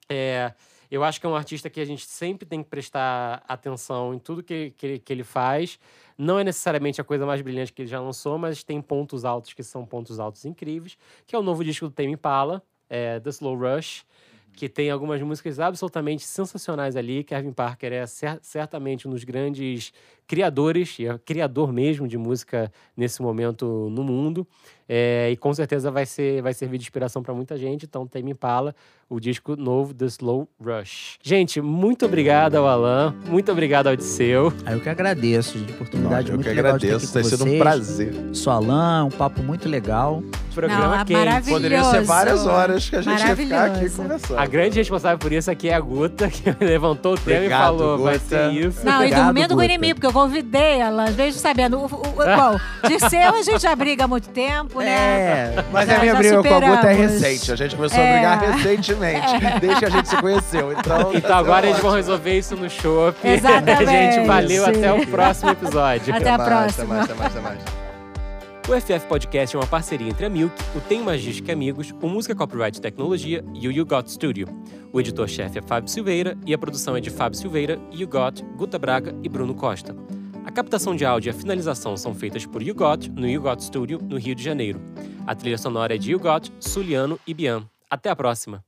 É, 0.10 0.54
eu 0.92 1.04
acho 1.04 1.20
que 1.20 1.26
é 1.26 1.30
um 1.30 1.36
artista 1.36 1.70
que 1.70 1.80
a 1.80 1.86
gente 1.86 2.06
sempre 2.06 2.46
tem 2.48 2.62
que 2.62 2.70
prestar 2.70 3.44
atenção 3.48 4.14
em 4.14 4.20
tudo 4.20 4.44
que, 4.44 4.72
que, 4.72 4.86
ele- 4.86 5.00
que 5.00 5.12
ele 5.14 5.24
faz. 5.24 5.80
Não 6.18 6.38
é 6.40 6.44
necessariamente 6.44 7.02
a 7.02 7.04
coisa 7.04 7.26
mais 7.26 7.42
brilhante 7.42 7.74
que 7.74 7.82
ele 7.82 7.90
já 7.90 8.00
lançou, 8.00 8.38
mas 8.38 8.64
tem 8.64 8.82
pontos 8.82 9.26
altos 9.26 9.54
que 9.54 9.64
são 9.64 9.86
pontos 9.86 10.20
altos 10.20 10.46
incríveis, 10.46 10.98
que 11.26 11.36
é 11.36 11.40
o 11.40 11.44
novo 11.44 11.64
disco 11.64 11.88
do 11.88 11.92
Tame 11.94 12.12
Impala, 12.14 12.62
é, 12.90 13.20
The 13.20 13.30
Slow 13.32 13.58
Rush, 13.58 14.06
que 14.56 14.70
tem 14.70 14.92
algumas 14.92 15.20
músicas 15.24 15.60
absolutamente 15.60 16.24
sensacionais 16.24 16.96
ali. 16.96 17.24
Kevin 17.24 17.54
Parker 17.54 17.92
é 17.92 18.06
cer- 18.06 18.38
certamente 18.44 19.08
um 19.08 19.12
dos 19.12 19.24
grandes 19.24 19.92
criadores, 20.28 20.98
e 21.00 21.08
é 21.08 21.18
criador 21.18 21.72
mesmo 21.72 22.08
de 22.08 22.18
música 22.18 22.72
nesse 22.96 23.22
momento 23.22 23.90
no 23.92 24.04
mundo. 24.04 24.48
É, 24.88 25.30
e 25.32 25.38
com 25.38 25.54
certeza 25.54 25.90
vai, 25.90 26.06
ser, 26.06 26.42
vai 26.42 26.54
servir 26.54 26.78
de 26.78 26.84
inspiração 26.84 27.24
para 27.24 27.34
muita 27.34 27.58
gente. 27.58 27.86
Então, 27.86 28.06
Tame 28.06 28.32
Impala, 28.32 28.76
o 29.10 29.18
disco 29.18 29.56
novo 29.56 29.94
The 29.94 30.06
Slow 30.06 30.48
Rush. 30.62 31.18
Gente, 31.24 31.62
muito 31.62 32.06
obrigado 32.06 32.56
ao 32.56 32.68
Alan, 32.68 33.16
muito 33.28 33.50
obrigado 33.50 33.88
ao 33.88 33.96
Disseu. 33.96 34.52
Aí 34.66 34.74
eu 34.74 34.82
que 34.82 34.90
agradeço, 34.90 35.58
gente, 35.58 35.72
oportunidade 35.72 36.30
eu 36.30 36.36
muito 36.36 36.48
que 36.50 36.54
legal 36.54 36.78
de 36.78 36.86
agradeço, 36.88 37.14
ter 37.14 37.14
tem 37.14 37.22
aqui 37.22 37.30
com 37.32 37.38
sido 37.38 37.44
um 37.44 37.50
vocês. 37.50 37.60
prazer. 37.62 38.14
Sou 38.34 38.52
Alan, 38.52 39.06
um 39.06 39.10
papo 39.10 39.42
muito 39.42 39.70
legal. 39.70 40.22
Programa 40.54 40.98
Não, 40.98 41.06
quente. 41.06 41.14
maravilhoso. 41.18 41.52
Poderia 41.56 41.84
ser 41.86 42.02
várias 42.04 42.46
horas 42.46 42.90
que 42.90 42.96
a 42.98 43.02
gente 43.02 43.26
ia 43.26 43.36
ficar 43.36 43.66
aqui 43.72 43.90
conversando. 43.90 44.38
A 44.38 44.46
grande 44.46 44.78
responsável 44.78 45.18
por 45.18 45.32
isso 45.32 45.50
aqui 45.50 45.70
é 45.70 45.74
a 45.74 45.80
Guta, 45.80 46.30
que 46.30 46.44
levantou 46.64 47.14
o 47.14 47.18
tema 47.18 47.38
Obrigado, 47.38 47.76
e 47.76 47.78
falou: 47.80 47.98
vai 48.00 48.20
Guta. 48.20 48.26
ser 48.28 48.52
isso. 48.54 48.86
Não, 48.86 48.96
Obrigado, 48.98 49.22
e 49.22 49.26
dormindo 49.26 49.56
com 49.56 49.62
o 49.62 49.64
inimigo, 49.64 49.96
porque 49.96 50.06
eu 50.08 50.12
convidei 50.14 50.80
ela, 50.80 51.08
vezes 51.12 51.42
sabendo. 51.42 51.80
O, 51.80 51.86
o, 51.86 51.86
o, 51.88 52.14
bom, 52.14 52.60
de 52.88 53.00
seu 53.10 53.34
a 53.34 53.42
gente 53.42 53.62
já 53.62 53.76
briga 53.76 54.06
há 54.06 54.08
muito 54.08 54.30
tempo, 54.30 54.80
né? 54.80 54.88
É, 54.90 55.66
Mas 55.72 55.88
Já- 55.90 55.96
a 55.96 56.00
minha 56.00 56.16
briga 56.16 56.36
com 56.44 56.48
a 56.48 56.60
Guta 56.60 56.66
é 56.66 56.76
superamos. 56.76 57.22
recente. 57.22 57.52
A 57.52 57.56
gente 57.56 57.76
começou 57.76 58.00
É. 58.00 58.10
a 58.10 58.14
brigar 58.38 58.54
recentemente, 58.54 59.60
desde 59.60 59.80
que 59.80 59.86
a 59.86 59.90
gente 59.90 60.08
se 60.10 60.18
conheceu. 60.18 60.72
Então, 60.74 61.12
Então 61.14 61.22
tá 61.30 61.38
agora 61.38 61.68
eles 61.68 61.80
vão 61.80 61.92
resolver 61.92 62.38
isso 62.38 62.56
no 62.56 62.70
shopping. 62.70 63.28
Exatamente. 63.28 64.14
Gente, 64.14 64.28
valeu 64.28 64.66
até 64.66 64.94
o 64.94 65.08
próximo 65.08 65.50
episódio. 65.52 66.16
Até 66.16 66.30
a 66.30 66.38
mais, 66.38 66.50
próxima. 66.50 67.02
Até 67.02 67.14
mais, 67.14 67.32
até 67.36 67.40
mais, 67.42 67.58
até 67.58 67.64
mais. 67.66 67.83
O 68.66 68.80
FF 68.80 69.08
Podcast 69.10 69.54
é 69.56 69.60
uma 69.60 69.68
parceria 69.68 70.08
entre 70.08 70.26
a 70.26 70.30
Milk, 70.30 70.56
o 70.74 70.80
Tem 70.80 71.04
que 71.44 71.52
Amigos, 71.52 71.94
o 72.02 72.08
Música 72.08 72.34
Copyright 72.34 72.80
Tecnologia 72.80 73.44
e 73.54 73.68
o 73.68 73.72
You 73.72 73.86
Got 73.86 74.10
Studio. 74.10 74.48
O 74.94 75.02
editor-chefe 75.02 75.60
é 75.60 75.62
Fábio 75.62 75.90
Silveira 75.90 76.38
e 76.46 76.54
a 76.54 76.58
produção 76.58 76.96
é 76.96 77.02
de 77.02 77.10
Fábio 77.10 77.38
Silveira, 77.38 77.78
You 77.92 78.08
Got, 78.08 78.42
Guta 78.56 78.80
Braga 78.80 79.14
e 79.22 79.28
Bruno 79.28 79.54
Costa. 79.54 79.94
A 80.46 80.52
captação 80.52 80.96
de 80.96 81.04
áudio 81.04 81.30
e 81.30 81.32
a 81.32 81.34
finalização 81.34 81.98
são 81.98 82.16
feitas 82.16 82.46
por 82.46 82.64
You 82.64 82.74
Got, 82.74 83.10
no 83.10 83.28
You 83.28 83.42
Got 83.42 83.62
Studio, 83.62 84.00
no 84.02 84.18
Rio 84.18 84.34
de 84.34 84.42
Janeiro. 84.42 84.82
A 85.28 85.36
trilha 85.36 85.58
sonora 85.58 85.96
é 85.96 85.98
de 85.98 86.14
You 86.14 86.20
Got, 86.20 86.50
Suliano 86.62 87.20
e 87.28 87.34
Bian. 87.34 87.68
Até 87.90 88.10
a 88.10 88.16
próxima! 88.16 88.64